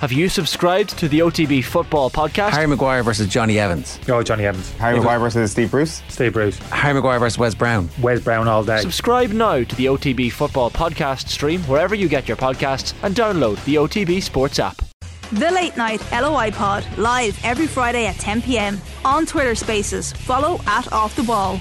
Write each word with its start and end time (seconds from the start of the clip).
Have 0.00 0.12
you 0.12 0.30
subscribed 0.30 0.96
to 0.98 1.08
the 1.08 1.18
OTB 1.18 1.62
Football 1.62 2.08
Podcast? 2.08 2.52
Harry 2.52 2.66
Maguire 2.66 3.02
versus 3.02 3.28
Jonny 3.28 3.58
Evans. 3.58 4.00
Oh, 4.08 4.22
Jonny 4.22 4.46
Evans. 4.46 4.72
Harry 4.78 4.96
Maguire 4.96 5.18
versus 5.18 5.52
Steve 5.52 5.70
Bruce. 5.70 6.02
Steve 6.08 6.32
Bruce. 6.32 6.56
Harry 6.70 6.94
Maguire 6.94 7.18
versus 7.18 7.38
Wes 7.38 7.54
Brown. 7.54 7.90
Wes 8.00 8.18
Brown 8.18 8.48
all 8.48 8.64
day. 8.64 8.80
Subscribe 8.80 9.28
now 9.28 9.62
to 9.62 9.76
the 9.76 9.84
OTB 9.84 10.32
Football 10.32 10.70
Podcast 10.70 11.28
stream 11.28 11.60
wherever 11.64 11.94
you 11.94 12.08
get 12.08 12.26
your 12.28 12.38
podcasts 12.38 12.94
and 13.02 13.14
download 13.14 13.62
the 13.66 13.74
OTB 13.74 14.22
Sports 14.22 14.58
app. 14.58 14.80
The 15.32 15.50
Late 15.50 15.76
Night 15.76 16.00
LOI 16.10 16.50
Pod, 16.50 16.86
live 16.96 17.38
every 17.44 17.66
Friday 17.66 18.06
at 18.06 18.16
10 18.16 18.40
pm 18.40 18.80
on 19.04 19.26
Twitter 19.26 19.54
Spaces. 19.54 20.14
Follow 20.14 20.62
at 20.66 20.90
Off 20.94 21.14
the 21.14 21.24
Ball. 21.24 21.60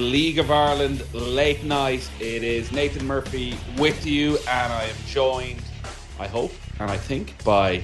League 0.00 0.38
of 0.38 0.50
Ireland 0.50 1.04
late 1.12 1.62
night. 1.62 2.10
It 2.18 2.42
is 2.42 2.72
Nathan 2.72 3.06
Murphy 3.06 3.56
with 3.76 4.06
you, 4.06 4.38
and 4.48 4.72
I 4.72 4.84
am 4.84 4.96
joined, 5.06 5.62
I 6.18 6.26
hope, 6.26 6.52
and 6.78 6.90
I 6.90 6.96
think, 6.96 7.42
by 7.44 7.82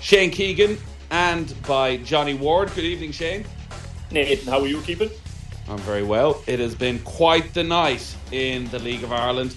Shane 0.00 0.30
Keegan 0.30 0.78
and 1.10 1.54
by 1.66 1.96
Johnny 1.98 2.34
Ward. 2.34 2.72
Good 2.74 2.84
evening, 2.84 3.10
Shane. 3.10 3.44
Nathan, 4.12 4.46
how 4.46 4.60
are 4.60 4.68
you 4.68 4.80
keeping? 4.82 5.10
I'm 5.68 5.78
very 5.78 6.04
well. 6.04 6.40
It 6.46 6.60
has 6.60 6.76
been 6.76 7.00
quite 7.00 7.52
the 7.52 7.64
night 7.64 8.16
in 8.30 8.68
the 8.70 8.78
League 8.78 9.02
of 9.02 9.12
Ireland. 9.12 9.56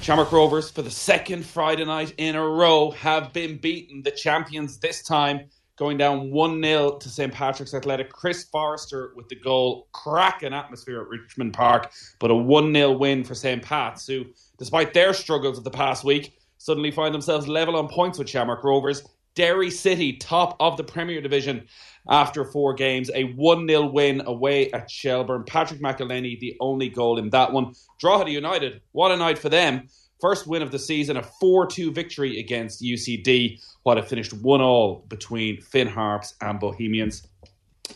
Shamrock 0.00 0.32
Rovers, 0.32 0.70
for 0.70 0.82
the 0.82 0.90
second 0.90 1.44
Friday 1.44 1.84
night 1.84 2.14
in 2.16 2.34
a 2.34 2.46
row, 2.46 2.90
have 2.92 3.32
been 3.34 3.58
beaten. 3.58 4.02
The 4.02 4.10
champions 4.10 4.78
this 4.78 5.02
time 5.02 5.50
going 5.76 5.96
down 5.98 6.30
1 6.30 6.62
0 6.62 6.98
to 6.98 7.08
St. 7.08 7.32
Patrick's 7.32 7.74
Athletic. 7.74 8.10
Chris 8.10 8.44
Forrester 8.44 9.12
with 9.16 9.28
the 9.28 9.36
goal. 9.36 9.88
Cracking 9.92 10.54
atmosphere 10.54 11.00
at 11.00 11.08
Richmond 11.08 11.52
Park, 11.54 11.92
but 12.18 12.30
a 12.30 12.34
1 12.34 12.72
0 12.72 12.92
win 12.92 13.24
for 13.24 13.34
St. 13.34 13.62
Pat's, 13.62 14.06
who, 14.06 14.24
despite 14.58 14.94
their 14.94 15.12
struggles 15.12 15.58
of 15.58 15.64
the 15.64 15.70
past 15.70 16.04
week, 16.04 16.36
suddenly 16.58 16.90
find 16.90 17.14
themselves 17.14 17.48
level 17.48 17.76
on 17.76 17.88
points 17.88 18.18
with 18.18 18.28
Shamrock 18.28 18.64
Rovers. 18.64 19.02
Derry 19.34 19.70
City, 19.70 20.12
top 20.12 20.56
of 20.60 20.76
the 20.76 20.84
Premier 20.84 21.20
Division 21.20 21.66
after 22.08 22.44
four 22.44 22.72
games, 22.74 23.10
a 23.14 23.24
1 23.24 23.66
0 23.66 23.86
win 23.86 24.22
away 24.26 24.70
at 24.70 24.90
Shelbourne. 24.90 25.44
Patrick 25.44 25.80
McEleney, 25.80 26.38
the 26.38 26.56
only 26.60 26.88
goal 26.88 27.18
in 27.18 27.30
that 27.30 27.52
one. 27.52 27.74
Drogheda 27.98 28.30
United, 28.30 28.80
what 28.92 29.10
a 29.10 29.16
night 29.16 29.38
for 29.38 29.48
them. 29.48 29.88
First 30.24 30.46
win 30.46 30.62
of 30.62 30.70
the 30.70 30.78
season, 30.78 31.18
a 31.18 31.22
4 31.22 31.66
2 31.66 31.92
victory 31.92 32.40
against 32.40 32.80
UCD, 32.80 33.60
while 33.82 33.98
it 33.98 34.08
finished 34.08 34.32
1 34.32 34.60
all 34.62 35.04
between 35.06 35.60
Finn 35.60 35.86
Harps 35.86 36.32
and 36.40 36.58
Bohemians. 36.58 37.28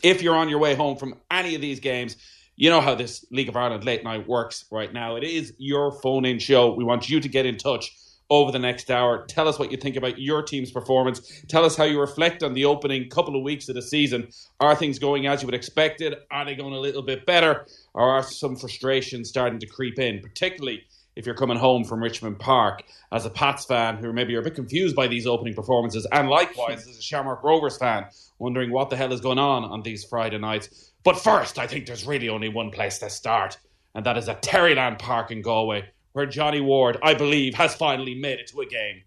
If 0.03 0.21
you're 0.21 0.35
on 0.35 0.51
your 0.51 0.59
way 0.59 0.75
home 0.75 0.99
from 0.99 1.15
any 1.31 1.55
of 1.55 1.63
these 1.63 1.81
games, 1.81 2.19
you 2.55 2.69
know 2.69 2.83
how 2.83 2.95
this 2.95 3.25
League 3.31 3.49
of 3.49 3.57
Ireland 3.57 3.85
late 3.85 4.05
night 4.05 4.29
works 4.29 4.67
right 4.71 4.93
now. 4.93 5.17
It 5.17 5.25
is 5.25 5.55
your 5.57 5.91
phone 6.03 6.27
in 6.27 6.39
show. 6.39 6.75
We 6.75 6.85
want 6.85 7.09
you 7.09 7.19
to 7.19 7.29
get 7.31 7.47
in 7.47 7.57
touch 7.57 7.97
over 8.29 8.53
the 8.53 8.59
next 8.59 8.91
hour. 8.91 9.25
Tell 9.25 9.49
us 9.49 9.59
what 9.59 9.71
you 9.71 9.79
think 9.79 9.97
about 9.97 10.19
your 10.19 10.43
team's 10.43 10.71
performance. 10.71 11.43
Tell 11.49 11.65
us 11.65 11.77
how 11.77 11.85
you 11.85 11.99
reflect 11.99 12.43
on 12.43 12.53
the 12.53 12.67
opening 12.67 13.09
couple 13.09 13.37
of 13.37 13.43
weeks 13.43 13.71
of 13.71 13.75
the 13.75 13.81
season. 13.81 14.29
Are 14.61 14.77
things 14.77 14.99
going 14.99 15.27
as 15.27 15.41
you 15.41 15.47
would 15.47 15.55
expect 15.55 16.03
it? 16.03 16.27
Are 16.31 16.45
they 16.45 16.57
going 16.57 16.75
a 16.75 16.79
little 16.79 17.01
bit 17.01 17.25
better? 17.25 17.65
Or 17.95 18.03
are 18.03 18.23
some 18.23 18.55
frustrations 18.55 19.31
starting 19.31 19.61
to 19.61 19.67
creep 19.67 19.99
in, 19.99 20.21
particularly 20.21 20.83
if 21.19 21.27
you're 21.27 21.35
coming 21.35 21.59
home 21.59 21.83
from 21.83 22.01
Richmond 22.01 22.39
Park 22.39 22.85
as 23.11 23.27
a 23.27 23.31
Pats 23.31 23.65
fan 23.65 23.97
who 23.97 24.13
maybe 24.13 24.33
you're 24.33 24.41
a 24.41 24.45
bit 24.45 24.55
confused 24.55 24.95
by 24.95 25.09
these 25.09 25.27
opening 25.27 25.53
performances, 25.53 26.07
and 26.13 26.29
likewise 26.29 26.87
as 26.87 26.97
a 26.97 27.03
Shamrock 27.03 27.43
Rovers 27.43 27.77
fan, 27.77 28.07
wondering 28.39 28.71
what 28.71 28.89
the 28.89 28.97
hell 28.97 29.13
is 29.13 29.21
going 29.21 29.41
on 29.41 29.65
on 29.65 29.83
these 29.83 30.05
Friday 30.05 30.39
nights. 30.39 30.93
But 31.03 31.19
first, 31.19 31.59
I 31.59 31.67
think 31.67 31.87
there's 31.87 32.07
really 32.07 32.29
only 32.29 32.49
one 32.49 32.71
place 32.71 32.99
to 32.99 33.11
start, 33.11 33.59
and 33.97 34.07
that 34.07 34.17
is 34.17 34.29
at 34.29 34.43
Terryland 34.43 35.01
Park 35.01 35.33
in 35.33 35.43
Galway, 35.43 35.91
where 36.13 36.25
Johnny 36.25 36.61
Ward, 36.61 36.99
I 37.03 37.15
believe, 37.15 37.55
has 37.55 37.75
finally 37.75 38.15
made 38.15 38.39
it 38.39 38.47
to 38.53 38.61
a 38.61 38.67
game. 38.67 39.03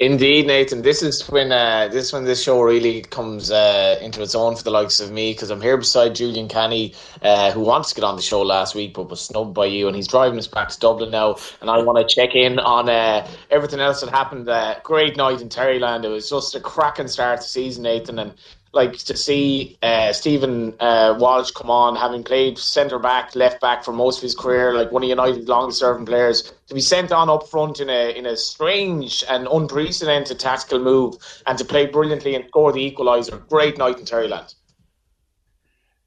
Indeed, 0.00 0.46
Nathan. 0.46 0.82
This 0.82 1.02
is 1.02 1.28
when 1.28 1.50
uh, 1.50 1.88
this 1.88 2.12
when 2.12 2.24
this 2.24 2.40
show 2.40 2.62
really 2.62 3.02
comes 3.02 3.50
uh, 3.50 3.98
into 4.00 4.22
its 4.22 4.36
own 4.36 4.54
for 4.54 4.62
the 4.62 4.70
likes 4.70 5.00
of 5.00 5.10
me 5.10 5.32
because 5.32 5.50
I'm 5.50 5.60
here 5.60 5.76
beside 5.76 6.14
Julian 6.14 6.46
Canny, 6.46 6.94
uh, 7.20 7.50
who 7.50 7.62
wants 7.62 7.88
to 7.88 7.96
get 7.96 8.04
on 8.04 8.14
the 8.14 8.22
show 8.22 8.40
last 8.42 8.76
week 8.76 8.94
but 8.94 9.10
was 9.10 9.20
snubbed 9.20 9.54
by 9.54 9.66
you, 9.66 9.88
and 9.88 9.96
he's 9.96 10.06
driving 10.06 10.38
us 10.38 10.46
back 10.46 10.68
to 10.68 10.78
Dublin 10.78 11.10
now. 11.10 11.34
And 11.60 11.68
I 11.68 11.78
want 11.78 11.98
to 11.98 12.14
check 12.14 12.36
in 12.36 12.60
on 12.60 12.88
uh, 12.88 13.26
everything 13.50 13.80
else 13.80 14.00
that 14.02 14.10
happened. 14.10 14.48
Uh, 14.48 14.76
great 14.84 15.16
night 15.16 15.40
in 15.40 15.48
Terryland. 15.48 16.04
It 16.04 16.10
was 16.10 16.30
just 16.30 16.54
a 16.54 16.60
cracking 16.60 17.08
start 17.08 17.40
to 17.40 17.48
season, 17.48 17.82
Nathan, 17.82 18.20
and 18.20 18.34
like 18.72 18.96
to 18.98 19.16
see 19.16 19.78
uh, 19.82 20.12
Stephen 20.12 20.74
uh, 20.80 21.16
Walsh 21.18 21.50
come 21.50 21.70
on, 21.70 21.96
having 21.96 22.22
played 22.22 22.58
centre 22.58 22.98
back, 22.98 23.34
left 23.34 23.60
back 23.60 23.84
for 23.84 23.92
most 23.92 24.18
of 24.18 24.22
his 24.22 24.34
career, 24.34 24.74
like 24.74 24.92
one 24.92 25.02
of 25.02 25.08
United's 25.08 25.48
longest 25.48 25.78
serving 25.78 26.06
players, 26.06 26.52
to 26.66 26.74
be 26.74 26.80
sent 26.80 27.12
on 27.12 27.30
up 27.30 27.48
front 27.48 27.80
in 27.80 27.88
a 27.88 28.16
in 28.16 28.26
a 28.26 28.36
strange 28.36 29.24
and 29.28 29.46
unprecedented 29.50 30.38
tactical 30.38 30.78
move, 30.78 31.14
and 31.46 31.58
to 31.58 31.64
play 31.64 31.86
brilliantly 31.86 32.34
and 32.34 32.46
score 32.48 32.72
the 32.72 32.90
equaliser. 32.90 33.46
Great 33.48 33.78
night 33.78 33.98
in 33.98 34.04
Terryland. 34.04 34.54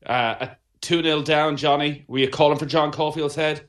Uh, 0.05 0.47
2 0.81 1.03
0 1.03 1.21
down, 1.21 1.57
Johnny. 1.57 2.05
Were 2.07 2.19
you 2.19 2.29
calling 2.29 2.57
for 2.57 2.65
John 2.65 2.91
Caulfield's 2.91 3.35
head? 3.35 3.67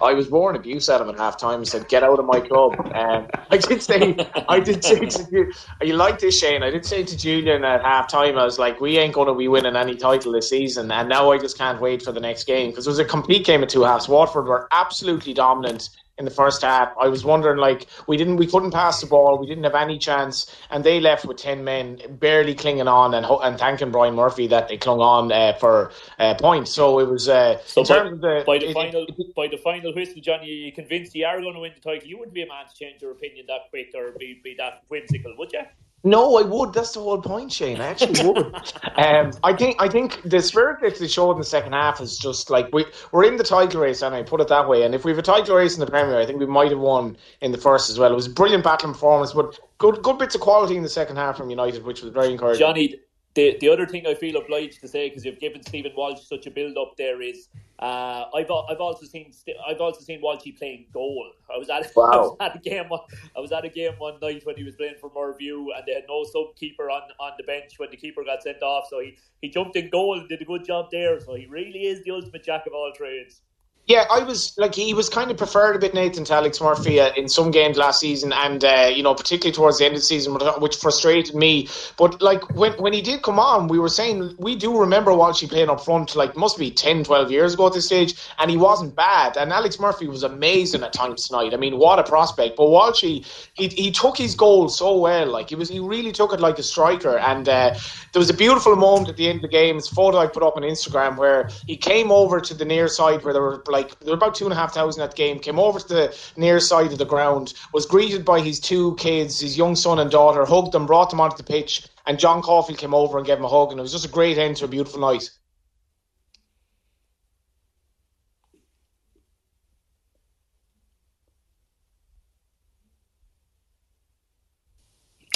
I 0.00 0.14
was 0.14 0.28
born 0.28 0.56
abuse 0.56 0.88
at 0.88 1.00
him 1.00 1.08
at 1.08 1.18
half 1.18 1.36
time. 1.36 1.60
He 1.60 1.64
said, 1.66 1.88
"Get 1.88 2.02
out 2.02 2.18
of 2.18 2.26
my 2.26 2.40
club." 2.40 2.74
And 2.94 3.30
I 3.50 3.56
did 3.56 3.82
say, 3.82 4.16
I 4.48 4.60
did 4.60 4.84
say 4.84 5.06
to 5.06 5.26
you, 5.30 5.52
you 5.82 5.94
like 5.94 6.18
this, 6.18 6.38
Shane? 6.38 6.62
I 6.62 6.70
did 6.70 6.84
say 6.84 7.04
to 7.04 7.16
Julian 7.16 7.64
at 7.64 7.82
half 7.82 8.08
time, 8.08 8.38
I 8.38 8.44
was 8.44 8.58
like, 8.58 8.80
"We 8.80 8.98
ain't 8.98 9.14
going 9.14 9.28
to 9.28 9.34
be 9.34 9.48
winning 9.48 9.76
any 9.76 9.94
title 9.94 10.32
this 10.32 10.48
season." 10.50 10.90
And 10.90 11.08
now 11.08 11.30
I 11.30 11.38
just 11.38 11.58
can't 11.58 11.80
wait 11.80 12.02
for 12.02 12.12
the 12.12 12.20
next 12.20 12.44
game 12.44 12.70
because 12.70 12.86
it 12.86 12.90
was 12.90 12.98
a 12.98 13.04
complete 13.04 13.44
game 13.44 13.62
of 13.62 13.68
two 13.68 13.82
halves. 13.82 14.08
Waterford 14.08 14.46
were 14.46 14.68
absolutely 14.72 15.34
dominant 15.34 15.88
in 16.18 16.24
the 16.24 16.30
first 16.30 16.62
half. 16.62 16.92
I 17.00 17.08
was 17.08 17.24
wondering, 17.24 17.58
like, 17.58 17.86
we 18.06 18.16
didn't, 18.16 18.36
we 18.36 18.46
couldn't 18.46 18.70
pass 18.70 19.00
the 19.00 19.06
ball, 19.06 19.38
we 19.38 19.46
didn't 19.46 19.64
have 19.64 19.74
any 19.74 19.98
chance, 19.98 20.54
and 20.70 20.84
they 20.84 21.00
left 21.00 21.24
with 21.24 21.38
ten 21.38 21.64
men, 21.64 22.00
barely 22.08 22.54
clinging 22.54 22.86
on, 22.88 23.14
and 23.14 23.26
and 23.26 23.58
thanking 23.58 23.90
Brian 23.90 24.14
Murphy 24.14 24.46
that 24.46 24.68
they 24.68 24.76
clung 24.76 25.00
on 25.00 25.32
uh, 25.32 25.54
for 25.54 25.90
uh, 26.18 26.34
points. 26.34 26.70
So 26.70 27.00
it 27.00 27.08
was. 27.08 27.28
Uh, 27.28 27.58
So 27.64 27.80
in 27.80 27.86
by, 27.86 27.94
terms 27.94 28.12
of 28.12 28.20
the, 28.20 28.42
by 28.46 28.58
the 28.58 28.70
it- 28.70 28.74
final 28.74 29.06
it- 29.08 29.34
by 29.34 29.48
the 29.48 29.56
final 29.58 29.92
whistle, 29.94 30.20
Johnny, 30.20 30.46
you 30.46 30.72
convinced 30.72 31.14
you 31.14 31.26
are 31.26 31.40
going 31.40 31.54
to 31.54 31.60
win 31.60 31.72
the 31.74 31.80
title? 31.80 32.08
You 32.08 32.18
wouldn't 32.18 32.34
be 32.34 32.42
a 32.42 32.46
man 32.46 32.66
to 32.68 32.74
change 32.74 33.02
your 33.02 33.10
opinion 33.12 33.46
that 33.48 33.70
quick 33.70 33.92
or 33.96 34.12
be, 34.18 34.40
be 34.44 34.54
that 34.58 34.82
whimsical, 34.88 35.34
would 35.38 35.52
you? 35.52 35.62
No, 36.06 36.36
I 36.36 36.42
would. 36.42 36.74
That's 36.74 36.92
the 36.92 37.00
whole 37.00 37.20
point, 37.20 37.50
Shane. 37.50 37.80
I 37.80 37.86
actually 37.86 38.28
would. 38.28 38.54
um, 38.96 39.32
I 39.42 39.54
think 39.54 39.80
I 39.80 39.88
think 39.88 40.20
the 40.22 40.42
spirit 40.42 40.80
that 40.82 40.98
they 40.98 41.08
showed 41.08 41.32
in 41.32 41.38
the 41.38 41.44
second 41.44 41.72
half 41.72 41.98
is 41.98 42.18
just 42.18 42.50
like 42.50 42.68
we 42.74 42.84
we're 43.10 43.24
in 43.24 43.36
the 43.36 43.44
title 43.44 43.80
race, 43.80 44.02
and 44.02 44.14
I 44.14 44.22
put 44.22 44.42
it 44.42 44.48
that 44.48 44.68
way. 44.68 44.82
And 44.82 44.94
if 44.94 45.06
we 45.06 45.10
have 45.10 45.18
a 45.18 45.22
title 45.22 45.56
race 45.56 45.74
in 45.74 45.80
the 45.80 45.86
Premier, 45.86 46.20
I 46.20 46.26
think 46.26 46.38
we 46.38 46.46
might 46.46 46.70
have 46.70 46.78
won 46.78 47.16
in 47.40 47.52
the 47.52 47.58
first 47.58 47.88
as 47.88 47.98
well. 47.98 48.12
It 48.12 48.16
was 48.16 48.26
a 48.26 48.30
brilliant 48.30 48.64
battling 48.64 48.92
performance, 48.92 49.32
but 49.32 49.58
good 49.78 50.02
good 50.02 50.18
bits 50.18 50.34
of 50.34 50.42
quality 50.42 50.76
in 50.76 50.82
the 50.82 50.90
second 50.90 51.16
half 51.16 51.38
from 51.38 51.48
United, 51.48 51.84
which 51.84 52.02
was 52.02 52.12
very 52.12 52.30
encouraging. 52.32 52.60
Johnny, 52.60 53.00
the 53.34 53.56
the 53.60 53.68
other 53.68 53.86
thing 53.86 54.06
I 54.06 54.14
feel 54.14 54.36
obliged 54.36 54.80
to 54.80 54.88
say 54.88 55.08
because 55.08 55.24
you've 55.24 55.40
given 55.40 55.62
Stephen 55.62 55.92
Walsh 55.96 56.20
such 56.22 56.46
a 56.46 56.50
build 56.50 56.76
up 56.78 56.96
there 56.96 57.20
is 57.20 57.48
uh, 57.80 58.26
I've 58.34 58.50
I've 58.50 58.80
also 58.80 59.06
seen 59.06 59.32
I've 59.68 59.80
also 59.80 60.00
seen 60.00 60.22
Walshy 60.22 60.56
playing 60.56 60.86
goal. 60.92 61.32
I 61.52 61.58
was 61.58 61.68
at 61.68 61.84
I 61.96 62.16
was 62.16 62.36
at 62.40 62.56
a 62.56 62.58
game 62.60 62.88
one 62.88 63.00
I 63.36 63.40
was 63.40 63.50
at 63.50 63.64
a 63.64 63.68
game 63.68 63.94
one 63.98 64.18
night 64.22 64.42
when 64.44 64.56
he 64.56 64.62
was 64.62 64.76
playing 64.76 64.94
for 65.00 65.10
Mervue 65.14 65.72
and 65.76 65.84
they 65.86 65.94
had 65.94 66.04
no 66.08 66.24
sub 66.24 66.54
keeper 66.56 66.90
on, 66.90 67.02
on 67.18 67.32
the 67.36 67.44
bench 67.44 67.74
when 67.78 67.90
the 67.90 67.96
keeper 67.96 68.22
got 68.24 68.42
sent 68.42 68.62
off. 68.62 68.86
So 68.88 69.00
he, 69.00 69.16
he 69.42 69.48
jumped 69.48 69.76
in 69.76 69.90
goal 69.90 70.18
and 70.18 70.28
did 70.28 70.40
a 70.40 70.44
good 70.44 70.64
job 70.64 70.90
there. 70.92 71.18
So 71.20 71.34
he 71.34 71.46
really 71.46 71.86
is 71.86 72.04
the 72.04 72.12
ultimate 72.12 72.44
jack 72.44 72.66
of 72.66 72.72
all 72.72 72.92
trades. 72.96 73.42
Yeah, 73.86 74.06
I 74.10 74.20
was 74.20 74.56
like 74.56 74.74
he 74.74 74.94
was 74.94 75.10
kind 75.10 75.30
of 75.30 75.36
preferred 75.36 75.76
a 75.76 75.78
bit 75.78 75.92
Nathan 75.92 76.24
to 76.24 76.32
Alex 76.32 76.58
Murphy 76.58 77.00
uh, 77.00 77.12
in 77.18 77.28
some 77.28 77.50
games 77.50 77.76
last 77.76 78.00
season, 78.00 78.32
and 78.32 78.64
uh, 78.64 78.90
you 78.90 79.02
know 79.02 79.14
particularly 79.14 79.54
towards 79.54 79.76
the 79.76 79.84
end 79.84 79.94
of 79.94 80.00
the 80.00 80.06
season, 80.06 80.32
which 80.58 80.76
frustrated 80.76 81.34
me. 81.34 81.68
But 81.98 82.22
like 82.22 82.54
when 82.54 82.72
when 82.74 82.94
he 82.94 83.02
did 83.02 83.22
come 83.22 83.38
on, 83.38 83.68
we 83.68 83.78
were 83.78 83.90
saying 83.90 84.36
we 84.38 84.56
do 84.56 84.80
remember 84.80 85.10
Walshy 85.10 85.50
playing 85.50 85.68
up 85.68 85.84
front, 85.84 86.16
like 86.16 86.34
must 86.34 86.56
be 86.58 86.70
10, 86.70 87.04
12 87.04 87.30
years 87.30 87.52
ago 87.52 87.66
at 87.66 87.74
this 87.74 87.84
stage, 87.84 88.14
and 88.38 88.50
he 88.50 88.56
wasn't 88.56 88.96
bad. 88.96 89.36
And 89.36 89.52
Alex 89.52 89.78
Murphy 89.78 90.06
was 90.06 90.22
amazing 90.22 90.82
at 90.82 90.94
times 90.94 91.28
tonight. 91.28 91.52
I 91.52 91.58
mean, 91.58 91.76
what 91.76 91.98
a 91.98 92.04
prospect! 92.04 92.56
But 92.56 92.68
Walshy, 92.68 93.26
he 93.52 93.68
he 93.68 93.90
took 93.90 94.16
his 94.16 94.34
goal 94.34 94.70
so 94.70 94.96
well, 94.96 95.26
like 95.26 95.50
he 95.50 95.56
was 95.56 95.68
he 95.68 95.80
really 95.80 96.12
took 96.12 96.32
it 96.32 96.40
like 96.40 96.58
a 96.58 96.62
striker. 96.62 97.18
And 97.18 97.46
uh, 97.50 97.74
there 98.14 98.20
was 98.20 98.30
a 98.30 98.34
beautiful 98.34 98.76
moment 98.76 99.10
at 99.10 99.18
the 99.18 99.28
end 99.28 99.36
of 99.36 99.42
the 99.42 99.48
game. 99.48 99.76
It's 99.76 99.92
a 99.92 99.94
photo 99.94 100.16
I 100.16 100.26
put 100.26 100.42
up 100.42 100.56
on 100.56 100.62
Instagram 100.62 101.18
where 101.18 101.50
he 101.66 101.76
came 101.76 102.10
over 102.10 102.40
to 102.40 102.54
the 102.54 102.64
near 102.64 102.88
side 102.88 103.22
where 103.24 103.34
there 103.34 103.42
were 103.42 103.58
like 103.74 103.98
there 104.00 104.10
were 104.10 104.16
about 104.16 104.36
two 104.36 104.44
and 104.44 104.52
a 104.52 104.56
half 104.56 104.72
thousand 104.72 105.02
at 105.02 105.10
the 105.10 105.16
game. 105.16 105.40
Came 105.40 105.58
over 105.58 105.80
to 105.80 105.88
the 105.88 106.16
near 106.36 106.60
side 106.60 106.92
of 106.92 106.98
the 106.98 107.04
ground, 107.04 107.54
was 107.72 107.86
greeted 107.86 108.24
by 108.24 108.40
his 108.40 108.60
two 108.60 108.94
kids, 108.96 109.40
his 109.40 109.58
young 109.58 109.74
son 109.74 109.98
and 109.98 110.10
daughter, 110.10 110.44
hugged 110.44 110.72
them, 110.72 110.86
brought 110.86 111.10
them 111.10 111.20
onto 111.20 111.36
the 111.36 111.42
pitch, 111.42 111.88
and 112.06 112.18
John 112.18 112.40
Caulfield 112.40 112.78
came 112.78 112.94
over 112.94 113.18
and 113.18 113.26
gave 113.26 113.38
him 113.38 113.44
a 113.44 113.48
hug, 113.48 113.70
and 113.70 113.80
it 113.80 113.82
was 113.82 113.92
just 113.92 114.04
a 114.04 114.08
great 114.08 114.38
end 114.38 114.56
to 114.58 114.64
a 114.64 114.68
beautiful 114.68 115.00
night. 115.00 115.28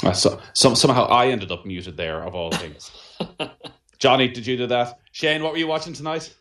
Uh, 0.04 0.12
so, 0.12 0.40
some, 0.52 0.76
somehow 0.76 1.06
I 1.06 1.26
ended 1.26 1.50
up 1.50 1.66
muted 1.66 1.96
there, 1.96 2.22
of 2.22 2.36
all 2.36 2.52
things. 2.52 2.92
Johnny, 3.98 4.28
did 4.28 4.46
you 4.46 4.56
do 4.56 4.68
that? 4.68 5.00
Shane, 5.10 5.42
what 5.42 5.50
were 5.50 5.58
you 5.58 5.66
watching 5.66 5.92
tonight? 5.92 6.32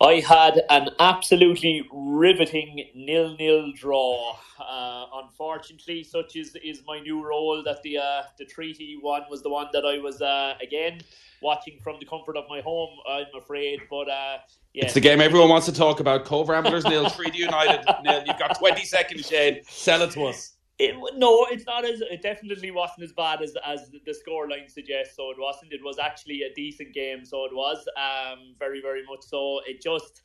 I 0.00 0.20
had 0.20 0.62
an 0.70 0.88
absolutely 0.98 1.86
riveting 1.92 2.86
nil-nil 2.94 3.72
draw. 3.76 4.34
Uh, 4.58 5.06
unfortunately, 5.22 6.02
such 6.02 6.36
is 6.36 6.56
is 6.64 6.82
my 6.86 7.00
new 7.00 7.22
role. 7.22 7.62
That 7.62 7.82
the 7.82 7.98
uh, 7.98 8.22
the 8.38 8.46
treaty 8.46 8.98
one 9.00 9.22
was 9.28 9.42
the 9.42 9.50
one 9.50 9.68
that 9.72 9.84
I 9.84 9.98
was 9.98 10.22
uh, 10.22 10.54
again 10.62 11.02
watching 11.42 11.78
from 11.82 11.98
the 12.00 12.06
comfort 12.06 12.36
of 12.36 12.44
my 12.48 12.60
home. 12.60 12.90
I'm 13.08 13.26
afraid, 13.36 13.80
but 13.90 14.08
uh, 14.08 14.38
yeah, 14.72 14.84
it's 14.84 14.94
the 14.94 15.00
game 15.00 15.20
everyone 15.20 15.50
wants 15.50 15.66
to 15.66 15.72
talk 15.72 16.00
about. 16.00 16.24
Cobh 16.24 16.48
Ramblers 16.48 16.84
nil, 16.84 17.10
Treaty 17.10 17.38
United 17.38 17.84
nil. 18.02 18.22
You've 18.26 18.38
got 18.38 18.58
twenty 18.58 18.84
seconds, 18.84 19.28
Shane. 19.28 19.60
Sell 19.68 20.00
it 20.02 20.12
to 20.12 20.24
us. 20.24 20.54
It, 20.80 20.96
no, 21.18 21.46
it's 21.50 21.66
not 21.66 21.84
as. 21.84 22.00
It 22.00 22.22
definitely 22.22 22.70
wasn't 22.70 23.04
as 23.04 23.12
bad 23.12 23.42
as 23.42 23.54
as 23.66 23.90
the 23.90 24.14
scoreline 24.14 24.70
suggests. 24.70 25.14
So 25.14 25.30
it 25.30 25.36
wasn't. 25.38 25.74
It 25.74 25.84
was 25.84 25.98
actually 25.98 26.42
a 26.42 26.54
decent 26.54 26.94
game. 26.94 27.24
So 27.26 27.44
it 27.44 27.54
was. 27.54 27.86
Um, 27.98 28.54
very 28.58 28.80
very 28.80 29.04
much 29.06 29.22
so. 29.22 29.60
It 29.66 29.82
just. 29.82 30.22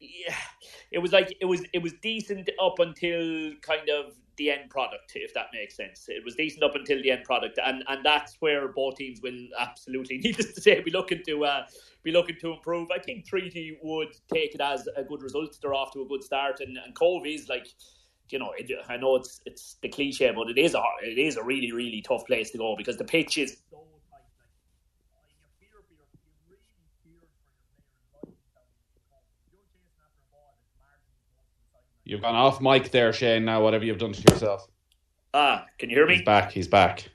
Yeah, 0.00 0.34
it 0.90 0.98
was 0.98 1.12
like 1.12 1.36
it 1.40 1.44
was 1.46 1.62
it 1.74 1.82
was 1.82 1.92
decent 2.02 2.50
up 2.62 2.78
until 2.78 3.52
kind 3.62 3.88
of 3.90 4.14
the 4.36 4.50
end 4.50 4.70
product, 4.70 5.12
if 5.16 5.34
that 5.34 5.46
makes 5.52 5.76
sense. 5.76 6.06
It 6.08 6.24
was 6.24 6.34
decent 6.34 6.62
up 6.64 6.74
until 6.74 7.02
the 7.02 7.10
end 7.10 7.24
product, 7.24 7.58
and 7.64 7.84
and 7.88 8.04
that's 8.04 8.36
where 8.40 8.68
both 8.68 8.96
teams 8.96 9.20
will 9.22 9.38
absolutely, 9.58 10.18
needless 10.24 10.52
to 10.54 10.60
say, 10.62 10.80
be 10.80 10.90
looking 10.90 11.22
to 11.26 11.44
uh, 11.44 11.66
be 12.02 12.12
looking 12.12 12.36
to 12.40 12.52
improve. 12.54 12.88
I 12.90 13.00
think 13.00 13.26
Treaty 13.26 13.78
would 13.82 14.14
take 14.32 14.54
it 14.54 14.60
as 14.62 14.88
a 14.96 15.04
good 15.04 15.22
result. 15.22 15.58
They're 15.62 15.74
off 15.74 15.92
to 15.92 16.02
a 16.02 16.06
good 16.06 16.24
start, 16.24 16.60
and 16.60 16.76
and 16.78 16.94
Cobh 16.94 17.26
is 17.26 17.48
like 17.48 17.68
you 18.30 18.38
know, 18.38 18.52
it, 18.56 18.70
I 18.88 18.96
know 18.96 19.16
it's 19.16 19.40
it's 19.44 19.76
the 19.82 19.88
cliche, 19.88 20.32
but 20.34 20.48
it 20.48 20.58
is 20.58 20.74
a 20.74 20.82
it 21.02 21.18
is 21.18 21.36
a 21.36 21.42
really 21.42 21.72
really 21.72 22.02
tough 22.02 22.26
place 22.26 22.50
to 22.52 22.58
go 22.58 22.74
because 22.76 22.96
the 22.96 23.04
pitch 23.04 23.38
is 23.38 23.58
so 23.70 23.76
tight. 24.10 24.20
Like, 25.12 25.30
you 25.30 25.36
fear 25.60 25.68
for 25.86 25.94
your, 25.94 26.06
you 26.36 26.42
really 26.48 26.62
fear 26.76 26.90
for 27.02 27.10
your 27.10 27.26
players' 28.52 28.74
You've 32.04 32.22
gone 32.22 32.34
off 32.34 32.60
mic 32.60 32.90
there, 32.90 33.12
Shane. 33.12 33.44
Now, 33.44 33.62
whatever 33.62 33.84
you've 33.84 33.98
done 33.98 34.12
to 34.12 34.32
yourself. 34.32 34.66
Ah, 35.32 35.66
can 35.78 35.90
you 35.90 35.96
hear 35.96 36.06
me? 36.06 36.16
He's 36.16 36.24
back. 36.24 36.52
He's 36.52 36.68
back. 36.68 37.08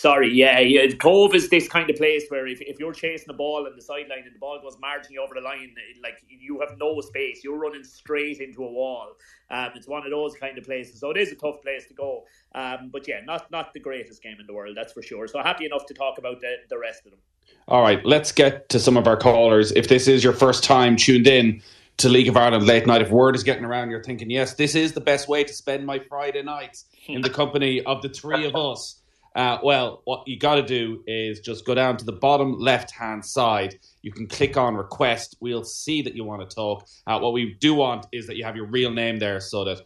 Sorry, 0.00 0.32
yeah, 0.32 0.60
yeah, 0.60 0.86
Cobh 0.92 1.34
is 1.34 1.50
this 1.50 1.68
kind 1.68 1.90
of 1.90 1.96
place 1.96 2.24
where 2.30 2.46
if, 2.46 2.62
if 2.62 2.78
you're 2.78 2.94
chasing 2.94 3.26
the 3.26 3.34
ball 3.34 3.66
on 3.66 3.76
the 3.76 3.82
sideline 3.82 4.22
and 4.24 4.34
the 4.34 4.38
ball 4.38 4.58
goes 4.62 4.76
marginally 4.76 5.18
over 5.22 5.34
the 5.34 5.42
line, 5.42 5.74
like 6.02 6.24
you 6.26 6.58
have 6.60 6.78
no 6.78 7.02
space, 7.02 7.44
you're 7.44 7.58
running 7.58 7.84
straight 7.84 8.40
into 8.40 8.64
a 8.64 8.72
wall. 8.72 9.08
Um, 9.50 9.72
it's 9.74 9.86
one 9.86 10.02
of 10.02 10.10
those 10.10 10.32
kind 10.36 10.56
of 10.56 10.64
places, 10.64 11.00
so 11.00 11.10
it 11.10 11.18
is 11.18 11.32
a 11.32 11.34
tough 11.34 11.60
place 11.60 11.86
to 11.88 11.92
go. 11.92 12.24
Um, 12.54 12.88
but 12.90 13.06
yeah, 13.06 13.20
not 13.26 13.50
not 13.50 13.74
the 13.74 13.80
greatest 13.80 14.22
game 14.22 14.38
in 14.40 14.46
the 14.46 14.54
world, 14.54 14.74
that's 14.74 14.94
for 14.94 15.02
sure. 15.02 15.28
So 15.28 15.42
happy 15.42 15.66
enough 15.66 15.84
to 15.84 15.92
talk 15.92 16.16
about 16.16 16.40
the, 16.40 16.54
the 16.70 16.78
rest 16.78 17.04
of 17.04 17.10
them. 17.10 17.20
All 17.68 17.82
right, 17.82 18.02
let's 18.02 18.32
get 18.32 18.70
to 18.70 18.80
some 18.80 18.96
of 18.96 19.06
our 19.06 19.18
callers. 19.18 19.70
If 19.72 19.88
this 19.88 20.08
is 20.08 20.24
your 20.24 20.32
first 20.32 20.64
time 20.64 20.96
tuned 20.96 21.26
in 21.26 21.60
to 21.98 22.08
League 22.08 22.28
of 22.28 22.38
Ireland 22.38 22.64
late 22.64 22.86
night, 22.86 23.02
if 23.02 23.10
word 23.10 23.36
is 23.36 23.42
getting 23.42 23.66
around, 23.66 23.90
you're 23.90 24.02
thinking, 24.02 24.30
yes, 24.30 24.54
this 24.54 24.74
is 24.74 24.94
the 24.94 25.02
best 25.02 25.28
way 25.28 25.44
to 25.44 25.52
spend 25.52 25.84
my 25.84 25.98
Friday 25.98 26.42
nights 26.42 26.86
in 27.06 27.20
the 27.20 27.28
company 27.40 27.82
of 27.82 28.00
the 28.00 28.08
three 28.08 28.46
of 28.46 28.56
us. 28.56 28.99
Uh, 29.34 29.58
well, 29.62 30.02
what 30.04 30.26
you 30.26 30.38
got 30.38 30.56
to 30.56 30.62
do 30.62 31.02
is 31.06 31.40
just 31.40 31.64
go 31.64 31.74
down 31.74 31.96
to 31.96 32.04
the 32.04 32.12
bottom 32.12 32.58
left 32.58 32.90
hand 32.90 33.24
side. 33.24 33.78
You 34.02 34.12
can 34.12 34.26
click 34.26 34.56
on 34.56 34.74
request. 34.74 35.36
We'll 35.40 35.64
see 35.64 36.02
that 36.02 36.14
you 36.16 36.24
want 36.24 36.48
to 36.48 36.54
talk. 36.54 36.86
Uh, 37.06 37.18
what 37.20 37.32
we 37.32 37.54
do 37.60 37.74
want 37.74 38.06
is 38.12 38.26
that 38.26 38.36
you 38.36 38.44
have 38.44 38.56
your 38.56 38.66
real 38.66 38.90
name 38.90 39.18
there 39.18 39.40
so 39.40 39.64
that 39.64 39.82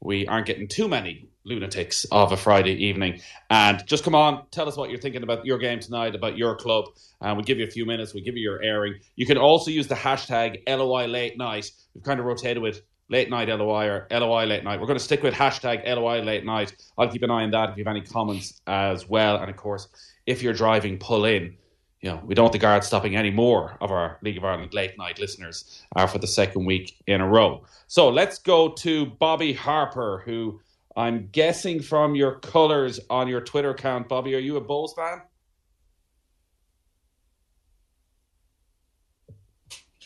we 0.00 0.26
aren't 0.26 0.46
getting 0.46 0.68
too 0.68 0.88
many 0.88 1.28
lunatics 1.44 2.04
of 2.10 2.32
a 2.32 2.36
Friday 2.36 2.72
evening. 2.86 3.20
And 3.50 3.86
just 3.86 4.04
come 4.04 4.14
on, 4.14 4.46
tell 4.50 4.68
us 4.68 4.76
what 4.76 4.90
you're 4.90 5.00
thinking 5.00 5.22
about 5.22 5.46
your 5.46 5.58
game 5.58 5.80
tonight, 5.80 6.14
about 6.14 6.36
your 6.36 6.56
club. 6.56 6.86
And 7.20 7.36
we'll 7.36 7.44
give 7.44 7.58
you 7.58 7.66
a 7.66 7.70
few 7.70 7.86
minutes, 7.86 8.14
we'll 8.14 8.24
give 8.24 8.36
you 8.36 8.42
your 8.42 8.62
airing. 8.62 8.94
You 9.14 9.26
can 9.26 9.38
also 9.38 9.70
use 9.70 9.86
the 9.86 9.94
hashtag 9.94 10.62
LOI 10.68 11.06
late 11.06 11.38
night. 11.38 11.70
We've 11.94 12.04
kind 12.04 12.20
of 12.20 12.26
rotated 12.26 12.62
with 12.62 12.82
late 13.08 13.30
night 13.30 13.48
LOI 13.48 13.86
or 13.86 14.06
LOI 14.10 14.44
late 14.44 14.64
night. 14.64 14.80
We're 14.80 14.86
going 14.86 14.98
to 14.98 15.04
stick 15.04 15.22
with 15.22 15.34
hashtag 15.34 15.86
LOI 15.86 16.22
late 16.22 16.44
night. 16.44 16.74
I'll 16.98 17.08
keep 17.08 17.22
an 17.22 17.30
eye 17.30 17.44
on 17.44 17.50
that 17.52 17.70
if 17.70 17.76
you 17.76 17.84
have 17.84 17.94
any 17.94 18.04
comments 18.04 18.60
as 18.66 19.08
well. 19.08 19.36
And 19.36 19.50
of 19.50 19.56
course, 19.56 19.88
if 20.26 20.42
you're 20.42 20.52
driving, 20.52 20.98
pull 20.98 21.24
in. 21.24 21.56
You 22.02 22.10
know, 22.10 22.22
we 22.24 22.34
don't 22.34 22.44
want 22.44 22.52
the 22.52 22.58
guards 22.58 22.86
stopping 22.86 23.16
any 23.16 23.30
more 23.30 23.76
of 23.80 23.90
our 23.90 24.18
League 24.22 24.36
of 24.36 24.44
Ireland 24.44 24.74
late 24.74 24.98
night 24.98 25.18
listeners 25.18 25.82
uh, 25.96 26.06
for 26.06 26.18
the 26.18 26.26
second 26.26 26.64
week 26.64 26.96
in 27.06 27.20
a 27.20 27.26
row. 27.26 27.64
So 27.86 28.08
let's 28.10 28.38
go 28.38 28.68
to 28.74 29.06
Bobby 29.06 29.52
Harper, 29.52 30.22
who 30.24 30.60
I'm 30.96 31.28
guessing 31.32 31.80
from 31.80 32.14
your 32.14 32.36
colours 32.40 33.00
on 33.10 33.28
your 33.28 33.40
Twitter 33.40 33.70
account, 33.70 34.08
Bobby, 34.08 34.34
are 34.34 34.38
you 34.38 34.56
a 34.56 34.60
Bulls 34.60 34.94
fan? 34.94 35.22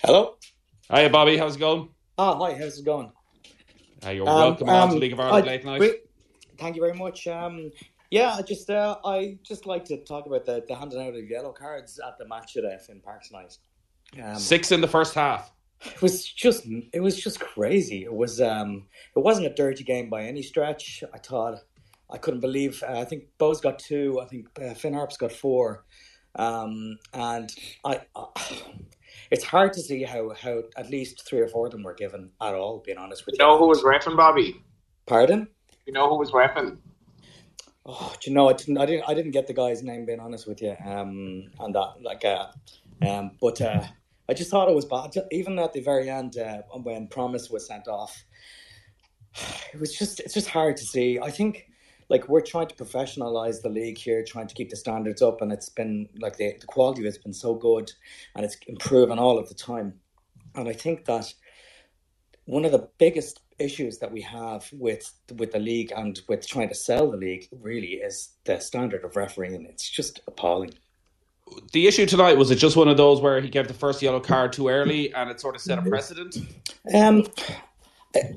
Hello. 0.03 0.37
Hiya, 0.91 1.11
Bobby. 1.11 1.37
How's 1.37 1.57
it 1.57 1.59
going? 1.59 1.91
Ah, 2.23 2.37
hi, 2.37 2.53
how's 2.53 2.79
it 2.79 2.85
going? 2.85 3.11
Uh, 4.05 4.11
you're 4.11 4.29
um, 4.29 4.37
welcome 4.37 4.69
um, 4.69 4.75
on 4.75 4.89
to 4.91 4.97
League 4.97 5.15
of 5.15 5.21
Ireland 5.21 5.49
I, 5.49 5.53
late 5.53 5.65
night. 5.65 5.93
Thank 6.59 6.77
you 6.77 6.83
very 6.83 6.93
much. 6.93 7.27
Um, 7.27 7.71
yeah, 8.11 8.35
I 8.35 8.43
just 8.43 8.69
uh, 8.69 8.99
I 9.07 9.39
just 9.43 9.65
like 9.65 9.87
to 9.87 9.97
talk 10.05 10.27
about 10.27 10.45
the, 10.45 10.63
the 10.69 10.75
handing 10.75 11.01
out 11.01 11.15
of 11.15 11.31
yellow 11.31 11.51
cards 11.53 11.99
at 12.07 12.19
the 12.19 12.29
match 12.29 12.59
at 12.59 12.63
today 12.63 12.77
in 12.91 13.01
Parks 13.01 13.29
tonight. 13.29 13.57
Um, 14.23 14.37
Six 14.37 14.71
in 14.71 14.83
the 14.83 14.89
first 14.89 15.15
half. 15.15 15.51
It 15.87 16.03
was 16.03 16.27
just 16.27 16.67
it 16.93 17.01
was 17.01 17.19
just 17.19 17.41
crazy. 17.41 18.05
It 18.05 18.13
was 18.13 18.39
um 18.39 18.87
it 19.17 19.21
wasn't 19.21 19.47
a 19.47 19.55
dirty 19.55 19.83
game 19.83 20.11
by 20.11 20.25
any 20.25 20.43
stretch. 20.43 21.03
I 21.15 21.17
thought 21.17 21.61
I 22.11 22.19
couldn't 22.19 22.41
believe. 22.41 22.85
Uh, 22.87 23.01
I 23.01 23.07
think 23.07 23.29
Bohs 23.39 23.63
got 23.63 23.79
two. 23.79 24.21
I 24.21 24.27
think 24.27 24.47
uh, 24.61 24.75
Finn 24.75 24.93
Harp's 24.93 25.17
got 25.17 25.33
four. 25.33 25.87
Um, 26.35 26.99
and 27.15 27.51
I, 27.83 28.03
uh, 28.15 28.27
it's 29.31 29.45
hard 29.45 29.73
to 29.75 29.81
see 29.81 30.03
how 30.03 30.31
how 30.31 30.63
at 30.77 30.91
least 30.91 31.27
three 31.27 31.41
or 31.41 31.49
four 31.49 31.67
of 31.67 31.73
them 31.73 31.83
were 31.83 31.95
given 31.95 32.31
at 32.41 32.55
all. 32.55 32.83
Being 32.85 32.99
honest 32.99 33.27
with 33.27 33.35
you, 33.39 33.45
you 33.45 33.51
know 33.51 33.59
who 33.59 33.69
was 33.69 33.83
refing 33.83 34.17
Bobby? 34.17 34.63
Pardon? 35.07 35.49
You 35.87 35.93
know 35.93 36.09
who 36.09 36.19
was 36.19 36.33
refing? 36.33 36.79
Oh, 37.87 38.15
do 38.21 38.31
you 38.31 38.35
know, 38.35 38.49
I 38.49 38.53
didn't, 38.53 38.79
I 38.79 38.87
didn't, 38.87 39.05
I 39.09 39.15
didn't 39.15 39.31
get 39.31 39.47
the 39.47 39.55
guy's 39.55 39.83
name. 39.83 40.05
Being 40.05 40.21
honest 40.21 40.47
with 40.47 40.61
you, 40.61 40.77
um, 40.85 41.51
and 41.59 41.75
that, 41.75 41.95
like, 42.03 42.25
uh, 42.25 42.49
um, 43.07 43.33
but 43.41 43.61
uh, 43.61 43.85
I 44.29 44.35
just 44.35 44.51
thought 44.51 44.69
it 44.69 44.75
was 44.75 44.85
bad. 44.85 45.13
Even 45.33 45.59
at 45.59 45.73
the 45.73 45.81
very 45.81 46.11
end, 46.11 46.37
uh, 46.37 46.63
when 46.83 47.09
Promise 47.09 47.51
was 47.51 47.67
sent 47.67 47.89
off, 47.89 48.23
it 49.73 49.81
was 49.81 49.97
just, 49.97 50.21
it's 50.21 50.35
just 50.35 50.49
hard 50.49 50.77
to 50.77 50.85
see. 50.85 51.19
I 51.19 51.31
think 51.31 51.70
like 52.11 52.29
we're 52.29 52.43
trying 52.43 52.67
to 52.67 52.75
professionalize 52.75 53.63
the 53.63 53.69
league 53.71 53.97
here, 53.97 54.23
trying 54.27 54.49
to 54.49 54.55
keep 54.55 54.69
the 54.69 54.77
standards 54.77 55.23
up, 55.23 55.41
and 55.41 55.53
it's 55.53 55.69
been 55.69 56.09
like 56.19 56.37
the, 56.37 56.55
the 56.61 56.67
quality 56.67 57.05
has 57.05 57.17
been 57.17 57.33
so 57.33 57.55
good, 57.55 57.91
and 58.35 58.45
it's 58.45 58.57
improving 58.67 59.19
all 59.19 59.39
of 59.39 59.49
the 59.49 59.55
time. 59.55 59.95
And 60.57 60.69
I 60.69 60.73
think 60.73 61.05
that 61.07 61.33
one 62.45 62.65
of 62.65 62.73
the 62.73 62.89
biggest 62.99 63.41
issues 63.61 63.99
that 63.99 64.11
we 64.11 64.21
have 64.23 64.69
with 64.73 65.13
with 65.37 65.53
the 65.53 65.59
league 65.61 65.93
and 65.97 66.21
with 66.29 66.47
trying 66.47 66.69
to 66.69 66.75
sell 66.75 67.11
the 67.11 67.17
league 67.17 67.47
really 67.61 67.95
is 67.95 68.35
the 68.45 68.59
standard 68.59 69.05
of 69.05 69.15
refereeing. 69.15 69.65
It's 69.67 69.89
just 69.89 70.21
appalling. 70.27 70.73
The 71.73 71.87
issue 71.87 72.07
tonight 72.07 72.37
was 72.37 72.51
it 72.51 72.57
just 72.57 72.77
one 72.77 72.89
of 72.89 72.97
those 72.97 73.21
where 73.21 73.41
he 73.41 73.49
gave 73.49 73.69
the 73.69 73.75
first 73.75 74.03
yellow 74.03 74.21
card 74.21 74.53
too 74.53 74.69
early 74.69 75.13
and 75.15 75.31
it 75.31 75.41
sort 75.41 75.57
of 75.57 75.61
set 75.61 75.79
a 75.79 75.83
precedent. 75.83 76.39
Um, 76.95 77.27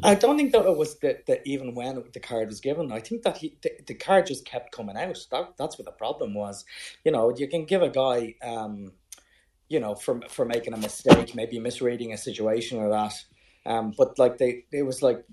I 0.03 0.13
don't 0.15 0.37
think 0.37 0.51
that 0.51 0.65
it 0.65 0.77
was 0.77 0.99
that, 0.99 1.25
that 1.25 1.41
even 1.45 1.73
when 1.73 2.03
the 2.13 2.19
card 2.19 2.47
was 2.47 2.59
given, 2.59 2.91
I 2.91 2.99
think 2.99 3.23
that 3.23 3.37
he 3.37 3.57
the, 3.61 3.71
the, 3.87 3.95
card 3.95 4.27
just 4.27 4.45
kept 4.45 4.71
coming 4.71 4.97
out. 4.97 5.17
That 5.31 5.57
that's 5.57 5.79
what 5.79 5.85
the 5.85 5.91
problem 5.91 6.35
was. 6.35 6.63
You 7.03 7.11
know, 7.11 7.33
you 7.35 7.47
can 7.47 7.65
give 7.65 7.81
a 7.81 7.89
guy, 7.89 8.35
um, 8.43 8.91
you 9.69 9.79
know, 9.79 9.95
for 9.95 10.21
for 10.29 10.45
making 10.45 10.73
a 10.73 10.77
mistake, 10.77 11.33
maybe 11.33 11.59
misreading 11.59 12.13
a 12.13 12.17
situation 12.17 12.77
or 12.77 12.89
that. 12.89 13.13
Um, 13.65 13.93
but 13.97 14.19
like 14.19 14.37
they, 14.37 14.65
it 14.71 14.83
was 14.83 15.01
like 15.01 15.25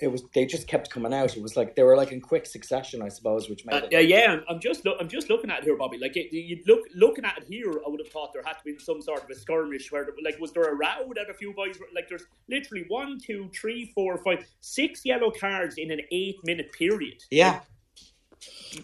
it 0.00 0.08
was 0.08 0.22
they 0.32 0.46
just 0.46 0.68
kept 0.68 0.90
coming 0.90 1.12
out. 1.12 1.36
It 1.36 1.42
was 1.42 1.56
like 1.56 1.74
they 1.74 1.82
were 1.82 1.96
like 1.96 2.12
in 2.12 2.20
quick 2.20 2.46
succession, 2.46 3.02
I 3.02 3.08
suppose, 3.08 3.48
which 3.48 3.64
made 3.64 3.82
uh, 3.82 3.88
it. 3.90 4.08
yeah, 4.08 4.38
I'm 4.48 4.60
just 4.60 4.86
I'm 5.00 5.08
just 5.08 5.28
looking 5.28 5.50
at 5.50 5.58
it 5.58 5.64
here, 5.64 5.76
Bobby. 5.76 5.98
Like 5.98 6.14
you 6.14 6.62
look 6.66 6.80
looking 6.94 7.24
at 7.24 7.38
it 7.38 7.44
here, 7.48 7.72
I 7.84 7.88
would 7.88 8.00
have 8.00 8.12
thought 8.12 8.32
there 8.32 8.42
had 8.44 8.54
to 8.54 8.64
be 8.64 8.78
some 8.78 9.02
sort 9.02 9.24
of 9.24 9.30
a 9.30 9.34
skirmish 9.34 9.90
where, 9.90 10.08
like, 10.22 10.38
was 10.38 10.52
there 10.52 10.64
a 10.64 10.74
row 10.74 11.12
that 11.16 11.28
a 11.28 11.34
few 11.34 11.52
boys 11.52 11.78
were 11.80 11.86
like? 11.94 12.08
There's 12.08 12.26
literally 12.48 12.84
one, 12.88 13.18
two, 13.18 13.50
three, 13.52 13.90
four, 13.94 14.18
five, 14.18 14.46
six 14.60 15.04
yellow 15.04 15.32
cards 15.32 15.76
in 15.78 15.90
an 15.90 16.00
eight 16.12 16.36
minute 16.44 16.72
period. 16.72 17.24
Yeah, 17.30 17.60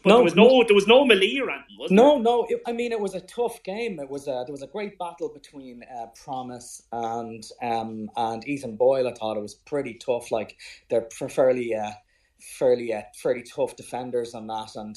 but 0.02 0.06
no, 0.06 0.14
there 0.16 0.24
was 0.24 0.34
no 0.34 0.64
there 0.64 0.74
was 0.74 0.86
no 0.86 1.04
melee 1.04 1.38
or 1.38 1.50
anything, 1.50 1.76
no, 1.90 2.14
there? 2.14 2.22
no. 2.22 2.46
It, 2.48 2.62
I 2.66 2.72
mean, 2.72 2.92
it 2.92 3.00
was 3.00 3.14
a 3.14 3.20
tough 3.20 3.62
game. 3.62 4.00
It 4.00 4.08
was 4.08 4.26
a, 4.26 4.44
there 4.46 4.52
was 4.52 4.62
a 4.62 4.66
great 4.66 4.98
battle 4.98 5.28
between 5.28 5.82
uh, 5.84 6.06
Promise 6.24 6.82
and 6.92 7.44
um, 7.62 8.10
and 8.16 8.46
Ethan 8.46 8.76
Boyle. 8.76 9.08
I 9.08 9.14
thought 9.14 9.36
it 9.36 9.42
was 9.42 9.54
pretty 9.54 9.94
tough. 9.94 10.30
Like 10.30 10.56
they're 10.88 11.08
fairly 11.10 11.74
uh, 11.74 11.92
fairly 12.40 12.92
uh, 12.92 13.02
fairly 13.14 13.42
tough 13.42 13.76
defenders 13.76 14.34
on 14.34 14.46
that, 14.48 14.74
and 14.76 14.96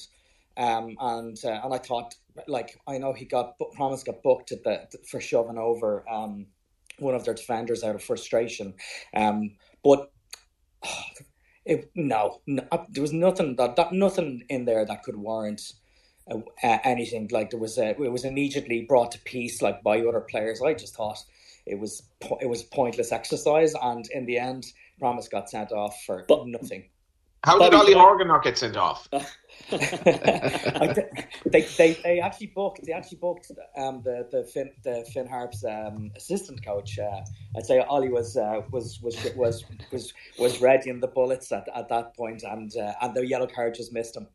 um, 0.57 0.95
and 0.99 1.37
uh, 1.43 1.61
and 1.63 1.73
I 1.73 1.77
thought 1.77 2.15
like 2.47 2.79
I 2.87 2.97
know 2.97 3.13
he 3.13 3.25
got 3.25 3.55
Promise 3.75 4.03
got 4.03 4.23
booked 4.23 4.51
at 4.51 4.63
the 4.63 4.87
for 5.09 5.19
shoving 5.19 5.57
over 5.57 6.07
um, 6.09 6.47
one 6.99 7.15
of 7.15 7.25
their 7.25 7.33
defenders 7.33 7.83
out 7.83 7.95
of 7.95 8.03
frustration, 8.03 8.73
um, 9.15 9.55
but. 9.83 10.11
Oh, 10.85 11.25
it, 11.67 11.91
no, 11.95 12.41
no, 12.47 12.63
there 12.89 13.01
was 13.01 13.13
nothing 13.13 13.55
that, 13.57 13.75
that 13.75 13.91
nothing 13.91 14.43
in 14.49 14.65
there 14.65 14.85
that 14.85 15.03
could 15.03 15.17
warrant 15.17 15.73
uh, 16.31 16.39
anything. 16.83 17.29
Like 17.31 17.49
there 17.49 17.59
was, 17.59 17.77
a, 17.77 17.89
it 17.89 18.11
was 18.11 18.25
immediately 18.25 18.85
brought 18.87 19.11
to 19.11 19.19
peace 19.19 19.61
like 19.61 19.83
by 19.83 19.99
other 20.01 20.21
players. 20.21 20.61
I 20.61 20.73
just 20.73 20.95
thought 20.95 21.23
it 21.65 21.79
was 21.79 22.03
it 22.41 22.49
was 22.49 22.63
pointless 22.63 23.11
exercise, 23.11 23.73
and 23.81 24.07
in 24.11 24.25
the 24.25 24.37
end, 24.37 24.65
Promise 24.99 25.27
got 25.27 25.49
sent 25.49 25.71
off 25.71 26.01
for 26.05 26.25
but, 26.27 26.47
nothing. 26.47 26.85
How 27.47 27.57
did 27.57 27.73
Ollie 27.73 27.93
Horgan 27.93 28.27
not 28.27 28.43
get 28.43 28.57
sent 28.57 28.75
off? 28.75 29.07
they, 29.71 31.61
they 31.77 31.93
they 32.03 32.19
actually 32.19 32.47
booked 32.47 32.85
they 32.85 32.91
actually 32.91 33.19
booked 33.19 33.49
um, 33.77 34.01
the 34.03 34.27
the 34.29 34.43
Finn 34.43 34.69
the 34.83 35.09
Finn 35.13 35.27
Harps 35.27 35.63
um, 35.63 36.11
assistant 36.17 36.63
coach. 36.63 36.99
Uh, 36.99 37.21
I'd 37.55 37.65
say 37.65 37.79
Ollie 37.79 38.09
was 38.09 38.35
uh, 38.35 38.63
was 38.71 38.99
was 39.01 39.15
was 39.37 39.63
was 39.93 40.13
was 40.37 40.61
ready 40.61 40.89
in 40.89 40.99
the 40.99 41.07
bullets 41.07 41.53
at, 41.53 41.69
at 41.73 41.87
that 41.87 42.17
point, 42.17 42.43
and 42.43 42.75
uh, 42.75 42.93
and 43.01 43.15
the 43.15 43.25
yellow 43.25 43.47
card 43.47 43.75
just 43.75 43.93
missed 43.93 44.17
him. 44.17 44.27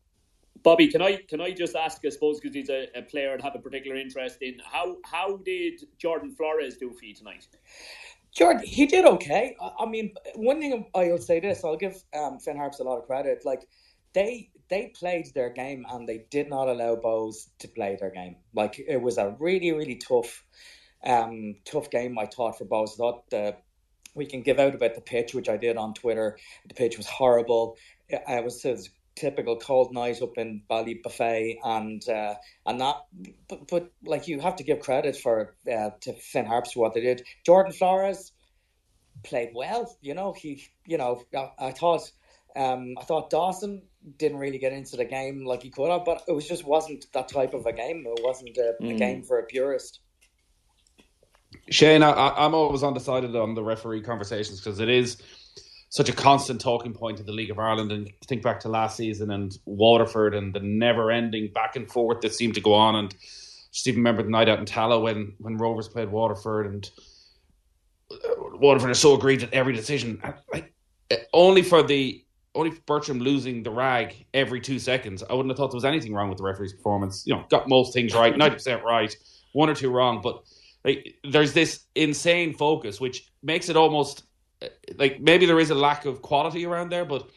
Bobby, 0.62 0.88
can 0.88 1.02
I 1.02 1.16
can 1.28 1.42
I 1.42 1.50
just 1.50 1.76
ask? 1.76 2.00
I 2.06 2.08
suppose 2.08 2.40
because 2.40 2.54
he's 2.54 2.70
a, 2.70 2.86
a 2.94 3.02
player 3.02 3.34
and 3.34 3.42
have 3.42 3.54
a 3.54 3.58
particular 3.58 3.96
interest 3.96 4.38
in 4.40 4.54
how 4.64 4.96
how 5.04 5.36
did 5.36 5.82
Jordan 5.98 6.30
Flores 6.30 6.78
do 6.78 6.90
for 6.92 7.04
you 7.04 7.14
tonight? 7.14 7.46
Jordan, 8.32 8.62
he 8.64 8.86
did 8.86 9.04
okay. 9.04 9.56
I, 9.60 9.70
I 9.80 9.86
mean, 9.86 10.14
one 10.34 10.60
thing 10.60 10.86
I'll 10.94 11.18
say 11.18 11.40
this: 11.40 11.64
I'll 11.64 11.76
give 11.76 12.02
um, 12.14 12.38
Finn 12.38 12.56
Harps 12.56 12.80
a 12.80 12.84
lot 12.84 12.98
of 12.98 13.06
credit. 13.06 13.44
Like 13.44 13.68
they 14.14 14.50
they 14.68 14.92
played 14.98 15.26
their 15.34 15.50
game 15.50 15.84
and 15.90 16.08
they 16.08 16.24
did 16.30 16.48
not 16.48 16.68
allow 16.68 16.96
Bohs 16.96 17.48
to 17.58 17.68
play 17.68 17.96
their 17.98 18.10
game. 18.10 18.36
Like 18.54 18.78
it 18.78 19.00
was 19.00 19.18
a 19.18 19.36
really 19.38 19.72
really 19.72 19.96
tough, 19.96 20.44
um, 21.04 21.56
tough 21.64 21.90
game. 21.90 22.18
I 22.18 22.26
thought 22.26 22.58
for 22.58 22.64
Bohs. 22.64 22.94
I 22.94 22.96
thought 22.96 23.30
the 23.30 23.56
we 24.14 24.26
can 24.26 24.42
give 24.42 24.58
out 24.58 24.74
about 24.74 24.94
the 24.94 25.00
pitch, 25.00 25.34
which 25.34 25.48
I 25.48 25.56
did 25.56 25.76
on 25.76 25.94
Twitter. 25.94 26.38
The 26.68 26.74
pitch 26.74 26.98
was 26.98 27.06
horrible. 27.06 27.76
It 28.08 28.44
was, 28.44 28.64
it 28.64 28.72
was 28.72 28.90
typical 29.14 29.56
cold 29.56 29.92
night 29.92 30.22
up 30.22 30.38
in 30.38 30.62
Ballybofey 30.70 31.58
and 31.64 32.06
uh, 32.08 32.34
and 32.66 32.80
that 32.80 32.96
but, 33.48 33.68
but 33.68 33.90
like 34.04 34.28
you 34.28 34.40
have 34.40 34.56
to 34.56 34.64
give 34.64 34.80
credit 34.80 35.16
for 35.16 35.54
uh, 35.70 35.90
to 36.00 36.12
Finn 36.14 36.46
Harps 36.46 36.72
for 36.72 36.80
what 36.80 36.94
they 36.94 37.00
did. 37.00 37.22
Jordan 37.44 37.72
Flores 37.72 38.32
played 39.22 39.50
well, 39.54 39.96
you 40.00 40.14
know, 40.14 40.32
he 40.32 40.64
you 40.86 40.98
know, 40.98 41.22
I, 41.34 41.50
I 41.58 41.70
thought 41.72 42.10
um, 42.56 42.94
I 42.98 43.04
thought 43.04 43.30
Dawson 43.30 43.82
didn't 44.18 44.38
really 44.38 44.58
get 44.58 44.72
into 44.72 44.96
the 44.96 45.04
game 45.04 45.44
like 45.44 45.62
he 45.62 45.70
could 45.70 45.90
have, 45.90 46.04
but 46.04 46.22
it 46.28 46.32
was 46.32 46.46
just 46.46 46.64
wasn't 46.64 47.06
that 47.12 47.28
type 47.28 47.54
of 47.54 47.66
a 47.66 47.72
game. 47.72 48.04
It 48.06 48.22
wasn't 48.22 48.56
a, 48.56 48.74
mm. 48.80 48.94
a 48.94 48.98
game 48.98 49.22
for 49.22 49.38
a 49.38 49.44
purist. 49.44 50.00
Shane, 51.70 52.02
I, 52.02 52.44
am 52.44 52.54
always 52.54 52.82
undecided 52.82 53.36
on 53.36 53.54
the 53.54 53.62
referee 53.62 54.02
conversations 54.02 54.60
because 54.60 54.80
it 54.80 54.88
is 54.88 55.18
such 55.92 56.08
a 56.08 56.12
constant 56.12 56.58
talking 56.58 56.94
point 56.94 57.20
in 57.20 57.26
the 57.26 57.32
League 57.32 57.50
of 57.50 57.58
Ireland. 57.58 57.92
And 57.92 58.10
think 58.26 58.42
back 58.42 58.60
to 58.60 58.70
last 58.70 58.96
season 58.96 59.30
and 59.30 59.56
Waterford 59.66 60.34
and 60.34 60.54
the 60.54 60.60
never-ending 60.60 61.52
back 61.52 61.76
and 61.76 61.86
forth 61.86 62.22
that 62.22 62.34
seemed 62.34 62.54
to 62.54 62.62
go 62.62 62.72
on. 62.72 62.96
And 62.96 63.14
just 63.72 63.86
even 63.86 63.98
remember 63.98 64.22
the 64.22 64.30
night 64.30 64.48
out 64.48 64.58
in 64.58 64.64
Tallaght 64.64 65.02
when 65.02 65.34
when 65.36 65.58
Rovers 65.58 65.88
played 65.88 66.10
Waterford 66.10 66.66
and 66.66 66.90
uh, 68.10 68.16
Waterford 68.54 68.88
are 68.88 68.94
so 68.94 69.14
aggrieved 69.14 69.42
at 69.42 69.52
every 69.52 69.74
decision. 69.74 70.22
Like 70.50 70.74
only 71.34 71.60
for 71.60 71.82
the 71.82 72.24
only 72.54 72.70
for 72.70 72.80
Bircham 72.80 73.20
losing 73.20 73.62
the 73.62 73.70
rag 73.70 74.24
every 74.32 74.62
two 74.62 74.78
seconds, 74.78 75.22
I 75.28 75.34
wouldn't 75.34 75.50
have 75.50 75.58
thought 75.58 75.72
there 75.72 75.76
was 75.76 75.84
anything 75.84 76.14
wrong 76.14 76.30
with 76.30 76.38
the 76.38 76.44
referee's 76.44 76.72
performance. 76.72 77.24
You 77.26 77.34
know, 77.34 77.44
got 77.50 77.68
most 77.68 77.92
things 77.92 78.14
right, 78.14 78.34
ninety 78.34 78.54
percent 78.54 78.82
right, 78.82 79.14
one 79.52 79.68
or 79.68 79.74
two 79.74 79.90
wrong, 79.90 80.22
but 80.22 80.42
like 80.86 81.16
there's 81.22 81.52
this 81.52 81.84
insane 81.94 82.54
focus 82.54 82.98
which 82.98 83.30
makes 83.42 83.68
it 83.68 83.76
almost 83.76 84.22
like 84.96 85.20
maybe 85.20 85.46
there 85.46 85.60
is 85.60 85.70
a 85.70 85.74
lack 85.74 86.04
of 86.04 86.22
quality 86.22 86.66
around 86.66 86.90
there, 86.90 87.04
but 87.04 87.28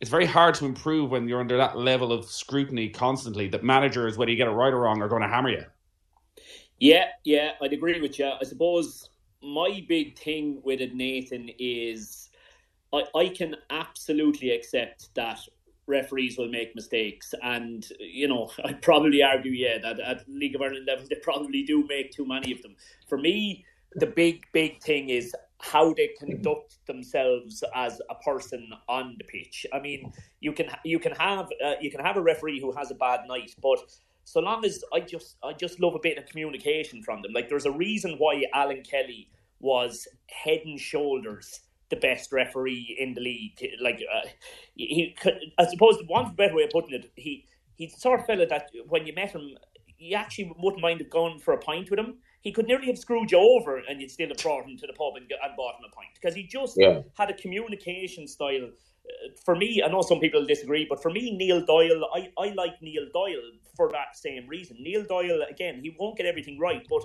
it's 0.00 0.10
very 0.10 0.26
hard 0.26 0.54
to 0.56 0.66
improve 0.66 1.10
when 1.10 1.28
you're 1.28 1.40
under 1.40 1.56
that 1.56 1.76
level 1.76 2.12
of 2.12 2.26
scrutiny 2.26 2.88
constantly. 2.88 3.48
That 3.48 3.64
managers, 3.64 4.18
whether 4.18 4.30
you 4.30 4.36
get 4.36 4.48
it 4.48 4.52
right 4.52 4.72
or 4.72 4.80
wrong, 4.80 5.00
are 5.02 5.08
going 5.08 5.22
to 5.22 5.28
hammer 5.28 5.50
you. 5.50 5.64
Yeah, 6.78 7.06
yeah, 7.24 7.52
I'd 7.62 7.72
agree 7.72 8.00
with 8.00 8.18
you. 8.18 8.26
I 8.26 8.44
suppose 8.44 9.08
my 9.42 9.84
big 9.88 10.18
thing 10.18 10.60
with 10.62 10.80
it, 10.80 10.94
Nathan, 10.94 11.50
is 11.58 12.28
I, 12.92 13.04
I 13.14 13.28
can 13.28 13.56
absolutely 13.70 14.50
accept 14.50 15.14
that 15.14 15.40
referees 15.86 16.36
will 16.36 16.48
make 16.48 16.74
mistakes. 16.74 17.34
And, 17.42 17.86
you 17.98 18.28
know, 18.28 18.50
I'd 18.64 18.82
probably 18.82 19.22
argue, 19.22 19.52
yeah, 19.52 19.78
that 19.78 20.00
at 20.00 20.28
League 20.28 20.54
of 20.54 20.62
Ireland 20.62 20.86
level, 20.86 21.06
they 21.08 21.16
probably 21.16 21.62
do 21.62 21.86
make 21.88 22.10
too 22.10 22.26
many 22.26 22.52
of 22.52 22.60
them. 22.62 22.76
For 23.08 23.16
me, 23.16 23.64
the 23.94 24.06
big, 24.06 24.44
big 24.52 24.82
thing 24.82 25.08
is 25.08 25.34
how 25.60 25.92
they 25.94 26.10
conduct 26.18 26.84
themselves 26.86 27.64
as 27.74 28.00
a 28.10 28.14
person 28.16 28.68
on 28.88 29.16
the 29.18 29.24
pitch. 29.24 29.66
I 29.72 29.80
mean, 29.80 30.12
you 30.40 30.52
can 30.52 30.68
you 30.84 30.98
can 30.98 31.12
have 31.12 31.48
uh, 31.64 31.74
you 31.80 31.90
can 31.90 32.00
have 32.00 32.16
a 32.16 32.22
referee 32.22 32.60
who 32.60 32.72
has 32.72 32.90
a 32.90 32.94
bad 32.94 33.20
night, 33.26 33.54
but 33.62 33.78
so 34.24 34.40
long 34.40 34.64
as 34.64 34.84
I 34.92 35.00
just 35.00 35.36
I 35.42 35.52
just 35.52 35.80
love 35.80 35.94
a 35.94 36.00
bit 36.00 36.18
of 36.18 36.26
communication 36.26 37.02
from 37.02 37.22
them. 37.22 37.32
Like 37.32 37.48
there's 37.48 37.66
a 37.66 37.70
reason 37.70 38.16
why 38.18 38.42
Alan 38.52 38.82
Kelly 38.82 39.28
was 39.60 40.06
head 40.28 40.60
and 40.64 40.78
shoulders 40.78 41.60
the 41.88 41.96
best 41.96 42.32
referee 42.32 42.96
in 42.98 43.14
the 43.14 43.20
league. 43.20 43.64
Like 43.80 44.02
uh, 44.12 44.28
he, 44.74 45.14
could, 45.18 45.38
I 45.58 45.66
suppose 45.66 46.02
one 46.08 46.34
better 46.34 46.54
way 46.54 46.64
of 46.64 46.70
putting 46.70 46.94
it, 46.94 47.10
he 47.14 47.46
he's 47.76 47.94
the 47.94 48.00
sort 48.00 48.20
of 48.20 48.26
fella 48.26 48.46
that 48.46 48.70
when 48.88 49.06
you 49.06 49.14
met 49.14 49.30
him, 49.30 49.56
you 49.98 50.16
actually 50.16 50.52
wouldn't 50.58 50.82
mind 50.82 51.02
going 51.10 51.38
for 51.38 51.54
a 51.54 51.58
pint 51.58 51.90
with 51.90 51.98
him 51.98 52.18
he 52.46 52.52
could 52.52 52.68
nearly 52.68 52.86
have 52.86 52.96
screwed 52.96 53.32
you 53.32 53.38
over 53.38 53.82
and 53.88 54.00
you'd 54.00 54.08
still 54.08 54.28
have 54.28 54.36
brought 54.36 54.64
him 54.64 54.76
to 54.78 54.86
the 54.86 54.92
pub 54.92 55.16
and, 55.16 55.28
and 55.28 55.56
bought 55.56 55.74
him 55.80 55.84
a 55.90 55.92
pint 55.92 56.10
because 56.14 56.32
he 56.32 56.44
just 56.44 56.76
yeah. 56.78 57.00
had 57.18 57.28
a 57.28 57.34
communication 57.34 58.28
style. 58.28 58.66
Uh, 58.68 59.30
for 59.44 59.56
me, 59.56 59.82
I 59.84 59.88
know 59.88 60.00
some 60.00 60.20
people 60.20 60.46
disagree, 60.46 60.86
but 60.88 61.02
for 61.02 61.10
me, 61.10 61.36
Neil 61.36 61.66
Doyle, 61.66 62.06
I, 62.14 62.30
I 62.38 62.50
like 62.50 62.80
Neil 62.80 63.08
Doyle 63.12 63.50
for 63.76 63.90
that 63.90 64.16
same 64.16 64.46
reason. 64.46 64.76
Neil 64.78 65.02
Doyle, 65.02 65.42
again, 65.50 65.80
he 65.82 65.96
won't 65.98 66.16
get 66.18 66.26
everything 66.26 66.56
right, 66.56 66.86
but 66.88 67.02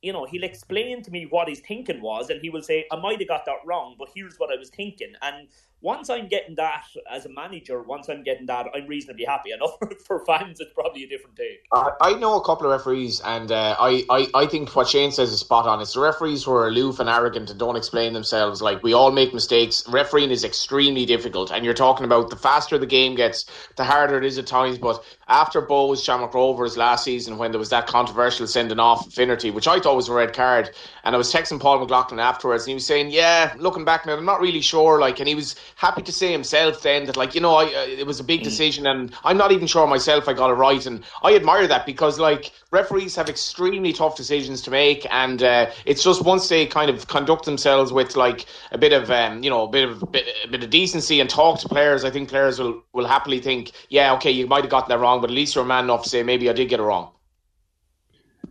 you 0.00 0.12
know, 0.12 0.26
he'll 0.26 0.44
explain 0.44 1.02
to 1.02 1.10
me 1.10 1.26
what 1.28 1.48
his 1.48 1.58
thinking 1.58 2.00
was, 2.00 2.30
and 2.30 2.40
he 2.40 2.50
will 2.50 2.62
say, 2.62 2.86
"I 2.92 2.96
might 2.96 3.18
have 3.18 3.26
got 3.26 3.46
that 3.46 3.64
wrong, 3.64 3.96
but 3.98 4.10
here's 4.14 4.36
what 4.36 4.52
I 4.52 4.56
was 4.56 4.68
thinking." 4.68 5.14
And 5.22 5.48
once 5.84 6.08
I'm 6.08 6.28
getting 6.28 6.54
that 6.54 6.86
as 7.12 7.26
a 7.26 7.28
manager, 7.28 7.82
once 7.82 8.08
I'm 8.08 8.22
getting 8.22 8.46
that, 8.46 8.66
I'm 8.74 8.86
reasonably 8.86 9.26
happy. 9.26 9.52
I 9.52 9.58
know 9.58 9.76
for 10.06 10.24
fans, 10.24 10.58
it's 10.58 10.72
probably 10.72 11.04
a 11.04 11.08
different 11.08 11.36
take. 11.36 11.60
I, 11.72 11.90
I 12.00 12.14
know 12.14 12.36
a 12.36 12.44
couple 12.44 12.64
of 12.64 12.72
referees, 12.72 13.20
and 13.20 13.52
uh, 13.52 13.76
I, 13.78 14.02
I, 14.08 14.26
I 14.34 14.46
think 14.46 14.74
what 14.74 14.88
Shane 14.88 15.12
says 15.12 15.30
is 15.30 15.40
spot 15.40 15.66
on. 15.66 15.82
It's 15.82 15.92
the 15.92 16.00
referees 16.00 16.42
who 16.42 16.52
are 16.52 16.68
aloof 16.68 17.00
and 17.00 17.10
arrogant 17.10 17.50
and 17.50 17.58
don't 17.58 17.76
explain 17.76 18.14
themselves. 18.14 18.62
Like 18.62 18.82
we 18.82 18.94
all 18.94 19.12
make 19.12 19.34
mistakes. 19.34 19.86
Refereeing 19.86 20.30
is 20.30 20.42
extremely 20.42 21.04
difficult, 21.04 21.52
and 21.52 21.66
you're 21.66 21.74
talking 21.74 22.06
about 22.06 22.30
the 22.30 22.36
faster 22.36 22.78
the 22.78 22.86
game 22.86 23.14
gets, 23.14 23.44
the 23.76 23.84
harder 23.84 24.16
it 24.16 24.24
is 24.24 24.38
at 24.38 24.46
times. 24.46 24.78
But 24.78 25.04
after 25.28 25.60
Bohs 25.60 26.02
Shamrock 26.02 26.32
Rovers 26.32 26.78
last 26.78 27.04
season, 27.04 27.36
when 27.36 27.52
there 27.52 27.58
was 27.58 27.68
that 27.68 27.86
controversial 27.86 28.46
sending 28.46 28.80
off 28.80 29.06
of 29.06 29.12
Finnerty, 29.12 29.50
which 29.50 29.68
I 29.68 29.80
thought 29.80 29.96
was 29.96 30.08
a 30.08 30.14
red 30.14 30.32
card, 30.32 30.70
and 31.04 31.14
I 31.14 31.18
was 31.18 31.30
texting 31.30 31.60
Paul 31.60 31.80
McLaughlin 31.80 32.20
afterwards, 32.20 32.64
and 32.64 32.70
he 32.70 32.74
was 32.74 32.86
saying, 32.86 33.10
"Yeah, 33.10 33.52
looking 33.58 33.84
back 33.84 34.06
now, 34.06 34.16
I'm 34.16 34.24
not 34.24 34.40
really 34.40 34.62
sure." 34.62 34.98
Like, 34.98 35.18
and 35.18 35.28
he 35.28 35.34
was 35.34 35.56
happy 35.76 36.02
to 36.02 36.12
say 36.12 36.30
himself 36.32 36.82
then 36.82 37.06
that 37.06 37.16
like 37.16 37.34
you 37.34 37.40
know 37.40 37.54
I, 37.54 37.64
uh, 37.64 37.86
it 37.86 38.06
was 38.06 38.20
a 38.20 38.24
big 38.24 38.40
mm. 38.40 38.44
decision 38.44 38.86
and 38.86 39.14
I'm 39.24 39.36
not 39.36 39.52
even 39.52 39.66
sure 39.66 39.86
myself 39.86 40.28
I 40.28 40.32
got 40.32 40.50
it 40.50 40.54
right 40.54 40.84
and 40.86 41.04
I 41.22 41.34
admire 41.34 41.66
that 41.66 41.86
because 41.86 42.18
like 42.18 42.52
referees 42.70 43.16
have 43.16 43.28
extremely 43.28 43.92
tough 43.92 44.16
decisions 44.16 44.62
to 44.62 44.70
make 44.70 45.06
and 45.12 45.42
uh, 45.42 45.70
it's 45.84 46.02
just 46.02 46.24
once 46.24 46.48
they 46.48 46.66
kind 46.66 46.90
of 46.90 47.06
conduct 47.08 47.44
themselves 47.44 47.92
with 47.92 48.16
like 48.16 48.46
a 48.72 48.78
bit 48.78 48.92
of 48.92 49.10
um, 49.10 49.42
you 49.42 49.50
know 49.50 49.64
a 49.64 49.68
bit 49.68 49.88
of 49.88 50.02
a 50.02 50.06
bit, 50.06 50.26
a 50.44 50.48
bit 50.48 50.62
of 50.62 50.70
decency 50.70 51.20
and 51.20 51.30
talk 51.30 51.58
to 51.60 51.68
players 51.68 52.04
I 52.04 52.10
think 52.10 52.28
players 52.28 52.58
will 52.58 52.82
will 52.92 53.06
happily 53.06 53.40
think 53.40 53.72
yeah 53.88 54.14
okay 54.14 54.30
you 54.30 54.46
might 54.46 54.62
have 54.62 54.70
gotten 54.70 54.88
that 54.90 54.98
wrong 54.98 55.20
but 55.20 55.30
at 55.30 55.34
least 55.34 55.54
you're 55.54 55.64
a 55.64 55.66
man 55.66 55.84
enough 55.84 56.04
to 56.04 56.08
say 56.08 56.22
maybe 56.22 56.48
I 56.48 56.52
did 56.52 56.68
get 56.68 56.80
it 56.80 56.84
wrong. 56.84 57.10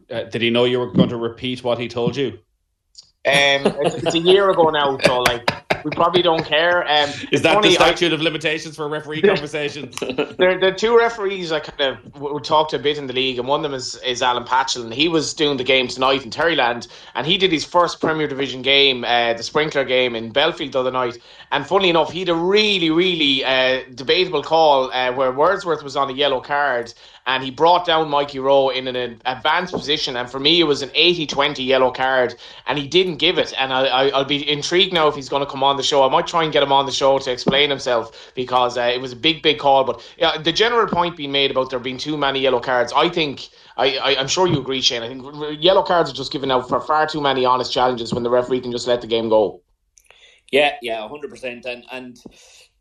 Uh, 0.10 0.24
did 0.24 0.42
he 0.42 0.50
know 0.50 0.66
you 0.66 0.80
were 0.80 0.92
going 0.92 1.10
to 1.10 1.18
repeat 1.18 1.64
what 1.64 1.80
he 1.80 1.88
told 1.88 2.16
you? 2.16 2.40
Um, 3.26 3.66
it's, 3.66 3.96
it's, 3.96 4.16
a 4.16 4.20
year 4.20 4.50
ago 4.50 4.70
now, 4.70 4.98
so 5.06 5.22
like 5.22 5.50
we 5.84 5.92
probably 5.92 6.22
don't 6.22 6.46
care. 6.46 6.84
Um, 6.84 7.10
Is 7.32 7.42
that 7.42 7.56
funny, 7.56 7.70
the 7.70 7.76
statute 7.76 8.12
I, 8.12 8.16
of 8.16 8.22
limitations 8.22 8.76
for 8.76 8.88
referee 8.88 9.22
conversations? 9.34 9.96
there, 10.38 10.60
the 10.60 10.74
two 10.76 10.98
referees 10.98 11.52
I 11.52 11.60
kind 11.60 11.98
of 11.98 12.22
we 12.22 12.40
talked 12.42 12.74
a 12.74 12.80
bit 12.80 12.98
in 12.98 13.08
the 13.08 13.14
league, 13.14 13.40
and 13.40 13.48
one 13.48 13.60
of 13.60 13.64
them 13.64 13.74
is, 13.74 13.96
is 14.06 14.22
Alan 14.22 14.44
Patchell, 14.44 14.84
and 14.84 14.94
he 14.94 15.08
was 15.08 15.34
doing 15.34 15.58
the 15.58 15.64
game 15.64 15.88
tonight 15.88 16.24
in 16.24 16.30
Terryland, 16.30 16.88
and 17.16 17.26
he 17.26 17.38
did 17.38 17.52
his 17.52 17.66
first 17.66 18.00
Premier 18.00 18.28
Division 18.28 18.62
game, 18.62 19.04
uh, 19.04 19.34
the 19.34 19.44
Sprinkler 19.44 19.84
game 19.84 20.16
in 20.16 20.32
Belfield 20.32 20.74
the 20.74 20.80
other 20.80 20.92
night. 20.92 21.18
And 21.54 21.68
funnily 21.68 21.92
enough, 21.92 22.12
he 22.12 22.22
had 22.22 22.30
a 22.30 22.36
really, 22.36 22.90
really 22.90 23.46
uh, 23.46 23.84
debatable 23.94 24.42
call 24.42 24.92
uh, 24.92 25.14
where 25.14 25.32
Wordsworth 25.32 25.84
was 25.84 25.96
on 25.96 26.10
a 26.10 26.14
yellow 26.14 26.42
card, 26.42 26.92
and 27.28 27.44
he 27.44 27.52
brought 27.52 27.86
down 27.86 28.10
Mikey 28.10 28.40
Rowe 28.40 28.70
in 28.70 28.88
an 28.88 29.22
advanced 29.24 29.72
position. 29.72 30.18
And 30.18 30.28
for 30.28 30.40
me, 30.40 30.60
it 30.60 30.64
was 30.64 30.82
an 30.82 30.90
80 30.96 31.28
20 31.28 31.62
yellow 31.62 31.92
card, 31.92 32.34
and 32.66 32.80
he 32.80 32.88
didn't 32.88 33.18
give 33.18 33.38
it. 33.38 33.54
And 33.60 33.72
I, 33.72 34.06
will 34.18 34.26
be 34.26 34.50
intrigued 34.50 34.94
now 34.94 35.08
if 35.08 35.14
he's 35.14 35.30
going 35.30 35.46
to 35.46 35.52
come 35.52 35.64
on 35.64 35.78
the 35.78 35.84
show. 35.84 36.04
I 36.04 36.10
might 36.10 36.26
try 36.26 36.44
and 36.44 36.52
get 36.52 36.64
him 36.64 36.72
on 36.72 36.88
the 36.88 36.92
show 36.92 37.20
to 37.20 37.32
explain 37.32 37.70
himself 37.70 38.32
because 38.34 38.76
uh, 38.76 38.92
it 38.92 39.00
was 39.00 39.12
a 39.12 39.16
big, 39.16 39.44
big 39.44 39.60
call. 39.60 39.84
But 39.84 40.02
yeah, 40.18 40.40
the 40.40 40.52
general 40.52 40.88
point 40.88 41.16
being 41.16 41.32
made 41.32 41.52
about 41.52 41.70
there 41.70 41.78
being 41.78 42.00
too 42.00 42.18
many 42.18 42.40
yellow 42.40 42.62
cards, 42.62 42.92
I 42.96 43.10
think. 43.10 43.50
I, 43.78 44.16
am 44.16 44.28
sure 44.28 44.48
you 44.48 44.60
agree, 44.60 44.82
Shane. 44.82 45.04
I 45.04 45.08
think 45.08 45.62
yellow 45.62 45.84
cards 45.84 46.10
are 46.10 46.16
just 46.16 46.32
given 46.32 46.50
out 46.50 46.68
for 46.68 46.82
far 46.82 47.06
too 47.06 47.22
many 47.22 47.46
honest 47.46 47.72
challenges 47.72 48.12
when 48.12 48.24
the 48.24 48.32
referee 48.32 48.62
can 48.62 48.72
just 48.72 48.88
let 48.88 49.02
the 49.02 49.08
game 49.08 49.30
go. 49.30 49.62
Yeah, 50.54 50.76
yeah, 50.84 51.08
hundred 51.08 51.32
percent. 51.32 51.66
And 51.66 51.84
and 51.92 52.22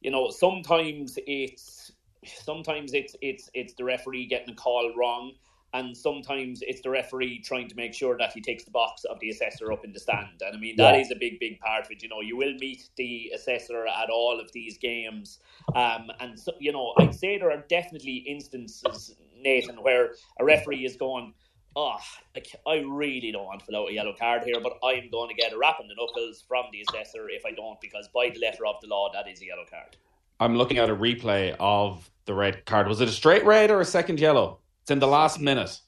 you 0.02 0.10
know 0.10 0.28
sometimes 0.28 1.18
it's 1.26 1.90
sometimes 2.22 2.92
it's 2.92 3.16
it's 3.22 3.48
it's 3.54 3.72
the 3.74 3.84
referee 3.84 4.26
getting 4.26 4.50
a 4.50 4.54
call 4.54 4.92
wrong, 4.94 5.32
and 5.72 5.96
sometimes 5.96 6.60
it's 6.66 6.82
the 6.82 6.90
referee 6.90 7.40
trying 7.40 7.68
to 7.68 7.74
make 7.74 7.94
sure 7.94 8.18
that 8.18 8.34
he 8.34 8.42
takes 8.42 8.64
the 8.64 8.70
box 8.70 9.04
of 9.04 9.18
the 9.20 9.30
assessor 9.30 9.72
up 9.72 9.86
in 9.86 9.92
the 9.94 10.00
stand. 10.00 10.42
And 10.42 10.54
I 10.54 10.60
mean 10.60 10.76
that 10.76 10.94
yeah. 10.94 11.00
is 11.00 11.10
a 11.12 11.16
big, 11.16 11.40
big 11.40 11.60
part 11.60 11.86
of 11.86 11.90
it. 11.90 12.02
You 12.02 12.10
know, 12.10 12.20
you 12.20 12.36
will 12.36 12.54
meet 12.60 12.90
the 12.98 13.32
assessor 13.34 13.86
at 13.86 14.10
all 14.10 14.38
of 14.38 14.52
these 14.52 14.76
games, 14.76 15.38
um, 15.74 16.10
and 16.20 16.38
so, 16.38 16.52
you 16.60 16.72
know, 16.72 16.92
I'd 16.98 17.14
say 17.14 17.38
there 17.38 17.50
are 17.50 17.64
definitely 17.70 18.16
instances, 18.16 19.16
Nathan, 19.40 19.76
where 19.76 20.10
a 20.38 20.44
referee 20.44 20.84
is 20.84 20.96
going. 20.96 21.32
Ah, 21.74 21.96
oh, 21.96 22.22
like 22.34 22.48
I 22.66 22.84
really 22.86 23.32
don't 23.32 23.46
want 23.46 23.60
to 23.60 23.66
fill 23.66 23.76
out 23.76 23.90
a 23.90 23.92
yellow 23.92 24.14
card 24.18 24.42
here, 24.44 24.60
but 24.60 24.78
I'm 24.84 25.08
going 25.10 25.28
to 25.28 25.34
get 25.34 25.52
a 25.52 25.58
rap 25.58 25.78
in 25.80 25.88
the 25.88 25.94
knuckles 25.94 26.44
from 26.46 26.64
the 26.70 26.82
assessor 26.82 27.30
if 27.30 27.46
I 27.46 27.52
don't, 27.52 27.80
because 27.80 28.08
by 28.08 28.28
the 28.28 28.40
letter 28.40 28.66
of 28.66 28.76
the 28.82 28.88
law, 28.88 29.10
that 29.12 29.28
is 29.28 29.40
a 29.40 29.46
yellow 29.46 29.64
card. 29.68 29.96
I'm 30.38 30.56
looking 30.56 30.78
at 30.78 30.90
a 30.90 30.94
replay 30.94 31.56
of 31.58 32.10
the 32.26 32.34
red 32.34 32.64
card. 32.66 32.88
Was 32.88 33.00
it 33.00 33.08
a 33.08 33.12
straight 33.12 33.44
red 33.44 33.70
or 33.70 33.80
a 33.80 33.84
second 33.84 34.20
yellow? 34.20 34.58
It's 34.82 34.90
in 34.90 34.98
the 34.98 35.06
last 35.06 35.40
minute. 35.40 35.78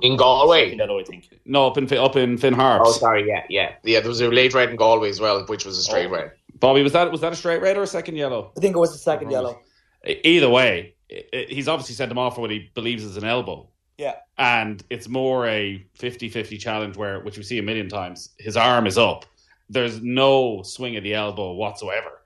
In 0.00 0.16
Galway? 0.16 0.74
Yellow, 0.76 1.00
I 1.00 1.04
think. 1.04 1.28
No, 1.44 1.66
up 1.66 1.76
in 1.76 1.92
up 1.92 2.16
in 2.16 2.38
Finn 2.38 2.54
Harps. 2.54 2.88
Oh, 2.88 2.92
sorry, 2.92 3.26
yeah, 3.26 3.44
yeah, 3.48 3.74
yeah. 3.84 4.00
There 4.00 4.08
was 4.08 4.20
a 4.20 4.28
late 4.28 4.54
red 4.54 4.70
in 4.70 4.76
Galway 4.76 5.08
as 5.10 5.20
well, 5.20 5.44
which 5.46 5.64
was 5.64 5.78
a 5.78 5.82
straight 5.82 6.06
oh. 6.06 6.10
red. 6.10 6.32
Bobby, 6.60 6.82
was 6.82 6.92
that 6.92 7.10
was 7.10 7.20
that 7.20 7.32
a 7.32 7.36
straight 7.36 7.60
red 7.60 7.76
or 7.76 7.82
a 7.82 7.86
second 7.86 8.16
yellow? 8.16 8.52
I 8.56 8.60
think 8.60 8.76
it 8.76 8.78
was 8.78 8.94
a 8.94 8.98
second 8.98 9.30
yellow. 9.30 9.60
Either 10.04 10.48
way, 10.48 10.94
he's 11.48 11.68
obviously 11.68 11.94
sent 11.94 12.10
him 12.10 12.18
off 12.18 12.36
for 12.36 12.40
what 12.40 12.50
he 12.50 12.70
believes 12.74 13.04
is 13.04 13.16
an 13.16 13.24
elbow. 13.24 13.68
Yeah. 13.98 14.14
And 14.38 14.82
it's 14.90 15.08
more 15.08 15.46
a 15.46 15.86
50-50 15.98 16.58
challenge 16.58 16.96
where, 16.96 17.20
which 17.20 17.36
we 17.36 17.42
see 17.42 17.58
a 17.58 17.62
million 17.62 17.88
times, 17.88 18.30
his 18.38 18.56
arm 18.56 18.86
is 18.86 18.98
up. 18.98 19.24
There's 19.68 20.02
no 20.02 20.62
swing 20.62 20.96
of 20.96 21.04
the 21.04 21.14
elbow 21.14 21.52
whatsoever. 21.52 22.22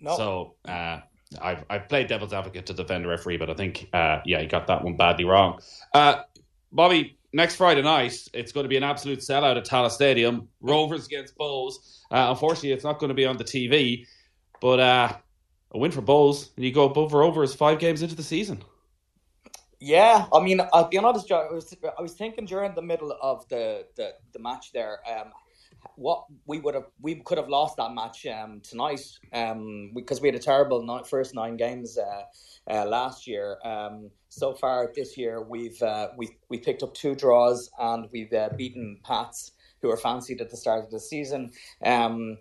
No. 0.00 0.16
So 0.16 0.54
uh, 0.66 1.00
I've 1.40 1.64
I've 1.70 1.88
played 1.88 2.08
devil's 2.08 2.32
advocate 2.32 2.66
to 2.66 2.74
defend 2.74 3.04
the 3.04 3.08
referee, 3.08 3.38
but 3.38 3.50
I 3.50 3.54
think 3.54 3.88
uh, 3.92 4.20
yeah, 4.24 4.40
he 4.40 4.46
got 4.46 4.66
that 4.66 4.84
one 4.84 4.96
badly 4.96 5.24
wrong. 5.24 5.60
Uh, 5.92 6.22
Bobby, 6.72 7.18
next 7.32 7.56
Friday 7.56 7.82
night, 7.82 8.28
it's 8.34 8.52
going 8.52 8.64
to 8.64 8.68
be 8.68 8.76
an 8.76 8.82
absolute 8.82 9.20
sellout 9.20 9.56
at 9.56 9.64
Tallaght 9.64 9.92
Stadium. 9.92 10.48
Rovers 10.60 11.06
against 11.06 11.36
Bohs. 11.36 11.74
Uh, 12.10 12.26
unfortunately, 12.30 12.72
it's 12.72 12.84
not 12.84 12.98
going 12.98 13.08
to 13.08 13.14
be 13.14 13.24
on 13.26 13.36
the 13.36 13.44
TV, 13.44 14.06
but 14.60 14.80
uh, 14.80 15.12
a 15.70 15.78
win 15.78 15.90
for 15.90 16.02
Bohs, 16.02 16.50
and 16.56 16.64
you 16.64 16.72
go 16.72 16.84
above 16.84 17.14
or 17.14 17.22
over 17.22 17.42
as 17.42 17.54
five 17.54 17.78
games 17.78 18.02
into 18.02 18.14
the 18.14 18.22
season. 18.22 18.62
Yeah, 19.84 20.24
I 20.32 20.40
mean, 20.40 20.62
I'll 20.72 20.88
be 20.88 20.96
honest. 20.96 21.30
I 21.30 21.52
was, 21.52 21.76
I 21.98 22.00
was 22.00 22.14
thinking 22.14 22.46
during 22.46 22.74
the 22.74 22.80
middle 22.80 23.14
of 23.20 23.46
the, 23.50 23.84
the, 23.96 24.14
the 24.32 24.38
match 24.38 24.72
there, 24.72 25.00
um, 25.06 25.30
what 25.96 26.24
we 26.46 26.58
would 26.58 26.74
have 26.74 26.86
we 27.02 27.16
could 27.16 27.36
have 27.36 27.50
lost 27.50 27.76
that 27.76 27.92
match 27.92 28.24
um, 28.24 28.62
tonight 28.62 29.02
um, 29.34 29.92
because 29.94 30.22
we 30.22 30.28
had 30.28 30.34
a 30.34 30.38
terrible 30.38 31.04
first 31.04 31.34
nine 31.34 31.58
games 31.58 31.98
uh, 31.98 32.22
uh, 32.72 32.86
last 32.86 33.26
year. 33.26 33.58
Um, 33.62 34.10
so 34.30 34.54
far 34.54 34.90
this 34.96 35.18
year, 35.18 35.42
we've 35.42 35.80
uh, 35.82 36.08
we 36.16 36.30
we 36.48 36.56
picked 36.56 36.82
up 36.82 36.94
two 36.94 37.14
draws 37.14 37.70
and 37.78 38.08
we've 38.10 38.32
uh, 38.32 38.48
beaten 38.56 39.00
Pats, 39.04 39.52
who 39.82 39.88
were 39.88 39.98
fancied 39.98 40.40
at 40.40 40.48
the 40.48 40.56
start 40.56 40.82
of 40.82 40.90
the 40.90 40.98
season. 40.98 41.50
Um, 41.84 42.38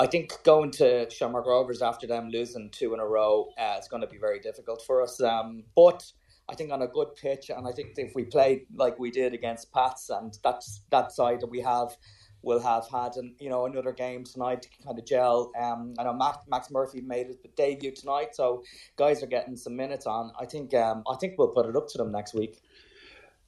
I 0.00 0.08
think 0.08 0.32
going 0.42 0.72
to 0.72 1.08
Shamrock 1.10 1.46
Rovers 1.46 1.80
after 1.80 2.08
them 2.08 2.30
losing 2.30 2.70
two 2.70 2.92
in 2.92 2.98
a 2.98 3.06
row 3.06 3.50
uh, 3.56 3.76
is 3.78 3.86
going 3.86 4.00
to 4.00 4.08
be 4.08 4.18
very 4.18 4.40
difficult 4.40 4.82
for 4.84 5.00
us. 5.00 5.20
Um, 5.20 5.62
but 5.76 6.02
I 6.48 6.54
think 6.54 6.72
on 6.72 6.82
a 6.82 6.88
good 6.88 7.14
pitch, 7.16 7.50
and 7.50 7.66
I 7.66 7.72
think 7.72 7.92
if 7.96 8.14
we 8.14 8.24
play 8.24 8.66
like 8.74 8.98
we 8.98 9.10
did 9.10 9.32
against 9.32 9.72
Pats, 9.72 10.10
and 10.10 10.36
that's 10.42 10.82
that 10.90 11.12
side 11.12 11.40
that 11.40 11.50
we 11.50 11.60
have 11.60 11.96
will 12.42 12.60
have 12.60 12.88
had 12.88 13.16
an, 13.16 13.34
you 13.38 13.48
know 13.48 13.66
another 13.66 13.92
game 13.92 14.24
tonight 14.24 14.62
to 14.62 14.68
kind 14.84 14.98
of 14.98 15.06
gel. 15.06 15.52
Um, 15.58 15.94
I 15.98 16.04
know 16.04 16.12
Max, 16.12 16.38
Max 16.48 16.70
Murphy 16.70 17.00
made 17.00 17.28
his 17.28 17.36
debut 17.56 17.92
tonight, 17.92 18.34
so 18.34 18.62
guys 18.96 19.22
are 19.22 19.26
getting 19.26 19.56
some 19.56 19.76
minutes 19.76 20.06
on. 20.06 20.32
I 20.38 20.46
think 20.46 20.74
um, 20.74 21.04
I 21.08 21.16
think 21.16 21.34
we'll 21.38 21.48
put 21.48 21.66
it 21.66 21.76
up 21.76 21.88
to 21.88 21.98
them 21.98 22.12
next 22.12 22.34
week. 22.34 22.60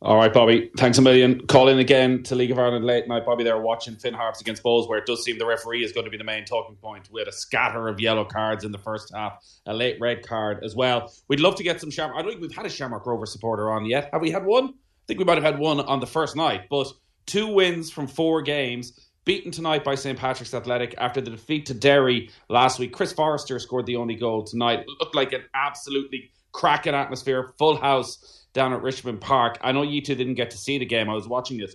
All 0.05 0.19
right, 0.19 0.31
Bobby. 0.31 0.71
Thanks 0.77 0.99
a 0.99 1.03
million. 1.03 1.47
Call 1.47 1.71
in 1.71 1.79
again 1.79 2.23
to 2.25 2.35
League 2.35 2.51
of 2.51 2.59
Ireland 2.59 2.85
late 2.85 3.09
night. 3.09 3.25
Bobby, 3.25 3.43
there 3.43 3.55
are 3.55 3.63
watching 3.63 3.97
Finn 3.97 4.13
Harps 4.13 4.39
against 4.43 4.63
Bohs, 4.63 4.87
where 4.87 4.99
it 4.99 5.07
does 5.07 5.25
seem 5.25 5.39
the 5.39 5.47
referee 5.47 5.83
is 5.83 5.93
going 5.93 6.05
to 6.05 6.11
be 6.11 6.19
the 6.19 6.25
main 6.25 6.45
talking 6.45 6.77
point. 6.77 7.09
We 7.11 7.23
had 7.23 7.29
a 7.29 7.33
scatter 7.33 7.89
of 7.89 7.99
yellow 7.99 8.27
cards 8.27 8.65
in 8.65 8.73
the 8.73 8.77
first 8.77 9.15
half, 9.15 9.43
a 9.65 9.73
late 9.73 9.97
red 10.03 10.23
card 10.23 10.63
as 10.63 10.77
well. 10.77 11.11
We'd 11.29 11.41
love 11.41 11.55
to 11.55 11.63
get 11.63 11.81
some 11.81 11.91
Shamrock. 11.91 12.19
I 12.19 12.21
don't 12.21 12.33
think 12.33 12.43
we've 12.43 12.55
had 12.55 12.67
a 12.67 12.69
Shamrock 12.69 13.07
Rover 13.07 13.25
supporter 13.25 13.71
on 13.71 13.87
yet. 13.87 14.11
Have 14.13 14.21
we 14.21 14.31
had 14.31 14.45
one? 14.45 14.67
I 14.67 15.07
think 15.07 15.21
we 15.21 15.25
might 15.25 15.39
have 15.39 15.43
had 15.43 15.59
one 15.59 15.81
on 15.81 16.01
the 16.01 16.07
first 16.07 16.37
night, 16.37 16.69
but 16.69 16.93
two 17.25 17.47
wins 17.47 17.91
from 17.91 18.07
four 18.07 18.43
games 18.43 19.09
beaten 19.25 19.51
tonight 19.51 19.85
by 19.85 19.95
St 19.95 20.19
Patrick's 20.19 20.53
Athletic 20.53 20.95
after 20.99 21.23
the 21.23 21.31
defeat 21.31 21.65
to 21.65 21.73
Derry 21.73 22.29
last 22.51 22.79
week. 22.79 22.93
Chris 22.93 23.15
Forrester 23.15 23.59
scored 23.59 23.87
the 23.87 23.97
only 23.97 24.17
goal 24.17 24.45
tonight. 24.45 24.81
It 24.81 24.87
looked 25.01 25.15
like 25.15 25.33
an 25.33 25.45
absolutely 25.55 26.31
cracking 26.53 26.95
atmosphere, 26.95 27.55
full 27.57 27.77
house 27.77 28.44
down 28.55 28.73
at 28.73 28.83
Richmond 28.83 29.21
Park. 29.21 29.59
I 29.61 29.73
know 29.73 29.83
you 29.83 30.01
two 30.01 30.15
didn't 30.15 30.35
get 30.35 30.51
to 30.53 30.57
see 30.57 30.79
the 30.79 30.87
game. 30.87 31.11
I 31.11 31.15
was 31.15 31.29
watching 31.29 31.61
it. 31.61 31.75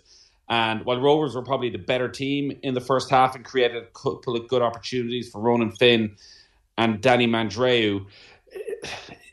And 0.50 0.84
while 0.84 1.00
Rovers 1.00 1.36
were 1.36 1.44
probably 1.44 1.70
the 1.70 1.78
better 1.78 2.10
team 2.10 2.58
in 2.64 2.74
the 2.74 2.82
first 2.82 3.12
half 3.12 3.36
and 3.36 3.46
created 3.46 3.84
a 3.84 3.86
couple 3.88 4.36
of 4.36 4.48
good 4.48 4.64
opportunities 4.64 5.30
for 5.30 5.40
Ronan 5.40 5.74
Finn 5.74 6.16
and 6.76 7.00
Danny 7.02 7.28
Mandroiu, 7.28 8.08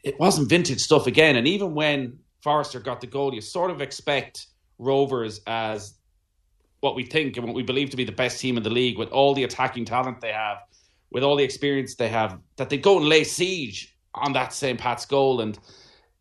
it 0.03 0.21
wasn't 0.21 0.51
vintage 0.51 0.81
stuff 0.81 1.07
again. 1.07 1.37
And 1.37 1.49
even 1.49 1.75
when 1.75 2.19
Forrester 2.43 2.81
got 2.81 3.01
the 3.01 3.07
goal, 3.07 3.33
you 3.33 3.41
sort 3.41 3.71
of 3.71 3.81
expect 3.81 4.47
Rovers 4.79 5.41
as 5.47 5.95
what 6.81 6.95
we 6.95 7.05
think 7.05 7.39
and 7.39 7.47
what 7.47 7.55
we 7.55 7.63
believe 7.63 7.89
to 7.91 7.97
be 7.97 8.05
the 8.05 8.13
best 8.13 8.39
team 8.39 8.59
in 8.59 8.63
the 8.63 8.71
league 8.71 8.99
with 8.99 9.09
all 9.09 9.33
the 9.33 9.45
attacking 9.45 9.87
talent 9.87 10.21
they 10.21 10.33
have, 10.33 10.59
with 11.11 11.23
all 11.23 11.37
the 11.37 11.45
experience 11.45 11.95
they 11.95 12.09
have, 12.09 12.39
that 12.57 12.69
they 12.69 12.77
go 12.77 12.99
and 12.99 13.09
lay 13.09 13.25
siege 13.25 13.97
on 14.15 14.35
that 14.35 14.53
St. 14.53 14.79
Pat's 14.79 15.07
goal 15.07 15.41
and 15.41 15.59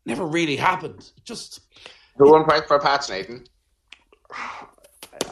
never 0.06 0.24
really 0.26 0.56
happened. 0.56 1.10
Just 1.24 1.60
the 2.16 2.26
one 2.26 2.44
point 2.44 2.66
for 2.66 2.78
Pat's 2.78 3.10
Nathan. 3.10 3.44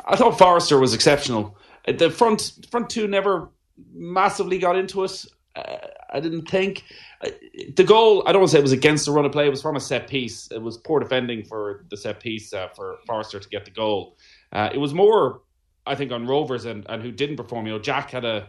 I 0.07 0.17
thought 0.17 0.39
Forrester 0.39 0.79
was 0.79 0.95
exceptional. 0.95 1.57
The 1.87 2.11
front 2.11 2.67
front 2.71 2.91
two 2.91 3.07
never 3.07 3.51
massively 3.93 4.59
got 4.59 4.77
into 4.77 5.05
it. 5.05 5.25
Uh, 5.57 5.77
I 6.13 6.21
didn't 6.21 6.49
think 6.49 6.85
uh, 7.25 7.31
the 7.77 7.85
goal. 7.85 8.23
I 8.27 8.33
don't 8.33 8.41
want 8.41 8.51
to 8.51 8.53
say 8.57 8.59
it 8.59 8.63
was 8.63 8.73
against 8.73 9.07
the 9.07 9.13
run 9.13 9.25
of 9.25 9.33
play. 9.33 9.47
It 9.47 9.51
was 9.51 9.63
from 9.63 9.77
a 9.77 9.81
set 9.81 10.09
piece. 10.09 10.49
It 10.51 10.61
was 10.61 10.79
poor 10.79 11.01
defending 11.01 11.45
for 11.45 11.85
the 11.91 11.97
set 11.97 12.21
piece 12.21 12.53
uh, 12.53 12.69
for 12.69 12.99
Forrester 13.07 13.39
to 13.39 13.49
get 13.49 13.65
the 13.65 13.71
goal. 13.71 14.17
Uh, 14.53 14.71
it 14.73 14.79
was 14.79 14.95
more, 14.95 15.43
I 15.87 15.95
think, 15.95 16.13
on 16.13 16.27
Rovers 16.27 16.65
and, 16.65 16.87
and 16.89 17.03
who 17.03 17.13
didn't 17.13 17.37
perform. 17.37 17.67
You 17.67 17.75
know, 17.75 17.79
Jack 17.79 18.11
had 18.11 18.25
a 18.25 18.49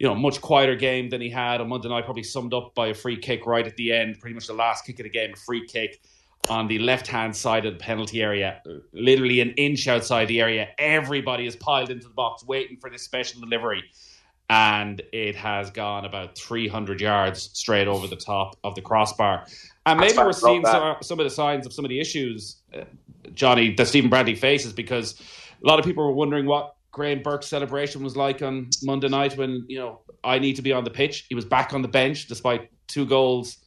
you 0.00 0.06
know 0.06 0.14
much 0.14 0.40
quieter 0.40 0.74
game 0.74 1.10
than 1.10 1.20
he 1.20 1.28
had 1.28 1.60
on 1.60 1.68
Monday 1.68 1.88
night. 1.88 2.06
Probably 2.06 2.22
summed 2.22 2.54
up 2.54 2.74
by 2.74 2.88
a 2.88 2.94
free 2.94 3.18
kick 3.18 3.46
right 3.46 3.66
at 3.66 3.76
the 3.76 3.92
end, 3.92 4.18
pretty 4.18 4.34
much 4.34 4.46
the 4.46 4.54
last 4.54 4.86
kick 4.86 4.98
of 4.98 5.04
the 5.04 5.10
game, 5.10 5.34
a 5.34 5.36
free 5.36 5.66
kick 5.66 6.00
on 6.48 6.66
the 6.68 6.78
left 6.78 7.06
hand 7.06 7.36
side 7.36 7.66
of 7.66 7.74
the 7.74 7.78
penalty 7.78 8.22
area, 8.22 8.62
literally 8.94 9.42
an 9.42 9.50
inch 9.52 9.86
outside 9.88 10.26
the 10.26 10.40
area. 10.40 10.68
Everybody 10.78 11.46
is 11.46 11.54
piled 11.54 11.90
into 11.90 12.08
the 12.08 12.14
box 12.14 12.42
waiting 12.46 12.78
for 12.78 12.88
this 12.88 13.02
special 13.02 13.42
delivery. 13.42 13.84
And 14.48 15.02
it 15.12 15.36
has 15.36 15.70
gone 15.70 16.06
about 16.06 16.36
300 16.36 17.00
yards 17.00 17.50
straight 17.52 17.86
over 17.86 18.06
the 18.08 18.16
top 18.16 18.56
of 18.64 18.74
the 18.74 18.80
crossbar. 18.80 19.46
And 19.84 20.00
maybe 20.00 20.16
we're 20.16 20.32
seeing 20.32 20.64
some, 20.64 20.96
some, 21.02 21.20
of 21.20 21.24
the 21.24 21.30
signs 21.30 21.66
of 21.66 21.72
some 21.72 21.84
of 21.84 21.90
the 21.90 22.00
issues, 22.00 22.56
uh, 22.74 22.84
Johnny, 23.34 23.74
that 23.74 23.86
Stephen 23.86 24.10
Bradley 24.10 24.34
faces 24.34 24.72
because 24.72 25.20
a 25.62 25.66
lot 25.68 25.78
of 25.78 25.84
people 25.84 26.02
were 26.02 26.12
wondering 26.12 26.46
what 26.46 26.74
Graham 26.92 27.22
Burke's 27.22 27.46
celebration 27.46 28.02
was 28.02 28.16
like 28.16 28.42
on 28.42 28.68
Monday 28.82 29.08
night 29.08 29.36
when, 29.36 29.64
you 29.68 29.78
know, 29.78 30.00
I 30.24 30.38
need 30.38 30.56
to 30.56 30.62
be 30.62 30.72
on 30.72 30.84
the 30.84 30.90
pitch. 30.90 31.26
He 31.28 31.34
was 31.34 31.44
back 31.44 31.72
on 31.72 31.82
the 31.82 31.88
bench 31.88 32.26
despite 32.26 32.70
two 32.88 33.06
goals 33.06 33.58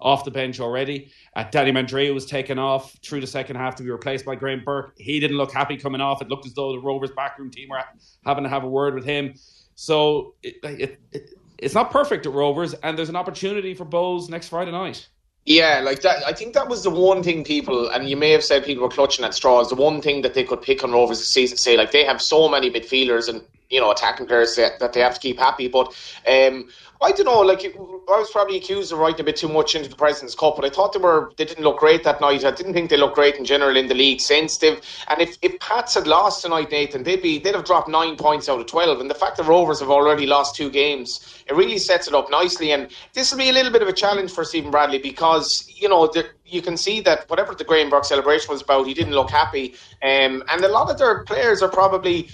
off 0.00 0.24
the 0.24 0.30
bench 0.30 0.60
already. 0.60 1.10
Uh, 1.36 1.44
Danny 1.50 1.72
Mandroiu 1.72 2.14
was 2.14 2.24
taken 2.24 2.58
off 2.58 2.96
through 3.02 3.20
the 3.20 3.26
second 3.26 3.56
half 3.56 3.76
to 3.76 3.82
be 3.82 3.90
replaced 3.90 4.24
by 4.24 4.34
Graham 4.34 4.62
Burke. 4.64 4.94
He 4.96 5.20
didn't 5.20 5.36
look 5.36 5.52
happy 5.52 5.76
coming 5.76 6.00
off. 6.00 6.22
It 6.22 6.28
looked 6.28 6.46
as 6.46 6.54
though 6.54 6.72
the 6.72 6.78
Rovers 6.78 7.10
backroom 7.14 7.50
team 7.50 7.68
were 7.68 7.82
having 8.24 8.44
to 8.44 8.50
have 8.50 8.64
a 8.64 8.68
word 8.68 8.94
with 8.94 9.04
him. 9.04 9.34
So 9.74 10.34
it, 10.42 10.56
it, 10.62 11.00
it, 11.12 11.30
it's 11.58 11.74
not 11.74 11.90
perfect 11.90 12.26
at 12.26 12.32
Rovers, 12.32 12.74
and 12.74 12.96
there's 12.96 13.10
an 13.10 13.16
opportunity 13.16 13.74
for 13.74 13.84
Bohs 13.84 14.30
next 14.30 14.48
Friday 14.48 14.72
night. 14.72 15.06
Yeah, 15.46 15.80
like 15.82 16.02
that. 16.02 16.22
I 16.26 16.32
think 16.32 16.54
that 16.54 16.68
was 16.68 16.82
the 16.82 16.90
one 16.90 17.22
thing 17.22 17.44
people, 17.44 17.88
and 17.88 18.08
you 18.08 18.16
may 18.16 18.30
have 18.30 18.44
said 18.44 18.64
people 18.64 18.82
were 18.82 18.90
clutching 18.90 19.24
at 19.24 19.34
straws. 19.34 19.70
The 19.70 19.74
one 19.74 20.02
thing 20.02 20.22
that 20.22 20.34
they 20.34 20.44
could 20.44 20.60
pick 20.60 20.84
on 20.84 20.92
Rovers 20.92 21.18
this 21.18 21.28
season, 21.28 21.56
say 21.56 21.76
like 21.76 21.92
they 21.92 22.04
have 22.04 22.20
so 22.20 22.48
many 22.48 22.70
midfielders 22.70 23.28
and 23.28 23.42
you 23.70 23.80
know 23.80 23.90
attacking 23.90 24.26
players 24.26 24.54
that, 24.56 24.78
that 24.80 24.92
they 24.92 25.00
have 25.00 25.14
to 25.14 25.20
keep 25.20 25.38
happy. 25.38 25.66
But 25.66 25.88
um, 26.28 26.68
I 27.02 27.12
don't 27.12 27.24
know. 27.24 27.40
Like 27.40 27.64
I 27.64 27.78
was 27.78 28.30
probably 28.30 28.58
accused 28.58 28.92
of 28.92 28.98
writing 28.98 29.22
a 29.22 29.24
bit 29.24 29.36
too 29.36 29.48
much 29.48 29.74
into 29.74 29.88
the 29.88 29.96
President's 29.96 30.34
Cup, 30.34 30.56
but 30.56 30.66
I 30.66 30.68
thought 30.68 30.92
they 30.92 30.98
were 30.98 31.32
they 31.38 31.46
didn't 31.46 31.64
look 31.64 31.78
great 31.78 32.04
that 32.04 32.20
night. 32.20 32.44
I 32.44 32.50
didn't 32.50 32.74
think 32.74 32.90
they 32.90 32.98
looked 32.98 33.14
great 33.14 33.36
in 33.36 33.46
general 33.46 33.74
in 33.76 33.86
the 33.88 33.94
league 33.94 34.20
since 34.20 34.58
they've. 34.58 34.78
And 35.08 35.22
if, 35.22 35.38
if 35.40 35.58
Pats 35.60 35.94
had 35.94 36.06
lost 36.06 36.42
tonight, 36.42 36.70
Nathan, 36.70 37.02
they'd 37.02 37.22
be 37.22 37.38
they'd 37.38 37.54
have 37.54 37.64
dropped 37.64 37.88
nine 37.88 38.16
points 38.16 38.50
out 38.50 38.60
of 38.60 38.66
twelve. 38.66 39.00
And 39.00 39.08
the 39.08 39.14
fact 39.14 39.38
that 39.38 39.46
Rovers 39.46 39.80
have 39.80 39.88
already 39.88 40.26
lost 40.26 40.56
two 40.56 40.68
games, 40.68 41.42
it 41.46 41.54
really 41.54 41.78
sets 41.78 42.06
it 42.06 42.14
up 42.14 42.30
nicely. 42.30 42.72
And 42.72 42.90
this 43.14 43.30
will 43.30 43.38
be 43.38 43.48
a 43.48 43.52
little 43.52 43.72
bit 43.72 43.80
of 43.80 43.88
a 43.88 43.94
challenge 43.94 44.30
for 44.30 44.44
Stephen 44.44 44.70
Bradley 44.70 44.98
because 44.98 45.66
you 45.74 45.88
know 45.88 46.12
you 46.44 46.60
can 46.60 46.76
see 46.76 47.00
that 47.00 47.30
whatever 47.30 47.54
the 47.54 47.64
Graham 47.64 47.88
Burke 47.88 48.04
celebration 48.04 48.52
was 48.52 48.60
about, 48.60 48.86
he 48.86 48.92
didn't 48.92 49.14
look 49.14 49.30
happy. 49.30 49.74
Um, 50.02 50.42
and 50.50 50.62
a 50.62 50.68
lot 50.68 50.90
of 50.90 50.98
their 50.98 51.24
players 51.24 51.62
are 51.62 51.70
probably 51.70 52.28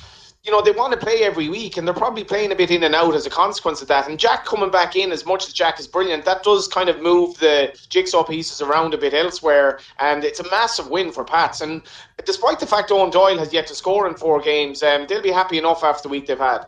you 0.47 0.53
know, 0.53 0.63
they 0.63 0.71
want 0.71 0.93
to 0.93 0.97
play 0.97 1.25
every 1.25 1.49
week 1.49 1.77
and 1.77 1.87
they're 1.87 1.95
probably 1.95 2.23
playing 2.23 2.53
a 2.53 2.55
bit 2.55 2.71
in 2.71 2.85
and 2.85 2.95
out 2.95 3.17
as 3.17 3.27
a 3.27 3.31
consequence 3.31 3.83
of 3.83 3.89
that. 3.89 4.09
And 4.09 4.17
Jack 4.17 4.45
coming 4.45 4.71
back 4.71 4.95
in, 4.95 5.11
as 5.11 5.27
much 5.27 5.49
as 5.49 5.53
Jack 5.53 5.81
is 5.81 5.89
brilliant, 5.89 6.25
that 6.25 6.45
does 6.45 6.69
kind 6.69 6.89
of 6.89 7.03
move 7.03 7.37
the 7.39 7.77
jigsaw 7.89 8.23
pieces 8.23 8.61
around 8.63 8.95
a 8.95 8.99
bit 8.99 9.13
elsewhere. 9.13 9.81
And 9.99 10.23
it's 10.23 10.39
a 10.39 10.49
massive 10.49 10.89
win 10.89 11.11
for 11.11 11.25
Pats. 11.25 11.63
And 11.63 11.83
despite 12.25 12.61
the 12.61 12.67
fact 12.67 12.91
Eoin 12.91 13.11
Doyle 13.11 13.39
has 13.39 13.53
yet 13.53 13.67
to 13.67 13.75
score 13.75 14.07
in 14.07 14.15
four 14.15 14.41
games, 14.41 14.85
um, 14.85 15.07
they'll 15.09 15.21
be 15.21 15.33
happy 15.33 15.59
enough 15.59 15.83
after 15.83 16.05
the 16.05 16.11
week 16.11 16.29
they've 16.29 16.39
had. 16.39 16.67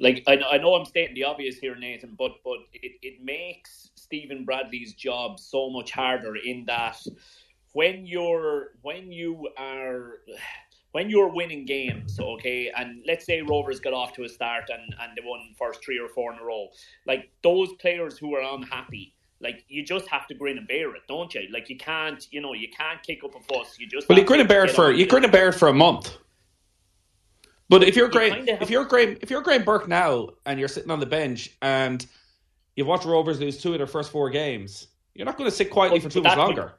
Like 0.00 0.24
I, 0.26 0.38
I 0.50 0.58
know 0.58 0.74
I'm 0.74 0.86
stating 0.86 1.14
the 1.14 1.24
obvious 1.24 1.58
here, 1.58 1.76
Nathan, 1.76 2.16
but 2.18 2.32
but 2.42 2.58
it, 2.72 2.92
it 3.02 3.22
makes 3.22 3.90
Stephen 3.94 4.44
Bradley's 4.44 4.94
job 4.94 5.38
so 5.38 5.70
much 5.70 5.92
harder 5.92 6.34
in 6.36 6.64
that 6.64 6.98
when 7.74 8.06
you're 8.06 8.70
when 8.80 9.12
you 9.12 9.50
are 9.58 10.20
when 10.92 11.08
you're 11.08 11.28
winning 11.28 11.64
games, 11.64 12.18
okay, 12.18 12.70
and 12.76 13.02
let's 13.06 13.24
say 13.24 13.42
Rovers 13.42 13.80
got 13.80 13.92
off 13.92 14.12
to 14.14 14.24
a 14.24 14.28
start 14.28 14.64
and, 14.70 14.94
and 15.00 15.16
they 15.16 15.22
won 15.24 15.54
first 15.56 15.84
three 15.84 15.98
or 15.98 16.08
four 16.08 16.32
in 16.32 16.38
a 16.38 16.44
row, 16.44 16.68
like 17.06 17.30
those 17.42 17.72
players 17.74 18.18
who 18.18 18.34
are 18.34 18.42
unhappy, 18.56 19.14
like 19.40 19.64
you 19.68 19.84
just 19.84 20.08
have 20.08 20.26
to 20.26 20.34
grin 20.34 20.58
and 20.58 20.66
bear 20.66 20.94
it, 20.94 21.02
don't 21.08 21.32
you? 21.34 21.42
Like 21.52 21.70
you 21.70 21.76
can't, 21.76 22.26
you 22.30 22.40
know, 22.40 22.54
you 22.54 22.68
can't 22.76 23.02
kick 23.02 23.22
up 23.24 23.34
a 23.34 23.40
fuss. 23.40 23.78
You 23.78 23.86
just 23.86 24.08
well, 24.08 24.18
you 24.18 24.24
grin 24.24 24.40
and 24.40 24.48
bear 24.48 24.64
it 24.64 24.72
for 24.72 24.90
you 24.90 25.06
grin 25.06 25.24
and 25.24 25.32
bear 25.32 25.48
it 25.48 25.54
for 25.54 25.68
a 25.68 25.72
month. 25.72 26.16
But 27.68 27.84
if 27.84 27.94
you're 27.94 28.08
Graham, 28.08 28.48
if 28.48 28.68
you're 28.68 28.84
Graham, 28.84 29.16
if 29.20 29.30
you're 29.30 29.42
Graham 29.42 29.62
Burke 29.62 29.86
now, 29.86 30.30
and 30.44 30.58
you're 30.58 30.68
sitting 30.68 30.90
on 30.90 30.98
the 30.98 31.06
bench 31.06 31.50
and 31.62 32.04
you've 32.74 32.88
watched 32.88 33.04
Rovers 33.04 33.38
lose 33.38 33.62
two 33.62 33.72
of 33.72 33.78
their 33.78 33.86
first 33.86 34.10
four 34.10 34.28
games, 34.28 34.88
you're 35.14 35.24
not 35.24 35.38
going 35.38 35.48
to 35.48 35.54
sit 35.54 35.70
quietly 35.70 36.00
for 36.00 36.08
too 36.08 36.20
much 36.20 36.36
longer 36.36 36.74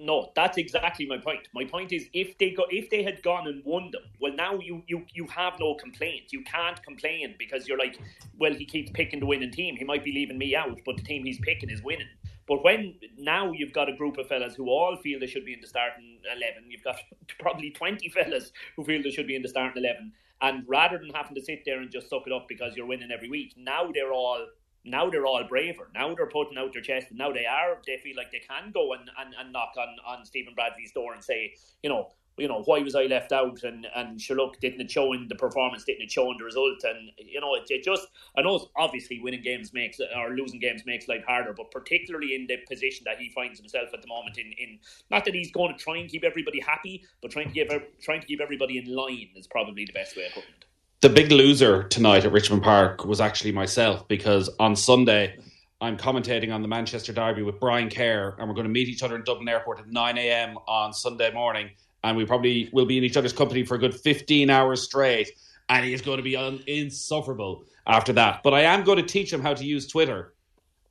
no, 0.00 0.32
that's 0.34 0.56
exactly 0.56 1.06
my 1.06 1.18
point. 1.18 1.48
My 1.54 1.64
point 1.64 1.92
is 1.92 2.06
if 2.14 2.38
they 2.38 2.50
go 2.50 2.64
if 2.70 2.88
they 2.88 3.02
had 3.02 3.22
gone 3.22 3.46
and 3.46 3.62
won 3.64 3.90
them, 3.90 4.02
well 4.18 4.32
now 4.32 4.58
you 4.58 4.82
you 4.86 5.04
you 5.12 5.26
have 5.26 5.54
no 5.60 5.74
complaint. 5.74 6.32
You 6.32 6.42
can't 6.44 6.82
complain 6.82 7.34
because 7.38 7.68
you're 7.68 7.78
like, 7.78 7.98
well, 8.38 8.54
he 8.54 8.64
keeps 8.64 8.90
picking 8.92 9.20
the 9.20 9.26
winning 9.26 9.50
team. 9.50 9.76
He 9.76 9.84
might 9.84 10.02
be 10.02 10.12
leaving 10.12 10.38
me 10.38 10.56
out, 10.56 10.80
but 10.86 10.96
the 10.96 11.02
team 11.02 11.24
he's 11.24 11.38
picking 11.40 11.68
is 11.68 11.82
winning. 11.82 12.08
But 12.48 12.64
when 12.64 12.94
now 13.18 13.52
you've 13.52 13.72
got 13.72 13.88
a 13.88 13.94
group 13.94 14.16
of 14.18 14.26
fellas 14.26 14.54
who 14.54 14.68
all 14.70 14.96
feel 14.96 15.20
they 15.20 15.26
should 15.26 15.44
be 15.44 15.52
in 15.52 15.60
the 15.60 15.68
starting 15.68 16.18
eleven, 16.24 16.70
you've 16.70 16.82
got 16.82 16.96
probably 17.38 17.70
twenty 17.70 18.08
fellas 18.08 18.52
who 18.76 18.84
feel 18.84 19.02
they 19.02 19.10
should 19.10 19.26
be 19.26 19.36
in 19.36 19.42
the 19.42 19.48
starting 19.48 19.82
eleven. 19.82 20.12
And 20.42 20.64
rather 20.66 20.96
than 20.96 21.10
having 21.10 21.34
to 21.34 21.42
sit 21.42 21.64
there 21.66 21.80
and 21.80 21.90
just 21.90 22.08
suck 22.08 22.22
it 22.26 22.32
up 22.32 22.46
because 22.48 22.74
you're 22.74 22.86
winning 22.86 23.10
every 23.12 23.28
week, 23.28 23.52
now 23.58 23.90
they're 23.92 24.12
all 24.12 24.46
now 24.84 25.10
they're 25.10 25.26
all 25.26 25.44
braver. 25.44 25.90
Now 25.94 26.14
they're 26.14 26.26
putting 26.26 26.58
out 26.58 26.72
their 26.72 26.82
chest, 26.82 27.08
now 27.12 27.32
they 27.32 27.46
are. 27.46 27.78
They 27.86 27.98
feel 27.98 28.16
like 28.16 28.30
they 28.30 28.40
can 28.40 28.70
go 28.72 28.92
and, 28.92 29.10
and, 29.18 29.34
and 29.38 29.52
knock 29.52 29.72
on, 29.78 29.96
on 30.06 30.24
Stephen 30.24 30.54
Bradley's 30.54 30.92
door 30.92 31.12
and 31.12 31.22
say, 31.22 31.54
you 31.82 31.90
know, 31.90 32.12
you 32.38 32.48
know, 32.48 32.62
why 32.62 32.78
was 32.78 32.94
I 32.94 33.02
left 33.02 33.32
out? 33.32 33.62
And 33.64 33.86
and 33.94 34.20
sure, 34.20 34.36
look, 34.36 34.58
didn't 34.60 34.80
it 34.80 34.90
show 34.90 35.12
in 35.12 35.28
the 35.28 35.34
performance? 35.34 35.84
Didn't 35.84 36.02
it 36.02 36.10
show 36.10 36.30
in 36.30 36.38
the 36.38 36.44
result? 36.44 36.82
And 36.84 37.10
you 37.18 37.40
know, 37.40 37.54
it, 37.54 37.64
it 37.68 37.84
just 37.84 38.08
I 38.36 38.42
know 38.42 38.68
obviously 38.76 39.20
winning 39.20 39.42
games 39.42 39.72
makes 39.74 40.00
or 40.00 40.30
losing 40.30 40.58
games 40.58 40.82
makes 40.86 41.06
life 41.06 41.24
harder, 41.26 41.52
but 41.52 41.70
particularly 41.70 42.34
in 42.34 42.46
the 42.46 42.56
position 42.68 43.04
that 43.04 43.18
he 43.18 43.28
finds 43.30 43.58
himself 43.58 43.90
at 43.92 44.00
the 44.00 44.08
moment 44.08 44.38
in 44.38 44.52
in 44.52 44.78
not 45.10 45.24
that 45.26 45.34
he's 45.34 45.52
going 45.52 45.76
to 45.76 45.78
try 45.78 45.98
and 45.98 46.08
keep 46.08 46.24
everybody 46.24 46.60
happy, 46.60 47.04
but 47.20 47.30
trying 47.30 47.48
to 47.48 47.52
keep 47.52 47.68
trying 48.00 48.20
to 48.20 48.26
keep 48.26 48.40
everybody 48.40 48.78
in 48.78 48.94
line 48.94 49.28
is 49.36 49.46
probably 49.46 49.84
the 49.84 49.92
best 49.92 50.16
way 50.16 50.26
of 50.26 50.32
putting 50.32 50.50
it 50.50 50.64
the 51.00 51.08
big 51.08 51.32
loser 51.32 51.84
tonight 51.84 52.26
at 52.26 52.32
Richmond 52.32 52.62
Park 52.62 53.06
was 53.06 53.22
actually 53.22 53.52
myself 53.52 54.06
because 54.06 54.50
on 54.58 54.76
Sunday 54.76 55.38
I'm 55.80 55.96
commentating 55.96 56.52
on 56.52 56.60
the 56.60 56.68
Manchester 56.68 57.10
Derby 57.10 57.42
with 57.42 57.58
Brian 57.58 57.88
Kerr, 57.88 58.36
and 58.38 58.46
we're 58.46 58.54
going 58.54 58.66
to 58.66 58.72
meet 58.72 58.86
each 58.86 59.02
other 59.02 59.16
in 59.16 59.24
Dublin 59.24 59.48
Airport 59.48 59.80
at 59.80 59.88
9 59.88 60.18
a.m. 60.18 60.58
on 60.68 60.92
Sunday 60.92 61.32
morning, 61.32 61.70
and 62.04 62.18
we 62.18 62.26
probably 62.26 62.68
will 62.74 62.84
be 62.84 62.98
in 62.98 63.04
each 63.04 63.16
other's 63.16 63.32
company 63.32 63.64
for 63.64 63.76
a 63.76 63.78
good 63.78 63.94
15 63.94 64.50
hours 64.50 64.82
straight, 64.82 65.32
and 65.70 65.86
he's 65.86 66.02
going 66.02 66.18
to 66.18 66.22
be 66.22 66.36
un- 66.36 66.62
insufferable 66.66 67.64
after 67.86 68.12
that. 68.12 68.42
But 68.42 68.52
I 68.52 68.60
am 68.60 68.84
going 68.84 68.98
to 68.98 69.02
teach 69.02 69.32
him 69.32 69.40
how 69.40 69.54
to 69.54 69.64
use 69.64 69.86
Twitter, 69.86 70.34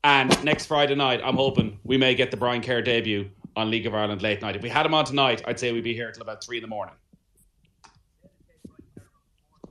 and 0.04 0.44
next 0.44 0.66
Friday 0.66 0.96
night, 0.96 1.22
I'm 1.24 1.36
hoping 1.36 1.78
we 1.84 1.98
may 1.98 2.16
get 2.16 2.32
the 2.32 2.38
Brian 2.38 2.64
Kerr 2.64 2.82
debut 2.82 3.30
on 3.56 3.70
League 3.70 3.86
of 3.86 3.94
Ireland 3.94 4.24
late 4.24 4.42
night. 4.42 4.56
If 4.56 4.64
we 4.64 4.70
had 4.70 4.88
him 4.88 4.96
on 4.96 5.06
tonight, 5.06 5.44
I'd 5.46 5.60
say 5.60 5.72
we'd 5.72 5.84
be 5.84 5.94
here 5.94 6.08
until 6.08 6.24
about 6.24 6.44
three 6.44 6.58
in 6.58 6.64
the 6.64 6.68
morning 6.68 6.96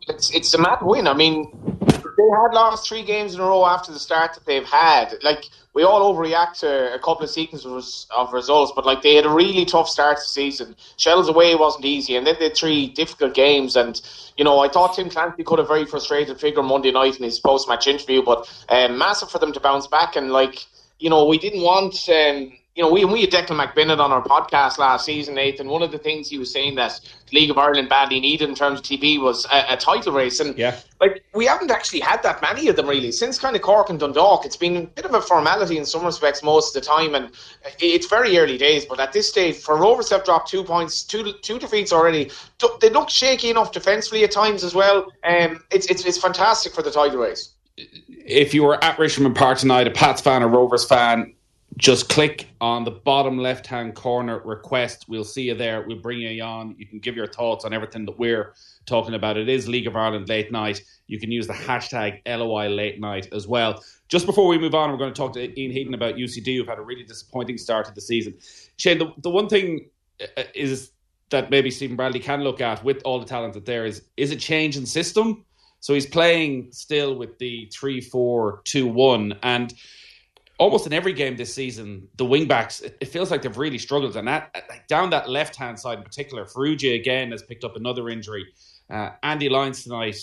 it's 0.08 0.30
it's 0.34 0.54
a 0.54 0.58
mad 0.58 0.78
win. 0.82 1.06
I 1.06 1.14
mean, 1.14 1.50
they 2.18 2.28
had 2.42 2.52
lost 2.52 2.88
three 2.88 3.04
games 3.04 3.34
in 3.34 3.40
a 3.40 3.44
row 3.44 3.64
after 3.64 3.92
the 3.92 3.98
start 3.98 4.34
that 4.34 4.44
they've 4.44 4.64
had. 4.64 5.14
Like 5.22 5.44
we 5.74 5.84
all 5.84 6.12
overreact 6.12 6.58
to 6.60 6.94
a 6.94 6.98
couple 6.98 7.22
of 7.22 7.30
sequences 7.30 8.06
of 8.16 8.32
results, 8.32 8.72
but 8.74 8.84
like 8.84 9.02
they 9.02 9.14
had 9.14 9.26
a 9.26 9.30
really 9.30 9.64
tough 9.64 9.88
start 9.88 10.16
to 10.16 10.22
the 10.22 10.28
season. 10.28 10.74
Shels 10.96 11.28
away 11.28 11.54
wasn't 11.54 11.84
easy, 11.84 12.16
and 12.16 12.26
then 12.26 12.36
they 12.38 12.46
had 12.46 12.56
three 12.56 12.88
difficult 12.88 13.34
games. 13.34 13.76
And 13.76 14.00
you 14.36 14.44
know, 14.44 14.58
I 14.58 14.68
thought 14.68 14.94
Tim 14.94 15.10
Clancy 15.10 15.44
could 15.44 15.58
have 15.58 15.68
very 15.68 15.84
frustrated 15.84 16.40
figure 16.40 16.62
Monday 16.62 16.90
night 16.90 17.16
in 17.16 17.24
his 17.24 17.38
post 17.38 17.68
match 17.68 17.86
interview, 17.86 18.22
but 18.22 18.50
um, 18.68 18.98
massive 18.98 19.30
for 19.30 19.38
them 19.38 19.52
to 19.52 19.60
bounce 19.60 19.86
back. 19.86 20.16
And 20.16 20.32
like 20.32 20.66
you 20.98 21.10
know, 21.10 21.24
we 21.26 21.38
didn't 21.38 21.62
want. 21.62 22.08
Um, 22.08 22.52
you 22.78 22.84
know, 22.84 22.92
we 22.92 23.04
we 23.04 23.22
had 23.22 23.30
Declan 23.30 23.58
McBennett 23.60 23.98
on 23.98 24.12
our 24.12 24.22
podcast 24.22 24.78
last 24.78 25.04
season, 25.04 25.34
Nathan. 25.34 25.66
One 25.66 25.82
of 25.82 25.90
the 25.90 25.98
things 25.98 26.28
he 26.28 26.38
was 26.38 26.52
saying 26.52 26.76
that 26.76 27.00
the 27.28 27.36
League 27.36 27.50
of 27.50 27.58
Ireland 27.58 27.88
badly 27.88 28.20
needed 28.20 28.48
in 28.48 28.54
terms 28.54 28.78
of 28.78 28.84
TP 28.84 29.20
was 29.20 29.46
a, 29.46 29.72
a, 29.72 29.76
title 29.76 30.12
race, 30.12 30.38
and 30.38 30.56
yeah. 30.56 30.78
like 31.00 31.24
we 31.34 31.44
haven't 31.44 31.72
actually 31.72 31.98
had 31.98 32.22
that 32.22 32.40
many 32.40 32.68
of 32.68 32.76
them 32.76 32.86
really 32.86 33.10
since 33.10 33.36
kind 33.36 33.56
of 33.56 33.62
Cork 33.62 33.90
and 33.90 33.98
Dundalk. 33.98 34.46
It's 34.46 34.56
been 34.56 34.76
a 34.76 34.82
bit 34.82 35.04
of 35.04 35.12
a 35.12 35.20
formality 35.20 35.76
in 35.76 35.84
some 35.84 36.04
respects 36.04 36.44
most 36.44 36.76
of 36.76 36.80
the 36.80 36.88
time, 36.88 37.16
and 37.16 37.32
it's 37.80 38.06
very 38.06 38.38
early 38.38 38.56
days. 38.56 38.84
But 38.84 39.00
at 39.00 39.12
this 39.12 39.28
stage, 39.28 39.56
for 39.56 39.76
Rovers 39.76 40.08
have 40.10 40.24
dropped 40.24 40.48
two 40.48 40.62
points, 40.62 41.02
two 41.02 41.32
two 41.42 41.58
defeats 41.58 41.92
already. 41.92 42.30
They 42.80 42.90
look 42.90 43.10
shaky 43.10 43.50
enough 43.50 43.72
defensively 43.72 44.22
at 44.22 44.30
times 44.30 44.62
as 44.62 44.76
well. 44.76 45.10
Um, 45.24 45.64
it's 45.72 45.86
it's 45.86 46.04
it's 46.04 46.18
fantastic 46.18 46.74
for 46.74 46.82
the 46.82 46.92
title 46.92 47.18
race. 47.18 47.54
If 47.76 48.54
you 48.54 48.62
were 48.62 48.82
at 48.84 49.00
Richmond 49.00 49.34
Park 49.34 49.58
tonight, 49.58 49.88
a 49.88 49.90
Pats 49.90 50.20
fan, 50.20 50.42
a 50.42 50.48
Rovers 50.48 50.84
fan, 50.84 51.34
just 51.78 52.08
click 52.08 52.48
on 52.60 52.82
the 52.84 52.90
bottom 52.90 53.38
left 53.38 53.64
hand 53.66 53.94
corner 53.94 54.40
request. 54.44 55.06
We'll 55.08 55.24
see 55.24 55.42
you 55.42 55.54
there. 55.54 55.84
We'll 55.86 56.00
bring 56.00 56.18
you 56.18 56.42
on. 56.42 56.74
You 56.76 56.86
can 56.86 56.98
give 56.98 57.14
your 57.14 57.28
thoughts 57.28 57.64
on 57.64 57.72
everything 57.72 58.04
that 58.06 58.18
we're 58.18 58.52
talking 58.84 59.14
about. 59.14 59.36
It 59.36 59.48
is 59.48 59.68
League 59.68 59.86
of 59.86 59.94
Ireland 59.94 60.28
late 60.28 60.50
night. 60.50 60.82
You 61.06 61.20
can 61.20 61.30
use 61.30 61.46
the 61.46 61.52
hashtag 61.52 62.20
LOI 62.26 62.68
late 62.68 63.00
night 63.00 63.28
as 63.32 63.46
well. 63.46 63.82
Just 64.08 64.26
before 64.26 64.48
we 64.48 64.58
move 64.58 64.74
on, 64.74 64.90
we're 64.90 64.98
going 64.98 65.12
to 65.12 65.16
talk 65.16 65.32
to 65.34 65.60
Ian 65.60 65.70
Heaton 65.70 65.94
about 65.94 66.16
UCD, 66.16 66.56
who've 66.56 66.66
had 66.66 66.78
a 66.78 66.82
really 66.82 67.04
disappointing 67.04 67.58
start 67.58 67.86
to 67.86 67.94
the 67.94 68.00
season. 68.00 68.34
Shane, 68.76 68.98
the, 68.98 69.12
the 69.18 69.30
one 69.30 69.48
thing 69.48 69.88
uh, 70.20 70.42
is 70.56 70.90
that 71.30 71.48
maybe 71.50 71.70
Stephen 71.70 71.94
Bradley 71.94 72.20
can 72.20 72.42
look 72.42 72.60
at 72.60 72.82
with 72.82 73.02
all 73.04 73.20
the 73.20 73.26
talent 73.26 73.54
that 73.54 73.66
there 73.66 73.86
is 73.86 74.02
is 74.16 74.32
a 74.32 74.36
change 74.36 74.76
in 74.76 74.84
system. 74.84 75.44
So 75.80 75.94
he's 75.94 76.06
playing 76.06 76.72
still 76.72 77.14
with 77.14 77.38
the 77.38 77.70
3 77.72 78.00
4 78.00 78.62
2 78.64 78.86
1. 78.88 79.38
And 79.44 79.72
almost 80.58 80.86
in 80.86 80.92
every 80.92 81.12
game 81.12 81.36
this 81.36 81.54
season, 81.54 82.08
the 82.16 82.24
wingbacks, 82.24 82.82
it, 82.82 82.96
it 83.00 83.06
feels 83.06 83.30
like 83.30 83.42
they've 83.42 83.56
really 83.56 83.78
struggled. 83.78 84.16
And 84.16 84.26
that 84.28 84.86
down 84.88 85.10
that 85.10 85.28
left 85.28 85.56
hand 85.56 85.78
side 85.78 85.98
in 85.98 86.04
particular, 86.04 86.44
Farrugia 86.44 86.94
again 86.94 87.30
has 87.30 87.42
picked 87.42 87.64
up 87.64 87.76
another 87.76 88.08
injury. 88.08 88.44
Uh, 88.90 89.10
Andy 89.22 89.48
Lyons 89.48 89.84
tonight, 89.84 90.18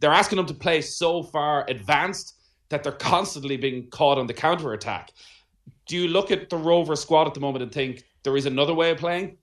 they're 0.00 0.12
asking 0.12 0.36
them 0.36 0.46
to 0.46 0.54
play 0.54 0.80
so 0.80 1.22
far 1.22 1.64
advanced 1.68 2.40
that 2.68 2.82
they're 2.82 2.92
constantly 3.14 3.56
being 3.56 3.88
caught 3.90 4.18
on 4.18 4.26
the 4.26 4.34
counter 4.34 4.72
attack. 4.72 5.10
Do 5.86 5.96
you 5.96 6.08
look 6.08 6.30
at 6.30 6.50
the 6.50 6.56
Rover 6.56 6.94
squad 6.94 7.26
at 7.26 7.34
the 7.34 7.40
moment 7.40 7.62
and 7.62 7.72
think 7.72 8.04
there 8.22 8.36
is 8.36 8.46
another 8.46 8.74
way 8.74 8.90
of 8.90 8.98
playing? 8.98 9.38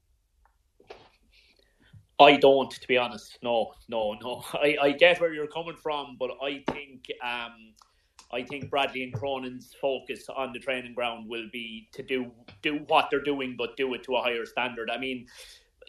I 2.20 2.36
don't, 2.36 2.70
to 2.70 2.88
be 2.88 2.96
honest. 2.96 3.38
No, 3.42 3.72
no, 3.88 4.14
no. 4.14 4.44
I, 4.54 4.76
I 4.80 4.92
get 4.92 5.20
where 5.20 5.32
you're 5.32 5.46
coming 5.46 5.76
from, 5.76 6.16
but 6.18 6.30
I 6.42 6.64
think 6.72 7.06
um, 7.24 7.74
I 8.32 8.42
think 8.42 8.70
Bradley 8.70 9.02
and 9.02 9.12
Cronin's 9.12 9.74
focus 9.80 10.26
on 10.34 10.52
the 10.52 10.58
training 10.58 10.94
ground 10.94 11.28
will 11.28 11.48
be 11.52 11.88
to 11.92 12.02
do 12.02 12.30
do 12.62 12.80
what 12.88 13.08
they're 13.10 13.22
doing, 13.22 13.54
but 13.56 13.76
do 13.76 13.94
it 13.94 14.02
to 14.04 14.16
a 14.16 14.22
higher 14.22 14.44
standard. 14.44 14.90
I 14.90 14.98
mean, 14.98 15.26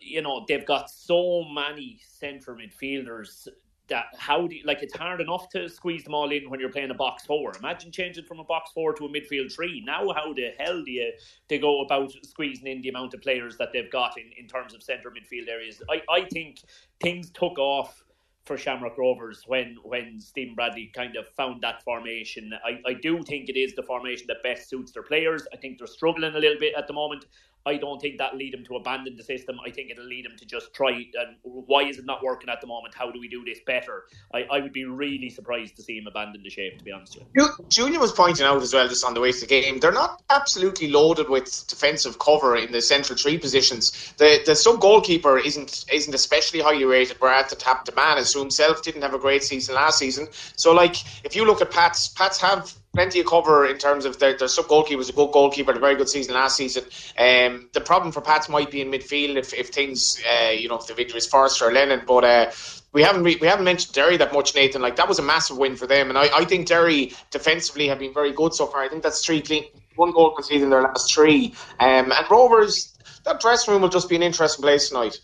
you 0.02 0.22
know, 0.22 0.46
they've 0.48 0.66
got 0.66 0.90
so 0.90 1.44
many 1.44 2.00
centre 2.02 2.56
midfielders 2.56 3.48
that 3.90 4.06
how 4.18 4.48
do 4.48 4.56
you, 4.56 4.64
like 4.66 4.82
it's 4.84 4.96
hard 4.96 5.20
enough 5.20 5.50
to 5.50 5.68
squeeze 5.68 6.04
them 6.04 6.14
all 6.14 6.32
in 6.32 6.50
when 6.50 6.60
you're 6.60 6.72
playing 6.72 6.92
a 6.92 6.96
box 6.96 7.26
four. 7.26 7.52
Imagine 7.58 7.92
changing 7.92 8.24
from 8.24 8.40
a 8.40 8.44
box 8.44 8.72
four 8.72 8.94
to 8.94 9.06
a 9.06 9.10
midfield 9.10 9.52
three. 9.54 9.84
Now, 9.86 10.14
how 10.14 10.34
the 10.34 10.52
hell 10.60 10.84
do 10.84 10.92
you 10.92 11.12
they 11.50 11.58
go 11.58 11.82
about 11.82 12.14
squeezing 12.24 12.68
in 12.68 12.82
the 12.82 12.90
amount 12.90 13.14
of 13.14 13.22
players 13.22 13.58
that 13.58 13.70
they've 13.74 13.92
got 13.92 14.18
in, 14.18 14.32
in 14.38 14.48
terms 14.48 14.74
of 14.74 14.84
centre 14.84 15.12
midfield 15.12 15.50
areas? 15.50 15.82
I, 15.90 16.02
I 16.10 16.26
think 16.26 16.62
things 17.02 17.32
took 17.32 17.58
off 17.58 18.04
for 18.50 18.58
Shamrock 18.58 18.98
Rovers 18.98 19.44
when 19.46 19.78
when 19.84 20.20
Stephen 20.20 20.56
Bradley 20.56 20.92
kind 20.96 21.16
of 21.16 21.28
found 21.38 21.62
that 21.62 21.84
formation. 21.84 22.52
I, 22.66 22.80
I 22.84 22.94
do 22.94 23.22
think 23.22 23.48
it 23.48 23.56
is 23.56 23.76
the 23.76 23.84
formation 23.84 24.26
that 24.28 24.42
best 24.42 24.68
suits 24.68 24.92
their 24.92 25.04
players. 25.04 25.48
I 25.54 25.58
think 25.58 25.78
they're 25.78 25.86
struggling 25.86 26.34
a 26.34 26.40
little 26.40 26.60
bit 26.60 26.74
at 26.76 26.88
the 26.88 26.94
moment. 26.94 27.26
I 27.66 27.78
don't 27.78 28.00
think 28.02 28.18
that'll 28.18 28.38
lead 28.38 28.54
him 28.54 28.64
to 28.66 28.76
abandon 28.76 29.16
the 29.16 29.24
system. 29.24 29.58
I 29.66 29.72
think 29.72 29.92
it'll 29.92 30.06
lead 30.06 30.26
him 30.26 30.38
to 30.38 30.46
just 30.46 30.74
try. 30.74 30.92
And 30.92 31.36
why 31.44 31.84
is 31.84 31.98
it 31.98 32.06
not 32.06 32.24
working 32.24 32.50
at 32.50 32.62
the 32.62 32.68
moment? 32.68 32.96
How 32.96 33.12
do 33.12 33.20
we 33.20 33.28
do 33.28 33.44
this 33.44 33.60
better? 33.66 34.06
I, 34.34 34.44
I 34.52 34.60
would 34.60 34.74
be 34.74 34.86
really 34.86 35.30
surprised 35.30 35.76
to 35.76 35.84
see 35.84 35.98
him 35.98 36.08
abandon 36.08 36.42
the 36.44 36.50
shape. 36.50 36.78
To 36.78 36.84
be 36.84 36.92
honest, 36.92 37.18
with 37.18 37.28
you. 37.34 37.50
Junior 37.70 38.00
was 38.00 38.12
pointing 38.12 38.46
out 38.46 38.62
as 38.62 38.74
well, 38.74 38.88
just 38.88 39.06
on 39.06 39.14
the 39.14 39.22
way 39.22 39.32
to 39.32 39.40
the 39.40 39.46
game, 39.46 39.80
they're 39.80 39.92
not 39.92 40.22
absolutely 40.30 40.90
loaded 40.90 41.30
with 41.30 41.68
defensive 41.68 42.18
cover 42.20 42.56
in 42.56 42.72
the 42.72 42.82
central 42.82 43.18
three 43.18 43.38
positions. 43.38 44.14
The 44.18 44.42
the 44.46 44.56
sub 44.56 44.80
goalkeeper 44.80 45.38
isn't 45.38 45.86
isn't 45.92 46.14
especially 46.14 46.62
highly 46.62 46.86
rated. 46.86 47.20
We're 47.20 47.30
at 47.30 47.50
the 47.50 47.94
man, 47.96 48.24
who 48.34 48.40
himself 48.40 48.82
didn't 48.82 49.02
have 49.02 49.14
a 49.14 49.20
great 49.20 49.44
season 49.44 49.76
last 49.76 50.00
season. 50.00 50.28
So 50.56 50.74
like, 50.74 50.96
if 51.26 51.36
you 51.36 51.46
look 51.46 51.62
at 51.62 51.72
Pats, 51.72 52.08
Pats 52.10 52.40
have 52.42 52.74
plenty 52.94 53.20
of 53.20 53.26
cover 53.26 53.66
in 53.66 53.78
terms 53.78 54.06
of 54.06 54.20
their, 54.20 54.38
their 54.38 54.48
sub 54.48 54.68
goalkeeper 54.68 54.98
was 54.98 55.10
a 55.10 55.14
good 55.14 55.32
goalkeeper, 55.32 55.72
a 55.72 55.80
very 55.80 55.96
good 55.96 56.10
season 56.10 56.34
last 56.34 56.58
season. 56.58 56.84
Um, 57.18 57.70
the 57.74 57.82
problem 57.82 58.12
for 58.12 58.22
Pats 58.22 58.50
might 58.50 58.72
be 58.72 58.82
in 58.82 58.90
midfield 58.90 59.38
if, 59.38 59.54
if 59.54 59.70
things, 59.70 60.22
uh, 60.30 60.50
you 60.50 60.68
know, 60.68 60.78
if 60.78 60.88
the 60.88 60.94
victory 60.94 61.20
is 61.20 61.28
Forrester 61.28 61.68
or 61.68 61.72
Lennon, 61.72 62.02
but. 62.08 62.24
Uh, 62.24 62.52
we 62.92 63.04
haven't 63.04 63.22
we 63.22 63.48
haven't 63.48 63.66
mentioned 63.66 63.94
Derry 63.94 64.18
that 64.18 64.34
much, 64.34 64.56
Nathan. 64.56 64.82
Like 64.82 64.96
that 64.96 65.08
was 65.08 65.20
a 65.20 65.22
massive 65.22 65.58
win 65.58 65.76
for 65.76 65.86
them, 65.86 66.10
and 66.10 66.18
I, 66.18 66.40
I 66.40 66.46
think 66.46 66.68
Derry 66.68 67.14
defensively 67.30 67.88
have 67.88 68.00
been 68.00 68.16
very 68.16 68.32
good 68.32 68.54
so 68.56 68.66
far. 68.66 68.82
I 68.82 68.90
think 68.90 69.04
that's 69.04 69.24
three 69.24 69.42
clean, 69.42 69.66
one 69.96 70.12
goal 70.12 70.32
conceded 70.32 70.64
in 70.64 70.70
their 70.72 70.82
last 70.82 71.14
three. 71.14 71.54
Um, 71.80 72.12
and 72.12 72.26
Rovers, 72.32 72.98
that 73.26 73.40
dressing 73.40 73.74
room 73.74 73.84
will 73.84 73.90
just 73.90 74.10
be 74.10 74.16
an 74.16 74.24
interesting 74.24 74.64
place 74.64 74.90
tonight. 74.90 75.20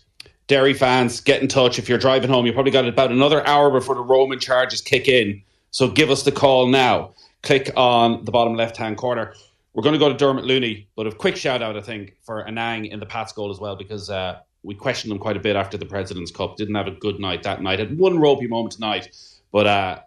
Derry 0.46 0.74
fans, 0.74 1.20
get 1.20 1.42
in 1.42 1.48
touch. 1.48 1.80
If 1.80 1.88
you're 1.88 1.98
driving 1.98 2.30
home, 2.30 2.46
you 2.46 2.52
probably 2.52 2.70
got 2.70 2.86
about 2.86 3.10
another 3.10 3.44
hour 3.44 3.68
before 3.72 3.96
the 3.96 4.00
Roman 4.00 4.38
charges 4.38 4.80
kick 4.80 5.08
in. 5.08 5.42
So 5.72 5.88
give 5.88 6.08
us 6.08 6.22
the 6.22 6.30
call 6.30 6.68
now 6.68 7.14
click 7.46 7.70
on 7.76 8.24
the 8.24 8.32
bottom 8.32 8.54
left 8.54 8.76
hand 8.76 8.96
corner. 8.96 9.32
We're 9.72 9.84
going 9.84 9.92
to 9.92 9.98
go 10.00 10.08
to 10.08 10.16
Dermot 10.16 10.44
Looney, 10.44 10.88
but 10.96 11.06
a 11.06 11.12
quick 11.12 11.36
shout 11.36 11.62
out, 11.62 11.76
I 11.76 11.80
think, 11.80 12.16
for 12.24 12.44
Anang 12.44 12.90
in 12.90 12.98
the 12.98 13.06
Pats 13.06 13.32
goal 13.32 13.50
as 13.50 13.60
well, 13.60 13.76
because 13.76 14.10
uh, 14.10 14.40
we 14.64 14.74
questioned 14.74 15.12
him 15.12 15.18
quite 15.18 15.36
a 15.36 15.40
bit 15.40 15.54
after 15.54 15.78
the 15.78 15.86
President's 15.86 16.32
Cup. 16.32 16.56
Didn't 16.56 16.74
have 16.74 16.88
a 16.88 16.92
good 16.92 17.20
night 17.20 17.44
that 17.44 17.62
night. 17.62 17.78
Had 17.78 17.96
one 17.96 18.18
ropey 18.18 18.48
moment 18.48 18.72
tonight, 18.72 19.10
but 19.52 19.66
uh, 19.66 20.00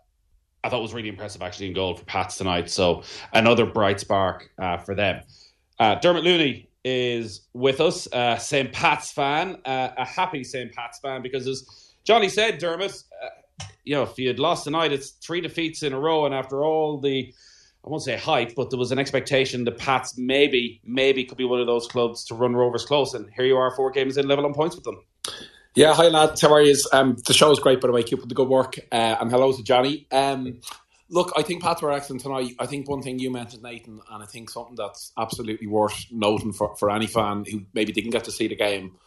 I 0.65 0.69
thought 0.69 0.82
was 0.82 0.93
really 0.93 1.08
impressive 1.08 1.41
actually 1.41 1.67
in 1.67 1.73
goal 1.73 1.95
for 1.95 2.04
Pats 2.04 2.36
tonight. 2.36 2.69
So 2.69 3.04
another 3.32 3.65
bright 3.65 4.02
spark 4.02 4.49
uh, 4.58 4.78
for 4.78 4.93
them. 4.93 5.21
Uh, 5.80 5.95
Dermot 5.95 6.25
Looney 6.25 6.67
is 6.84 7.47
with 7.54 7.80
us, 7.80 8.08
St. 8.43 8.73
Pat's 8.73 9.13
fan, 9.13 9.62
uh, 9.63 9.89
a 9.97 10.06
happy 10.06 10.43
St. 10.43 10.73
Pat's 10.73 10.99
fan, 10.99 11.21
because 11.21 11.47
as 11.47 11.93
Johnny 12.04 12.28
said, 12.28 12.58
Dermot, 12.58 13.04
you 13.89 13.95
know, 13.95 14.04
if 14.04 14.19
you 14.19 14.28
had 14.28 14.38
lost 14.38 14.65
tonight, 14.65 14.93
it's 14.93 15.10
three 15.10 15.41
defeats 15.41 15.82
in 15.82 15.93
a 15.93 15.99
row, 15.99 16.28
and 16.28 16.36
after 16.36 16.63
all 16.63 16.99
the, 16.99 17.34
I 17.84 17.89
won't 17.89 18.04
say 18.04 18.15
hype, 18.15 18.54
but 18.56 18.69
there 18.69 18.78
was 18.78 18.91
an 18.91 18.99
expectation 18.99 19.63
the 19.63 19.71
Pats 19.71 20.15
maybe, 20.15 20.80
maybe 20.86 21.25
could 21.25 21.39
be 21.39 21.43
one 21.43 21.60
of 21.60 21.65
those 21.65 21.88
clubs 21.88 22.23
to 22.25 22.36
run 22.36 22.56
Rovers 22.56 22.86
close, 22.86 23.15
and 23.15 23.28
here 23.36 23.45
you 23.45 23.58
are, 23.58 23.75
four 23.75 23.89
games 23.89 24.15
in, 24.15 24.28
level 24.28 24.45
on 24.45 24.54
points 24.54 24.75
with 24.75 24.86
them. 24.86 25.02
Yeah, 25.73 25.95
hi 25.95 26.08
lads, 26.08 26.39
how 26.39 26.54
are 26.54 26.62
you? 26.62 26.75
Um, 26.93 27.17
the 27.25 27.34
show 27.34 27.49
is 27.49 27.58
great, 27.58 27.82
by 27.82 27.88
the 27.88 27.91
way. 27.91 28.04
Keep 28.04 28.21
up 28.21 28.30
the 28.30 28.36
good 28.36 28.47
work, 28.47 28.78
uh, 28.91 29.15
and 29.19 29.32
hello 29.32 29.52
to 29.54 29.63
Johnny. 29.63 30.06
Um, 30.12 30.62
look, 31.10 31.34
I 31.36 31.41
think 31.41 31.63
Pats 31.63 31.82
were 31.82 31.91
excellent 31.91 32.21
tonight. 32.21 32.54
I 32.60 32.67
think 32.67 32.88
one 32.88 33.02
thing 33.02 33.17
you 33.17 33.32
mentioned, 33.32 33.63
Nathan, 33.63 34.02
and 34.12 34.21
I 34.21 34.28
think 34.28 34.52
something 34.52 34.75
that's 34.75 35.13
absolutely 35.17 35.65
worth 35.65 36.06
noting 36.12 36.54
for, 36.54 36.75
for 36.75 36.91
any 36.91 37.08
fan 37.08 37.43
who 37.49 37.62
maybe 37.73 37.91
didn't 37.91 38.12
get 38.12 38.25
to 38.25 38.32
see 38.32 38.47
the 38.47 38.56
game 38.56 38.97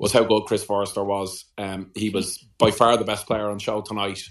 was 0.00 0.12
how 0.12 0.24
good 0.24 0.46
Chris 0.46 0.64
Forrester 0.64 1.04
was. 1.04 1.44
Um, 1.58 1.90
he 1.94 2.08
was 2.08 2.38
by 2.56 2.70
far 2.70 2.96
the 2.96 3.04
best 3.04 3.26
player 3.26 3.50
on 3.50 3.58
show 3.58 3.82
tonight. 3.82 4.22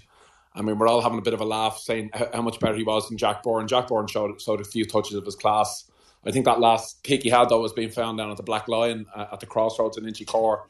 I 0.52 0.62
mean, 0.62 0.76
we're 0.78 0.88
all 0.88 1.00
having 1.00 1.20
a 1.20 1.22
bit 1.22 1.32
of 1.32 1.40
a 1.40 1.44
laugh 1.44 1.78
saying 1.78 2.10
how 2.12 2.42
much 2.42 2.58
better 2.58 2.74
he 2.74 2.82
was 2.82 3.08
than 3.08 3.16
Jack 3.16 3.44
Byrne. 3.44 3.68
Jack 3.68 3.86
Byrne 3.86 4.08
showed, 4.08 4.42
showed 4.42 4.60
a 4.60 4.64
few 4.64 4.84
touches 4.84 5.14
of 5.14 5.24
his 5.24 5.36
class. 5.36 5.88
I 6.26 6.32
think 6.32 6.44
that 6.46 6.58
last 6.58 7.04
kick 7.04 7.22
he 7.22 7.30
had, 7.30 7.48
though, 7.48 7.60
was 7.60 7.72
being 7.72 7.90
found 7.92 8.18
down 8.18 8.32
at 8.32 8.36
the 8.36 8.42
Black 8.42 8.66
Lion 8.66 9.06
uh, 9.14 9.26
at 9.32 9.38
the 9.38 9.46
crossroads 9.46 9.96
in 9.96 10.04
Inchicore. 10.04 10.62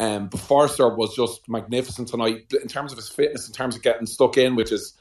Um, 0.00 0.28
but 0.28 0.40
Forrester 0.40 0.88
was 0.88 1.14
just 1.14 1.46
magnificent 1.46 2.08
tonight 2.08 2.50
in 2.50 2.68
terms 2.68 2.90
of 2.90 2.96
his 2.96 3.10
fitness, 3.10 3.46
in 3.46 3.52
terms 3.52 3.76
of 3.76 3.82
getting 3.82 4.06
stuck 4.06 4.38
in, 4.38 4.56
which 4.56 4.72
is, 4.72 4.94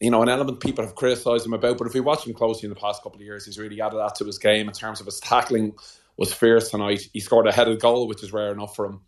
you 0.00 0.10
know, 0.10 0.22
an 0.22 0.30
element 0.30 0.60
people 0.60 0.86
have 0.86 0.94
criticised 0.94 1.44
him 1.44 1.52
about. 1.52 1.76
But 1.76 1.86
if 1.86 1.92
we 1.92 2.00
watch 2.00 2.26
him 2.26 2.32
closely 2.32 2.66
in 2.66 2.70
the 2.70 2.80
past 2.80 3.02
couple 3.02 3.20
of 3.20 3.26
years, 3.26 3.44
he's 3.44 3.58
really 3.58 3.80
added 3.82 3.98
that 3.98 4.14
to 4.16 4.24
his 4.24 4.38
game 4.38 4.68
in 4.68 4.74
terms 4.74 5.00
of 5.00 5.06
his 5.06 5.20
tackling 5.20 5.74
was 6.16 6.32
fierce 6.32 6.70
tonight. 6.70 7.02
He 7.12 7.20
scored 7.20 7.46
a 7.46 7.52
headed 7.52 7.80
goal, 7.80 8.08
which 8.08 8.22
is 8.22 8.32
rare 8.32 8.52
enough 8.52 8.76
for 8.76 8.86
him, 8.86 9.00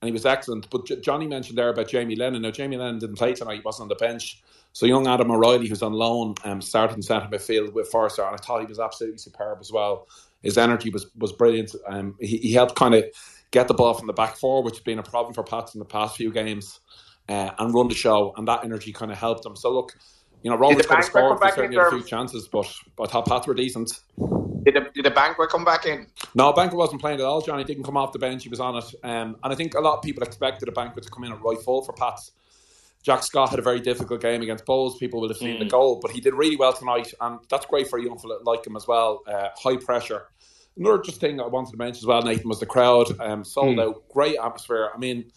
and 0.00 0.08
he 0.08 0.12
was 0.12 0.26
excellent. 0.26 0.68
But 0.70 0.86
J- 0.86 1.00
Johnny 1.00 1.26
mentioned 1.26 1.58
there 1.58 1.68
about 1.68 1.88
Jamie 1.88 2.16
Lennon. 2.16 2.42
Now 2.42 2.50
Jamie 2.50 2.76
Lennon 2.76 2.98
didn't 2.98 3.16
play 3.16 3.34
tonight; 3.34 3.56
he 3.56 3.60
wasn't 3.60 3.84
on 3.84 3.88
the 3.88 3.94
bench. 3.96 4.42
So 4.72 4.86
young 4.86 5.06
Adam 5.06 5.30
O'Reilly, 5.30 5.68
who's 5.68 5.82
on 5.82 5.92
loan, 5.92 6.34
um, 6.44 6.60
started 6.60 6.96
in 6.96 7.02
centre 7.02 7.28
midfield 7.28 7.72
with 7.74 7.88
Forrester, 7.88 8.22
and 8.22 8.34
I 8.34 8.38
thought 8.38 8.60
he 8.60 8.66
was 8.66 8.80
absolutely 8.80 9.18
superb 9.18 9.58
as 9.60 9.70
well. 9.70 10.08
His 10.42 10.58
energy 10.58 10.90
was 10.90 11.06
was 11.16 11.32
brilliant. 11.32 11.74
Um, 11.86 12.16
he, 12.20 12.38
he 12.38 12.52
helped 12.52 12.74
kind 12.74 12.94
of 12.94 13.04
get 13.50 13.68
the 13.68 13.74
ball 13.74 13.94
from 13.94 14.08
the 14.08 14.12
back 14.12 14.36
four, 14.36 14.62
which 14.62 14.74
has 14.74 14.82
been 14.82 14.98
a 14.98 15.02
problem 15.02 15.32
for 15.32 15.44
Pats 15.44 15.74
in 15.74 15.78
the 15.78 15.84
past 15.84 16.16
few 16.16 16.32
games, 16.32 16.80
uh, 17.28 17.50
and 17.58 17.72
run 17.72 17.88
the 17.88 17.94
show, 17.94 18.34
and 18.36 18.48
that 18.48 18.64
energy 18.64 18.92
kind 18.92 19.12
of 19.12 19.18
helped 19.18 19.46
him. 19.46 19.54
So 19.54 19.70
look, 19.70 19.96
you 20.42 20.50
know, 20.50 20.56
Rovers 20.56 20.86
could 20.86 20.96
have 20.96 21.04
scored, 21.04 21.38
certainly 21.54 21.76
had 21.76 21.86
a 21.86 21.90
few 21.90 22.02
chances, 22.02 22.48
but 22.48 22.72
but 22.96 23.08
I 23.08 23.12
thought 23.12 23.26
Pats 23.26 23.46
were 23.46 23.54
decent. 23.54 24.00
Did 24.64 24.76
a, 24.76 24.90
did 24.92 25.06
a 25.06 25.10
Banquet 25.10 25.50
come 25.50 25.64
back 25.64 25.86
in? 25.86 26.06
No, 26.34 26.52
Banquet 26.52 26.78
wasn't 26.78 27.00
playing 27.00 27.20
at 27.20 27.24
all. 27.24 27.40
Johnny 27.40 27.64
didn't 27.64 27.84
come 27.84 27.96
off 27.96 28.12
the 28.12 28.18
bench. 28.18 28.42
He 28.42 28.48
was 28.48 28.60
on 28.60 28.76
it. 28.76 28.84
Um, 29.02 29.36
and 29.42 29.52
I 29.52 29.54
think 29.54 29.74
a 29.74 29.80
lot 29.80 29.96
of 29.96 30.02
people 30.02 30.22
expected 30.22 30.68
a 30.68 30.72
Banquet 30.72 31.04
to 31.04 31.10
come 31.10 31.24
in 31.24 31.32
at 31.32 31.42
right 31.42 31.60
full 31.60 31.82
for 31.82 31.92
Pats. 31.92 32.32
Jack 33.02 33.22
Scott 33.22 33.50
had 33.50 33.58
a 33.58 33.62
very 33.62 33.80
difficult 33.80 34.22
game 34.22 34.40
against 34.40 34.64
Bohs. 34.64 34.98
People 34.98 35.20
will 35.20 35.28
have 35.28 35.36
seen 35.36 35.56
mm. 35.56 35.58
the 35.58 35.66
goal, 35.66 36.00
but 36.00 36.10
he 36.10 36.22
did 36.22 36.32
really 36.32 36.56
well 36.56 36.72
tonight, 36.72 37.12
and 37.20 37.38
that's 37.50 37.66
great 37.66 37.86
for 37.88 37.98
a 37.98 38.02
young 38.02 38.18
fella 38.18 38.38
like 38.44 38.66
him 38.66 38.76
as 38.76 38.88
well. 38.88 39.22
Uh, 39.26 39.48
high 39.62 39.76
pressure. 39.76 40.28
Another 40.78 41.02
just 41.02 41.20
thing 41.20 41.38
I 41.38 41.46
wanted 41.46 41.72
to 41.72 41.76
mention 41.76 41.98
as 41.98 42.06
well, 42.06 42.22
Nathan, 42.22 42.48
was 42.48 42.60
the 42.60 42.66
crowd. 42.66 43.20
Um, 43.20 43.44
sold 43.44 43.76
mm. 43.76 43.82
out, 43.82 44.08
great 44.08 44.38
atmosphere. 44.42 44.90
I 44.94 44.98
mean, 44.98 45.30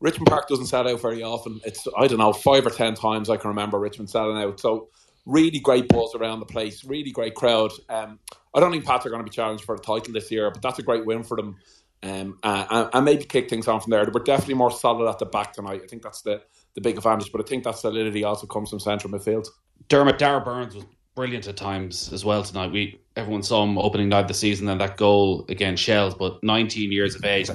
Richmond 0.00 0.26
Park 0.26 0.48
doesn't 0.48 0.66
sell 0.66 0.86
out 0.86 1.00
very 1.00 1.22
often. 1.22 1.62
It's 1.64 1.88
I 1.96 2.06
don't 2.06 2.18
know 2.18 2.34
five 2.34 2.66
or 2.66 2.70
ten 2.70 2.94
times 2.94 3.30
I 3.30 3.38
can 3.38 3.48
remember 3.48 3.78
Richmond 3.78 4.10
selling 4.10 4.36
out. 4.36 4.60
So 4.60 4.90
really 5.26 5.58
great 5.58 5.88
buzz 5.88 6.14
around 6.14 6.40
the 6.40 6.46
place, 6.46 6.84
really 6.84 7.10
great 7.10 7.34
crowd. 7.34 7.72
Um, 7.88 8.18
I 8.54 8.60
don't 8.60 8.70
think 8.70 8.84
Pats 8.84 9.06
are 9.06 9.10
going 9.10 9.20
to 9.20 9.30
be 9.30 9.34
challenged 9.34 9.64
for 9.64 9.74
a 9.74 9.78
title 9.78 10.12
this 10.12 10.30
year, 10.30 10.50
but 10.50 10.62
that's 10.62 10.78
a 10.78 10.82
great 10.82 11.04
win 11.06 11.22
for 11.22 11.36
them. 11.36 11.56
Um, 12.02 12.38
uh, 12.42 12.90
and 12.92 13.04
maybe 13.04 13.24
kick 13.24 13.48
things 13.48 13.66
on 13.66 13.80
from 13.80 13.90
there. 13.90 14.04
They 14.04 14.10
were 14.10 14.22
definitely 14.22 14.54
more 14.54 14.70
solid 14.70 15.08
at 15.08 15.18
the 15.18 15.24
back 15.24 15.54
tonight. 15.54 15.80
I 15.82 15.86
think 15.86 16.02
that's 16.02 16.20
the, 16.20 16.42
the 16.74 16.82
big 16.82 16.98
advantage, 16.98 17.32
but 17.32 17.40
I 17.40 17.44
think 17.44 17.64
that 17.64 17.78
solidity 17.78 18.24
also 18.24 18.46
comes 18.46 18.68
from 18.68 18.80
central 18.80 19.12
midfield. 19.12 19.48
Dermot 19.88 20.18
Darragh 20.18 20.44
Burns 20.44 20.74
was 20.74 20.84
brilliant 21.14 21.46
at 21.48 21.56
times 21.56 22.12
as 22.12 22.24
well 22.24 22.42
tonight. 22.42 22.72
We 22.72 23.00
everyone 23.16 23.42
saw 23.42 23.64
him 23.64 23.78
opening 23.78 24.08
night 24.08 24.22
of 24.22 24.28
the 24.28 24.34
season 24.34 24.68
and 24.68 24.80
that 24.80 24.96
goal 24.96 25.46
against 25.48 25.82
Shels, 25.82 26.14
but 26.14 26.42
19 26.42 26.92
years 26.92 27.14
of 27.14 27.24
age. 27.24 27.48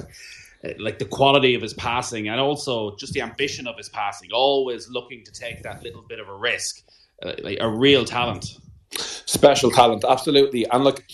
Like 0.78 0.98
the 0.98 1.06
quality 1.06 1.54
of 1.54 1.62
his 1.62 1.72
passing 1.72 2.28
and 2.28 2.40
also 2.40 2.96
just 2.96 3.12
the 3.12 3.22
ambition 3.22 3.66
of 3.66 3.76
his 3.78 3.88
passing, 3.88 4.30
always 4.32 4.88
looking 4.88 5.24
to 5.24 5.32
take 5.32 5.62
that 5.62 5.82
little 5.82 6.02
bit 6.02 6.20
of 6.20 6.28
a 6.28 6.34
risk. 6.34 6.82
Uh, 7.22 7.34
like 7.42 7.58
a 7.60 7.68
real 7.68 8.04
talent. 8.04 8.56
Special 8.96 9.70
talent, 9.70 10.04
absolutely. 10.08 10.66
And 10.70 10.84
look, 10.84 11.04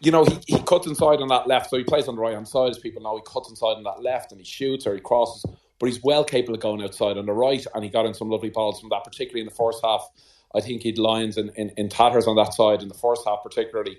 you 0.00 0.10
know, 0.10 0.24
he, 0.24 0.38
he 0.46 0.62
cuts 0.62 0.86
inside 0.86 1.20
on 1.20 1.28
that 1.28 1.46
left, 1.46 1.70
so 1.70 1.76
he 1.76 1.84
plays 1.84 2.08
on 2.08 2.16
the 2.16 2.20
right 2.20 2.34
hand 2.34 2.46
side, 2.46 2.70
as 2.70 2.78
people 2.78 3.02
know. 3.02 3.16
He 3.16 3.22
cuts 3.26 3.50
inside 3.50 3.72
on 3.72 3.82
that 3.82 4.02
left 4.02 4.32
and 4.32 4.40
he 4.40 4.44
shoots 4.44 4.86
or 4.86 4.94
he 4.94 5.00
crosses, 5.00 5.44
but 5.78 5.86
he's 5.86 6.02
well 6.02 6.24
capable 6.24 6.54
of 6.54 6.60
going 6.60 6.82
outside 6.82 7.18
on 7.18 7.26
the 7.26 7.32
right, 7.32 7.64
and 7.74 7.84
he 7.84 7.90
got 7.90 8.06
in 8.06 8.14
some 8.14 8.30
lovely 8.30 8.50
balls 8.50 8.80
from 8.80 8.90
that, 8.90 9.04
particularly 9.04 9.40
in 9.40 9.46
the 9.46 9.54
first 9.54 9.80
half. 9.84 10.08
I 10.54 10.60
think 10.60 10.82
he'd 10.82 10.98
Lyons 10.98 11.36
in, 11.36 11.50
in, 11.56 11.70
in 11.76 11.88
tatters 11.88 12.26
on 12.26 12.36
that 12.36 12.54
side 12.54 12.80
in 12.80 12.88
the 12.88 12.94
first 12.94 13.22
half, 13.26 13.42
particularly. 13.42 13.98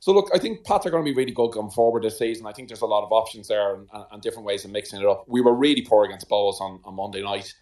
So 0.00 0.12
look, 0.12 0.30
I 0.34 0.38
think 0.38 0.64
Pats 0.64 0.86
are 0.86 0.90
going 0.90 1.04
to 1.04 1.10
be 1.10 1.16
really 1.16 1.32
good 1.32 1.52
going 1.52 1.70
forward 1.70 2.02
this 2.02 2.18
season. 2.18 2.46
I 2.46 2.52
think 2.52 2.68
there's 2.68 2.82
a 2.82 2.86
lot 2.86 3.04
of 3.04 3.12
options 3.12 3.48
there 3.48 3.74
and, 3.74 3.88
and 4.12 4.22
different 4.22 4.46
ways 4.46 4.64
of 4.64 4.70
mixing 4.70 5.00
it 5.00 5.06
up. 5.06 5.24
We 5.26 5.40
were 5.40 5.54
really 5.54 5.82
poor 5.82 6.04
against 6.04 6.28
Bohs 6.28 6.60
on, 6.60 6.80
on 6.84 6.94
Monday 6.94 7.22
night 7.22 7.54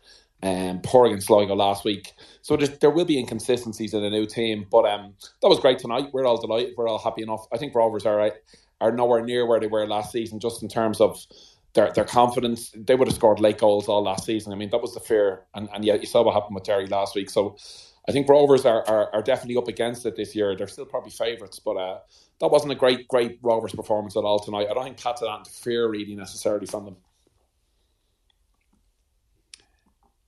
um, 0.44 0.80
poor 0.82 1.06
against 1.06 1.26
Sligo 1.28 1.54
last 1.54 1.84
week. 1.84 2.12
So 2.42 2.56
there 2.56 2.90
will 2.90 3.06
be 3.06 3.18
inconsistencies 3.18 3.94
in 3.94 4.04
a 4.04 4.10
new 4.10 4.26
team, 4.26 4.66
but 4.70 4.84
um, 4.84 5.14
that 5.40 5.48
was 5.48 5.58
great 5.58 5.78
tonight. 5.78 6.08
We're 6.12 6.26
all 6.26 6.40
delighted. 6.40 6.74
We're 6.76 6.88
all 6.88 6.98
happy 6.98 7.22
enough. 7.22 7.46
I 7.52 7.56
think 7.56 7.74
Rovers 7.74 8.04
are 8.04 8.32
are 8.80 8.92
nowhere 8.92 9.24
near 9.24 9.46
where 9.46 9.58
they 9.58 9.66
were 9.68 9.86
last 9.86 10.12
season, 10.12 10.40
just 10.40 10.62
in 10.62 10.68
terms 10.68 11.00
of 11.00 11.18
their 11.72 11.90
their 11.92 12.04
confidence. 12.04 12.72
They 12.76 12.94
would 12.94 13.08
have 13.08 13.14
scored 13.14 13.40
late 13.40 13.58
goals 13.58 13.88
all 13.88 14.02
last 14.02 14.24
season. 14.26 14.52
I 14.52 14.56
mean, 14.56 14.70
that 14.70 14.82
was 14.82 14.92
the 14.92 15.00
fear, 15.00 15.46
and, 15.54 15.68
and 15.72 15.84
yet 15.84 16.00
you 16.00 16.06
saw 16.06 16.22
what 16.22 16.34
happened 16.34 16.54
with 16.54 16.64
Derry 16.64 16.86
last 16.86 17.14
week. 17.14 17.30
So 17.30 17.56
I 18.06 18.12
think 18.12 18.28
Rovers 18.28 18.66
are, 18.66 18.86
are, 18.86 19.14
are 19.14 19.22
definitely 19.22 19.56
up 19.56 19.68
against 19.68 20.04
it 20.04 20.14
this 20.14 20.36
year. 20.36 20.54
They're 20.54 20.68
still 20.68 20.84
probably 20.84 21.10
favourites, 21.10 21.58
but 21.58 21.76
uh, 21.76 22.00
that 22.40 22.48
wasn't 22.48 22.72
a 22.72 22.76
great 22.76 23.08
great 23.08 23.38
Rovers 23.42 23.72
performance 23.72 24.14
at 24.16 24.24
all 24.24 24.38
tonight. 24.38 24.68
I 24.70 24.74
don't 24.74 24.84
think 24.84 25.02
Pats 25.02 25.22
that 25.22 25.46
fear 25.46 25.88
really 25.88 26.14
necessarily 26.14 26.66
from 26.66 26.84
them. 26.84 26.96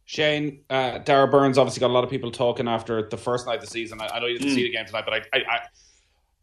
Shane, 0.07 0.61
uh, 0.71 0.99
Darragh 0.99 1.33
Burns 1.33 1.59
obviously 1.59 1.81
got 1.81 1.89
a 1.89 1.93
lot 1.93 2.05
of 2.05 2.11
people 2.11 2.31
talking 2.31 2.69
after 2.69 3.09
the 3.09 3.17
first 3.17 3.45
night 3.45 3.57
of 3.57 3.63
the 3.63 3.67
season. 3.67 4.01
I, 4.01 4.07
I 4.07 4.21
know 4.21 4.27
you 4.27 4.39
didn't 4.39 4.53
mm. 4.53 4.55
see 4.55 4.63
the 4.63 4.71
game 4.71 4.87
tonight, 4.87 5.05
but 5.05 5.15
I, 5.15 5.37
I, 5.37 5.43
I, 5.49 5.61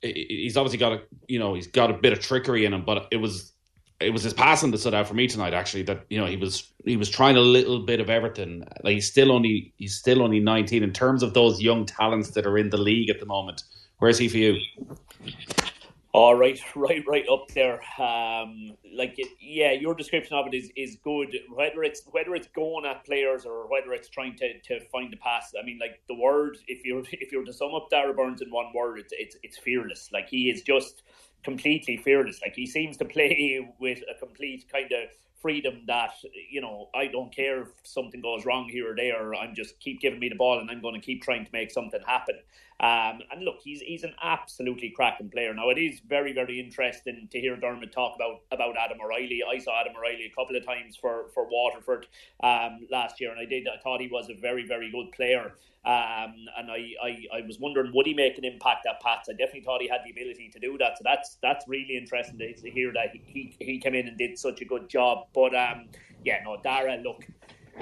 he's 0.01 0.57
obviously 0.57 0.77
got 0.77 0.91
a 0.91 1.01
you 1.27 1.39
know 1.39 1.53
he's 1.53 1.67
got 1.67 1.89
a 1.89 1.93
bit 1.93 2.11
of 2.11 2.19
trickery 2.19 2.65
in 2.65 2.73
him. 2.73 2.83
But 2.83 3.07
it 3.09 3.17
was 3.17 3.53
it 4.01 4.09
was 4.09 4.23
his 4.23 4.33
passing 4.33 4.71
that 4.71 4.79
stood 4.79 4.93
out 4.93 5.07
for 5.07 5.13
me 5.13 5.27
tonight. 5.27 5.53
Actually, 5.53 5.83
that 5.83 6.05
you 6.09 6.19
know 6.19 6.25
he 6.25 6.35
was 6.35 6.73
he 6.83 6.97
was 6.97 7.09
trying 7.09 7.37
a 7.37 7.41
little 7.41 7.79
bit 7.79 8.01
of 8.01 8.09
everything. 8.09 8.65
Like 8.83 8.95
he's 8.95 9.07
still 9.07 9.31
only 9.31 9.73
he's 9.77 9.95
still 9.95 10.21
only 10.21 10.41
nineteen 10.41 10.83
in 10.83 10.91
terms 10.91 11.23
of 11.23 11.33
those 11.33 11.61
young 11.61 11.85
talents 11.85 12.31
that 12.31 12.45
are 12.45 12.57
in 12.57 12.69
the 12.69 12.77
league 12.77 13.09
at 13.09 13.21
the 13.21 13.25
moment. 13.25 13.63
Where's 13.99 14.17
he 14.17 14.27
for 14.27 14.37
you? 14.37 14.59
All 16.13 16.35
right, 16.35 16.59
right, 16.75 17.03
right 17.07 17.25
up 17.31 17.47
there. 17.55 17.81
Um, 17.99 18.73
like, 18.95 19.15
it, 19.17 19.29
yeah, 19.39 19.71
your 19.71 19.95
description 19.95 20.35
of 20.37 20.47
it 20.47 20.55
is, 20.55 20.71
is 20.75 20.97
good. 21.03 21.35
Whether 21.53 21.83
it's 21.83 22.03
whether 22.11 22.35
it's 22.35 22.47
going 22.49 22.85
at 22.85 23.05
players 23.05 23.45
or 23.45 23.67
whether 23.69 23.93
it's 23.93 24.09
trying 24.09 24.35
to, 24.37 24.59
to 24.61 24.79
find 24.91 25.11
the 25.11 25.17
pass. 25.17 25.53
I 25.59 25.65
mean, 25.65 25.79
like 25.79 26.01
the 26.07 26.15
word. 26.15 26.57
If 26.67 26.85
you 26.85 27.03
if 27.11 27.31
you 27.31 27.39
were 27.39 27.45
to 27.45 27.53
sum 27.53 27.73
up 27.75 27.89
Darragh 27.91 28.15
Burns 28.15 28.41
in 28.41 28.51
one 28.51 28.67
word, 28.75 28.99
it's 28.99 29.13
it's 29.17 29.37
it's 29.43 29.57
fearless. 29.57 30.09
Like 30.13 30.29
he 30.29 30.49
is 30.51 30.61
just 30.61 31.03
completely 31.43 31.97
fearless. 31.97 32.41
Like 32.43 32.55
he 32.55 32.67
seems 32.67 32.97
to 32.97 33.05
play 33.15 33.75
with 33.79 33.99
a 34.13 34.19
complete 34.19 34.65
kind 34.71 34.91
of 34.91 35.09
freedom 35.41 35.81
that 35.87 36.11
you 36.49 36.61
know 36.61 36.89
I 36.95 37.07
don't 37.07 37.35
care 37.35 37.63
if 37.63 37.69
something 37.83 38.21
goes 38.21 38.45
wrong 38.45 38.69
here 38.69 38.91
or 38.91 38.95
there. 38.95 39.33
I'm 39.35 39.55
just 39.55 39.79
keep 39.79 39.99
giving 40.01 40.19
me 40.19 40.29
the 40.29 40.35
ball 40.35 40.59
and 40.59 40.69
I'm 40.69 40.81
going 40.81 40.95
to 40.95 41.05
keep 41.05 41.23
trying 41.23 41.45
to 41.45 41.51
make 41.53 41.71
something 41.71 42.01
happen. 42.05 42.35
Um, 42.83 43.21
and 43.31 43.45
look, 43.45 43.61
he's 43.63 43.79
he's 43.79 44.03
an 44.03 44.13
absolutely 44.21 44.89
cracking 44.89 45.29
player. 45.29 45.53
Now 45.53 45.69
it 45.69 45.77
is 45.77 46.01
very 46.01 46.33
very 46.33 46.59
interesting 46.59 47.29
to 47.31 47.39
hear 47.39 47.55
Dermot 47.55 47.93
talk 47.93 48.17
about 48.17 48.41
about 48.51 48.75
Adam 48.77 48.97
O'Reilly. 49.01 49.41
I 49.49 49.57
saw 49.59 49.79
Adam 49.79 49.93
O'Reilly 49.97 50.25
a 50.25 50.35
couple 50.35 50.57
of 50.57 50.65
times 50.65 50.97
for 50.97 51.29
for 51.33 51.47
Waterford 51.49 52.07
um, 52.43 52.85
last 52.91 53.21
year, 53.21 53.31
and 53.31 53.39
I 53.39 53.45
did 53.45 53.69
I 53.69 53.81
thought 53.81 54.01
he 54.01 54.09
was 54.09 54.29
a 54.29 54.33
very 54.33 54.67
very 54.67 54.91
good 54.91 55.13
player. 55.13 55.53
Um, 55.85 56.35
and 56.57 56.71
I, 56.71 56.91
I, 57.01 57.37
I 57.37 57.41
was 57.47 57.57
wondering 57.59 57.91
would 57.93 58.05
he 58.05 58.13
make 58.13 58.37
an 58.37 58.43
impact 58.43 58.85
at 58.85 58.99
Pats? 59.01 59.29
I 59.29 59.33
definitely 59.33 59.61
thought 59.61 59.81
he 59.81 59.87
had 59.87 60.01
the 60.05 60.11
ability 60.11 60.49
to 60.51 60.59
do 60.59 60.77
that. 60.79 60.97
So 60.97 61.03
that's 61.05 61.37
that's 61.41 61.65
really 61.69 61.95
interesting 61.95 62.37
to, 62.39 62.53
to 62.53 62.69
hear 62.69 62.91
that 62.91 63.11
he, 63.13 63.55
he 63.59 63.79
came 63.79 63.95
in 63.95 64.09
and 64.09 64.17
did 64.17 64.37
such 64.37 64.59
a 64.59 64.65
good 64.65 64.89
job. 64.89 65.27
But 65.33 65.55
um, 65.55 65.87
yeah, 66.25 66.39
no, 66.43 66.57
Darragh, 66.61 67.01
look, 67.01 67.25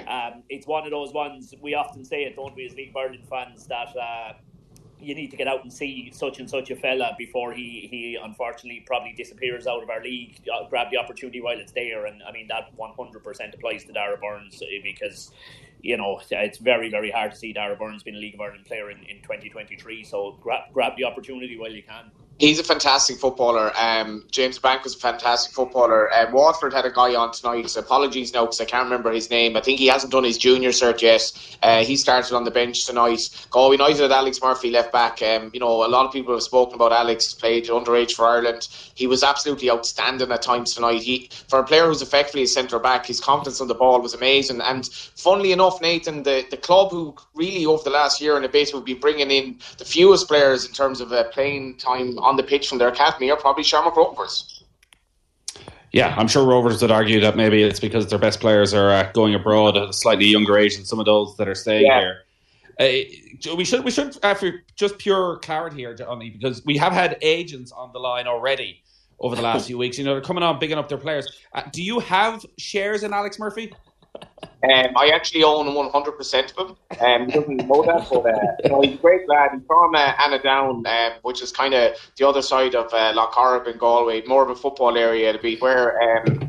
um, 0.06 0.44
it's 0.48 0.68
one 0.68 0.84
of 0.84 0.92
those 0.92 1.12
ones 1.12 1.54
we 1.60 1.74
often 1.74 2.04
say 2.04 2.22
it, 2.22 2.36
don't 2.36 2.54
we, 2.54 2.66
as 2.66 2.74
League 2.74 2.92
Ireland 2.96 3.26
fans, 3.28 3.66
that 3.66 3.96
uh, 3.96 4.34
you 5.02 5.14
need 5.14 5.30
to 5.30 5.36
get 5.36 5.48
out 5.48 5.62
and 5.62 5.72
see 5.72 6.10
such 6.14 6.38
and 6.38 6.48
such 6.48 6.70
a 6.70 6.76
fella 6.76 7.14
before 7.18 7.52
he, 7.52 7.88
he 7.90 8.18
unfortunately 8.22 8.82
probably 8.86 9.12
disappears 9.12 9.66
out 9.66 9.82
of 9.82 9.90
our 9.90 10.02
league. 10.02 10.40
Uh, 10.52 10.68
grab 10.68 10.90
the 10.90 10.96
opportunity 10.96 11.40
while 11.40 11.58
it's 11.58 11.72
there, 11.72 12.06
and 12.06 12.22
I 12.22 12.32
mean 12.32 12.48
that 12.48 12.76
100% 12.76 13.54
applies 13.54 13.84
to 13.84 13.92
Darragh 13.92 14.20
Burns 14.20 14.62
uh, 14.62 14.66
because 14.82 15.32
you 15.82 15.96
know, 15.96 16.20
it's 16.30 16.58
very, 16.58 16.90
very 16.90 17.10
hard 17.10 17.32
to 17.32 17.36
see 17.36 17.52
Darragh 17.52 17.78
Burns 17.78 18.04
being 18.04 18.16
a 18.16 18.20
League 18.20 18.34
of 18.34 18.40
Ireland 18.40 18.64
player 18.64 18.90
in, 18.90 18.98
in 18.98 19.20
2023. 19.22 20.04
So 20.04 20.38
grab, 20.40 20.72
grab 20.72 20.92
the 20.96 21.04
opportunity 21.04 21.58
while 21.58 21.72
you 21.72 21.82
can. 21.82 22.10
He's 22.42 22.58
a 22.58 22.64
fantastic 22.64 23.18
footballer. 23.18 23.70
Um, 23.78 24.24
James 24.32 24.58
Bank 24.58 24.82
was 24.82 24.96
a 24.96 24.98
fantastic 24.98 25.54
footballer. 25.54 26.12
Um, 26.12 26.32
Waterford 26.32 26.72
had 26.72 26.84
a 26.84 26.90
guy 26.90 27.14
on 27.14 27.30
tonight. 27.30 27.76
Apologies 27.76 28.34
now 28.34 28.46
because 28.46 28.60
I 28.60 28.64
can't 28.64 28.82
remember 28.82 29.12
his 29.12 29.30
name. 29.30 29.56
I 29.56 29.60
think 29.60 29.78
he 29.78 29.86
hasn't 29.86 30.10
done 30.10 30.24
his 30.24 30.38
junior 30.38 30.70
cert 30.70 31.00
yet. 31.02 31.22
Uh, 31.62 31.84
he 31.84 31.96
started 31.96 32.34
on 32.34 32.42
the 32.42 32.50
bench 32.50 32.84
tonight. 32.84 33.28
Galway 33.50 33.76
United 33.76 34.10
Alex 34.10 34.40
Murphy 34.42 34.72
left 34.72 34.90
back. 34.90 35.22
Um, 35.22 35.52
you 35.54 35.60
know, 35.60 35.86
a 35.86 35.86
lot 35.86 36.04
of 36.04 36.12
people 36.12 36.34
have 36.34 36.42
spoken 36.42 36.74
about 36.74 36.90
Alex. 36.90 37.32
Played 37.32 37.66
underage 37.66 38.14
for 38.14 38.26
Ireland. 38.26 38.66
He 38.96 39.06
was 39.06 39.22
absolutely 39.22 39.70
outstanding 39.70 40.32
at 40.32 40.42
times 40.42 40.74
tonight. 40.74 41.00
He, 41.00 41.30
for 41.46 41.60
a 41.60 41.64
player 41.64 41.86
who's 41.86 42.02
effectively 42.02 42.42
a 42.42 42.48
centre 42.48 42.80
back, 42.80 43.06
his 43.06 43.20
confidence 43.20 43.60
on 43.60 43.68
the 43.68 43.74
ball 43.76 44.00
was 44.00 44.14
amazing. 44.14 44.60
And 44.62 44.84
funnily 45.14 45.52
enough, 45.52 45.80
Nathan, 45.80 46.24
the, 46.24 46.44
the 46.50 46.56
club 46.56 46.90
who 46.90 47.14
really 47.36 47.64
over 47.66 47.84
the 47.84 47.90
last 47.90 48.20
year 48.20 48.34
and 48.34 48.44
a 48.44 48.48
bit 48.48 48.74
will 48.74 48.80
be 48.80 48.94
bringing 48.94 49.30
in 49.30 49.60
the 49.78 49.84
fewest 49.84 50.26
players 50.26 50.66
in 50.66 50.72
terms 50.72 51.00
of 51.00 51.12
uh, 51.12 51.22
playing 51.28 51.76
time 51.76 52.18
on 52.18 52.31
the 52.36 52.42
pitch 52.42 52.68
from 52.68 52.78
their 52.78 52.88
academy 52.88 53.30
are 53.30 53.36
probably 53.36 53.64
Shamrock 53.64 53.96
Rovers. 53.96 54.64
Yeah, 55.92 56.14
I'm 56.16 56.26
sure 56.26 56.46
Rovers 56.46 56.80
would 56.80 56.90
argue 56.90 57.20
that 57.20 57.36
maybe 57.36 57.62
it's 57.62 57.78
because 57.78 58.06
their 58.08 58.18
best 58.18 58.40
players 58.40 58.72
are 58.72 58.90
uh, 58.90 59.12
going 59.12 59.34
abroad 59.34 59.76
at 59.76 59.90
a 59.90 59.92
slightly 59.92 60.24
younger 60.24 60.56
age 60.56 60.76
than 60.76 60.86
some 60.86 60.98
of 60.98 61.04
those 61.04 61.36
that 61.36 61.48
are 61.48 61.54
staying 61.54 61.86
yeah. 61.86 62.00
here. 62.00 62.18
Uh, 62.80 63.54
we 63.56 63.64
should 63.64 63.84
we 63.84 63.90
should 63.90 64.16
uh, 64.24 64.32
for 64.32 64.52
just 64.74 64.96
pure 64.98 65.36
clarity 65.38 65.76
here, 65.76 65.94
Johnny, 65.94 66.30
because 66.30 66.64
we 66.64 66.78
have 66.78 66.92
had 66.92 67.18
agents 67.20 67.72
on 67.72 67.92
the 67.92 67.98
line 67.98 68.26
already 68.26 68.82
over 69.20 69.36
the 69.36 69.42
last 69.42 69.66
few 69.68 69.76
weeks. 69.76 69.98
You 69.98 70.04
know, 70.04 70.14
they're 70.14 70.22
coming 70.22 70.42
on, 70.42 70.58
bigging 70.58 70.78
up 70.78 70.88
their 70.88 70.98
players. 70.98 71.30
Uh, 71.52 71.62
do 71.70 71.82
you 71.82 72.00
have 72.00 72.44
shares 72.56 73.02
in 73.02 73.12
Alex 73.12 73.38
Murphy? 73.38 73.72
Um, 74.42 74.96
I 74.96 75.10
actually 75.12 75.42
own 75.42 75.66
100% 75.66 76.56
of 76.56 76.68
him. 76.68 76.76
Um, 77.00 77.26
he 77.26 77.32
doesn't 77.32 77.66
know 77.66 77.82
that, 77.84 78.08
but 78.08 78.26
uh, 78.26 78.38
you 78.62 78.70
know, 78.70 78.80
he's 78.80 78.94
a 78.94 78.98
great 78.98 79.28
lad. 79.28 79.50
He's 79.54 79.62
from 79.66 79.94
uh, 79.94 80.12
Annaghdown, 80.14 80.86
um, 80.86 81.12
which 81.22 81.42
is 81.42 81.50
kind 81.50 81.74
of 81.74 81.96
the 82.16 82.28
other 82.28 82.42
side 82.42 82.76
of 82.76 82.92
uh, 82.92 83.12
Lough 83.14 83.30
Corrib 83.30 83.66
in 83.66 83.76
Galway, 83.76 84.22
more 84.26 84.42
of 84.44 84.50
a 84.50 84.54
football 84.54 84.96
area 84.96 85.32
to 85.32 85.38
be 85.40 85.56
where, 85.56 86.00
um, 86.00 86.48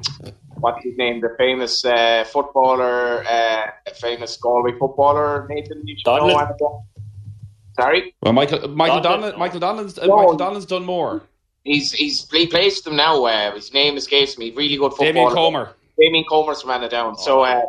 what's 0.60 0.84
his 0.84 0.95
name, 0.95 1.21
the 1.21 1.34
famous 1.39 1.84
uh, 1.86 2.23
footballer, 2.25 3.23
uh, 3.25 3.71
famous 3.95 4.38
Galway 4.38 4.77
footballer, 4.77 5.47
Nathan, 5.49 5.82
you 5.86 5.95
should 5.97 6.06
know 6.06 6.36
Annaghdown. 6.36 6.84
Sorry? 7.75 8.15
Well, 8.21 8.34
Michael 8.34 8.67
Michael 8.67 9.01
Donnellan, 9.01 9.38
Michael 9.38 9.60
Donnellan's, 9.60 9.97
uh, 9.97 10.06
no, 10.06 10.17
Michael 10.17 10.38
Donnellan's 10.38 10.65
done 10.67 10.86
more. 10.86 11.23
He's 11.63 11.91
he's 11.91 12.29
he 12.29 12.45
plays 12.45 12.82
them 12.82 12.95
now. 12.95 13.23
Uh, 13.25 13.56
his 13.56 13.73
name 13.73 13.97
escapes 13.97 14.38
me. 14.38 14.51
Really 14.51 14.77
good 14.77 14.91
footballer. 14.91 15.13
Damien 15.13 15.34
Comer. 15.34 15.73
Damien 15.99 16.25
Comer's 16.29 16.62
from 16.62 16.71
Annaghdown. 16.71 17.15
Oh. 17.17 17.21
So 17.21 17.41
uh, 17.41 17.62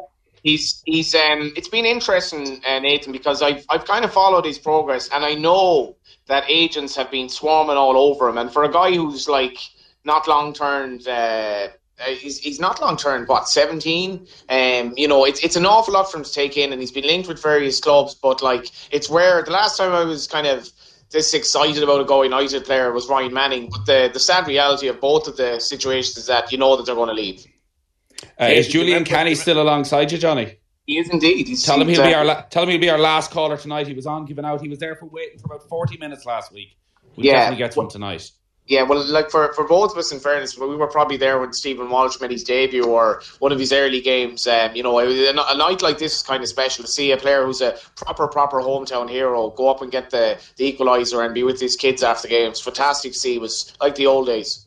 he's 0.45 0.83
he's 0.87 1.13
um 1.17 1.53
it's 1.57 1.69
been 1.69 1.85
interesting, 1.85 2.63
uh, 2.65 2.79
Nathan, 2.79 3.11
because 3.11 3.43
I've 3.43 3.67
I've 3.69 3.85
kind 3.85 4.05
of 4.05 4.13
followed 4.13 4.45
his 4.45 4.59
progress, 4.59 5.09
and 5.13 5.25
I 5.25 5.35
know 5.35 5.97
that 6.27 6.45
agents 6.49 6.95
have 6.95 7.11
been 7.11 7.29
swarming 7.29 7.77
all 7.77 7.97
over 7.97 8.29
him. 8.29 8.39
And 8.39 8.53
for 8.53 8.63
a 8.63 8.71
guy 8.71 8.95
who's 8.95 9.29
like 9.29 9.59
not 10.05 10.29
long 10.29 10.53
turned. 10.53 11.09
Uh, 11.09 11.69
uh, 12.01 12.07
he's, 12.07 12.39
he's 12.39 12.59
not 12.59 12.81
long 12.81 12.97
term, 12.97 13.25
what, 13.27 13.49
17? 13.49 14.27
Um, 14.49 14.95
you 14.97 15.07
know, 15.07 15.25
it's, 15.25 15.43
it's 15.45 15.55
an 15.55 15.65
awful 15.65 15.95
lot 15.95 16.11
for 16.11 16.19
him 16.19 16.25
to 16.25 16.33
take 16.33 16.57
in, 16.57 16.73
and 16.73 16.81
he's 16.81 16.91
been 16.91 17.07
linked 17.07 17.29
with 17.29 17.41
various 17.41 17.79
clubs, 17.79 18.17
but 18.17 18.43
like, 18.43 18.69
it's 18.91 19.09
rare. 19.09 19.45
The 19.45 19.53
last 19.53 19.79
time 19.79 19.93
I 19.93 20.03
was 20.03 20.27
kind 20.27 20.49
of 20.49 20.69
this 21.11 21.33
excited 21.35 21.85
about 21.85 22.01
a 22.01 22.05
Go 22.05 22.23
United 22.23 22.65
player 22.65 22.91
was 22.91 23.09
Ryan 23.09 23.33
Manning, 23.33 23.71
but 23.71 23.87
the, 23.87 24.11
the 24.13 24.19
sad 24.19 24.49
reality 24.49 24.89
of 24.89 25.01
both 25.01 25.29
of 25.29 25.37
the 25.37 25.61
situations 25.61 26.17
is 26.17 26.27
that 26.27 26.51
you 26.51 26.59
know 26.59 26.77
that 26.77 26.85
they're 26.85 26.97
going 26.97 27.09
to 27.09 27.15
leave. 27.15 27.47
Uh, 28.41 28.47
is 28.47 28.69
Julian 28.69 29.05
Canny 29.05 29.35
still 29.35 29.61
alongside 29.61 30.13
you, 30.13 30.19
Johnny? 30.19 30.59
He 30.87 30.99
is 30.99 31.09
indeed. 31.09 31.49
He's 31.49 31.63
tell 31.63 31.81
him 31.81 31.89
he'll 31.89 32.03
uh, 32.03 32.07
be 32.07 32.15
our 32.15 32.25
la- 32.25 32.43
tell 32.43 32.63
him 32.65 32.71
he'll 32.71 32.81
be 32.81 32.91
our 32.91 32.99
last 32.99 33.31
caller 33.31 33.57
tonight. 33.57 33.87
He 33.87 33.95
was 33.95 34.07
on 34.07 34.27
giving 34.27 34.45
out. 34.45 34.61
He 34.61 34.69
was 34.69 34.79
there 34.79 34.95
for 34.97 35.07
waiting 35.07 35.39
for 35.39 35.47
about 35.47 35.69
forty 35.69 35.97
minutes 35.97 36.27
last 36.27 36.53
week. 36.53 36.77
We'll 37.17 37.27
yeah, 37.27 37.33
definitely 37.33 37.59
get 37.59 37.73
to 37.73 37.81
him 37.81 37.89
tonight. 37.89 38.31
Yeah, 38.67 38.85
well, 38.85 39.05
like 39.13 39.31
for, 39.31 39.53
for 39.53 39.69
both 39.69 39.93
of 39.93 39.99
us, 39.99 40.11
in 40.11 40.21
fairness, 40.21 40.59
we 40.59 40.75
were 40.75 40.87
probably 40.87 41.19
there 41.19 41.39
when 41.39 41.53
Stephen 41.53 41.91
Walsh 41.91 42.19
made 42.19 42.31
his 42.31 42.45
debut 42.45 42.85
or 42.85 43.21
one 43.39 43.53
of 43.53 43.59
his 43.59 43.75
early 43.75 44.01
games. 44.01 44.47
Um, 44.47 44.75
you 44.75 44.83
know, 44.83 44.99
a, 44.99 45.31
a, 45.31 45.57
night 45.57 45.83
like 45.83 45.99
this 45.99 46.17
is 46.17 46.23
kind 46.23 46.43
of 46.43 46.49
special 46.49 46.83
to 46.83 46.91
see 46.91 47.13
a 47.13 47.19
player 47.19 47.45
who's 47.45 47.61
a 47.61 47.77
proper, 47.97 48.27
proper 48.27 48.61
hometown 48.63 49.11
hero 49.11 49.51
go 49.51 49.69
up 49.69 49.83
and 49.83 49.93
get 49.93 50.09
the, 50.09 50.41
the 50.57 50.73
equaliser 50.73 51.23
and 51.23 51.35
be 51.35 51.43
with 51.43 51.61
his 51.61 51.77
kids 51.77 52.03
after 52.03 52.27
games. 52.27 52.59
Fantastic 52.59 53.13
to 53.13 53.19
see. 53.19 53.35
It 53.35 53.41
was 53.43 53.77
like 53.83 53.97
the 53.97 54.07
old 54.07 54.27
days. 54.27 54.67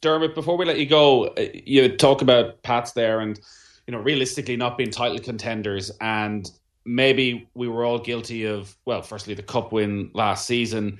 Dermot, 0.00 0.34
before 0.34 0.56
we 0.56 0.64
let 0.64 0.78
you 0.78 0.86
go, 0.86 1.26
uh, 1.26 1.46
you 1.52 1.96
talk 1.96 2.22
about 2.22 2.62
Pats 2.62 2.92
there 2.92 3.20
and, 3.20 3.38
you 3.86 3.92
know, 3.92 3.98
realistically 3.98 4.56
not 4.56 4.78
being 4.78 4.90
title 4.90 5.18
contenders. 5.18 5.90
And 6.00 6.50
maybe 6.84 7.48
we 7.54 7.68
were 7.68 7.84
all 7.84 7.98
guilty 7.98 8.44
of, 8.44 8.76
well, 8.86 9.02
firstly, 9.02 9.34
the 9.34 9.42
cup 9.42 9.72
win 9.72 10.10
last 10.14 10.46
season, 10.46 10.98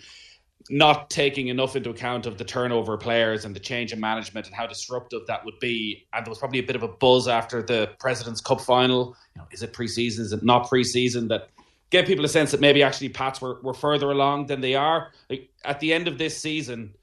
not 0.69 1.09
taking 1.09 1.49
enough 1.49 1.75
into 1.77 1.91
account 1.91 2.27
of 2.27 2.37
the 2.37 2.45
turnover 2.45 2.97
players 2.97 3.45
and 3.45 3.57
the 3.57 3.61
change 3.61 3.93
in 3.93 3.99
management 4.01 4.47
and 4.47 4.55
how 4.55 4.67
disruptive 4.67 5.27
that 5.27 5.45
would 5.45 5.59
be. 5.61 6.07
And 6.13 6.25
there 6.25 6.31
was 6.31 6.39
probably 6.39 6.59
a 6.59 6.65
bit 6.65 6.77
of 6.77 6.83
a 6.83 6.89
buzz 6.89 7.27
after 7.27 7.63
the 7.63 7.91
President's 7.99 8.41
Cup 8.41 8.61
final. 8.61 9.17
You 9.35 9.43
know, 9.43 9.49
is 9.51 9.63
it 9.63 9.73
preseason? 9.73 10.21
Is 10.21 10.33
it 10.33 10.45
not 10.45 10.69
preseason? 10.69 11.29
That 11.29 11.49
gave 11.89 12.07
people 12.07 12.25
a 12.25 12.29
sense 12.29 12.51
that 12.51 12.61
maybe 12.61 12.83
actually 12.83 13.09
Pats 13.09 13.41
were, 13.41 13.61
were 13.63 13.75
further 13.75 14.11
along 14.11 14.47
than 14.47 14.61
they 14.61 14.75
are. 14.75 15.11
Like, 15.29 15.49
at 15.65 15.81
the 15.81 15.93
end 15.93 16.07
of 16.07 16.19
this 16.19 16.37
season, 16.37 16.95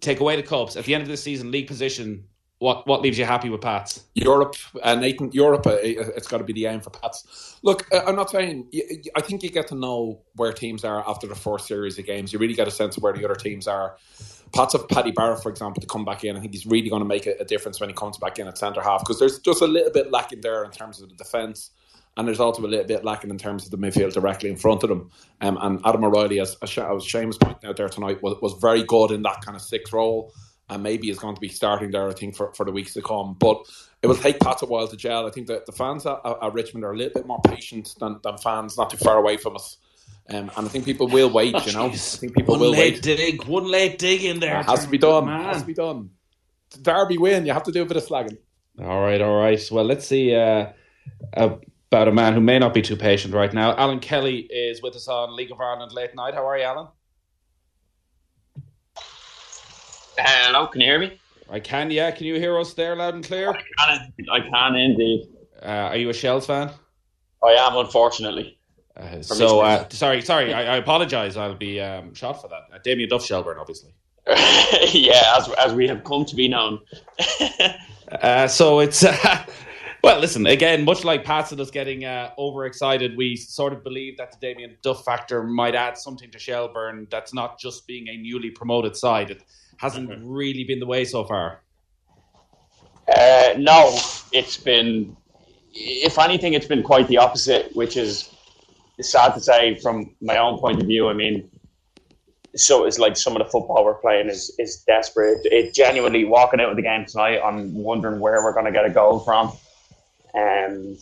take 0.00 0.20
away 0.20 0.36
the 0.36 0.42
cups 0.42 0.76
at 0.76 0.84
the 0.84 0.94
end 0.94 1.02
of 1.02 1.08
the 1.08 1.16
season, 1.16 1.50
league 1.50 1.66
position. 1.66 2.24
What 2.58 2.86
what 2.86 3.00
leaves 3.00 3.18
you 3.18 3.24
happy 3.24 3.48
with 3.48 3.62
Pats? 3.62 4.04
Europe, 4.14 4.54
uh, 4.82 4.94
Nathan. 4.94 5.30
Europe, 5.32 5.66
uh, 5.66 5.78
it's 5.80 6.28
got 6.28 6.38
to 6.38 6.44
be 6.44 6.52
the 6.52 6.66
aim 6.66 6.80
for 6.80 6.90
Pats. 6.90 7.58
Look, 7.62 7.86
uh, 7.90 8.02
I'm 8.06 8.16
not 8.16 8.28
saying. 8.28 8.68
I 9.16 9.22
think 9.22 9.42
you 9.42 9.48
get 9.48 9.66
to 9.68 9.74
know 9.74 10.20
where 10.36 10.52
teams 10.52 10.84
are 10.84 11.08
after 11.08 11.26
the 11.26 11.34
first 11.34 11.66
series 11.66 11.98
of 11.98 12.04
games. 12.04 12.34
You 12.34 12.38
really 12.38 12.54
get 12.54 12.68
a 12.68 12.70
sense 12.70 12.98
of 12.98 13.02
where 13.02 13.14
the 13.14 13.24
other 13.24 13.34
teams 13.34 13.66
are. 13.66 13.96
Pats 14.52 14.74
of 14.74 14.86
Paddy 14.88 15.12
Barrett, 15.12 15.42
for 15.42 15.48
example, 15.48 15.80
to 15.80 15.86
come 15.86 16.04
back 16.04 16.22
in. 16.24 16.36
I 16.36 16.40
think 16.40 16.52
he's 16.52 16.66
really 16.66 16.90
going 16.90 17.00
to 17.00 17.08
make 17.08 17.26
a, 17.26 17.34
a 17.40 17.44
difference 17.44 17.80
when 17.80 17.88
he 17.88 17.94
comes 17.94 18.18
back 18.18 18.38
in 18.38 18.46
at 18.46 18.58
centre 18.58 18.82
half 18.82 19.00
because 19.00 19.18
there's 19.18 19.38
just 19.38 19.62
a 19.62 19.66
little 19.66 19.92
bit 19.92 20.10
lacking 20.10 20.42
there 20.42 20.64
in 20.64 20.70
terms 20.70 21.00
of 21.00 21.08
the 21.08 21.14
defence 21.14 21.70
and 22.16 22.26
there's 22.26 22.40
also 22.40 22.62
a 22.62 22.66
little 22.66 22.86
bit 22.86 23.04
lacking 23.04 23.30
in 23.30 23.38
terms 23.38 23.64
of 23.64 23.70
the 23.70 23.78
midfield 23.78 24.12
directly 24.12 24.50
in 24.50 24.56
front 24.56 24.82
of 24.82 24.88
them. 24.88 25.10
Um, 25.40 25.58
and 25.60 25.80
Adam 25.84 26.04
O'Reilly, 26.04 26.40
as, 26.40 26.56
as 26.62 26.70
Seamus 26.70 27.40
pointing 27.40 27.68
out 27.68 27.76
there 27.76 27.88
tonight, 27.88 28.22
was, 28.22 28.36
was 28.42 28.54
very 28.60 28.82
good 28.82 29.10
in 29.10 29.22
that 29.22 29.40
kind 29.42 29.56
of 29.56 29.62
sixth 29.62 29.92
role, 29.92 30.32
and 30.68 30.82
maybe 30.82 31.10
is 31.10 31.18
going 31.18 31.34
to 31.34 31.40
be 31.40 31.48
starting 31.48 31.90
there, 31.90 32.08
I 32.08 32.12
think, 32.12 32.36
for, 32.36 32.52
for 32.54 32.66
the 32.66 32.72
weeks 32.72 32.94
to 32.94 33.02
come. 33.02 33.36
But 33.38 33.64
it 34.02 34.06
will 34.06 34.16
take 34.16 34.40
Pat 34.40 34.62
a 34.62 34.66
while 34.66 34.88
to 34.88 34.96
gel. 34.96 35.26
I 35.26 35.30
think 35.30 35.46
that 35.48 35.66
the 35.66 35.72
fans 35.72 36.06
at, 36.06 36.20
at 36.24 36.52
Richmond 36.52 36.84
are 36.84 36.92
a 36.92 36.96
little 36.96 37.14
bit 37.14 37.26
more 37.26 37.40
patient 37.42 37.94
than, 37.98 38.20
than 38.22 38.38
fans 38.38 38.76
not 38.76 38.90
too 38.90 38.96
far 38.96 39.16
away 39.16 39.36
from 39.36 39.56
us. 39.56 39.76
Um, 40.28 40.50
and 40.56 40.66
I 40.66 40.68
think 40.68 40.84
people 40.84 41.08
will 41.08 41.30
wait, 41.30 41.54
oh, 41.56 41.62
you 41.64 41.72
know. 41.72 41.90
Geez. 41.90 42.16
I 42.16 42.18
think 42.18 42.36
people 42.36 42.54
one 42.54 42.60
will 42.60 42.70
late 42.70 42.94
wait. 42.94 43.02
dig, 43.02 43.44
one 43.44 43.68
late 43.68 43.98
dig 43.98 44.22
in 44.22 44.38
there. 44.38 44.60
It 44.60 44.66
has 44.66 44.84
to 44.84 44.90
be 44.90 44.98
done. 44.98 45.26
Man. 45.26 45.40
It 45.40 45.44
has 45.44 45.62
to 45.62 45.66
be 45.66 45.74
done. 45.74 46.10
Derby 46.80 47.18
win. 47.18 47.46
You 47.46 47.52
have 47.52 47.64
to 47.64 47.72
do 47.72 47.82
a 47.82 47.84
bit 47.84 47.96
of 47.96 48.06
slagging. 48.06 48.38
All 48.80 49.00
right, 49.00 49.20
all 49.20 49.36
right. 49.36 49.60
Well, 49.72 49.84
let's 49.84 50.06
see. 50.06 50.34
Uh, 50.34 50.68
uh, 51.36 51.56
about 51.90 52.06
a 52.06 52.12
man 52.12 52.32
who 52.34 52.40
may 52.40 52.56
not 52.56 52.72
be 52.72 52.80
too 52.80 52.94
patient 52.94 53.34
right 53.34 53.52
now. 53.52 53.76
Alan 53.76 53.98
Kelly 53.98 54.46
is 54.48 54.80
with 54.80 54.94
us 54.94 55.08
on 55.08 55.34
League 55.34 55.50
of 55.50 55.60
Ireland 55.60 55.90
late 55.90 56.14
night. 56.14 56.34
How 56.34 56.46
are 56.46 56.56
you, 56.56 56.62
Alan? 56.62 56.86
Hello, 60.16 60.68
can 60.68 60.82
you 60.82 60.86
hear 60.86 61.00
me? 61.00 61.18
I 61.50 61.58
can, 61.58 61.90
yeah. 61.90 62.12
Can 62.12 62.26
you 62.26 62.36
hear 62.36 62.56
us 62.60 62.74
there 62.74 62.94
loud 62.94 63.14
and 63.14 63.24
clear? 63.24 63.50
I 63.50 63.98
can, 64.16 64.26
I 64.30 64.38
can 64.38 64.76
indeed. 64.76 65.26
Uh, 65.60 65.66
are 65.66 65.96
you 65.96 66.10
a 66.10 66.14
Shels 66.14 66.46
fan? 66.46 66.70
I 67.42 67.54
am, 67.54 67.76
unfortunately. 67.76 68.56
Uh, 68.96 69.20
so, 69.20 69.58
uh, 69.58 69.88
sorry, 69.88 70.22
sorry, 70.22 70.54
I, 70.54 70.74
I 70.74 70.76
apologise. 70.76 71.36
I'll 71.36 71.56
be 71.56 71.80
um, 71.80 72.14
shot 72.14 72.40
for 72.40 72.46
that. 72.48 72.68
Uh, 72.72 72.78
Damien 72.84 73.08
Duff 73.08 73.24
Shelbourne, 73.24 73.58
obviously. 73.58 73.90
yeah, 74.92 75.34
as, 75.38 75.48
as 75.58 75.74
we 75.74 75.88
have 75.88 76.04
come 76.04 76.24
to 76.24 76.36
be 76.36 76.46
known. 76.46 76.78
Uh, 78.10 78.48
so 78.48 78.80
it's 78.80 79.04
well, 80.02 80.20
listen 80.20 80.46
again. 80.46 80.84
Much 80.84 81.04
like 81.04 81.24
Pat's 81.24 81.52
and 81.52 81.60
us 81.60 81.70
getting 81.70 82.04
uh, 82.04 82.30
overexcited, 82.38 83.16
we 83.16 83.36
sort 83.36 83.72
of 83.72 83.84
believe 83.84 84.16
that 84.18 84.32
the 84.32 84.38
Damien 84.40 84.76
Duff 84.82 85.04
factor 85.04 85.42
might 85.42 85.74
add 85.74 85.98
something 85.98 86.30
to 86.30 86.38
Shelbourne. 86.38 87.06
That's 87.10 87.34
not 87.34 87.58
just 87.58 87.86
being 87.86 88.08
a 88.08 88.16
newly 88.16 88.50
promoted 88.50 88.96
side. 88.96 89.30
It 89.30 89.42
hasn't 89.78 90.10
mm-hmm. 90.10 90.28
really 90.28 90.64
been 90.64 90.80
the 90.80 90.86
way 90.86 91.04
so 91.04 91.24
far. 91.24 91.62
Uh, 93.16 93.54
no, 93.58 93.96
it's 94.32 94.56
been. 94.56 95.16
If 95.72 96.18
anything, 96.18 96.54
it's 96.54 96.66
been 96.66 96.82
quite 96.82 97.06
the 97.08 97.18
opposite, 97.18 97.74
which 97.76 97.96
is 97.96 98.34
sad 99.00 99.34
to 99.34 99.40
say 99.40 99.76
from 99.76 100.14
my 100.20 100.36
own 100.36 100.58
point 100.58 100.80
of 100.80 100.86
view. 100.86 101.08
I 101.08 101.12
mean, 101.12 101.50
so 102.56 102.84
it's 102.84 102.98
like 102.98 103.16
some 103.16 103.36
of 103.36 103.44
the 103.44 103.50
football 103.50 103.84
we're 103.84 103.94
playing 103.94 104.28
is 104.28 104.54
is 104.58 104.82
desperate. 104.86 105.40
It 105.44 105.74
genuinely 105.74 106.24
walking 106.24 106.60
out 106.60 106.70
of 106.70 106.76
the 106.76 106.82
game 106.82 107.06
tonight, 107.06 107.40
I'm 107.44 107.74
wondering 107.74 108.20
where 108.20 108.42
we're 108.42 108.52
going 108.52 108.66
to 108.66 108.72
get 108.72 108.84
a 108.84 108.90
goal 108.90 109.20
from. 109.20 109.52
And 110.34 110.98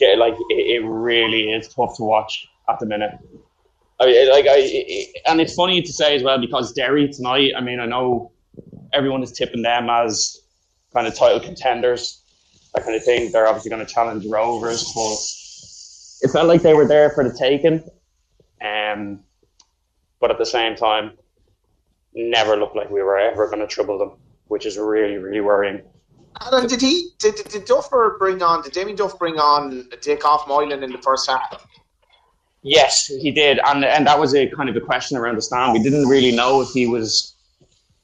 yeah, 0.00 0.14
like 0.16 0.34
it, 0.50 0.82
it, 0.82 0.84
really 0.84 1.52
is 1.52 1.68
tough 1.68 1.96
to 1.96 2.02
watch 2.02 2.48
at 2.68 2.78
the 2.78 2.86
minute. 2.86 3.12
I 3.98 4.28
like 4.30 4.46
I, 4.46 4.56
it, 4.58 5.16
and 5.26 5.40
it's 5.40 5.54
funny 5.54 5.80
to 5.80 5.92
say 5.92 6.16
as 6.16 6.22
well 6.22 6.38
because 6.38 6.72
Derry 6.72 7.08
tonight. 7.08 7.52
I 7.56 7.60
mean, 7.60 7.80
I 7.80 7.86
know 7.86 8.32
everyone 8.92 9.22
is 9.22 9.32
tipping 9.32 9.62
them 9.62 9.88
as 9.88 10.42
kind 10.92 11.06
of 11.06 11.14
title 11.14 11.40
contenders, 11.40 12.22
that 12.74 12.84
kind 12.84 12.96
of 12.96 13.04
thing. 13.04 13.32
They're 13.32 13.46
obviously 13.46 13.70
going 13.70 13.84
to 13.84 13.92
challenge 13.92 14.26
Rovers, 14.26 14.92
but 14.94 16.28
it 16.28 16.32
felt 16.32 16.46
like 16.46 16.62
they 16.62 16.74
were 16.74 16.86
there 16.86 17.10
for 17.10 17.24
the 17.24 17.36
taking. 17.36 17.82
Um, 18.60 19.20
but 20.20 20.30
at 20.30 20.38
the 20.38 20.46
same 20.46 20.76
time, 20.76 21.12
never 22.14 22.56
looked 22.56 22.76
like 22.76 22.90
we 22.90 23.02
were 23.02 23.18
ever 23.18 23.46
going 23.46 23.60
to 23.60 23.66
trouble 23.66 23.98
them, 23.98 24.12
which 24.48 24.66
is 24.66 24.78
really, 24.78 25.18
really 25.18 25.40
worrying. 25.40 25.82
And 26.40 26.68
did 26.68 26.80
he? 26.80 27.10
Did, 27.18 27.36
did 27.48 27.64
Duffer 27.64 28.16
bring 28.18 28.42
on? 28.42 28.62
Did 28.62 28.72
Damien 28.72 28.96
Duff 28.96 29.18
bring 29.18 29.36
on 29.36 29.88
Dick 30.02 30.24
off 30.24 30.46
Moylan 30.46 30.82
in 30.82 30.92
the 30.92 30.98
first 30.98 31.28
half? 31.28 31.66
Yes, 32.62 33.06
he 33.06 33.30
did, 33.30 33.60
and 33.64 33.84
and 33.84 34.06
that 34.06 34.18
was 34.18 34.34
a 34.34 34.48
kind 34.50 34.68
of 34.68 34.76
a 34.76 34.80
question 34.80 35.16
around 35.16 35.36
the 35.36 35.42
stand. 35.42 35.72
We 35.72 35.82
didn't 35.82 36.08
really 36.08 36.32
know 36.32 36.60
if 36.60 36.70
he 36.70 36.86
was 36.86 37.36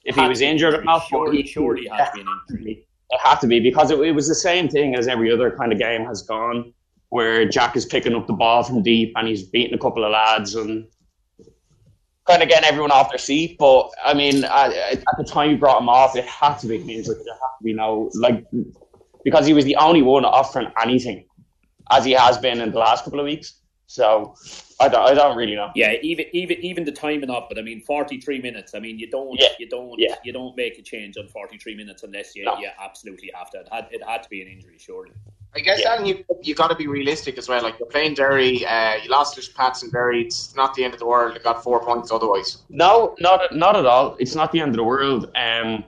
if 0.05 0.15
he 0.15 0.27
was 0.27 0.41
injured 0.41 0.73
or 0.73 0.83
not. 0.83 1.03
Surely, 1.09 1.45
surely 1.45 1.87
had 1.87 2.05
to 2.05 2.11
be 2.13 2.21
an 2.21 2.27
injury. 2.49 2.87
It 3.09 3.19
had 3.21 3.39
to 3.41 3.47
be 3.47 3.59
because 3.59 3.91
it, 3.91 3.99
it 3.99 4.13
was 4.13 4.27
the 4.27 4.35
same 4.35 4.69
thing 4.69 4.95
as 4.95 5.07
every 5.07 5.31
other 5.31 5.51
kind 5.51 5.71
of 5.71 5.79
game 5.79 6.05
has 6.05 6.21
gone, 6.21 6.73
where 7.09 7.47
Jack 7.47 7.75
is 7.75 7.85
picking 7.85 8.15
up 8.15 8.25
the 8.25 8.33
ball 8.33 8.63
from 8.63 8.81
deep 8.81 9.11
and 9.15 9.27
he's 9.27 9.43
beating 9.43 9.73
a 9.73 9.77
couple 9.77 10.03
of 10.03 10.11
lads 10.11 10.55
and 10.55 10.87
kind 12.25 12.41
of 12.41 12.49
getting 12.49 12.67
everyone 12.67 12.91
off 12.91 13.09
their 13.09 13.17
seat. 13.17 13.57
But 13.57 13.89
I 14.03 14.13
mean, 14.13 14.43
at, 14.45 14.71
at 14.73 15.03
the 15.17 15.23
time 15.23 15.51
you 15.51 15.57
brought 15.57 15.81
him 15.81 15.89
off, 15.89 16.15
it 16.15 16.25
had 16.25 16.55
to 16.59 16.67
be 16.67 16.75
injury. 16.75 17.03
There 17.03 17.33
had 17.33 17.57
to 17.59 17.63
be 17.63 17.73
no 17.73 18.09
like 18.15 18.45
because 19.23 19.45
he 19.45 19.53
was 19.53 19.65
the 19.65 19.75
only 19.77 20.01
one 20.01 20.25
offering 20.25 20.71
anything, 20.81 21.25
as 21.91 22.05
he 22.05 22.11
has 22.11 22.37
been 22.37 22.59
in 22.59 22.71
the 22.71 22.79
last 22.79 23.03
couple 23.03 23.19
of 23.19 23.25
weeks. 23.25 23.59
So 23.87 24.33
I 24.79 24.87
don't, 24.87 25.07
I 25.07 25.13
don't 25.13 25.37
really 25.37 25.55
know. 25.55 25.71
Yeah, 25.75 25.93
even 26.01 26.25
even 26.33 26.57
even 26.65 26.83
the 26.83 26.91
timing 26.91 27.29
of 27.29 27.43
but 27.47 27.59
I 27.59 27.61
mean, 27.61 27.81
forty 27.81 28.19
three 28.19 28.41
minutes. 28.41 28.73
I 28.73 28.79
mean, 28.79 28.97
you 28.97 29.09
don't 29.09 29.39
yeah. 29.39 29.49
you 29.59 29.69
don't 29.69 29.99
yeah. 29.99 30.15
you 30.23 30.33
don't 30.33 30.55
make 30.57 30.79
a 30.79 30.81
change 30.81 31.17
on 31.17 31.27
forty 31.27 31.57
three 31.57 31.75
minutes 31.75 32.03
unless 32.03 32.35
you, 32.35 32.45
no. 32.45 32.57
you 32.57 32.69
absolutely 32.81 33.31
have 33.35 33.51
to. 33.51 33.59
It 33.59 33.69
had, 33.71 33.87
it 33.91 34.01
had 34.03 34.23
to 34.23 34.29
be 34.29 34.41
an 34.41 34.47
injury, 34.47 34.77
surely. 34.79 35.11
I 35.55 35.59
guess 35.59 35.81
yeah. 35.81 35.93
Alan, 35.93 36.05
you 36.05 36.25
you 36.41 36.55
got 36.55 36.69
to 36.69 36.75
be 36.75 36.87
realistic 36.87 37.37
as 37.37 37.47
well. 37.47 37.61
Like 37.61 37.77
you're 37.79 37.87
playing 37.87 38.15
Derry, 38.15 38.65
uh, 38.65 38.95
you 38.95 39.09
lost 39.09 39.35
to 39.35 39.53
Pats 39.53 39.83
and 39.83 39.91
Derry. 39.91 40.23
It's 40.23 40.55
not 40.55 40.73
the 40.73 40.83
end 40.83 40.93
of 40.93 40.99
the 40.99 41.05
world. 41.05 41.35
You 41.35 41.41
got 41.41 41.63
four 41.63 41.79
points 41.83 42.11
otherwise. 42.11 42.63
No, 42.69 43.15
not 43.19 43.55
not 43.55 43.75
at 43.75 43.85
all. 43.85 44.15
It's 44.19 44.35
not 44.35 44.51
the 44.51 44.61
end 44.61 44.71
of 44.71 44.77
the 44.77 44.83
world. 44.83 45.29
Um, 45.35 45.83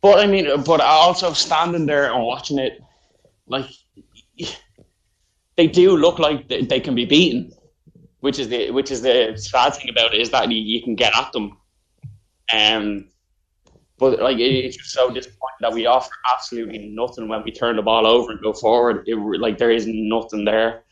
but 0.00 0.20
I 0.20 0.26
mean, 0.26 0.62
but 0.62 0.80
also 0.80 1.32
standing 1.32 1.86
there 1.86 2.12
and 2.12 2.22
watching 2.22 2.58
it, 2.58 2.80
like 3.48 3.66
they 5.56 5.66
do 5.66 5.96
look 5.96 6.20
like 6.20 6.48
they, 6.48 6.62
they 6.62 6.80
can 6.80 6.94
be 6.94 7.04
beaten, 7.04 7.52
which 8.20 8.38
is 8.38 8.48
the 8.48 8.70
which 8.70 8.92
is 8.92 9.02
the 9.02 9.36
sad 9.36 9.74
thing 9.74 9.90
about 9.90 10.14
it 10.14 10.20
is 10.20 10.30
that 10.30 10.50
you, 10.50 10.58
you 10.58 10.82
can 10.82 10.94
get 10.94 11.16
at 11.16 11.32
them. 11.32 11.56
Um, 12.54 13.08
but 13.98 14.20
like 14.20 14.38
it's 14.38 14.76
just 14.76 14.90
so 14.90 15.10
disappointing 15.10 15.58
that 15.60 15.72
we 15.72 15.86
offer 15.86 16.10
absolutely 16.32 16.78
nothing 16.88 17.28
when 17.28 17.42
we 17.42 17.50
turn 17.50 17.76
the 17.76 17.82
ball 17.82 18.06
over 18.06 18.32
and 18.32 18.40
go 18.40 18.52
forward. 18.52 19.04
It, 19.06 19.16
like 19.16 19.58
there 19.58 19.70
is 19.70 19.86
nothing 19.88 20.44
there. 20.44 20.84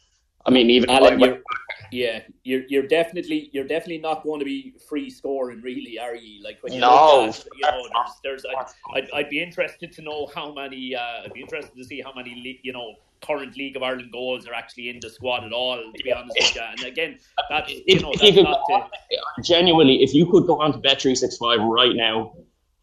I 0.44 0.50
mean, 0.50 0.70
even 0.70 0.90
Alan, 0.90 1.18
like, 1.18 1.30
you're, 1.30 1.42
yeah, 1.90 2.20
you're 2.44 2.62
you're 2.68 2.86
definitely 2.86 3.50
you're 3.52 3.66
definitely 3.66 3.98
not 3.98 4.22
going 4.22 4.38
to 4.38 4.44
be 4.44 4.74
free 4.88 5.10
scoring, 5.10 5.60
really, 5.60 5.98
are 5.98 6.14
you? 6.14 6.42
Like 6.42 6.58
when 6.62 6.72
you 6.72 6.80
no, 6.80 7.28
at, 7.28 7.44
you 7.54 7.62
know, 7.62 7.88
there's, 8.22 8.42
there's 8.42 8.56
I'd, 8.56 8.66
I'd, 8.94 9.10
I'd, 9.12 9.28
be 9.28 9.42
interested 9.42 9.92
to 9.92 10.02
know 10.02 10.28
how 10.34 10.52
many. 10.52 10.94
Uh, 10.94 11.24
I'd 11.24 11.32
be 11.32 11.40
interested 11.40 11.76
to 11.76 11.84
see 11.84 12.00
how 12.00 12.12
many 12.14 12.60
you 12.62 12.72
know 12.72 12.94
current 13.24 13.56
League 13.56 13.76
of 13.76 13.82
Ireland 13.82 14.12
goals 14.12 14.46
are 14.46 14.54
actually 14.54 14.88
in 14.88 15.00
the 15.00 15.10
squad 15.10 15.44
at 15.44 15.52
all. 15.52 15.76
To 15.76 16.04
be 16.04 16.12
honest 16.12 16.36
with 16.38 16.54
you, 16.54 16.62
and 16.62 16.84
again, 16.84 17.18
that's 17.50 17.70
you 17.70 18.00
know, 18.00 18.12
that's 18.20 18.36
not 18.36 18.60
to... 18.68 19.42
genuinely, 19.42 20.02
if 20.02 20.14
you 20.14 20.26
could 20.30 20.46
go 20.46 20.60
on 20.60 20.72
to 20.72 20.78
Bet 20.78 21.00
three 21.02 21.16
six 21.16 21.36
five 21.36 21.60
right 21.60 21.96
now 21.96 22.34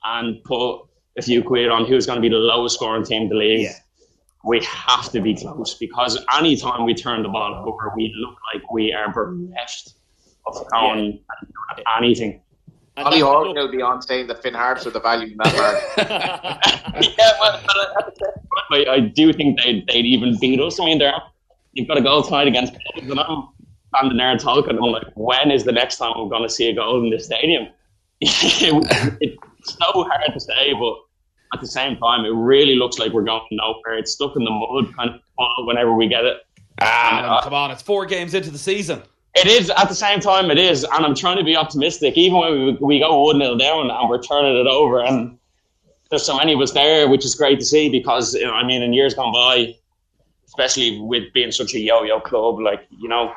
and 0.04 0.44
put 0.44 0.84
a 1.18 1.22
few 1.22 1.44
quid 1.44 1.70
on 1.70 1.86
who's 1.86 2.06
going 2.06 2.18
to 2.18 2.22
be 2.22 2.30
the 2.30 2.36
lowest 2.36 2.76
scoring 2.76 3.04
team 3.04 3.24
in 3.24 3.30
the 3.30 3.36
league. 3.36 3.62
Yeah. 3.62 3.74
We 4.46 4.62
have 4.66 5.10
to 5.12 5.22
be 5.22 5.36
close 5.36 5.76
because 5.76 6.20
anytime 6.38 6.86
we 6.86 6.94
turn 6.94 7.24
the 7.24 7.30
ball 7.30 7.56
over, 7.66 7.94
we 7.96 8.14
look 8.18 8.36
like 8.54 8.70
we 8.72 8.92
are 8.92 9.12
bereft 9.14 9.94
of 10.46 10.70
going 10.72 11.20
yeah. 11.78 11.98
anything. 11.98 12.42
And 12.96 13.08
Ollie 13.08 13.22
Horgan 13.22 13.56
will 13.56 13.72
be 13.72 13.82
on 13.82 14.02
saying 14.02 14.28
that 14.28 14.44
Finn 14.44 14.54
Harps 14.54 14.86
are 14.86 14.92
the 14.92 15.00
value 15.00 15.32
in 15.32 15.38
that 15.38 15.54
yeah, 17.18 17.32
well, 17.40 17.60
I, 18.72 18.86
I, 18.92 19.00
do 19.00 19.34
think 19.34 19.60
they'd, 19.62 19.88
they'd 19.88 20.06
even 20.06 20.38
beat 20.40 20.60
us. 20.60 20.80
I 20.80 20.86
mean, 20.86 21.00
they're, 21.00 21.14
you've 21.72 21.88
got 21.88 21.98
a 21.98 22.02
goal 22.02 22.22
tonight 22.22 22.48
against 22.48 22.74
Cubs, 22.74 23.10
and 23.10 23.20
I'm 23.20 23.48
standing 23.88 24.18
there 24.18 24.38
talking. 24.38 24.78
I'm 24.78 24.92
like, 24.92 25.08
when 25.16 25.50
is 25.50 25.64
the 25.64 25.72
next 25.72 25.98
time 25.98 26.14
we're 26.18 26.30
going 26.30 26.44
to 26.44 26.50
see 26.50 26.70
a 26.70 26.76
goal 26.76 27.04
in 27.04 27.10
this 27.10 27.26
stadium? 27.26 27.70
it, 28.22 29.40
so 29.64 30.04
hard 30.04 30.34
to 30.34 30.40
say, 30.40 30.74
but 30.74 30.96
at 31.54 31.62
the 31.62 31.68
same 31.68 31.98
time, 31.98 32.26
it 32.26 32.34
really 32.34 32.76
looks 32.76 32.98
like 32.98 33.12
we're 33.12 33.24
going 33.24 33.42
nowhere. 33.52 33.98
It's 33.98 34.12
stuck 34.12 34.36
in 34.36 34.44
the 34.44 34.52
mud 34.52 34.96
kind 34.96 35.12
of 35.12 35.66
whenever 35.66 35.94
we 35.94 36.08
get 36.08 36.26
it. 36.26 36.38
Ah, 36.82 37.38
uh, 37.38 37.42
come 37.44 37.54
on, 37.54 37.72
it's 37.72 37.82
four 37.82 38.06
games 38.06 38.34
into 38.34 38.50
the 38.50 38.58
season. 38.58 39.02
It 39.36 39.48
is 39.48 39.70
at 39.72 39.90
the 39.90 39.96
same 39.96 40.20
time. 40.20 40.52
It 40.52 40.60
is, 40.60 40.84
and 40.84 41.06
I'm 41.06 41.16
trying 41.16 41.38
to 41.38 41.44
be 41.44 41.56
optimistic. 41.56 42.18
Even 42.18 42.40
when 42.40 42.66
we, 42.66 42.78
we 42.82 43.00
go 43.00 43.24
one 43.24 43.40
0 43.40 43.58
down 43.58 43.90
and 43.90 44.10
we're 44.10 44.22
turning 44.22 44.56
it 44.56 44.68
over, 44.68 45.04
and 45.04 45.38
there's 46.10 46.26
so 46.26 46.38
many 46.38 46.54
of 46.54 46.62
us 46.62 46.72
there, 46.72 47.08
which 47.08 47.26
is 47.26 47.34
great 47.34 47.60
to 47.60 47.66
see. 47.66 47.90
Because 47.90 48.36
you 48.36 48.46
know, 48.46 48.54
I 48.54 48.64
mean, 48.64 48.84
in 48.84 48.94
years 48.94 49.14
gone 49.16 49.34
by, 49.34 49.76
especially 50.48 51.00
with 51.00 51.34
being 51.34 51.52
such 51.52 51.74
a 51.74 51.80
yo-yo 51.80 52.20
club, 52.20 52.60
like 52.60 52.86
you 52.92 53.10
know, 53.10 53.34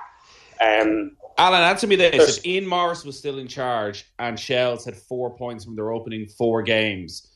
um, 0.60 1.16
Alan, 1.39 1.62
answer 1.62 1.87
me 1.87 1.97
this: 1.97 2.39
If 2.39 2.47
Ian 2.47 2.66
Morris 2.66 3.05
was 3.05 3.18
still 3.18 3.39
in 3.39 3.49
charge 3.49 4.07
and 4.18 4.39
Shels 4.39 4.84
had 4.84 4.97
four 4.97 5.37
points 5.37 5.64
from 5.64 5.76
their 5.76 5.93
opening 5.93 6.26
four 6.26 6.62
games 6.62 7.28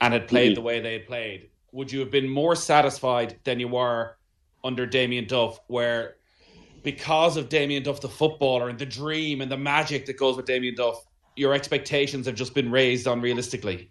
and 0.00 0.12
had 0.12 0.26
played 0.26 0.52
mm-hmm. 0.52 0.54
the 0.56 0.60
way 0.62 0.80
they 0.80 0.94
had 0.94 1.06
played, 1.06 1.50
would 1.72 1.92
you 1.92 2.00
have 2.00 2.10
been 2.10 2.28
more 2.28 2.56
satisfied 2.56 3.38
than 3.44 3.60
you 3.60 3.68
were 3.68 4.16
under 4.64 4.86
Damien 4.86 5.26
Duff, 5.26 5.60
where 5.68 6.16
because 6.82 7.36
of 7.36 7.48
Damien 7.48 7.82
Duff, 7.82 8.00
the 8.00 8.08
footballer, 8.08 8.68
and 8.68 8.78
the 8.78 8.86
dream 8.86 9.40
and 9.40 9.50
the 9.50 9.56
magic 9.56 10.06
that 10.06 10.16
goes 10.16 10.36
with 10.36 10.46
Damien 10.46 10.74
Duff, 10.74 11.04
your 11.36 11.54
expectations 11.54 12.26
have 12.26 12.34
just 12.34 12.54
been 12.54 12.70
raised 12.70 13.06
unrealistically? 13.06 13.88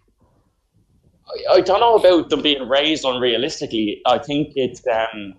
I, 1.48 1.54
I 1.54 1.60
don't 1.60 1.80
know 1.80 1.96
about 1.96 2.28
them 2.28 2.42
being 2.42 2.68
raised 2.68 3.04
unrealistically. 3.04 4.00
I 4.06 4.18
think 4.18 4.52
it's. 4.56 4.82
Um, 4.86 5.34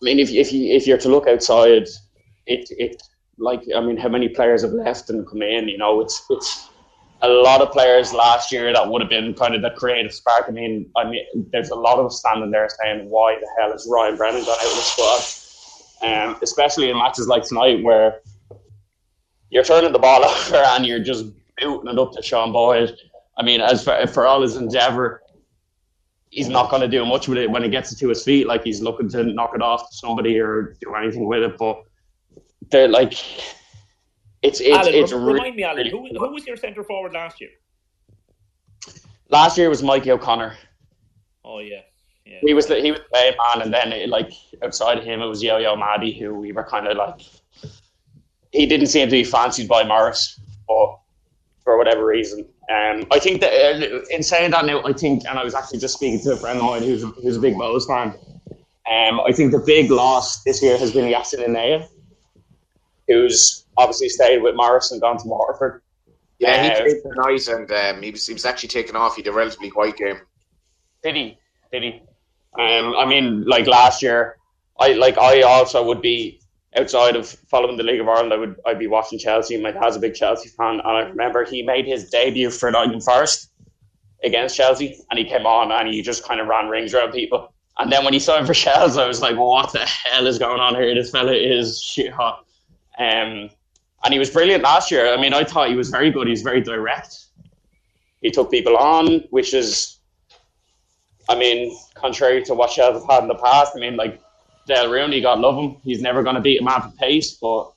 I 0.00 0.04
mean, 0.04 0.18
if 0.18 0.30
if 0.30 0.52
you 0.52 0.74
if 0.74 0.86
you're 0.86 0.98
to 0.98 1.08
look 1.08 1.26
outside, 1.26 1.86
it 2.46 2.68
it 2.70 3.02
like 3.38 3.62
I 3.74 3.80
mean, 3.80 3.96
how 3.96 4.08
many 4.08 4.28
players 4.28 4.62
have 4.62 4.72
left 4.72 5.10
and 5.10 5.26
come 5.26 5.42
in? 5.42 5.68
You 5.68 5.78
know, 5.78 6.00
it's 6.00 6.24
it's 6.30 6.68
a 7.22 7.28
lot 7.28 7.60
of 7.60 7.70
players 7.70 8.14
last 8.14 8.50
year 8.50 8.72
that 8.72 8.88
would 8.88 9.02
have 9.02 9.10
been 9.10 9.34
kind 9.34 9.54
of 9.54 9.60
the 9.60 9.70
creative 9.70 10.12
spark. 10.12 10.46
I 10.48 10.52
mean, 10.52 10.90
I 10.96 11.08
mean, 11.08 11.22
there's 11.52 11.70
a 11.70 11.74
lot 11.74 11.98
of 11.98 12.06
us 12.06 12.18
standing 12.18 12.50
there 12.50 12.68
saying, 12.82 13.10
"Why 13.10 13.36
the 13.38 13.48
hell 13.58 13.72
is 13.72 13.86
Ryan 13.90 14.16
Brennan 14.16 14.44
gone 14.44 14.56
out 14.58 14.64
of 14.64 14.76
the 14.76 14.82
squad?" 14.82 15.36
Um, 16.02 16.38
especially 16.42 16.88
in 16.88 16.96
matches 16.96 17.28
like 17.28 17.44
tonight 17.44 17.82
where 17.82 18.20
you're 19.50 19.64
turning 19.64 19.92
the 19.92 19.98
ball 19.98 20.24
over 20.46 20.56
and 20.56 20.86
you're 20.86 21.00
just 21.00 21.26
booting 21.58 21.92
it 21.92 21.98
up 21.98 22.12
to 22.12 22.22
Sean 22.22 22.52
Boyd. 22.52 22.96
I 23.36 23.42
mean, 23.42 23.60
as 23.60 23.84
for, 23.84 24.06
for 24.06 24.26
all 24.26 24.40
his 24.40 24.56
endeavour, 24.56 25.22
he's 26.30 26.48
not 26.48 26.70
going 26.70 26.82
to 26.82 26.88
do 26.88 27.04
much 27.04 27.28
with 27.28 27.38
it 27.38 27.50
when 27.50 27.62
it 27.62 27.70
gets 27.70 27.92
it 27.92 27.98
to 27.98 28.08
his 28.08 28.24
feet. 28.24 28.46
Like 28.46 28.64
he's 28.64 28.80
looking 28.80 29.08
to 29.10 29.24
knock 29.24 29.52
it 29.54 29.62
off 29.62 29.90
to 29.90 29.96
somebody 29.96 30.38
or 30.38 30.74
do 30.80 30.94
anything 30.94 31.26
with 31.26 31.42
it. 31.42 31.58
But 31.58 31.82
they're 32.70 32.88
like, 32.88 33.12
it's 34.42 34.60
it's 34.60 34.70
Alan, 34.70 34.94
it's 34.94 35.12
rem- 35.12 35.24
really, 35.24 35.34
remind 35.34 35.56
me, 35.56 35.64
Alan, 35.64 35.86
who, 35.86 36.08
who 36.08 36.32
was 36.32 36.46
your 36.46 36.56
centre 36.56 36.84
forward 36.84 37.12
last 37.12 37.40
year? 37.40 37.50
last 39.30 39.56
year 39.56 39.68
was 39.68 39.82
Mikey 39.82 40.10
O'Connor. 40.10 40.56
Oh 41.44 41.58
yeah, 41.60 41.80
yeah. 42.26 42.38
He 42.42 42.54
was 42.54 42.66
the 42.66 42.80
he 42.80 42.90
was 42.90 43.00
the 43.00 43.18
main 43.18 43.32
man, 43.32 43.62
and 43.62 43.72
then 43.72 43.92
it, 43.92 44.08
like 44.08 44.32
outside 44.62 44.98
of 44.98 45.04
him, 45.04 45.20
it 45.20 45.26
was 45.26 45.42
Yoyo 45.42 45.78
Mahdy, 45.78 46.18
who 46.18 46.34
we 46.34 46.52
were 46.52 46.64
kind 46.64 46.86
of 46.86 46.96
like. 46.96 47.20
He 48.52 48.66
didn't 48.66 48.88
seem 48.88 49.06
to 49.06 49.12
be 49.12 49.22
fancied 49.22 49.68
by 49.68 49.84
Morris, 49.84 50.40
but 50.66 50.98
for 51.62 51.78
whatever 51.78 52.04
reason, 52.04 52.44
um, 52.70 53.06
I 53.10 53.18
think 53.18 53.40
that 53.40 53.52
uh, 53.52 54.00
in 54.10 54.22
saying 54.22 54.52
that 54.52 54.64
now, 54.64 54.82
I 54.84 54.92
think, 54.92 55.24
and 55.28 55.38
I 55.38 55.44
was 55.44 55.54
actually 55.54 55.80
just 55.80 55.94
speaking 55.94 56.20
to 56.20 56.32
a 56.32 56.36
friend 56.36 56.58
of 56.58 56.64
mine 56.64 56.82
who's 56.82 57.02
a, 57.02 57.08
who's 57.08 57.36
a 57.36 57.40
big 57.40 57.54
Bohs 57.54 57.86
fan. 57.86 58.14
Um, 58.90 59.20
I 59.20 59.32
think 59.32 59.52
the 59.52 59.58
big 59.64 59.90
loss 59.90 60.42
this 60.44 60.62
year 60.62 60.78
has 60.78 60.92
been 60.92 61.04
Yassine 61.12 61.44
En-Neyah, 61.44 61.86
who's 63.08 63.66
obviously 63.76 64.08
stayed 64.08 64.42
with 64.42 64.54
Morris 64.54 64.90
and 64.92 65.00
gone 65.00 65.18
to 65.18 65.26
Waterford. 65.26 65.82
Yeah, 66.38 66.62
he 66.62 66.70
Uh, 66.70 66.80
played 66.80 66.96
tonight, 67.02 67.48
and 67.48 67.70
um, 67.96 68.02
he 68.02 68.10
was 68.12 68.26
he 68.26 68.32
was 68.32 68.44
actually 68.46 68.70
taken 68.70 68.96
off. 68.96 69.16
He 69.16 69.22
had 69.22 69.28
a 69.28 69.32
relatively 69.32 69.70
quiet 69.70 69.96
game. 69.96 70.20
Did 71.02 71.16
he? 71.16 71.38
Did 71.72 71.82
he? 71.82 72.02
Um, 72.58 72.94
I 72.96 73.04
mean, 73.06 73.44
like 73.44 73.66
last 73.66 74.02
year, 74.02 74.36
I 74.78 74.92
like 74.94 75.18
I 75.18 75.42
also 75.42 75.84
would 75.84 76.00
be 76.02 76.40
outside 76.76 77.16
of 77.16 77.28
following 77.28 77.76
the 77.76 77.82
League 77.82 78.00
of 78.00 78.08
Ireland. 78.08 78.32
I 78.32 78.36
would 78.36 78.56
I'd 78.66 78.78
be 78.78 78.86
watching 78.86 79.18
Chelsea. 79.18 79.60
My 79.60 79.72
dad's 79.72 79.96
a 79.96 80.00
big 80.00 80.14
Chelsea 80.14 80.48
fan, 80.48 80.80
and 80.80 80.82
I 80.82 81.00
remember 81.00 81.44
he 81.44 81.62
made 81.62 81.86
his 81.86 82.10
debut 82.10 82.50
for 82.50 82.70
Nottingham 82.70 83.00
Forest 83.00 83.50
against 84.22 84.56
Chelsea, 84.56 84.98
and 85.10 85.18
he 85.18 85.24
came 85.24 85.46
on 85.46 85.72
and 85.72 85.92
he 85.92 86.02
just 86.02 86.24
kind 86.24 86.40
of 86.40 86.46
ran 86.46 86.68
rings 86.68 86.94
around 86.94 87.12
people. 87.12 87.52
And 87.78 87.90
then 87.90 88.04
when 88.04 88.12
he 88.12 88.18
signed 88.18 88.46
for 88.46 88.54
Chelsea, 88.54 89.00
I 89.00 89.06
was 89.06 89.20
like, 89.20 89.36
"What 89.36 89.72
the 89.72 89.80
hell 89.80 90.26
is 90.26 90.38
going 90.38 90.60
on 90.60 90.74
here? 90.74 90.94
This 90.94 91.10
fella 91.10 91.32
is 91.32 91.82
shit 91.82 92.12
hot." 92.12 92.44
Um, 92.98 93.50
and 94.04 94.12
he 94.12 94.18
was 94.18 94.30
brilliant 94.30 94.62
last 94.62 94.90
year. 94.90 95.12
I 95.12 95.20
mean, 95.20 95.34
I 95.34 95.44
thought 95.44 95.68
he 95.68 95.76
was 95.76 95.90
very 95.90 96.10
good. 96.10 96.28
He's 96.28 96.42
very 96.42 96.60
direct. 96.60 97.16
He 98.20 98.30
took 98.30 98.50
people 98.50 98.76
on, 98.76 99.24
which 99.30 99.54
is 99.54 100.00
I 101.30 101.36
mean, 101.36 101.76
contrary 101.94 102.42
to 102.42 102.54
what 102.54 102.72
Chelsea 102.72 103.00
have 103.00 103.08
had 103.08 103.22
in 103.22 103.28
the 103.28 103.36
past, 103.36 103.72
I 103.76 103.78
mean, 103.78 103.96
like 103.96 104.20
Dayle 104.70 104.90
Rooney, 104.90 105.20
God 105.20 105.40
love 105.40 105.56
him, 105.56 105.76
he's 105.82 106.00
never 106.00 106.22
going 106.22 106.36
to 106.36 106.40
beat 106.40 106.60
a 106.60 106.64
man 106.64 106.80
for 106.82 106.92
pace. 106.96 107.34
But 107.34 107.72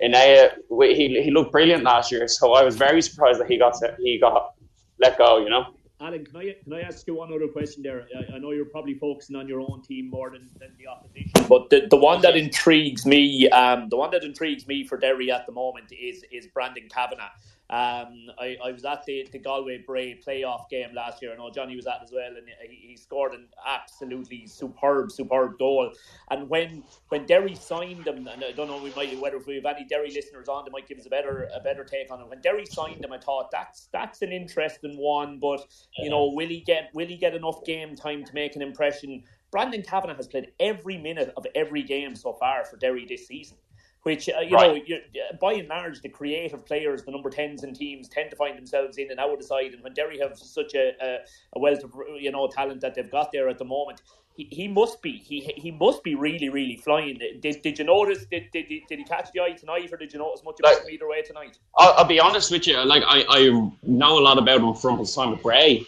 En-Neyah, 0.00 0.56
he 0.96 1.22
he 1.22 1.30
looked 1.30 1.52
brilliant 1.52 1.84
last 1.84 2.10
year, 2.10 2.26
so 2.28 2.52
I 2.52 2.62
was 2.64 2.76
very 2.76 3.02
surprised 3.02 3.40
that 3.40 3.48
he 3.48 3.58
got 3.58 3.74
he 3.98 4.18
got 4.18 4.54
let 4.98 5.18
go. 5.18 5.38
You 5.38 5.50
know. 5.50 5.66
Alan, 6.00 6.24
can 6.24 6.36
I 6.36 6.54
can 6.64 6.72
I 6.72 6.80
ask 6.82 7.06
you 7.06 7.14
one 7.14 7.32
other 7.32 7.48
question 7.48 7.82
there? 7.82 8.06
I, 8.18 8.34
I 8.34 8.38
know 8.38 8.50
you're 8.50 8.64
probably 8.64 8.94
focusing 8.94 9.36
on 9.36 9.48
your 9.48 9.60
own 9.60 9.82
team 9.82 10.10
more 10.10 10.30
than, 10.30 10.48
than 10.58 10.70
the 10.78 10.88
opposition, 10.88 11.30
but 11.48 11.70
the, 11.70 11.86
the 11.88 11.96
one 11.96 12.20
that 12.22 12.36
intrigues 12.36 13.06
me, 13.06 13.48
um, 13.50 13.88
the 13.88 13.96
one 13.96 14.10
that 14.10 14.24
intrigues 14.24 14.66
me 14.66 14.84
for 14.84 14.98
Derry 14.98 15.30
at 15.30 15.46
the 15.46 15.52
moment 15.52 15.92
is 15.92 16.24
is 16.30 16.46
Brandon 16.48 16.88
Kavanagh. 16.88 17.30
Um, 17.74 18.30
I, 18.38 18.56
I 18.64 18.70
was 18.70 18.84
at 18.84 19.04
the, 19.04 19.28
the 19.32 19.38
Galway 19.40 19.78
Bray 19.78 20.20
playoff 20.24 20.68
game 20.68 20.94
last 20.94 21.20
year. 21.20 21.32
I 21.32 21.36
know 21.36 21.50
Johnny 21.50 21.74
was 21.74 21.88
at 21.88 22.04
as 22.04 22.12
well, 22.12 22.28
and 22.28 22.46
he, 22.70 22.90
he 22.90 22.96
scored 22.96 23.34
an 23.34 23.48
absolutely 23.66 24.46
superb, 24.46 25.10
superb 25.10 25.58
goal. 25.58 25.92
And 26.30 26.48
when 26.48 26.84
when 27.08 27.26
Derry 27.26 27.56
signed 27.56 28.06
him, 28.06 28.28
and 28.28 28.44
I 28.44 28.52
don't 28.52 28.68
know 28.68 28.80
we 28.80 28.92
might 28.94 29.18
whether 29.18 29.38
if 29.38 29.48
we 29.48 29.56
have 29.56 29.66
any 29.66 29.84
Derry 29.86 30.12
listeners 30.12 30.48
on, 30.48 30.64
they 30.64 30.70
might 30.70 30.86
give 30.86 30.98
us 30.98 31.06
a 31.06 31.10
better 31.10 31.48
a 31.52 31.58
better 31.58 31.82
take 31.82 32.12
on 32.12 32.20
it. 32.20 32.28
When 32.28 32.40
Derry 32.42 32.64
signed 32.64 33.04
him, 33.04 33.12
I 33.12 33.18
thought 33.18 33.50
that's 33.50 33.88
that's 33.92 34.22
an 34.22 34.30
interesting 34.30 34.96
one, 34.96 35.40
but 35.40 35.66
you 35.98 36.10
know, 36.10 36.30
will 36.32 36.48
he 36.48 36.60
get 36.60 36.90
will 36.94 37.08
he 37.08 37.16
get 37.16 37.34
enough 37.34 37.64
game 37.64 37.96
time 37.96 38.22
to 38.24 38.32
make 38.34 38.54
an 38.54 38.62
impression? 38.62 39.24
Brandon 39.50 39.82
Kavanagh 39.82 40.14
has 40.14 40.28
played 40.28 40.52
every 40.60 40.96
minute 40.96 41.32
of 41.36 41.44
every 41.56 41.82
game 41.82 42.14
so 42.14 42.34
far 42.34 42.64
for 42.66 42.76
Derry 42.76 43.04
this 43.04 43.26
season 43.26 43.56
which 44.04 44.28
uh, 44.28 44.40
you 44.40 44.54
Right. 44.56 44.76
know, 44.76 44.82
you, 44.86 44.98
by 45.40 45.54
and 45.54 45.68
large, 45.68 46.00
the 46.00 46.08
creative 46.08 46.64
players, 46.64 47.02
the 47.02 47.10
number 47.10 47.28
tens 47.30 47.64
in 47.64 47.74
teams, 47.74 48.08
tend 48.08 48.30
to 48.30 48.36
find 48.36 48.56
themselves 48.56 48.96
in 48.98 49.10
and 49.10 49.18
out 49.18 49.32
of 49.32 49.38
the 49.38 49.44
side. 49.44 49.72
And 49.74 49.82
when 49.82 49.92
Derry 49.94 50.18
have 50.20 50.38
such 50.38 50.74
a, 50.74 50.92
a, 51.02 51.18
a 51.56 51.58
wealth 51.58 51.82
of 51.82 51.92
you 52.18 52.30
know 52.30 52.46
talent 52.48 52.80
that 52.82 52.94
they've 52.94 53.10
got 53.10 53.32
there 53.32 53.48
at 53.48 53.58
the 53.58 53.64
moment, 53.64 54.02
he, 54.36 54.44
he 54.50 54.68
must 54.68 55.00
be 55.00 55.12
he 55.12 55.40
he 55.56 55.70
must 55.70 56.02
be 56.04 56.14
really 56.14 56.48
really 56.50 56.76
flying. 56.76 57.18
Did, 57.40 57.62
did 57.62 57.78
you 57.78 57.84
notice? 57.84 58.26
Did, 58.30 58.50
did 58.52 58.66
did 58.88 58.98
he 58.98 59.04
catch 59.04 59.30
the 59.32 59.40
eye 59.40 59.52
tonight, 59.52 59.90
or 59.92 59.96
did 59.96 60.12
you 60.12 60.18
notice 60.18 60.42
much 60.44 60.56
about 60.60 60.74
Like- 60.74 60.82
him 60.84 60.90
either 60.94 61.08
way 61.08 61.22
tonight? 61.22 61.58
I'll, 61.78 61.94
I'll 61.98 62.04
be 62.04 62.20
honest 62.20 62.50
with 62.50 62.66
you. 62.66 62.84
Like 62.84 63.02
I, 63.06 63.24
I 63.28 63.70
know 63.82 64.18
a 64.18 64.22
lot 64.28 64.38
about 64.38 64.60
him 64.60 64.74
from 64.74 64.98
his 64.98 65.14
time 65.14 65.32
at 65.32 65.42
Bray, 65.42 65.84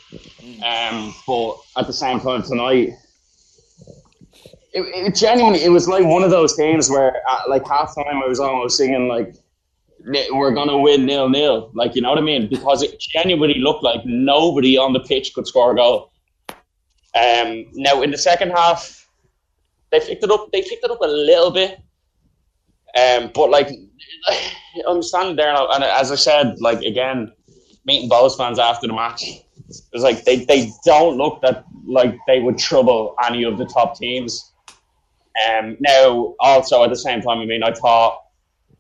um, 0.65 1.15
but 1.27 1.57
at 1.77 1.87
the 1.87 1.93
same 1.93 2.21
time 2.21 2.43
tonight, 2.43 2.95
it, 4.77 5.07
it 5.07 5.15
genuinely 5.15 5.65
it 5.65 5.71
was 5.71 5.89
like 5.89 6.05
one 6.05 6.23
of 6.23 6.31
those 6.31 6.55
games 6.55 6.91
where 6.91 7.17
at 7.17 7.49
like 7.49 7.67
half 7.67 7.95
time 7.95 8.23
I 8.23 8.27
was 8.27 8.39
almost 8.39 8.77
singing 8.77 9.09
like 9.09 9.35
we're 10.33 10.53
gonna 10.53 10.79
win 10.79 11.07
nil 11.07 11.29
nil. 11.29 11.71
Like 11.75 11.95
you 11.95 12.03
know 12.03 12.11
what 12.11 12.19
I 12.19 12.23
mean? 12.23 12.49
Because 12.49 12.83
it 12.83 13.01
genuinely 13.01 13.59
looked 13.59 13.83
like 13.83 14.03
nobody 14.05 14.77
on 14.77 14.93
the 14.93 15.01
pitch 15.01 15.33
could 15.35 15.47
score 15.47 15.73
a 15.73 15.77
goal. 15.77 16.13
Um, 16.51 17.67
now 17.73 18.03
in 18.03 18.11
the 18.11 18.19
second 18.19 18.51
half, 18.51 19.09
they 19.91 20.01
picked 20.01 20.23
it 20.23 20.31
up. 20.31 20.53
They 20.53 20.63
picked 20.63 20.85
it 20.85 20.91
up 20.91 21.01
a 21.01 21.07
little 21.07 21.51
bit. 21.51 21.81
Um, 22.97 23.31
but 23.35 23.51
like, 23.51 23.71
I'm 24.89 25.03
standing 25.03 25.37
there 25.37 25.55
and 25.57 25.83
as 25.83 26.13
I 26.13 26.17
said, 26.17 26.61
like 26.61 26.83
again, 26.83 27.33
meeting 27.87 28.11
Bohs 28.11 28.37
fans 28.37 28.59
after 28.59 28.87
the 28.87 28.93
match, 28.93 29.23
it 29.23 29.85
was 29.93 30.03
like 30.03 30.25
they, 30.25 30.45
they 30.45 30.71
don't 30.85 31.17
look 31.17 31.41
that 31.41 31.65
like 31.87 32.19
they 32.27 32.41
would 32.41 32.59
trouble 32.59 33.15
any 33.25 33.43
of 33.45 33.57
the 33.57 33.65
top 33.65 33.99
teams. 33.99 34.53
Um, 35.49 35.77
now 35.81 36.35
also 36.41 36.83
at 36.85 36.91
the 36.91 36.97
same 36.97 37.21
time, 37.21 37.39
I 37.39 37.47
mean, 37.47 37.63
I 37.63 37.73
thought 37.73 38.23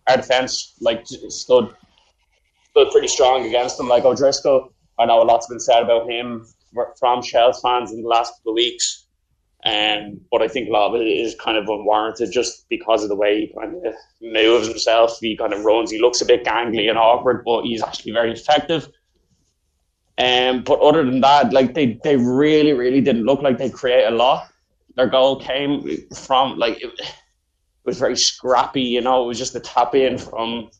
our 0.08 0.16
defense 0.16 0.74
like 0.80 1.04
stood 1.06 1.74
stood 2.70 2.90
pretty 2.90 3.08
strong 3.08 3.46
against 3.46 3.76
them. 3.76 3.88
Like 3.88 4.04
O'Driscoll, 4.04 4.72
I 4.98 5.06
know 5.06 5.22
a 5.22 5.24
lot's 5.24 5.48
been 5.48 5.60
said 5.60 5.82
about 5.82 6.08
him 6.08 6.46
from 6.98 7.22
Shels 7.22 7.60
fans 7.60 7.92
in 7.92 8.02
the 8.02 8.08
last 8.08 8.34
couple 8.36 8.52
of 8.52 8.56
weeks. 8.56 9.04
Um, 9.64 10.20
but 10.30 10.42
I 10.42 10.48
think 10.48 10.68
a 10.68 10.72
lot 10.72 10.94
of 10.94 11.00
it 11.00 11.06
is 11.06 11.34
kind 11.34 11.56
of 11.56 11.64
unwarranted 11.68 12.30
just 12.30 12.68
because 12.68 13.02
of 13.02 13.08
the 13.08 13.16
way 13.16 13.40
he 13.40 13.54
kind 13.58 13.74
of 13.84 13.94
moves 14.22 14.68
himself. 14.68 15.18
He 15.20 15.36
kind 15.36 15.52
of 15.52 15.64
runs. 15.64 15.90
He 15.90 15.98
looks 15.98 16.20
a 16.20 16.24
bit 16.24 16.44
gangly 16.44 16.88
and 16.88 16.96
awkward, 16.96 17.42
but 17.44 17.64
he's 17.64 17.82
actually 17.82 18.12
very 18.12 18.32
effective. 18.32 18.88
Um, 20.18 20.62
but 20.62 20.78
other 20.80 21.04
than 21.04 21.20
that, 21.22 21.52
like 21.52 21.74
they, 21.74 21.98
they 22.04 22.16
really, 22.16 22.74
really 22.74 23.00
didn't 23.00 23.24
look 23.24 23.42
like 23.42 23.58
they 23.58 23.68
create 23.68 24.06
a 24.06 24.10
lot. 24.10 24.48
Their 24.96 25.08
goal 25.08 25.40
came 25.40 25.86
from 26.14 26.58
like 26.58 26.82
it, 26.82 26.90
was 27.84 27.98
very 27.98 28.16
scrappy. 28.16 28.82
You 28.82 29.00
know, 29.00 29.24
it 29.24 29.26
was 29.26 29.38
just 29.38 29.54
a 29.54 29.60
tap 29.60 29.94
in 29.94 30.18
from 30.18 30.70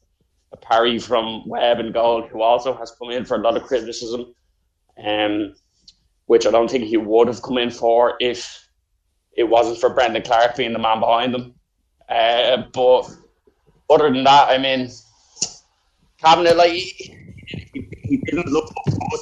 a 0.52 0.56
parry 0.56 0.98
from 0.98 1.46
Webb 1.48 1.78
and 1.78 1.94
Gold, 1.94 2.28
who 2.28 2.42
also 2.42 2.74
has 2.74 2.92
come 2.98 3.10
in 3.10 3.24
for 3.24 3.36
a 3.36 3.40
lot 3.40 3.56
of 3.56 3.62
criticism. 3.62 4.34
Um, 5.02 5.54
which 6.26 6.46
I 6.46 6.50
don't 6.50 6.70
think 6.70 6.84
he 6.84 6.96
would 6.96 7.28
have 7.28 7.42
come 7.42 7.58
in 7.58 7.70
for 7.70 8.14
if 8.20 8.68
it 9.36 9.44
wasn't 9.44 9.78
for 9.78 9.90
Brendan 9.90 10.22
Clarke 10.22 10.56
being 10.56 10.72
the 10.72 10.78
man 10.78 11.00
behind 11.00 11.34
him. 11.34 11.54
Uh, 12.08 12.62
but 12.72 13.08
other 13.88 14.10
than 14.12 14.24
that, 14.24 14.48
I 14.50 14.58
mean, 14.58 14.90
Kavanagh, 16.18 16.54
like, 16.54 16.72
he, 16.72 17.88
he, 18.02 18.16
didn't 18.24 18.48
look 18.48 18.72
good. 18.86 19.20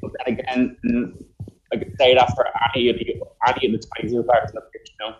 But 0.00 0.12
then 0.24 0.38
again, 0.38 1.25
I 1.72 1.76
could 1.76 1.94
say 1.98 2.14
that 2.14 2.32
for 2.34 2.46
any 2.74 2.88
of 2.88 2.96
the, 2.98 3.20
any 3.48 3.74
of 3.74 3.80
the 3.80 3.86
22 3.96 4.22
players 4.22 4.50
in 4.50 4.54
the 4.54 4.60
pitch, 4.72 4.92
you 4.98 5.06
know. 5.06 5.16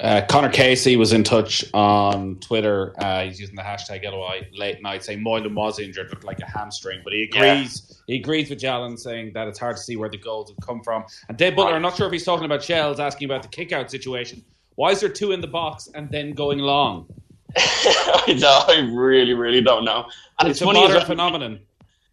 Uh, 0.00 0.24
Connor 0.28 0.48
Casey 0.48 0.96
was 0.96 1.12
in 1.12 1.22
touch 1.22 1.62
on 1.74 2.36
Twitter. 2.40 2.94
Uh, 2.98 3.24
he's 3.24 3.38
using 3.38 3.54
the 3.54 3.62
hashtag 3.62 4.02
LOI 4.04 4.48
late 4.54 4.80
night, 4.82 5.04
saying 5.04 5.22
Moylan 5.22 5.54
was 5.54 5.78
injured, 5.78 6.08
looked 6.08 6.24
like 6.24 6.40
a 6.40 6.46
hamstring, 6.50 7.00
but 7.04 7.12
he 7.12 7.24
agrees. 7.24 8.00
He 8.06 8.16
agrees 8.16 8.48
with 8.48 8.58
Jalen, 8.60 8.98
saying 8.98 9.32
that 9.34 9.46
it's 9.46 9.58
hard 9.58 9.76
to 9.76 9.82
see 9.82 9.96
where 9.96 10.08
the 10.08 10.16
goals 10.16 10.48
have 10.48 10.56
come 10.66 10.82
from. 10.82 11.04
And 11.28 11.36
Dave 11.36 11.54
Butler, 11.54 11.74
I'm 11.74 11.82
not 11.82 11.96
sure 11.96 12.06
if 12.06 12.12
he's 12.12 12.24
talking 12.24 12.46
about 12.46 12.62
Shels, 12.62 12.98
asking 12.98 13.26
about 13.26 13.42
the 13.42 13.48
kick 13.48 13.72
out 13.72 13.90
situation. 13.90 14.42
Why 14.76 14.90
is 14.92 15.00
there 15.00 15.10
two 15.10 15.32
in 15.32 15.42
the 15.42 15.46
box 15.46 15.90
and 15.94 16.10
then 16.10 16.32
going 16.32 16.60
long? 16.60 17.06
I, 17.58 18.36
don't- 18.38 18.70
I 18.70 18.90
really, 18.94 19.34
really 19.34 19.60
don't 19.60 19.84
know. 19.84 20.06
And 20.38 20.48
It's 20.48 20.62
it's, 20.62 20.70
a 20.70 20.72
modern 20.72 21.04
phenomenon. 21.04 21.60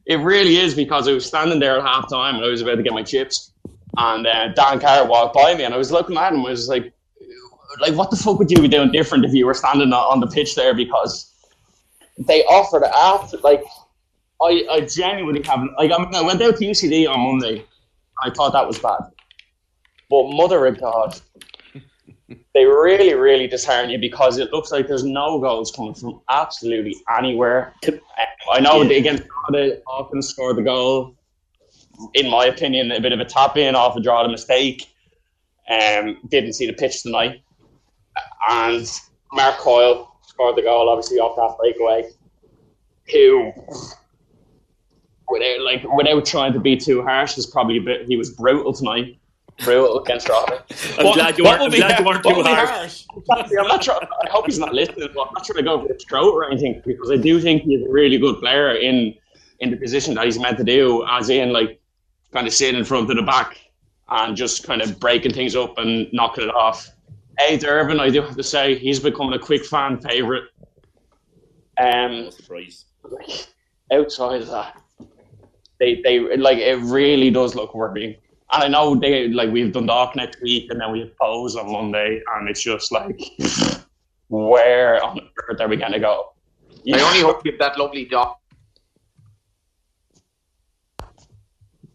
It 0.07 0.15
really 0.15 0.57
is 0.57 0.73
because 0.73 1.07
I 1.07 1.11
was 1.11 1.25
standing 1.25 1.59
there 1.59 1.77
at 1.77 1.83
half 1.83 2.09
time 2.09 2.35
and 2.35 2.45
I 2.45 2.47
was 2.47 2.61
about 2.61 2.75
to 2.75 2.83
get 2.83 2.93
my 2.93 3.03
chips. 3.03 3.51
And 3.97 4.25
uh, 4.25 4.49
Dan 4.53 4.79
Carr 4.79 5.05
walked 5.05 5.35
by 5.35 5.53
me 5.55 5.63
and 5.65 5.73
I 5.73 5.77
was 5.77 5.91
looking 5.91 6.17
at 6.17 6.31
him. 6.31 6.39
And 6.39 6.47
I 6.47 6.49
was 6.49 6.69
like, 6.69 6.93
like, 7.81 7.93
what 7.93 8.09
the 8.09 8.15
fuck 8.15 8.39
would 8.39 8.49
you 8.49 8.61
be 8.61 8.69
doing 8.69 8.91
different 8.91 9.25
if 9.25 9.33
you 9.33 9.45
were 9.45 9.53
standing 9.53 9.91
on- 9.91 10.19
the 10.19 10.27
pitch 10.27 10.55
there? 10.55 10.73
Because 10.73 11.33
they 12.17 12.43
offered 12.45 12.83
after, 12.83 13.37
like, 13.39 13.63
I, 14.41 14.65
I 14.71 14.81
genuinely 14.81 15.43
haven't, 15.43 15.73
like, 15.77 15.91
I, 15.91 15.97
mean, 15.97 16.15
I 16.15 16.21
went 16.21 16.41
out 16.41 16.57
to 16.57 16.65
UCD 16.65 17.09
on 17.09 17.19
Monday. 17.19 17.65
I 18.23 18.29
thought 18.29 18.53
that 18.53 18.65
was 18.65 18.79
bad. 18.79 18.99
But 20.09 20.31
mother 20.31 20.65
of 20.65 20.79
God, 20.79 21.19
they 22.53 22.65
really, 22.65 23.13
really 23.13 23.47
dishearten 23.47 23.89
you 23.89 23.97
because 23.97 24.37
it 24.37 24.51
looks 24.51 24.71
like 24.71 24.87
there's 24.87 25.03
no 25.03 25.39
goals 25.39 25.71
coming 25.71 25.93
from 25.93 26.19
absolutely 26.29 26.95
anywhere. 27.17 27.73
I 28.51 28.59
know 28.59 28.81
Yeah. 28.81 28.97
against 28.97 29.23
Canada, 29.49 29.81
Hawkins 29.87 30.27
scored 30.27 30.57
the 30.57 30.61
goal. 30.63 31.15
In 32.13 32.29
my 32.29 32.45
opinion, 32.45 32.91
a 32.91 32.99
bit 32.99 33.11
of 33.13 33.19
a 33.19 33.25
tap 33.25 33.57
in 33.57 33.75
off 33.75 33.95
a 33.95 34.01
draw, 34.01 34.23
a 34.23 34.29
mistake. 34.29 34.85
Um, 35.69 36.17
didn't 36.29 36.53
see 36.53 36.65
the 36.67 36.73
pitch 36.73 37.03
tonight. 37.03 37.41
And 38.49 38.87
Mark 39.33 39.57
Coyle 39.57 40.11
scored 40.25 40.55
the 40.55 40.61
goal, 40.61 40.89
obviously, 40.89 41.19
off 41.19 41.35
that 41.37 41.57
breakaway. 41.57 42.09
who, 43.11 43.51
without 45.29 45.61
like 45.61 45.83
without 45.95 46.25
trying 46.25 46.53
to 46.53 46.59
be 46.59 46.75
too 46.77 47.01
harsh, 47.03 47.37
is 47.37 47.45
probably 47.45 47.77
a 47.77 47.81
bit. 47.81 48.05
He 48.07 48.15
was 48.17 48.31
brutal 48.31 48.73
tonight. 48.73 49.17
Brutal 49.63 49.99
against 49.99 50.27
Drogheda. 50.27 50.63
I'm 50.99 51.05
What- 51.05 51.15
glad 51.15 51.37
you 51.37 51.43
weren't, 51.43 51.59
would 51.61 51.65
I'm 51.67 51.71
be- 51.71 51.77
glad 51.77 51.99
you 51.99 52.05
weren't 52.05 52.23
what 52.25 52.31
too 52.31 52.37
would 52.37 52.45
harsh. 52.45 52.69
harsh? 52.69 53.03
I'm 53.59 53.67
not 53.67 53.83
sure. 53.83 53.95
I 53.95 54.29
hope 54.29 54.45
he's 54.45 54.59
not 54.59 54.73
listening. 54.73 55.09
But 55.15 55.27
I'm 55.27 55.33
not 55.33 55.45
trying 55.45 55.57
to 55.57 55.63
go 55.63 55.81
for 55.85 55.91
his 55.93 56.03
throat 56.03 56.31
or 56.31 56.45
anything 56.49 56.81
because 56.85 57.09
I 57.09 57.17
do 57.17 57.39
think 57.39 57.63
he's 57.63 57.81
a 57.85 57.89
really 57.89 58.17
good 58.17 58.39
player 58.39 58.75
in 58.75 59.15
in 59.59 59.71
the 59.71 59.77
position 59.77 60.13
that 60.13 60.25
he's 60.25 60.37
meant 60.39 60.57
to 60.59 60.63
do, 60.63 61.03
as 61.09 61.29
in 61.31 61.51
like 61.51 61.79
kind 62.31 62.45
of 62.45 62.53
sitting 62.53 62.77
in 62.77 62.85
front 62.85 63.09
of 63.09 63.15
the 63.15 63.23
back 63.23 63.59
and 64.09 64.37
just 64.37 64.63
kind 64.63 64.81
of 64.83 64.99
breaking 64.99 65.33
things 65.33 65.55
up 65.55 65.77
and 65.79 66.07
knocking 66.13 66.43
it 66.43 66.53
off. 66.53 66.87
Aodh 67.41 67.59
Dervin, 67.59 67.99
I 67.99 68.09
do 68.11 68.21
have 68.21 68.35
to 68.35 68.43
say, 68.43 68.75
he's 68.75 68.99
becoming 68.99 69.33
a 69.33 69.39
quick 69.39 69.65
fan 69.65 69.99
favourite. 69.99 70.43
Um, 71.79 72.29
outside 73.91 74.41
of 74.41 74.47
that, 74.49 74.79
they 75.79 76.01
they 76.03 76.19
like 76.37 76.57
it 76.59 76.77
really 76.81 77.29
does 77.31 77.55
look 77.55 77.73
worrying. 77.75 78.15
And 78.53 78.63
I 78.63 78.67
know 78.67 78.95
they 78.95 79.27
like 79.27 79.51
we've 79.51 79.73
done 79.73 79.87
Dundalk 79.87 80.15
next 80.15 80.41
week, 80.41 80.71
and 80.71 80.79
then 80.79 80.91
we 80.91 80.99
have 81.01 81.11
Bohs 81.21 81.55
on 81.55 81.71
Monday, 81.71 82.21
and 82.35 82.47
it's 82.47 82.61
just 82.61 82.91
like, 82.91 83.19
where 84.29 85.03
on 85.03 85.19
earth 85.49 85.59
are 85.59 85.67
we 85.67 85.75
going 85.75 85.91
to 85.91 85.99
go? 85.99 86.33
I 86.93 87.01
only 87.01 87.21
hope 87.21 87.45
you 87.45 87.51
have 87.51 87.59
that 87.59 87.77
lovely 87.77 88.05
dog. 88.05 88.35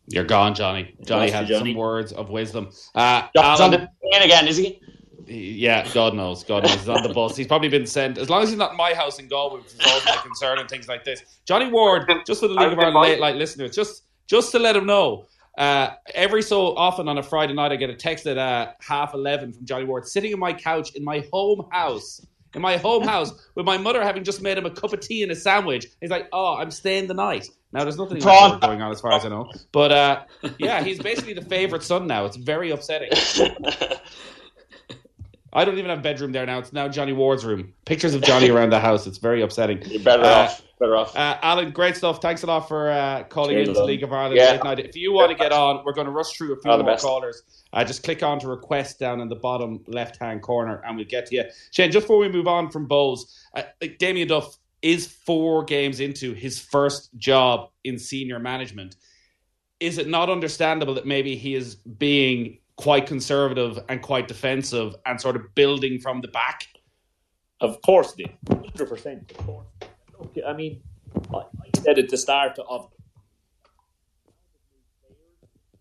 You're 0.07 0.25
gone, 0.25 0.55
Johnny. 0.55 0.95
Johnny 1.07 1.23
Lost 1.23 1.33
you, 1.33 1.39
had 1.39 1.47
Johnny. 1.47 1.73
some 1.73 1.79
words 1.79 2.13
of 2.13 2.29
wisdom. 2.29 2.69
Uh, 2.95 3.29
John's 3.35 3.61
on 3.61 3.71
the 3.71 3.79
plane 3.79 4.23
again, 4.23 4.47
is 4.47 4.59
he? 4.59 4.79
yeah, 5.27 5.89
God 5.93 6.15
knows. 6.15 6.45
God 6.45 6.65
knows. 6.65 6.75
He's 6.75 6.89
on 6.89 7.03
the 7.03 7.15
bus. 7.15 7.37
He's 7.37 7.47
probably 7.47 7.69
been 7.69 7.87
sent, 7.87 8.19
as 8.19 8.29
long 8.29 8.43
as 8.43 8.51
he's 8.51 8.59
not 8.59 8.73
in 8.73 8.77
my 8.77 8.93
house 8.93 9.19
in 9.19 9.29
Galway, 9.29 9.61
which 9.61 9.73
is 9.73 9.81
always 9.87 10.05
my 10.05 10.17
concern 10.17 10.59
and 10.59 10.69
things 10.69 10.89
like 10.89 11.05
this. 11.05 11.23
Johnny 11.47 11.71
Ward, 11.71 12.11
just 12.27 12.41
for 12.41 12.49
the 12.49 12.55
League 12.55 12.73
of 12.73 12.79
Ireland 12.79 12.97
late 12.97 13.21
night 13.21 13.37
listeners, 13.37 13.75
just 13.75 14.05
just 14.27 14.53
to 14.53 14.59
let 14.59 14.77
him 14.77 14.87
know, 14.87 15.27
uh, 15.59 15.91
every 16.15 16.43
so 16.43 16.75
often 16.77 17.09
on 17.09 17.19
a 17.19 17.23
Friday 17.23 17.53
night, 17.55 17.73
I 17.73 17.77
get 17.77 17.91
a 17.91 17.95
text 17.95 18.27
at 18.27 18.39
uh, 18.39 18.73
half 18.81 19.15
11 19.15 19.53
from 19.53 19.65
Johnny 19.67 19.85
Ward 19.85 20.07
sitting 20.07 20.33
on 20.33 20.41
my 20.41 20.53
couch 20.53 20.95
in 20.95 21.05
my 21.05 21.25
home 21.33 21.67
house. 21.71 22.25
In 22.55 22.61
my 22.61 22.77
home 22.77 23.05
house, 23.05 23.33
with 23.55 23.65
my 23.65 23.79
mother 23.79 24.03
having 24.03 24.25
just 24.25 24.43
made 24.43 24.59
him 24.59 24.67
a 24.67 24.71
cup 24.71 24.93
of 24.93 25.01
tea 25.01 25.23
and 25.23 25.33
a 25.33 25.37
sandwich. 25.37 25.87
He's 26.03 26.11
like, 26.11 26.29
"Oh, 26.33 26.57
I'm 26.57 26.71
staying 26.71 27.07
the 27.07 27.15
night." 27.15 27.49
Now, 27.73 27.85
there's 27.85 27.97
nothing 27.97 28.21
like 28.21 28.61
going 28.61 28.83
on 28.83 28.93
as 28.93 29.01
far 29.01 29.13
as 29.13 29.25
I 29.25 29.31
know. 29.31 29.51
But 29.73 29.91
uh, 29.93 30.23
yeah, 30.59 30.83
he's 30.83 30.99
basically 30.99 31.33
the 31.33 31.41
favorite 31.47 31.83
son 31.83 32.07
now. 32.07 32.27
It's 32.27 32.37
very 32.37 32.71
upsetting. 32.71 33.09
I 35.55 35.65
don't 35.67 35.77
even 35.79 35.91
have 35.91 35.99
a 35.99 36.03
bedroom 36.03 36.33
there 36.33 36.47
now. 36.47 36.59
It's 36.59 36.73
now 36.73 36.89
Johnny 36.89 37.13
Ward's 37.13 37.45
room. 37.45 37.75
Pictures 37.85 38.15
of 38.15 38.23
Johnny 38.23 38.49
around 38.51 38.71
the 38.71 38.81
house. 38.81 39.07
It's 39.07 39.19
very 39.19 39.43
upsetting. 39.43 39.83
You're 39.87 40.03
better 40.03 40.23
Uh, 40.25 40.29
off. 40.45 40.63
Better 40.83 40.97
off. 40.97 41.15
Uh, 41.15 41.39
Alan, 41.43 41.71
great 41.71 41.97
stuff. 41.97 42.21
Thanks 42.21 42.43
a 42.43 42.47
lot 42.47 42.67
for 42.67 42.91
uh, 42.91 43.23
calling 43.29 43.55
Cheers, 43.55 43.69
into. 43.69 43.85
League 43.85 44.03
of 44.03 44.13
Ireland 44.13 44.35
Yeah. 44.37 44.51
late 44.51 44.65
night. 44.65 44.81
If 44.81 44.97
you 44.97 45.13
want 45.13 45.31
to 45.31 45.37
get 45.37 45.53
on, 45.53 45.85
we're 45.85 45.93
going 45.93 46.07
to 46.07 46.11
rush 46.11 46.33
through 46.33 46.55
a 46.55 46.61
few 46.61 46.73
All 46.73 46.83
more 46.83 46.97
callers. 46.97 47.45
Uh, 47.73 47.85
just 47.85 48.03
click 48.03 48.25
on 48.25 48.41
to 48.41 48.49
request 48.49 48.99
down 48.99 49.21
in 49.21 49.29
the 49.29 49.37
bottom 49.37 49.85
left 49.87 50.17
hand 50.17 50.43
corner 50.43 50.83
and 50.85 50.97
we'll 50.97 51.05
get 51.07 51.27
to 51.27 51.37
you. 51.37 51.45
Shane, 51.71 51.93
just 51.93 52.03
before 52.03 52.19
we 52.19 52.29
move 52.29 52.49
on 52.49 52.69
from 52.69 52.87
Bowes, 52.87 53.33
uh, 53.55 53.63
like 53.81 53.99
Damien 53.99 54.27
Duff 54.27 54.59
is 54.83 55.07
four 55.07 55.63
games 55.63 56.01
into 56.01 56.35
his 56.35 56.59
first 56.59 57.17
job 57.17 57.71
in 57.85 57.97
senior 57.97 58.41
management. 58.41 58.97
Is 59.79 59.99
it 59.99 60.09
not 60.09 60.31
understandable 60.31 60.95
that 60.95 61.07
maybe 61.07 61.37
he 61.37 61.55
is 61.55 61.77
being 61.77 62.59
quite 62.75 63.07
conservative 63.07 63.79
and 63.89 64.03
quite 64.03 64.27
defensive 64.27 64.97
and 65.07 65.21
sort 65.21 65.37
of 65.37 65.55
building 65.55 66.01
from 66.01 66.23
the 66.23 66.29
back? 66.29 66.67
Of 67.61 67.81
course, 67.83 68.15
they. 68.15 68.35
Hundred 68.49 68.89
percent. 68.89 69.31
Of 69.31 69.47
course. 69.47 69.67
Look, 70.23 70.37
I 70.47 70.53
mean, 70.53 70.81
I 71.35 71.39
I 71.39 71.81
said 71.83 71.99
at 71.99 72.09
the 72.09 72.17
start 72.17 72.59
of 72.59 72.91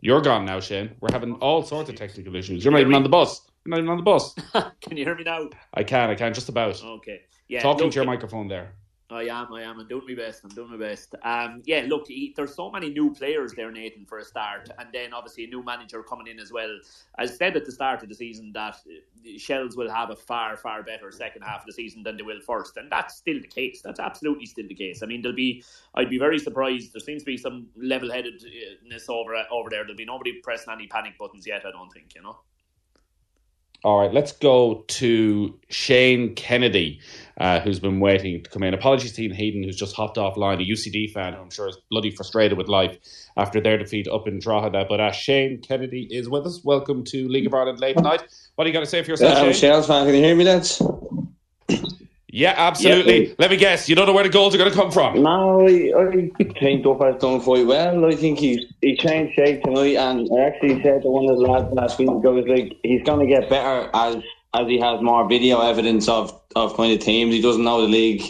You're 0.04 0.22
gone 0.22 0.46
now, 0.46 0.60
Shane. 0.60 0.96
We're 1.00 1.12
having 1.12 1.34
all 1.36 1.62
sorts 1.62 1.90
of 1.90 1.96
technical 1.96 2.36
issues. 2.36 2.66
You're 2.66 2.72
not 2.72 2.82
even 2.82 2.96
on 2.96 3.04
the 3.04 3.10
bus. 3.10 3.42
You're 3.64 3.72
not 3.72 3.78
even 3.78 3.90
on 3.90 3.98
the 3.98 4.04
bus. 4.04 4.34
Can 4.82 4.98
you 4.98 5.06
hear 5.06 5.16
me 5.16 5.24
now? 5.24 5.50
I 5.76 5.84
can, 5.84 6.10
I 6.10 6.16
can, 6.16 6.34
just 6.34 6.50
about. 6.50 6.84
Okay. 6.84 7.22
Yeah. 7.48 7.62
Talking 7.62 7.86
look, 7.86 7.94
to 7.94 7.96
your 7.98 8.06
microphone 8.06 8.48
there. 8.48 8.74
I 9.12 9.24
am, 9.24 9.54
I 9.54 9.64
am. 9.64 9.78
I'm 9.78 9.88
doing 9.88 10.06
my 10.08 10.16
best. 10.16 10.42
I'm 10.46 10.52
doing 10.52 10.72
my 10.72 10.78
best. 10.78 11.16
Um, 11.24 11.62
yeah, 11.66 11.86
look, 11.88 12.08
he, 12.08 12.34
there's 12.36 12.56
so 12.56 12.72
many 12.72 12.90
new 12.90 13.14
players 13.14 13.52
there, 13.54 13.70
Nathan, 13.70 14.06
for 14.06 14.20
a 14.20 14.24
start, 14.24 14.70
and 14.80 14.88
then 14.94 15.14
obviously 15.14 15.44
a 15.44 15.48
new 15.48 15.62
manager 15.62 16.02
coming 16.02 16.28
in 16.28 16.40
as 16.40 16.52
well. 16.54 16.80
I 17.18 17.26
said 17.26 17.58
at 17.58 17.66
the 17.66 17.74
start 17.74 18.04
of 18.04 18.10
the 18.10 18.16
season 18.16 18.54
that 18.54 18.78
Shels 19.38 19.76
will 19.76 19.90
have 19.90 20.12
a 20.12 20.16
far, 20.16 20.56
far 20.56 20.82
better 20.84 21.12
second 21.12 21.42
half 21.42 21.62
of 21.62 21.66
the 21.66 21.74
season 21.74 22.04
than 22.04 22.16
they 22.16 22.24
will 22.24 22.40
first, 22.40 22.78
and 22.78 22.90
that's 22.90 23.18
still 23.18 23.42
the 23.42 23.48
case. 23.48 23.82
That's 23.82 24.00
absolutely 24.00 24.46
still 24.46 24.68
the 24.68 24.76
case. 24.76 25.04
I 25.04 25.08
mean, 25.08 25.22
there'll 25.22 25.36
be. 25.36 25.64
I'd 25.94 26.10
be 26.10 26.18
very 26.18 26.40
surprised. 26.40 26.94
There 26.94 27.02
seems 27.02 27.24
to 27.24 27.26
be 27.26 27.38
some 27.38 27.68
level-headedness 27.76 29.10
over 29.10 29.36
over 29.52 29.70
there. 29.70 29.84
There'll 29.84 29.98
be 29.98 30.06
nobody 30.06 30.40
pressing 30.42 30.72
any 30.72 30.88
panic 30.88 31.18
buttons 31.18 31.46
yet. 31.46 31.66
I 31.66 31.72
don't 31.72 31.92
think. 31.92 32.16
You 32.16 32.22
know. 32.22 32.40
All 33.84 34.00
right, 34.00 34.14
let's 34.14 34.32
go 34.32 34.86
to 34.88 35.60
Shane 35.70 36.36
Kennedy, 36.36 37.00
uh, 37.40 37.62
who's 37.62 37.80
been 37.80 38.00
waiting 38.00 38.44
to 38.44 38.50
come 38.50 38.62
in. 38.62 38.76
Apologies 38.76 39.14
to 39.14 39.24
Ian 39.24 39.34
Hayden, 39.34 39.64
who's 39.64 39.76
just 39.76 39.96
hopped 39.96 40.18
offline, 40.18 40.62
a 40.62 40.72
UCD 40.72 41.12
fan 41.12 41.34
who 41.34 41.42
I'm 41.42 41.50
sure 41.50 41.68
is 41.68 41.80
bloody 41.90 42.12
frustrated 42.12 42.60
with 42.60 42.68
life 42.68 43.00
after 43.38 43.60
their 43.60 43.80
defeat 43.80 44.08
up 44.08 44.28
in 44.28 44.38
Drogheda. 44.38 44.86
But 44.88 45.00
uh, 45.00 45.12
Shane 45.12 45.62
Kennedy 45.62 46.08
is 46.12 46.30
with 46.30 46.46
us. 46.46 46.64
Welcome 46.64 47.04
to 47.06 47.28
League 47.28 47.48
of 47.48 47.56
Ireland 47.56 47.80
late 47.80 47.98
night. 47.98 48.22
What 48.54 48.66
do 48.66 48.70
you 48.70 48.74
got 48.74 48.82
to 48.82 48.86
say 48.86 49.02
for 49.02 49.10
yourself, 49.10 49.40
I'm 49.40 49.52
Shane? 49.52 49.82
Fan. 49.82 50.06
Can 50.06 50.14
you 50.14 50.22
hear 50.22 50.36
me, 50.36 50.44
lads? 50.44 50.80
Yeah, 52.34 52.54
absolutely. 52.56 53.36
Let 53.38 53.52
me 53.52 53.58
guess. 53.58 53.90
You 53.90 53.96
don't 53.96 54.08
know 54.08 54.14
where 54.14 54.24
the 54.24 54.30
goals 54.30 54.56
are 54.56 54.58
going 54.58 54.72
to 54.72 54.76
come 54.76 54.90
from. 54.90 55.22
No, 55.22 55.68
I, 55.68 55.92
I 55.98 56.44
think 56.60 56.84
Duff 56.84 57.02
has 57.02 57.22
done 57.22 57.42
quite 57.42 57.68
well. 57.68 58.06
I 58.06 58.16
think 58.16 58.40
he's 58.40 58.62
he 58.82 58.96
changed 58.96 59.36
shape 59.36 59.64
tonight, 59.64 59.98
and 59.98 60.30
I 60.34 60.46
actually 60.46 60.82
said 60.82 61.02
to 61.02 61.10
one 61.10 61.30
of 61.30 61.38
the 61.38 61.44
lads 61.44 61.74
last 61.74 62.00
week, 62.00 62.10
I 62.10 62.14
was 62.14 62.46
like, 62.48 62.78
he's 62.84 63.04
going 63.04 63.20
to 63.20 63.28
get 63.28 63.50
better 63.50 63.90
as 63.94 64.24
as 64.54 64.68
he 64.68 64.80
has 64.80 65.02
more 65.02 65.28
video 65.28 65.60
evidence 65.60 66.08
of 66.08 66.40
of 66.56 66.76
kind 66.78 66.94
of 66.94 67.00
teams. 67.00 67.34
He 67.34 67.42
doesn't 67.42 67.64
know 67.64 67.82
the 67.82 67.88
league 67.88 68.24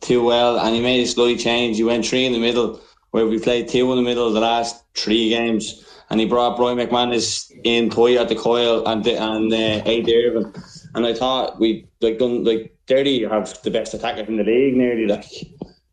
too 0.00 0.24
well, 0.24 0.58
and 0.58 0.74
he 0.74 0.82
made 0.82 1.02
a 1.02 1.06
slight 1.06 1.38
change. 1.38 1.76
He 1.76 1.84
went 1.84 2.04
three 2.04 2.26
in 2.26 2.32
the 2.32 2.40
middle, 2.40 2.80
where 3.12 3.26
we 3.26 3.38
played 3.38 3.68
two 3.68 3.88
in 3.92 3.96
the 3.96 4.02
middle 4.02 4.26
of 4.26 4.34
the 4.34 4.40
last 4.40 4.82
three 4.94 5.28
games, 5.28 5.84
and 6.10 6.18
he 6.18 6.26
brought 6.26 6.56
Brian 6.56 6.78
McManus 6.78 7.52
in, 7.62 7.88
Toy 7.88 8.18
at 8.20 8.28
the 8.28 8.34
coil, 8.34 8.84
and 8.84 9.06
and 9.06 9.52
uh, 9.52 9.84
Aodh 9.84 10.06
Dervin. 10.06 10.52
And 10.96 11.06
I 11.06 11.14
thought 11.14 11.60
we 11.60 11.86
like 12.00 12.18
done 12.18 12.42
like 12.42 12.73
Derry 12.86 13.26
have 13.28 13.60
the 13.62 13.70
best 13.70 13.94
attacker 13.94 14.22
in 14.22 14.36
the 14.36 14.44
league 14.44 14.76
nearly 14.76 15.06
like 15.06 15.24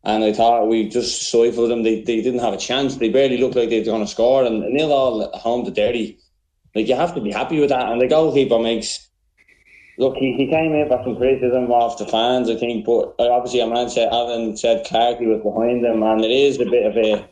and 0.04 0.24
I 0.24 0.32
thought 0.32 0.68
we 0.68 0.88
just 0.88 1.28
stifled 1.28 1.70
them. 1.70 1.84
They, 1.84 2.02
they 2.02 2.20
didn't 2.22 2.40
have 2.40 2.54
a 2.54 2.58
chance. 2.58 2.96
They 2.96 3.08
barely 3.08 3.38
looked 3.38 3.54
like 3.54 3.70
they 3.70 3.78
were 3.78 3.84
going 3.84 4.04
to 4.04 4.10
score 4.10 4.44
and 4.44 4.60
nil 4.60 4.92
all 4.92 5.22
at 5.22 5.34
home 5.34 5.64
to 5.64 5.70
Derry. 5.70 6.18
Like 6.74 6.88
you 6.88 6.96
have 6.96 7.14
to 7.14 7.20
be 7.20 7.30
happy 7.30 7.60
with 7.60 7.68
that. 7.68 7.88
And 7.88 8.00
the 8.00 8.08
goalkeeper 8.08 8.58
makes 8.58 9.08
look. 9.98 10.16
He, 10.16 10.34
he 10.36 10.48
came 10.48 10.72
in 10.72 10.88
for 10.88 11.00
some 11.04 11.16
criticism 11.16 11.70
off 11.70 11.98
the 11.98 12.06
fans, 12.06 12.50
I 12.50 12.56
think. 12.56 12.84
But 12.84 13.14
uh, 13.18 13.30
obviously, 13.30 13.60
a 13.60 13.66
man 13.66 13.90
said 13.90 14.08
Alan 14.10 14.56
said 14.56 14.86
Clarkey 14.86 15.26
was 15.26 15.42
behind 15.42 15.84
them, 15.84 16.02
and 16.02 16.24
it 16.24 16.30
is 16.30 16.58
a 16.60 16.64
bit 16.64 16.86
of 16.86 16.96
a. 16.96 17.28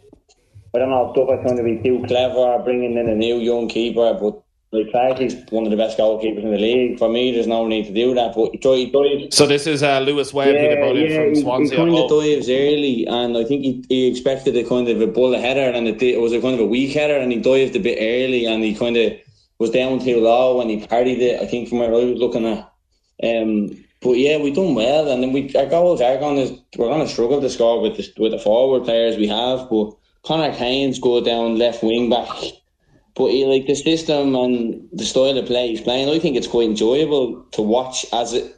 I 0.72 0.78
don't 0.78 0.90
know 0.90 1.08
if 1.08 1.16
Duff 1.16 1.44
going 1.44 1.56
to 1.56 1.64
be 1.64 1.82
too 1.82 2.04
clever 2.06 2.62
bringing 2.62 2.96
in 2.96 3.08
a 3.08 3.14
new 3.14 3.38
young 3.38 3.68
keeper, 3.68 4.16
but 4.20 4.40
like 4.72 4.86
Clarkey's 4.92 5.34
one 5.50 5.64
of 5.64 5.70
the 5.70 5.76
best 5.76 5.98
goalkeepers 5.98 6.42
in 6.44 6.50
the 6.52 6.58
league. 6.58 6.98
For 6.98 7.08
me, 7.08 7.32
there's 7.32 7.48
no 7.48 7.66
need 7.66 7.86
to 7.86 7.92
do 7.92 8.14
that. 8.14 8.34
But 8.36 8.52
he 8.52 8.58
tried, 8.58 8.76
he 8.76 8.90
tried 8.90 9.34
So 9.34 9.46
this 9.46 9.66
is 9.66 9.82
uh, 9.82 9.98
Lewis 10.00 10.32
Webb, 10.32 10.48
who 10.48 10.52
they 10.54 10.76
brought 10.76 10.96
in 10.96 11.34
from 11.34 11.42
Swansea. 11.42 11.76
he 11.76 11.82
kind 11.84 11.94
Oh, 11.96 12.04
of 12.04 12.24
dives 12.24 12.48
early, 12.48 13.06
and 13.06 13.36
I 13.36 13.44
think 13.44 13.62
he, 13.64 13.84
he 13.88 14.06
expected 14.06 14.56
a 14.56 14.62
kind 14.64 14.88
of 14.88 15.00
a 15.00 15.08
bullet 15.08 15.40
header, 15.40 15.76
and 15.76 15.88
it, 15.88 16.00
it 16.02 16.20
was 16.20 16.32
a 16.32 16.40
kind 16.40 16.54
of 16.54 16.60
a 16.60 16.66
weak 16.66 16.92
header, 16.94 17.16
and 17.16 17.32
he 17.32 17.40
dived 17.40 17.74
a 17.74 17.80
bit 17.80 17.98
early, 18.00 18.46
and 18.46 18.62
he 18.62 18.74
kind 18.74 18.96
of 18.96 19.12
was 19.58 19.70
down 19.70 19.98
too 19.98 20.20
low, 20.20 20.60
and 20.60 20.70
he 20.70 20.86
parried 20.86 21.20
it. 21.20 21.40
I 21.40 21.46
think 21.46 21.68
from 21.68 21.78
where 21.80 21.88
I 21.92 22.04
was 22.04 22.18
looking 22.18 22.46
at. 22.46 22.72
Um, 23.22 23.76
but 24.00 24.12
yeah, 24.12 24.38
we 24.38 24.52
done 24.52 24.74
well, 24.76 25.10
and 25.10 25.22
then 25.22 25.32
we 25.32 25.52
our 25.56 25.66
goals 25.66 26.00
are 26.00 26.16
going 26.16 26.36
to 26.46 26.78
we're 26.78 26.88
going 26.88 27.04
to 27.06 27.12
struggle 27.12 27.40
to 27.40 27.50
score 27.50 27.82
with 27.82 27.96
the 27.96 28.08
with 28.22 28.32
the 28.32 28.38
forward 28.38 28.84
players 28.84 29.16
we 29.16 29.26
have, 29.26 29.68
but 29.68 29.94
Connor 30.22 30.54
Kane's 30.54 30.98
go 31.00 31.20
down 31.22 31.58
left 31.58 31.82
wing 31.82 32.08
back. 32.08 32.28
But 33.20 33.32
he, 33.32 33.44
like 33.44 33.66
the 33.66 33.74
system 33.74 34.34
and 34.34 34.88
the 34.94 35.04
style 35.04 35.36
of 35.36 35.44
play 35.44 35.68
he's 35.68 35.82
playing, 35.82 36.08
I 36.08 36.18
think 36.18 36.36
it's 36.36 36.46
quite 36.46 36.70
enjoyable 36.70 37.42
to 37.52 37.60
watch 37.60 38.06
as 38.14 38.32
it 38.32 38.56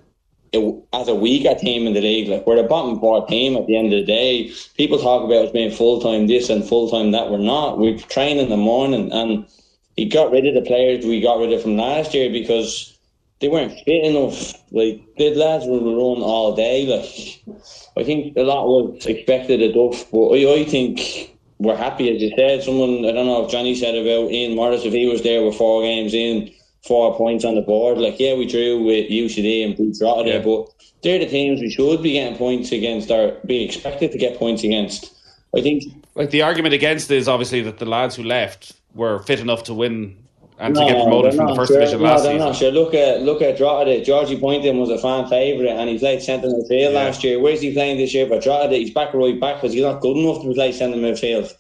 as 0.93 1.09
a 1.09 1.17
weaker 1.17 1.59
team 1.59 1.85
in 1.89 1.95
the 1.95 2.01
league. 2.01 2.29
Like 2.29 2.47
we're 2.47 2.63
the 2.63 2.69
bottom 2.69 3.01
four 3.01 3.27
team 3.27 3.57
at 3.57 3.67
the 3.67 3.77
end 3.77 3.93
of 3.93 3.99
the 3.99 4.05
day. 4.05 4.53
People 4.77 5.01
talk 5.01 5.25
about 5.25 5.47
us 5.47 5.51
being 5.51 5.73
full 5.73 6.01
time 6.01 6.29
this 6.29 6.49
and 6.49 6.65
full 6.65 6.89
time 6.89 7.11
that. 7.11 7.29
We're 7.29 7.39
not. 7.39 7.81
We 7.81 7.99
train 7.99 8.39
in 8.39 8.51
the 8.51 8.57
morning, 8.57 9.11
and 9.11 9.49
he 9.97 10.05
got 10.05 10.31
rid 10.31 10.47
of 10.47 10.55
the 10.55 10.63
players 10.63 11.05
we 11.05 11.21
got 11.21 11.41
rid 11.41 11.53
of 11.53 11.61
from 11.61 11.77
last 11.77 12.15
year 12.15 12.31
because 12.31 12.97
they 13.41 13.49
weren't 13.49 13.73
fit 13.85 14.05
enough. 14.05 14.55
Like 14.71 15.03
the 15.17 15.35
lads 15.35 15.67
will 15.67 15.83
run 15.83 16.23
all 16.23 16.55
day. 16.55 16.87
Like 16.87 17.59
I 17.97 18.05
think 18.05 18.37
a 18.37 18.45
lot 18.45 18.69
was 18.69 19.07
expected 19.07 19.61
of 19.61 19.75
Duff, 19.75 20.09
but 20.13 20.29
I, 20.29 20.61
I 20.61 20.65
think 20.65 21.32
we're 21.63 21.77
happy 21.77 22.15
as 22.15 22.21
you 22.23 22.33
said. 22.37 22.63
Someone 22.63 23.05
I 23.05 23.13
don't 23.13 23.27
know 23.27 23.45
if 23.45 23.51
Johnny 23.51 23.75
said 23.75 23.95
about 23.95 24.31
Ian 24.31 24.55
Morris 24.57 24.85
if 24.85 24.93
he 24.93 25.07
was 25.07 25.23
there 25.23 25.45
with 25.45 25.57
four 25.57 25.83
games 25.83 26.13
in. 26.15 26.51
four 26.85 27.15
points 27.17 27.45
on 27.45 27.55
the 27.55 27.61
board. 27.63 27.97
Like, 27.99 28.19
yeah, 28.19 28.35
we 28.35 28.45
drew 28.45 28.83
with 28.83 29.09
UCD 29.09 29.65
and 29.65 29.77
beat 29.77 29.95
Drogheda, 29.97 30.31
Yeah. 30.31 30.39
but 30.41 30.67
they're 31.03 31.21
the 31.21 31.27
teams 31.27 31.61
we 31.61 31.71
should 31.71 32.03
be 32.03 32.15
getting 32.15 32.37
points 32.37 32.73
against 32.73 33.09
or 33.09 33.37
be 33.47 33.63
expected 33.63 34.11
to 34.11 34.19
get 34.19 34.37
points 34.37 34.65
against. 34.65 35.13
I 35.57 35.61
think 35.61 35.85
Like 36.17 36.31
the 36.31 36.43
argument 36.43 36.75
against 36.75 37.09
is 37.13 37.29
obviously 37.29 37.61
that 37.63 37.79
the 37.79 37.85
lads 37.87 38.17
who 38.17 38.25
left 38.25 38.73
were 38.97 39.21
fit 39.21 39.39
enough 39.39 39.63
to 39.65 39.75
win 39.75 40.17
and 40.59 40.75
to 40.75 40.81
No, 40.81 40.87
get 40.89 41.03
promoted 41.03 41.35
from 41.35 41.47
the 41.47 41.55
first 41.55 41.71
sure. 41.73 41.81
division 41.81 42.01
no, 42.01 42.07
last 42.07 42.25
season. 42.25 42.53
Sure. 42.55 42.71
Look 42.71 42.95
at 42.95 43.23
look 43.23 43.43
at 43.43 43.57
Drogheda. 43.57 44.05
Georgie 44.05 44.39
Poynton 44.39 44.79
was 44.79 44.91
a 44.91 44.99
fan 44.99 45.27
favourite, 45.29 45.71
and 45.71 45.89
he 45.91 45.99
played 45.99 46.23
centre 46.23 46.49
midfield 46.49 46.81
Yeah. 46.93 46.99
last 47.01 47.25
year. 47.25 47.41
Where's 47.41 47.61
he 47.61 47.73
playing 47.73 47.99
this 47.99 48.15
year? 48.15 48.27
But 48.27 48.43
Drogheda, 48.43 48.77
he's 48.77 48.93
back 48.93 49.13
right 49.15 49.39
back 49.41 49.57
because 49.57 49.73
he's 49.73 49.83
not 49.83 50.01
good 50.01 50.17
enough 50.17 50.43
to 50.43 50.53
play 50.53 50.73
centre 50.73 50.99
midfield. 50.99 51.53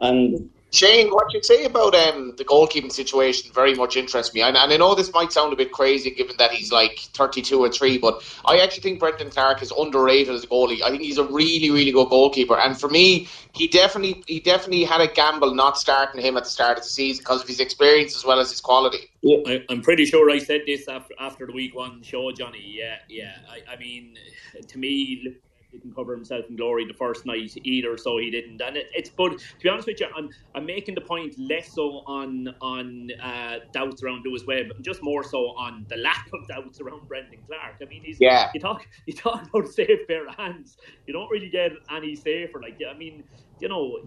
And 0.00 0.50
Shane, 0.74 1.10
what 1.10 1.32
you 1.32 1.40
say 1.40 1.64
about 1.66 1.94
um, 1.94 2.34
the 2.36 2.44
goalkeeping 2.44 2.90
situation 2.90 3.52
very 3.52 3.76
much 3.76 3.96
interests 3.96 4.34
me. 4.34 4.42
And, 4.42 4.56
and 4.56 4.72
I 4.72 4.76
know 4.76 4.96
this 4.96 5.12
might 5.12 5.30
sound 5.30 5.52
a 5.52 5.56
bit 5.56 5.70
crazy 5.70 6.10
given 6.10 6.36
that 6.38 6.50
he's 6.50 6.72
like 6.72 6.98
32 7.12 7.60
or 7.60 7.70
3, 7.70 7.98
but 7.98 8.24
I 8.44 8.58
actually 8.58 8.82
think 8.82 8.98
Brendan 8.98 9.30
Clarke 9.30 9.62
is 9.62 9.72
underrated 9.78 10.34
as 10.34 10.42
a 10.42 10.48
goalie. 10.48 10.82
I 10.82 10.90
think 10.90 11.02
he's 11.02 11.18
a 11.18 11.22
really, 11.22 11.70
really 11.70 11.92
good 11.92 12.08
goalkeeper. 12.08 12.58
And 12.58 12.76
for 12.76 12.88
me, 12.88 13.28
he 13.52 13.68
definitely 13.68 14.24
he 14.26 14.40
definitely 14.40 14.82
had 14.82 15.00
a 15.00 15.06
gamble 15.06 15.54
not 15.54 15.78
starting 15.78 16.20
him 16.20 16.36
at 16.36 16.42
the 16.42 16.50
start 16.50 16.76
of 16.76 16.82
the 16.82 16.90
season 16.90 17.22
because 17.22 17.42
of 17.42 17.46
his 17.46 17.60
experience 17.60 18.16
as 18.16 18.24
well 18.24 18.40
as 18.40 18.50
his 18.50 18.60
quality. 18.60 19.10
I, 19.24 19.64
I'm 19.70 19.80
pretty 19.80 20.06
sure 20.06 20.28
I 20.28 20.38
said 20.38 20.62
this 20.66 20.88
after 20.88 21.14
after 21.20 21.46
the 21.46 21.52
week 21.52 21.76
one 21.76 22.02
show, 22.02 22.32
Johnny. 22.32 22.58
Yeah, 22.66 22.96
yeah. 23.08 23.36
I, 23.48 23.74
I 23.74 23.76
mean, 23.76 24.18
to 24.66 24.78
me, 24.78 25.20
Liverpool 25.22 25.53
didn't 25.78 25.94
cover 25.94 26.14
himself 26.14 26.44
in 26.48 26.56
glory 26.56 26.86
the 26.86 26.94
first 26.94 27.26
night 27.26 27.56
either, 27.64 27.96
so 27.96 28.18
he 28.18 28.30
didn't. 28.30 28.60
And 28.60 28.76
it, 28.76 28.86
it's 28.94 29.10
but 29.10 29.38
to 29.38 29.62
be 29.62 29.68
honest 29.68 29.86
with 29.86 30.00
you, 30.00 30.06
I'm 30.16 30.30
I'm 30.54 30.66
making 30.66 30.94
the 30.94 31.00
point 31.00 31.38
less 31.38 31.72
so 31.72 32.02
on 32.06 32.54
on 32.60 33.10
uh, 33.22 33.58
doubts 33.72 34.02
around 34.02 34.24
Lewis 34.24 34.44
Webb, 34.46 34.66
just 34.80 35.02
more 35.02 35.22
so 35.24 35.48
on 35.56 35.86
the 35.88 35.96
lack 35.96 36.28
of 36.32 36.46
doubts 36.48 36.80
around 36.80 37.06
Brendan 37.08 37.40
Clarke. 37.46 37.76
I 37.82 37.84
mean, 37.86 38.02
he's 38.04 38.18
Yeah. 38.20 38.50
You 38.54 38.60
talk 38.60 38.86
you 39.06 39.12
talk 39.14 39.46
about 39.48 39.68
safe 39.68 40.06
pair 40.08 40.26
of 40.26 40.34
hands. 40.36 40.76
You 41.06 41.12
don't 41.12 41.30
really 41.30 41.50
get 41.50 41.72
any 41.90 42.14
safer. 42.14 42.60
Like 42.60 42.80
I 42.88 42.96
mean, 42.96 43.24
you 43.60 43.68
know. 43.68 43.98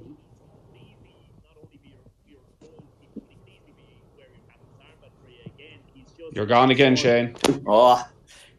You're 6.34 6.46
gone 6.46 6.72
again, 6.72 6.96
Shane. 6.96 7.36
Oh, 7.66 8.06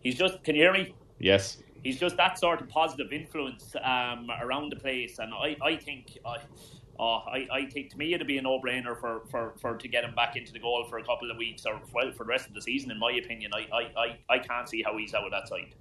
he's 0.01 0.17
just. 0.17 0.43
Can 0.43 0.55
you 0.57 0.63
hear 0.63 0.73
me? 0.73 0.95
Yes. 1.19 1.59
He's 1.89 1.99
just 1.99 2.19
that 2.19 2.39
sort 2.39 2.61
of 2.61 2.69
positive 2.69 3.15
influence 3.15 3.75
um, 3.83 4.29
around 4.43 4.71
the 4.71 4.77
place, 4.77 5.19
and 5.19 5.33
I, 5.33 5.57
I 5.63 5.77
think, 5.77 6.19
I, 6.23 6.37
oh, 7.01 7.23
I, 7.27 7.49
I 7.51 7.65
think 7.65 7.89
to 7.93 7.97
me 7.97 8.13
it'd 8.13 8.27
be 8.27 8.37
a 8.37 8.43
no-brainer 8.43 9.01
for, 9.01 9.23
for, 9.31 9.55
for 9.59 9.75
to 9.75 9.89
get 9.89 10.05
him 10.05 10.15
back 10.15 10.37
into 10.37 10.53
the 10.53 10.59
goal 10.59 10.85
for 10.91 10.99
a 10.99 11.03
couple 11.03 11.31
of 11.31 11.39
weeks 11.39 11.65
or 11.65 11.81
well 11.95 12.13
for 12.13 12.25
the 12.25 12.29
rest 12.29 12.47
of 12.47 12.53
the 12.53 12.61
season. 12.61 12.91
In 12.91 12.99
my 12.99 13.13
opinion, 13.13 13.53
I, 13.55 13.67
I, 13.75 13.83
I, 14.05 14.35
I 14.35 14.39
can't 14.39 14.69
see 14.69 14.83
how 14.83 14.99
he's 14.99 15.15
out 15.15 15.25
of 15.25 15.31
that 15.31 15.49
side. 15.49 15.75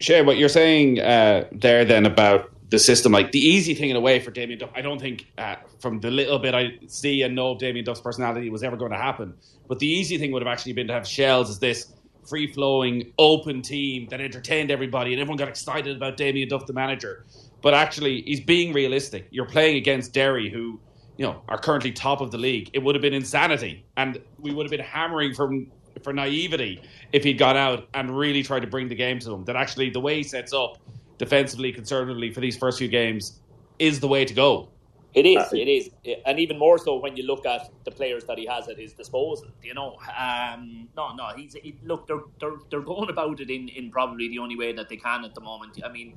Shane, 0.00 0.24
what 0.24 0.38
you're 0.38 0.48
saying 0.48 1.00
uh, 1.00 1.48
there 1.52 1.84
then 1.84 2.06
about 2.06 2.50
the 2.70 2.78
system, 2.78 3.12
like 3.12 3.30
the 3.30 3.40
easy 3.40 3.74
thing 3.74 3.90
in 3.90 3.96
a 3.96 4.00
way 4.00 4.20
for 4.20 4.30
Damien 4.30 4.58
Duff, 4.58 4.70
I 4.74 4.80
don't 4.80 5.02
think 5.02 5.26
uh, 5.36 5.56
from 5.80 6.00
the 6.00 6.10
little 6.10 6.38
bit 6.38 6.54
I 6.54 6.78
see 6.86 7.20
and 7.20 7.34
know 7.34 7.50
of 7.50 7.58
Damien 7.58 7.84
Duff's 7.84 8.00
personality 8.00 8.48
was 8.48 8.62
ever 8.62 8.78
going 8.78 8.92
to 8.92 8.96
happen. 8.96 9.34
But 9.68 9.80
the 9.80 9.86
easy 9.86 10.16
thing 10.16 10.32
would 10.32 10.40
have 10.40 10.50
actually 10.50 10.72
been 10.72 10.86
to 10.86 10.94
have 10.94 11.06
Shels 11.06 11.50
as 11.50 11.58
this 11.58 11.92
free 12.28 12.52
flowing, 12.52 13.12
open 13.18 13.62
team 13.62 14.06
that 14.10 14.20
entertained 14.20 14.70
everybody 14.70 15.12
and 15.12 15.20
everyone 15.20 15.36
got 15.36 15.48
excited 15.48 15.96
about 15.96 16.16
Damien 16.16 16.48
Duff, 16.48 16.66
the 16.66 16.72
manager. 16.72 17.24
But 17.62 17.74
actually, 17.74 18.22
he's 18.22 18.40
being 18.40 18.72
realistic. 18.72 19.26
You're 19.30 19.46
playing 19.46 19.76
against 19.76 20.12
Derry, 20.12 20.50
who 20.50 20.80
you 21.16 21.24
know 21.24 21.42
are 21.48 21.58
currently 21.58 21.92
top 21.92 22.20
of 22.20 22.30
the 22.30 22.38
league. 22.38 22.70
It 22.72 22.80
would 22.80 22.94
have 22.94 23.02
been 23.02 23.14
insanity, 23.14 23.84
and 23.96 24.20
we 24.38 24.52
would 24.52 24.64
have 24.66 24.70
been 24.70 24.80
hammering 24.80 25.34
from 25.34 25.70
for 26.02 26.12
naivety 26.12 26.82
if 27.12 27.24
he'd 27.24 27.38
gone 27.38 27.56
out 27.56 27.88
and 27.94 28.16
really 28.16 28.42
tried 28.42 28.60
to 28.60 28.66
bring 28.66 28.88
the 28.88 28.94
game 28.94 29.18
to 29.20 29.30
them. 29.30 29.44
That 29.44 29.56
actually, 29.56 29.90
the 29.90 30.00
way 30.00 30.16
he 30.16 30.22
sets 30.22 30.52
up 30.52 30.78
defensively, 31.18 31.72
conservatively 31.72 32.32
for 32.32 32.40
these 32.40 32.56
first 32.56 32.78
few 32.78 32.88
games 32.88 33.40
is 33.78 34.00
the 34.00 34.08
way 34.08 34.24
to 34.24 34.34
go. 34.34 34.68
It 35.14 35.26
is, 35.26 35.52
it 35.52 35.68
is, 35.68 35.90
and 36.26 36.40
even 36.40 36.58
more 36.58 36.78
so 36.78 36.96
when 36.98 37.16
you 37.16 37.24
look 37.24 37.46
at 37.46 37.62
the 37.84 37.92
players 37.92 38.24
that 38.26 38.38
he 38.38 38.46
has 38.46 38.68
at 38.68 38.78
his 38.78 38.94
disposal. 38.94 39.48
You 39.62 39.74
know, 39.74 39.96
um, 40.18 40.88
no, 40.96 41.14
no, 41.14 41.30
he's 41.36 41.54
he, 41.54 41.78
look, 41.84 42.08
they're, 42.08 42.22
they're 42.40 42.58
they're 42.70 42.80
going 42.82 43.10
about 43.10 43.40
it 43.40 43.50
in, 43.50 43.68
in 43.70 43.90
probably 43.92 44.28
the 44.28 44.38
only 44.40 44.56
way 44.56 44.72
that 44.72 44.88
they 44.88 44.96
can 44.96 45.24
at 45.24 45.34
the 45.34 45.42
moment. 45.42 45.78
I 45.84 45.90
mean, 45.90 46.14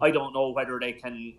I 0.00 0.10
don't 0.10 0.34
know 0.34 0.50
whether 0.50 0.78
they 0.80 0.92
can, 0.92 1.34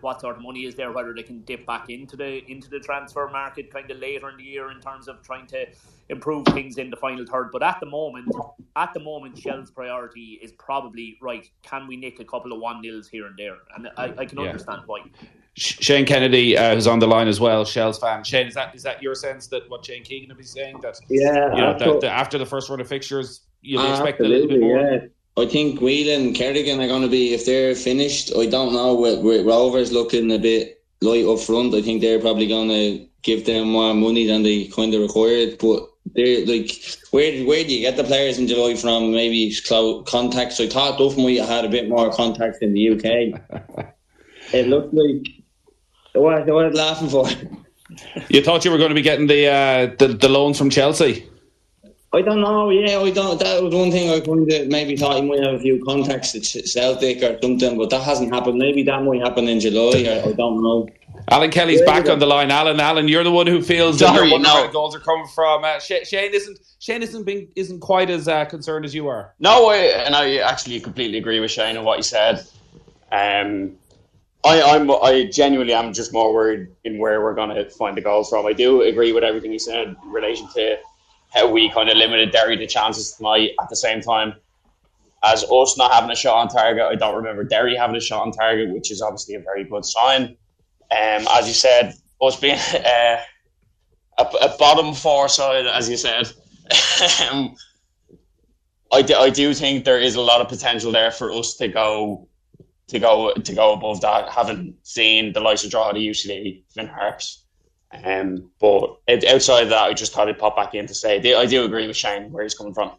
what 0.00 0.20
sort 0.20 0.36
of 0.36 0.42
money 0.42 0.64
is 0.66 0.76
there, 0.76 0.92
whether 0.92 1.14
they 1.14 1.24
can 1.24 1.42
dip 1.42 1.66
back 1.66 1.90
into 1.90 2.16
the 2.16 2.44
into 2.50 2.70
the 2.70 2.80
transfer 2.80 3.28
market 3.28 3.72
kind 3.72 3.90
of 3.90 3.98
later 3.98 4.30
in 4.30 4.38
the 4.38 4.44
year 4.44 4.70
in 4.72 4.80
terms 4.80 5.08
of 5.08 5.22
trying 5.22 5.46
to 5.48 5.66
improve 6.08 6.48
things 6.48 6.78
in 6.78 6.90
the 6.90 6.96
final 6.96 7.26
third. 7.26 7.50
But 7.52 7.62
at 7.64 7.80
the 7.80 7.86
moment, 7.86 8.34
at 8.76 8.94
the 8.94 9.00
moment, 9.00 9.38
Shell's 9.38 9.70
priority 9.70 10.40
is 10.42 10.52
probably 10.52 11.18
right. 11.22 11.48
Can 11.62 11.86
we 11.88 11.96
nick 11.96 12.20
a 12.20 12.24
couple 12.24 12.52
of 12.52 12.60
one 12.60 12.82
nils 12.82 13.08
here 13.08 13.26
and 13.26 13.36
there? 13.38 13.58
And 13.76 13.88
I, 13.98 14.14
I 14.18 14.26
can 14.26 14.38
Yeah. 14.38 14.46
understand 14.46 14.82
why. 14.86 15.00
Sh- 15.58 15.78
Shane 15.80 16.06
Kennedy, 16.06 16.56
uh, 16.56 16.74
who's 16.74 16.86
on 16.86 16.98
the 16.98 17.06
line 17.06 17.28
as 17.28 17.40
well, 17.40 17.64
Shell's 17.64 17.98
fan. 17.98 18.24
Shane, 18.24 18.46
is 18.46 18.54
that 18.54 18.74
is 18.74 18.82
that 18.84 19.02
your 19.02 19.14
sense 19.14 19.48
that 19.48 19.68
what 19.68 19.84
Shane 19.84 20.04
Keegan 20.04 20.28
will 20.28 20.36
be 20.36 20.44
saying 20.44 20.80
that 20.82 20.98
Yeah, 21.08 21.54
you 21.54 21.60
know 21.60 21.78
that, 21.78 22.00
that 22.00 22.12
after 22.12 22.38
the 22.38 22.46
first 22.46 22.70
run 22.70 22.80
of 22.80 22.88
fixtures 22.88 23.40
you'll 23.60 23.90
expect 23.90 24.20
a 24.20 24.24
little 24.24 24.48
bit 24.48 24.60
more? 24.60 24.80
yeah. 24.80 24.98
I 25.36 25.46
think 25.46 25.80
Whelan 25.80 26.26
and 26.26 26.34
Kerrigan 26.34 26.80
are 26.80 26.88
going 26.88 27.02
to 27.02 27.08
be, 27.08 27.32
if 27.32 27.46
they're 27.46 27.74
finished, 27.76 28.32
I 28.36 28.46
don't 28.46 28.72
know, 28.72 28.94
with, 28.96 29.20
with 29.20 29.46
Rovers 29.46 29.92
looking 29.92 30.32
a 30.32 30.38
bit 30.38 30.82
light 31.00 31.24
up 31.24 31.38
front, 31.38 31.74
I 31.74 31.82
think 31.82 32.00
they're 32.00 32.18
probably 32.18 32.48
going 32.48 32.68
to 32.70 33.06
give 33.22 33.46
them 33.46 33.70
more 33.70 33.94
money 33.94 34.26
than 34.26 34.42
they 34.42 34.64
kind 34.66 34.92
of 34.94 35.00
required. 35.00 35.58
But 35.60 35.88
they're 36.16 36.44
like, 36.44 36.72
where, 37.12 37.44
where 37.44 37.62
do 37.62 37.72
you 37.72 37.80
get 37.80 37.96
the 37.96 38.02
players 38.02 38.38
in 38.38 38.48
July 38.48 38.74
from? 38.74 39.12
Maybe 39.12 39.44
it's 39.44 39.60
close 39.60 40.08
contacts. 40.10 40.58
I 40.58 40.66
thought 40.66 40.98
Duff 40.98 41.16
might 41.16 41.38
have 41.38 41.48
had 41.48 41.64
a 41.64 41.68
bit 41.68 41.88
more 41.88 42.12
contacts 42.12 42.58
in 42.60 42.72
the 42.72 42.90
UK. 42.90 43.86
it 44.52 44.66
looked 44.66 44.92
like, 44.92 45.24
what, 46.20 46.46
what 46.46 46.64
are 46.64 46.68
you 46.68 46.74
laughing 46.74 47.08
for? 47.08 47.26
You 48.28 48.42
thought 48.42 48.64
you 48.64 48.70
were 48.70 48.78
going 48.78 48.90
to 48.90 48.94
be 48.94 49.02
getting 49.02 49.26
the 49.26 49.46
uh, 49.46 49.86
the, 49.98 50.08
the 50.08 50.28
loans 50.28 50.58
from 50.58 50.70
Chelsea. 50.70 51.28
I 52.12 52.22
don't 52.22 52.40
know. 52.40 52.70
Yeah, 52.70 53.00
I 53.00 53.10
don't. 53.10 53.38
That 53.38 53.62
was 53.62 53.74
one 53.74 53.90
thing 53.90 54.10
I 54.10 54.20
kind 54.20 54.50
of 54.50 54.68
maybe 54.68 54.96
thought 54.96 55.16
he 55.16 55.22
might 55.22 55.42
have 55.42 55.54
a 55.54 55.58
few 55.58 55.84
contacts 55.84 56.34
at 56.34 56.44
Celtic 56.44 57.22
or 57.22 57.38
something, 57.42 57.76
but 57.76 57.90
that 57.90 58.02
hasn't 58.02 58.32
happened. 58.32 58.58
Maybe 58.58 58.82
that 58.84 59.02
might 59.02 59.20
happen 59.20 59.46
in 59.46 59.60
July. 59.60 60.06
Or, 60.06 60.28
I 60.28 60.32
don't 60.32 60.62
know. 60.62 60.88
Alan 61.30 61.50
Kelly's 61.50 61.82
back 61.82 62.08
on 62.08 62.18
the 62.18 62.26
line. 62.26 62.50
Alan, 62.50 62.80
Alan, 62.80 63.08
you're 63.08 63.24
the 63.24 63.30
one 63.30 63.46
who 63.46 63.60
feels 63.60 63.98
that 63.98 64.14
Sorry, 64.14 64.30
you're 64.30 64.38
no. 64.38 64.54
where 64.54 64.66
the 64.68 64.72
goals 64.72 64.94
are 64.94 65.00
coming 65.00 65.26
from. 65.26 65.64
Uh, 65.64 65.78
Sh- 65.78 66.04
Shane 66.06 66.32
isn't 66.32 66.58
Shane 66.78 67.02
isn't 67.02 67.24
being, 67.24 67.48
isn't 67.56 67.80
quite 67.80 68.08
as 68.08 68.28
uh, 68.28 68.46
concerned 68.46 68.86
as 68.86 68.94
you 68.94 69.08
are. 69.08 69.34
No, 69.38 69.68
I, 69.68 69.76
and 69.76 70.14
I 70.14 70.36
actually 70.36 70.80
completely 70.80 71.18
agree 71.18 71.40
with 71.40 71.50
Shane 71.50 71.76
on 71.76 71.84
what 71.84 71.98
he 71.98 72.02
said. 72.02 72.46
Um, 73.12 73.76
I, 74.44 74.62
I'm, 74.62 74.90
I 74.90 75.28
genuinely 75.32 75.74
am 75.74 75.92
just 75.92 76.12
more 76.12 76.32
worried 76.32 76.68
in 76.84 76.98
where 76.98 77.20
we're 77.20 77.34
going 77.34 77.54
to 77.54 77.68
find 77.70 77.96
the 77.96 78.00
goals 78.00 78.30
from. 78.30 78.46
I 78.46 78.52
do 78.52 78.82
agree 78.82 79.12
with 79.12 79.24
everything 79.24 79.50
he 79.50 79.58
said 79.58 79.96
in 80.02 80.10
relation 80.10 80.48
to 80.54 80.78
how 81.34 81.50
we 81.50 81.70
kind 81.70 81.88
of 81.88 81.96
limited 81.96 82.30
Derry 82.30 82.56
to 82.56 82.66
chances 82.66 83.12
tonight. 83.12 83.50
At 83.60 83.68
the 83.68 83.76
same 83.76 84.00
time, 84.00 84.34
as 85.24 85.44
us 85.44 85.76
not 85.76 85.92
having 85.92 86.10
a 86.10 86.14
shot 86.14 86.36
on 86.36 86.48
target, 86.48 86.84
I 86.84 86.94
don't 86.94 87.16
remember 87.16 87.44
Derry 87.44 87.74
having 87.76 87.96
a 87.96 88.00
shot 88.00 88.22
on 88.22 88.32
target, 88.32 88.72
which 88.72 88.90
is 88.90 89.02
obviously 89.02 89.34
a 89.34 89.40
very 89.40 89.64
good 89.64 89.84
sign. 89.84 90.36
Um, 90.90 91.26
as 91.32 91.48
you 91.48 91.54
said, 91.54 91.94
us 92.22 92.38
being 92.38 92.56
uh, 92.56 93.18
a, 94.18 94.22
a 94.22 94.56
bottom 94.58 94.94
four 94.94 95.28
side, 95.28 95.66
as 95.66 95.88
you 95.88 95.96
said. 95.96 96.32
um, 97.30 97.56
I 98.92 99.02
do, 99.02 99.14
I 99.14 99.30
do 99.30 99.52
think 99.52 99.84
there 99.84 100.00
is 100.00 100.14
a 100.14 100.20
lot 100.20 100.40
of 100.40 100.48
potential 100.48 100.92
there 100.92 101.10
for 101.10 101.30
us 101.32 101.54
to 101.56 101.68
go 101.68 102.27
to 102.88 102.98
go 102.98 103.32
to 103.32 103.54
go 103.54 103.72
above 103.72 104.00
that. 104.00 104.28
Haven't 104.30 104.74
seen 104.82 105.32
the 105.32 105.40
likes 105.40 105.64
of 105.64 105.70
Drogheda, 105.70 106.00
UCD, 106.00 106.64
Finn 106.74 106.86
Harps, 106.88 107.44
um, 108.04 108.50
but 108.60 108.96
out- 109.08 109.24
outside 109.24 109.62
of 109.64 109.68
that, 109.70 109.82
I 109.82 109.92
just 109.92 110.12
thought 110.12 110.28
I'd 110.28 110.38
pop 110.38 110.56
back 110.56 110.74
in 110.74 110.86
to 110.86 110.94
say 110.94 111.16
I 111.34 111.46
do 111.46 111.64
agree 111.64 111.86
with 111.86 111.96
Shane 111.96 112.30
where 112.32 112.42
he's 112.42 112.54
coming 112.54 112.74
from. 112.74 112.92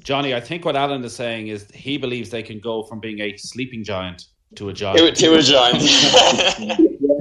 Johnny, 0.00 0.34
I 0.34 0.40
think 0.40 0.64
what 0.64 0.76
Alan 0.76 1.02
is 1.04 1.14
saying 1.14 1.48
is 1.48 1.70
he 1.72 1.96
believes 1.96 2.28
they 2.30 2.42
can 2.42 2.60
go 2.60 2.82
from 2.82 3.00
being 3.00 3.20
a 3.20 3.36
sleeping 3.36 3.82
giant 3.82 4.26
to 4.56 4.68
a 4.68 4.72
giant. 4.72 4.98
To, 4.98 5.12
to 5.12 5.34
a 5.34 5.42
giant. 5.42 5.76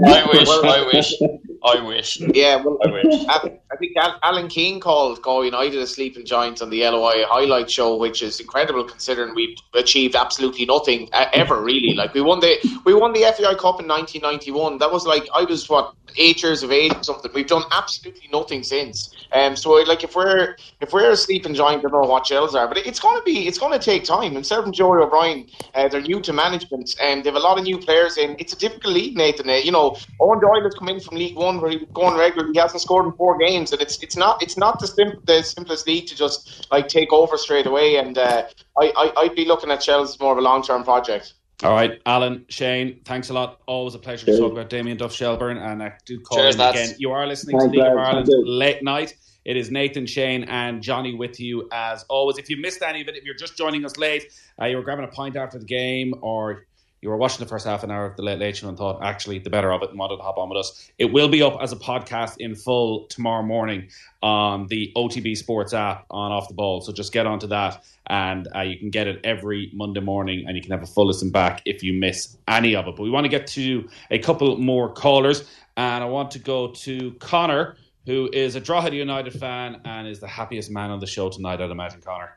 I 0.08 0.28
wish. 0.32 0.50
I 0.50 0.90
wish. 0.94 1.14
I 1.66 1.82
wish. 1.82 2.20
Yeah, 2.20 2.58
well, 2.58 2.78
I 2.86 2.92
wish. 2.92 3.06
I, 3.30 3.60
I 3.72 3.76
think 3.78 3.94
Alan 4.24 4.48
Keane 4.48 4.80
called 4.80 5.22
Go 5.22 5.42
United 5.42 5.80
a 5.80 5.88
sleeping 5.88 6.26
giant 6.26 6.62
on 6.62 6.70
the 6.70 6.84
LOI 6.84 7.26
highlight 7.28 7.70
show, 7.70 7.96
which 7.96 8.22
is 8.22 8.40
incredible 8.40 8.84
considering 8.84 9.34
we've 9.34 9.58
achieved 9.74 10.16
absolutely 10.16 10.66
nothing 10.66 11.10
ever 11.14 11.62
really. 11.62 11.94
Like 11.94 12.14
we 12.14 12.22
won 12.22 12.40
the 12.40 12.58
we 12.86 12.94
won 12.94 13.14
the 13.14 13.22
FAI 13.22 13.56
Cup 13.56 13.82
in 13.82 13.88
1991. 13.88 14.78
That 14.78 14.92
was 14.92 15.06
like 15.06 15.28
I 15.34 15.44
was 15.44 15.68
what 15.68 15.94
eight 16.18 16.42
years 16.44 16.64
of 16.64 16.72
age 16.72 16.94
or 16.96 17.04
something. 17.04 17.32
We've 17.34 17.48
done 17.48 17.64
absolutely 17.72 18.30
nothing 18.32 18.64
since. 18.64 19.14
Um, 19.32 19.56
so 19.56 19.72
like 19.72 20.04
if 20.04 20.16
we're 20.16 20.56
if 20.82 20.94
we're 20.94 21.12
asleep 21.12 21.46
and 21.46 21.56
giant, 21.56 21.80
I 21.80 21.90
don't 21.90 22.04
know 22.04 22.08
what 22.10 22.28
Shels 22.28 22.56
are, 22.56 22.68
but 22.68 22.78
it's 22.78 23.00
going 23.00 23.18
to 23.18 23.24
be 23.24 23.48
it's 23.48 23.58
going 23.58 23.78
to 23.78 23.84
take 23.84 24.04
time. 24.04 24.36
And 24.36 24.46
certain 24.46 24.72
Joey 24.72 25.02
O'Brien, 25.02 25.48
uh, 25.74 25.88
they're 25.88 26.02
new 26.02 26.22
to 26.22 26.34
management, 26.34 26.96
and 27.02 27.24
they 27.24 27.30
have 27.30 27.36
a 27.36 27.40
lot 27.40 27.58
of 27.58 27.64
new 27.64 27.78
players 27.78 28.18
in. 28.18 28.36
It's 28.40 28.54
a 28.54 28.58
difficult 28.58 28.94
league, 28.94 29.18
Nathan. 29.18 29.50
Uh, 29.50 29.54
you 29.56 29.72
know, 29.72 29.92
Eoin 30.22 30.42
Doyle 30.42 30.64
has 30.64 30.74
come 30.76 30.90
in 30.90 31.00
from 31.00 31.18
League 31.18 31.36
One 31.36 31.60
where 31.62 31.72
he 31.72 31.78
was 31.78 31.90
going 31.94 32.18
regular. 32.18 32.52
He 32.52 32.60
hasn't 32.60 32.82
scored 32.82 33.06
in 33.06 33.12
four 33.14 33.38
games, 33.38 33.72
and 33.72 33.82
it's 33.82 34.02
it's 34.02 34.18
not 34.18 34.42
it's 34.42 34.58
not 34.58 34.80
the, 34.80 34.88
sim- 34.88 35.22
the 35.26 35.44
simplest 35.44 35.88
league 35.88 36.08
to 36.08 36.16
just 36.16 36.68
like 36.72 36.88
take 36.88 37.12
over 37.12 37.38
straight 37.38 37.66
away. 37.66 37.98
And 37.98 38.18
uh, 38.18 38.48
I, 38.78 38.94
I 38.96 39.14
I'd 39.18 39.36
be 39.36 39.46
looking 39.46 39.72
at 39.72 39.84
Shels 39.84 40.20
more 40.20 40.32
of 40.32 40.38
a 40.38 40.42
long 40.42 40.64
term 40.64 40.84
project. 40.84 41.34
All 41.64 41.72
right, 41.72 42.02
Alan, 42.06 42.46
Shane, 42.50 43.00
thanks 43.06 43.30
a 43.30 43.34
lot. 43.34 43.62
Always 43.66 43.96
a 43.96 44.00
pleasure 44.00 44.26
to 44.26 44.38
talk 44.38 44.52
about 44.52 44.70
Damien 44.70 44.98
Duff 44.98 45.14
Shelbourne, 45.14 45.58
and 45.58 45.82
I 45.82 45.94
do 46.06 46.20
call 46.20 46.38
Cheers, 46.38 46.56
him 46.56 46.62
again. 46.62 46.96
You 46.98 47.12
are 47.12 47.26
listening 47.26 47.58
Thanks, 47.58 47.74
to 47.74 47.80
League 47.80 47.92
of. 47.92 47.98
Ireland 47.98 48.30
late 48.30 48.84
night. 48.84 49.16
It 49.46 49.56
is 49.56 49.72
Nathan, 49.72 50.06
Shane, 50.06 50.44
and 50.46 50.82
Johnny 50.82 51.14
with 51.14 51.40
you 51.40 51.70
as 51.72 52.04
always. 52.10 52.38
If 52.38 52.50
you 52.50 52.58
missed 52.58 52.82
any 52.82 53.02
of 53.02 53.08
it, 53.08 53.16
if 53.16 53.24
you're 53.24 53.36
just 53.36 53.56
joining 53.56 53.86
us 53.86 53.96
late, 53.98 54.34
uh, 54.60 54.66
you 54.66 54.76
were 54.76 54.84
grabbing 54.84 55.06
a 55.06 55.10
pint 55.10 55.38
after 55.38 55.58
the 55.58 55.66
game, 55.66 56.14
or 56.22 56.66
you 57.06 57.12
were 57.12 57.18
watching 57.18 57.38
the 57.38 57.48
first 57.48 57.68
half 57.68 57.84
an 57.84 57.92
hour 57.92 58.08
of 58.08 58.16
the 58.16 58.24
Late 58.24 58.40
Late 58.40 58.58
Show 58.58 58.68
and 58.68 58.76
thought, 58.76 59.04
actually, 59.04 59.38
the 59.38 59.52
better 59.52 59.72
of 59.72 59.84
it 59.84 59.92
and 59.92 60.00
wanted 60.00 60.18
to 60.18 60.24
hop 60.24 60.40
on 60.40 60.50
with 60.50 60.58
us, 60.58 60.92
it 60.98 61.06
will 61.06 61.28
be 61.28 61.44
up 61.44 61.60
as 61.62 61.72
a 61.72 61.76
podcast 61.76 62.38
in 62.40 62.56
full 62.56 63.06
tomorrow 63.10 63.44
morning 63.44 63.90
on 64.24 64.66
the 64.70 64.92
OTB 64.98 65.38
Sports 65.38 65.72
app 65.72 66.08
on 66.10 66.32
Off 66.32 66.48
the 66.48 66.56
Ball. 66.56 66.82
So 66.82 66.92
just 66.92 67.14
get 67.14 67.28
onto 67.28 67.46
that, 67.46 67.84
and 68.08 68.48
uh, 68.56 68.62
you 68.62 68.80
can 68.80 68.90
get 68.90 69.06
it 69.06 69.20
every 69.24 69.70
Monday 69.72 70.00
morning, 70.00 70.46
and 70.48 70.58
you 70.58 70.64
can 70.64 70.72
have 70.72 70.82
a 70.82 70.88
full 70.88 71.06
listen 71.06 71.30
back 71.30 71.62
if 71.66 71.84
you 71.84 71.94
miss 71.94 72.36
any 72.48 72.76
of 72.76 72.88
it. 72.88 72.96
But 72.96 73.04
we 73.04 73.12
want 73.12 73.26
to 73.26 73.30
get 73.30 73.46
to 73.50 73.88
a 74.10 74.18
couple 74.18 74.58
more 74.58 74.92
callers, 74.92 75.48
and 75.78 76.04
I 76.04 76.08
want 76.08 76.32
to 76.32 76.40
go 76.40 76.70
to 76.70 77.12
Connor, 77.20 77.76
who 78.08 78.32
is 78.34 78.56
a 78.56 78.60
Drogheda 78.60 78.96
United 78.96 79.34
fan 79.34 79.80
and 79.86 80.08
is 80.08 80.20
the 80.20 80.28
happiest 80.28 80.72
man 80.72 80.90
on 80.90 81.00
the 81.00 81.06
show 81.06 81.30
tonight, 81.30 81.62
I'd 81.62 81.70
imagine, 81.70 82.02
Connor. 82.02 82.32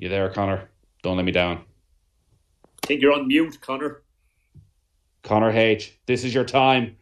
You 0.00 0.08
there, 0.08 0.30
Connor? 0.30 0.66
Don't 1.02 1.18
let 1.18 1.26
me 1.26 1.30
down. 1.32 1.58
I 2.64 2.86
think 2.86 3.02
you're 3.02 3.12
on 3.12 3.28
mute, 3.28 3.60
Connor. 3.60 4.00
Connor 5.22 5.50
H, 5.50 5.98
this 6.06 6.24
is 6.24 6.32
your 6.32 6.46
time. 6.46 6.96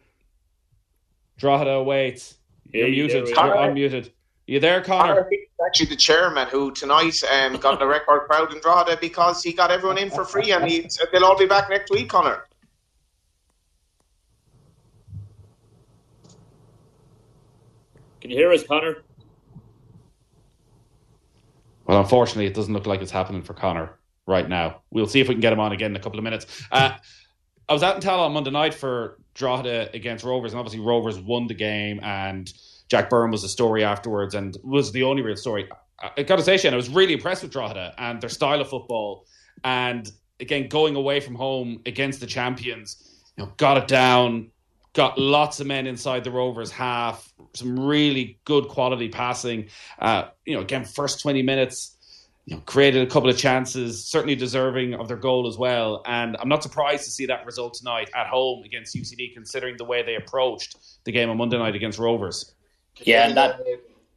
Drogheda 1.37 1.71
awaits. 1.71 2.39
You're 2.73 2.87
Hey, 2.87 2.91
muted. 2.91 3.29
You're 3.29 3.39
are. 3.39 3.69
unmuted. 3.69 4.11
You 4.47 4.59
there, 4.59 4.81
Connor 4.81 5.13
Connor? 5.13 5.23
Hickey 5.29 5.43
is 5.43 5.65
actually 5.65 5.85
the 5.85 5.95
chairman 5.95 6.49
who 6.49 6.73
tonight 6.73 7.23
um, 7.31 7.55
got 7.55 7.79
the 7.79 7.87
record 7.87 8.27
crowd 8.27 8.53
in 8.53 8.59
Drogheda 8.59 8.97
because 8.99 9.41
he 9.41 9.53
got 9.53 9.71
everyone 9.71 9.97
in 9.97 10.09
for 10.09 10.25
free 10.25 10.51
and 10.51 10.69
he, 10.69 10.85
they'll 11.13 11.23
all 11.23 11.37
be 11.37 11.45
back 11.45 11.69
next 11.69 11.89
week, 11.91 12.09
Connor. 12.09 12.47
Can 18.19 18.29
you 18.29 18.35
hear 18.35 18.51
us, 18.51 18.63
Connor? 18.63 19.03
Well, 21.89 21.99
unfortunately, 21.99 22.45
it 22.45 22.53
doesn't 22.53 22.71
look 22.71 22.85
like 22.85 23.01
it's 23.01 23.09
happening 23.09 23.41
for 23.41 23.55
Connor 23.55 23.97
right 24.27 24.47
now. 24.47 24.81
We'll 24.91 25.07
see 25.07 25.21
if 25.21 25.27
we 25.27 25.33
can 25.33 25.41
get 25.41 25.51
him 25.51 25.59
on 25.59 25.71
again 25.71 25.89
in 25.89 25.95
a 25.95 25.99
couple 25.99 26.19
of 26.19 26.23
minutes. 26.23 26.45
Uh, 26.71 26.91
I 27.67 27.73
was 27.73 27.81
out 27.81 27.95
in 27.95 28.01
Tallaght 28.03 28.27
on 28.27 28.31
Monday 28.31 28.51
night 28.51 28.75
for 28.75 29.17
Drogheda 29.33 29.89
against 29.95 30.23
Rovers, 30.23 30.51
and 30.53 30.59
obviously 30.59 30.81
Rovers 30.81 31.17
won 31.17 31.47
the 31.47 31.55
game, 31.55 31.99
and 32.03 32.53
Jack 32.89 33.09
Byrne 33.09 33.31
was 33.31 33.41
the 33.41 33.49
story 33.49 33.83
afterwards, 33.83 34.35
and 34.35 34.55
was 34.63 34.91
the 34.91 35.01
only 35.01 35.23
real 35.23 35.35
story. 35.35 35.67
I, 36.15 36.21
got 36.21 36.35
to 36.35 36.43
say, 36.43 36.57
Shane, 36.57 36.73
I 36.73 36.75
was 36.77 36.89
really 36.89 37.13
impressed 37.13 37.41
with 37.41 37.51
Drogheda 37.51 37.95
and 37.97 38.21
their 38.21 38.29
style 38.29 38.61
of 38.61 38.69
football, 38.69 39.25
and 39.63 40.11
again 40.39 40.69
going 40.69 40.95
away 40.95 41.19
from 41.19 41.33
home 41.33 41.81
against 41.87 42.19
the 42.19 42.27
champions. 42.27 43.31
You 43.35 43.45
know, 43.45 43.53
got 43.57 43.77
it 43.77 43.87
down, 43.87 44.51
got 44.99 45.17
lots 45.17 45.61
of 45.61 45.67
men 45.67 45.87
inside 45.87 46.25
the 46.25 46.31
Rovers 46.31 46.69
half, 46.71 47.33
some 47.53 47.79
really 47.79 48.37
good 48.43 48.67
quality 48.67 49.07
passing. 49.07 49.69
Uh, 49.97 50.25
you 50.45 50.53
know, 50.53 50.59
again, 50.59 50.83
first 50.83 51.21
20 51.21 51.41
minutes, 51.41 51.95
you 52.45 52.57
know, 52.57 52.61
created 52.65 53.07
a 53.07 53.09
couple 53.09 53.29
of 53.29 53.37
chances, 53.37 54.03
certainly 54.03 54.35
deserving 54.35 54.95
of 54.95 55.07
their 55.07 55.15
goal 55.15 55.47
as 55.47 55.57
well. 55.57 56.01
And 56.05 56.35
I'm 56.37 56.49
not 56.49 56.63
surprised 56.63 57.05
to 57.05 57.11
see 57.11 57.25
that 57.27 57.45
result 57.45 57.75
tonight 57.75 58.09
at 58.13 58.27
home 58.27 58.63
against 58.65 58.93
UCD, 58.93 59.33
considering 59.33 59.77
the 59.77 59.85
way 59.85 60.03
they 60.03 60.15
approached 60.15 60.75
the 61.05 61.13
game 61.13 61.29
on 61.29 61.37
Monday 61.37 61.57
night 61.57 61.75
against 61.75 61.97
Rovers. 61.97 62.53
Yeah, 62.97 63.25
and 63.25 63.37
that. 63.37 63.61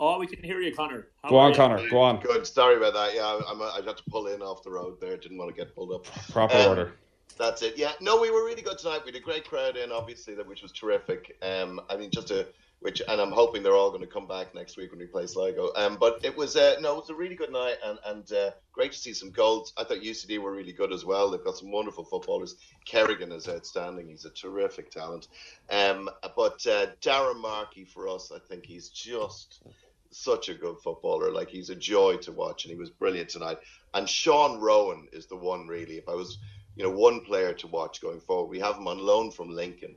Oh, 0.00 0.18
we 0.18 0.26
can 0.26 0.42
hear 0.42 0.58
you, 0.60 0.74
Connor. 0.74 1.06
How 1.22 1.30
Go 1.30 1.38
on, 1.38 1.50
you? 1.52 1.56
Connor. 1.56 1.88
Go 1.90 2.00
on. 2.00 2.18
Good. 2.18 2.44
Sorry 2.44 2.76
about 2.76 2.92
that. 2.94 3.14
Yeah, 3.14 3.22
I, 3.22 3.40
I'm, 3.48 3.62
I 3.62 3.80
had 3.86 3.96
to 3.98 4.02
pull 4.10 4.26
in 4.26 4.42
off 4.42 4.64
the 4.64 4.70
road 4.72 5.00
there. 5.00 5.16
Didn't 5.16 5.38
want 5.38 5.54
to 5.54 5.56
get 5.56 5.76
pulled 5.76 5.92
up. 5.92 6.06
Proper 6.32 6.56
Um, 6.56 6.68
order. 6.68 6.92
That's 7.38 7.62
it. 7.62 7.76
Yeah. 7.76 7.92
No, 8.00 8.20
we 8.20 8.30
were 8.30 8.44
really 8.44 8.62
good 8.62 8.78
tonight. 8.78 9.00
We 9.04 9.12
had 9.12 9.20
a 9.20 9.24
great 9.24 9.46
crowd 9.48 9.76
in, 9.76 9.92
obviously, 9.92 10.34
that 10.34 10.46
which 10.46 10.62
was 10.62 10.72
terrific. 10.72 11.36
Um, 11.42 11.80
I 11.88 11.96
mean, 11.96 12.10
just 12.10 12.30
a 12.30 12.46
which, 12.82 13.00
and 13.06 13.20
I'm 13.20 13.30
hoping 13.30 13.62
they're 13.62 13.76
all 13.76 13.90
going 13.90 14.02
to 14.02 14.08
come 14.08 14.26
back 14.26 14.54
next 14.54 14.76
week 14.76 14.90
when 14.90 14.98
we 14.98 15.06
play 15.06 15.26
Sligo. 15.26 15.70
Um, 15.76 15.96
but 16.00 16.18
it 16.24 16.36
was 16.36 16.56
uh, 16.56 16.76
no, 16.80 16.94
it 16.94 17.00
was 17.00 17.10
a 17.10 17.14
really 17.14 17.36
good 17.36 17.52
night 17.52 17.76
and 17.84 17.98
and 18.04 18.32
uh, 18.32 18.50
great 18.72 18.92
to 18.92 18.98
see 18.98 19.14
some 19.14 19.30
goals. 19.30 19.72
I 19.76 19.84
thought 19.84 19.98
UCD 19.98 20.38
were 20.38 20.52
really 20.52 20.72
good 20.72 20.92
as 20.92 21.04
well. 21.04 21.30
They've 21.30 21.44
got 21.44 21.56
some 21.56 21.70
wonderful 21.70 22.04
footballers. 22.04 22.56
Kerrigan 22.84 23.30
is 23.30 23.48
outstanding. 23.48 24.08
He's 24.08 24.24
a 24.24 24.30
terrific 24.30 24.90
talent. 24.90 25.28
Um, 25.70 26.10
but 26.36 26.66
uh, 26.66 26.86
Darragh 27.00 27.40
Markey 27.40 27.84
for 27.84 28.08
us, 28.08 28.32
I 28.34 28.40
think 28.40 28.66
he's 28.66 28.88
just 28.88 29.62
such 30.10 30.48
a 30.48 30.54
good 30.54 30.78
footballer. 30.82 31.30
Like 31.30 31.48
he's 31.48 31.70
a 31.70 31.76
joy 31.76 32.16
to 32.18 32.32
watch, 32.32 32.64
and 32.64 32.72
he 32.72 32.78
was 32.78 32.90
brilliant 32.90 33.30
tonight. 33.30 33.58
And 33.94 34.08
Sean 34.08 34.60
Roughan 34.60 35.08
is 35.12 35.26
the 35.26 35.36
one 35.36 35.68
really. 35.68 35.98
If 35.98 36.08
I 36.08 36.14
was, 36.14 36.38
you 36.76 36.84
know, 36.84 36.90
one 36.90 37.20
player 37.20 37.52
to 37.54 37.66
watch 37.66 38.00
going 38.00 38.20
forward, 38.20 38.50
we 38.50 38.60
have 38.60 38.76
him 38.76 38.88
on 38.88 38.98
loan 38.98 39.30
from 39.30 39.50
Lincoln, 39.50 39.94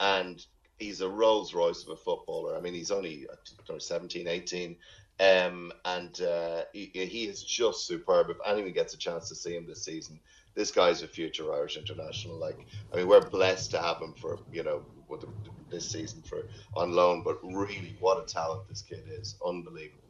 and 0.00 0.44
he's 0.78 1.00
a 1.00 1.08
Rolls 1.08 1.54
Royce 1.54 1.82
of 1.82 1.90
a 1.90 1.96
footballer. 1.96 2.56
I 2.56 2.60
mean, 2.60 2.74
he's 2.74 2.90
only 2.90 3.26
know, 3.68 3.78
17, 3.78 4.26
18. 4.26 4.76
Um, 5.20 5.72
and 5.84 6.20
uh, 6.22 6.62
he, 6.72 6.90
he 6.94 7.24
is 7.24 7.42
just 7.42 7.86
superb. 7.86 8.30
If 8.30 8.36
anyone 8.46 8.72
gets 8.72 8.94
a 8.94 8.98
chance 8.98 9.28
to 9.28 9.34
see 9.34 9.56
him 9.56 9.66
this 9.66 9.84
season, 9.84 10.20
this 10.54 10.70
guy's 10.70 11.02
a 11.02 11.08
future 11.08 11.52
Irish 11.52 11.76
international. 11.76 12.36
Like, 12.36 12.58
I 12.92 12.96
mean, 12.96 13.08
we're 13.08 13.20
blessed 13.20 13.72
to 13.72 13.82
have 13.82 13.98
him 13.98 14.14
for 14.20 14.38
you 14.52 14.62
know 14.62 14.82
the, 15.10 15.26
this 15.70 15.90
season 15.90 16.22
for 16.22 16.44
on 16.76 16.92
loan. 16.92 17.22
But 17.24 17.38
really, 17.42 17.96
what 18.00 18.22
a 18.22 18.26
talent 18.26 18.68
this 18.68 18.82
kid 18.82 19.04
is! 19.08 19.34
Unbelievable. 19.44 20.07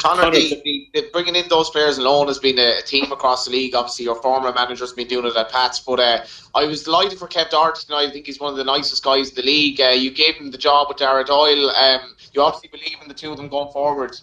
Connor, 0.00 0.22
Connor, 0.22 0.36
the, 0.36 0.60
the, 0.64 0.88
the 0.94 1.08
bringing 1.12 1.36
in 1.36 1.46
those 1.48 1.68
players 1.68 1.98
alone 1.98 2.28
has 2.28 2.38
been 2.38 2.58
a, 2.58 2.78
a 2.78 2.82
theme 2.82 3.12
across 3.12 3.44
the 3.44 3.50
league. 3.50 3.74
Obviously, 3.74 4.06
your 4.06 4.20
former 4.22 4.52
manager's 4.52 4.94
been 4.94 5.08
doing 5.08 5.26
it 5.26 5.36
at 5.36 5.50
Pats, 5.50 5.80
but 5.80 6.00
uh, 6.00 6.24
I 6.54 6.64
was 6.64 6.84
delighted 6.84 7.18
for 7.18 7.28
Kev 7.28 7.50
Doherty 7.50 7.84
tonight. 7.86 8.08
I 8.08 8.10
think 8.10 8.26
he's 8.26 8.40
one 8.40 8.50
of 8.50 8.56
the 8.56 8.64
nicest 8.64 9.04
guys 9.04 9.28
in 9.28 9.34
the 9.34 9.42
league. 9.42 9.80
Uh, 9.80 9.88
you 9.88 10.10
gave 10.10 10.36
him 10.36 10.50
the 10.50 10.58
job 10.58 10.88
with 10.88 10.96
Dara 10.96 11.24
Doyle. 11.24 11.70
Um, 11.70 12.16
you 12.32 12.40
obviously 12.40 12.70
believe 12.70 12.96
in 13.02 13.08
the 13.08 13.14
two 13.14 13.30
of 13.30 13.36
them 13.36 13.48
going 13.48 13.70
forward. 13.72 14.16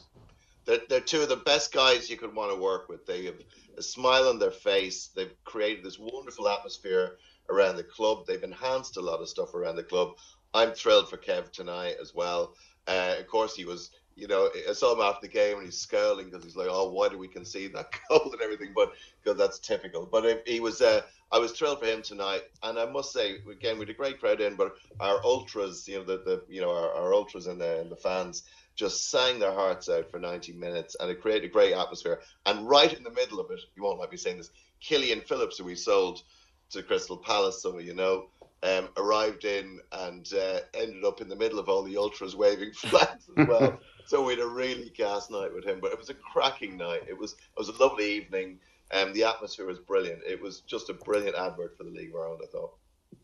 They're, 0.65 0.81
they're 0.89 0.99
two 0.99 1.21
of 1.21 1.29
the 1.29 1.37
best 1.37 1.71
guys 1.71 2.09
you 2.09 2.17
could 2.17 2.33
want 2.33 2.51
to 2.51 2.59
work 2.59 2.89
with. 2.89 3.05
They 3.05 3.25
have 3.25 3.35
a 3.77 3.83
smile 3.83 4.27
on 4.27 4.39
their 4.39 4.51
face. 4.51 5.11
They've 5.15 5.31
created 5.45 5.85
this 5.85 5.99
wonderful 5.99 6.49
atmosphere 6.49 7.17
around 7.49 7.75
the 7.75 7.83
club. 7.83 8.25
They've 8.25 8.43
enhanced 8.43 8.97
a 8.97 9.01
lot 9.01 9.21
of 9.21 9.29
stuff 9.29 9.53
around 9.53 9.75
the 9.75 9.83
club. 9.83 10.15
I'm 10.53 10.71
thrilled 10.71 11.09
for 11.09 11.17
Kev 11.17 11.51
tonight 11.51 11.97
as 12.01 12.15
well. 12.15 12.55
Uh, 12.87 13.15
of 13.19 13.27
course, 13.27 13.55
he 13.55 13.65
was, 13.65 13.91
you 14.17 14.27
know, 14.27 14.49
I 14.67 14.73
saw 14.73 14.93
him 14.93 15.01
after 15.01 15.27
the 15.27 15.31
game 15.31 15.57
and 15.57 15.65
he's 15.65 15.77
scowling 15.77 16.25
because 16.25 16.43
he's 16.43 16.55
like, 16.55 16.69
oh, 16.69 16.89
why 16.89 17.07
did 17.07 17.19
we 17.19 17.27
concede 17.27 17.73
that 17.75 17.93
goal 18.09 18.31
and 18.31 18.41
everything? 18.41 18.71
But 18.75 18.93
because 19.23 19.37
that's 19.37 19.59
typical. 19.59 20.07
But 20.11 20.41
he 20.47 20.59
was, 20.59 20.81
uh, 20.81 21.01
I 21.31 21.37
was 21.37 21.51
thrilled 21.51 21.79
for 21.79 21.85
him 21.85 22.01
tonight. 22.01 22.41
And 22.63 22.79
I 22.79 22.85
must 22.85 23.13
say, 23.13 23.35
again, 23.49 23.75
we 23.75 23.81
had 23.81 23.89
a 23.89 23.93
great 23.93 24.19
crowd 24.19 24.41
in, 24.41 24.55
but 24.55 24.75
our 24.99 25.23
ultras, 25.23 25.87
you 25.87 25.99
know, 25.99 26.03
the, 26.03 26.17
the 26.17 26.43
you 26.49 26.61
know, 26.61 26.71
our, 26.71 26.91
our 26.93 27.13
ultras 27.13 27.45
and 27.45 27.61
the, 27.61 27.79
and 27.79 27.91
the 27.91 27.95
fans 27.95 28.43
just 28.75 29.11
sang 29.11 29.37
their 29.37 29.53
hearts 29.53 29.87
out 29.87 30.09
for 30.09 30.19
90 30.19 30.53
minutes 30.53 30.95
and 30.99 31.11
it 31.11 31.21
created 31.21 31.45
a 31.45 31.53
great 31.53 31.73
atmosphere. 31.73 32.19
And 32.47 32.67
right 32.67 32.91
in 32.91 33.03
the 33.03 33.11
middle 33.11 33.39
of 33.39 33.51
it, 33.51 33.59
you 33.75 33.83
won't 33.83 33.99
like 33.99 34.11
me 34.11 34.17
saying 34.17 34.37
this, 34.37 34.51
Killian 34.79 35.21
Phillips, 35.21 35.59
who 35.59 35.65
we 35.65 35.75
sold 35.75 36.23
to 36.71 36.81
Crystal 36.81 37.17
Palace, 37.17 37.61
some 37.61 37.75
of 37.75 37.83
you 37.83 37.93
know, 37.93 38.29
um, 38.63 38.89
arrived 38.97 39.45
in 39.45 39.79
and 39.91 40.27
uh, 40.33 40.59
ended 40.73 41.03
up 41.05 41.21
in 41.21 41.29
the 41.29 41.35
middle 41.35 41.59
of 41.59 41.69
all 41.69 41.83
the 41.83 41.97
ultras 41.97 42.35
waving 42.35 42.71
flags 42.75 43.29
as 43.37 43.47
well. 43.47 43.79
so 44.07 44.23
we 44.23 44.33
had 44.33 44.41
a 44.41 44.47
really 44.47 44.89
gas 44.95 45.29
night 45.29 45.53
with 45.53 45.65
him, 45.65 45.79
but 45.79 45.91
it 45.91 45.99
was 45.99 46.09
a 46.09 46.13
cracking 46.13 46.77
night. 46.77 47.03
It 47.07 47.17
was 47.17 47.33
it 47.33 47.57
was 47.57 47.69
a 47.69 47.83
lovely 47.83 48.11
evening. 48.11 48.59
and 48.91 49.13
the 49.13 49.23
atmosphere 49.23 49.65
was 49.65 49.79
brilliant. 49.79 50.21
It 50.25 50.41
was 50.41 50.61
just 50.61 50.89
a 50.89 50.93
brilliant 50.93 51.35
advert 51.35 51.77
for 51.77 51.83
the 51.83 51.91
League 51.91 52.13
Ireland, 52.15 52.41
I 52.43 52.47
thought. 52.47 52.73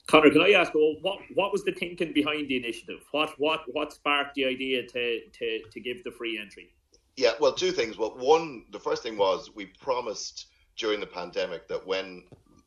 Connor, 0.08 0.30
can 0.30 0.42
I 0.42 0.52
ask, 0.52 0.74
well, 0.74 0.96
what 1.02 1.20
what 1.36 1.52
was 1.52 1.64
the 1.64 1.72
thinking 1.72 2.12
behind 2.14 2.50
the 2.50 2.58
initiative? 2.58 3.00
What 3.12 3.34
what 3.38 3.62
what 3.72 3.94
sparked 3.94 4.36
the 4.36 4.46
idea 4.46 4.86
to 4.86 5.20
to, 5.40 5.60
to 5.72 5.80
give 5.80 6.04
the 6.04 6.12
free 6.12 6.38
entry? 6.38 6.74
Yeah, 7.16 7.32
well, 7.40 7.54
two 7.54 7.72
things. 7.72 7.98
Well, 7.98 8.16
one, 8.18 8.66
the 8.72 8.80
first 8.80 9.04
thing 9.04 9.18
was 9.18 9.52
we 9.56 9.68
promised 9.68 10.48
during 10.76 11.00
the 11.00 11.08
pandemic 11.08 11.68
that 11.68 11.86
when 11.86 12.24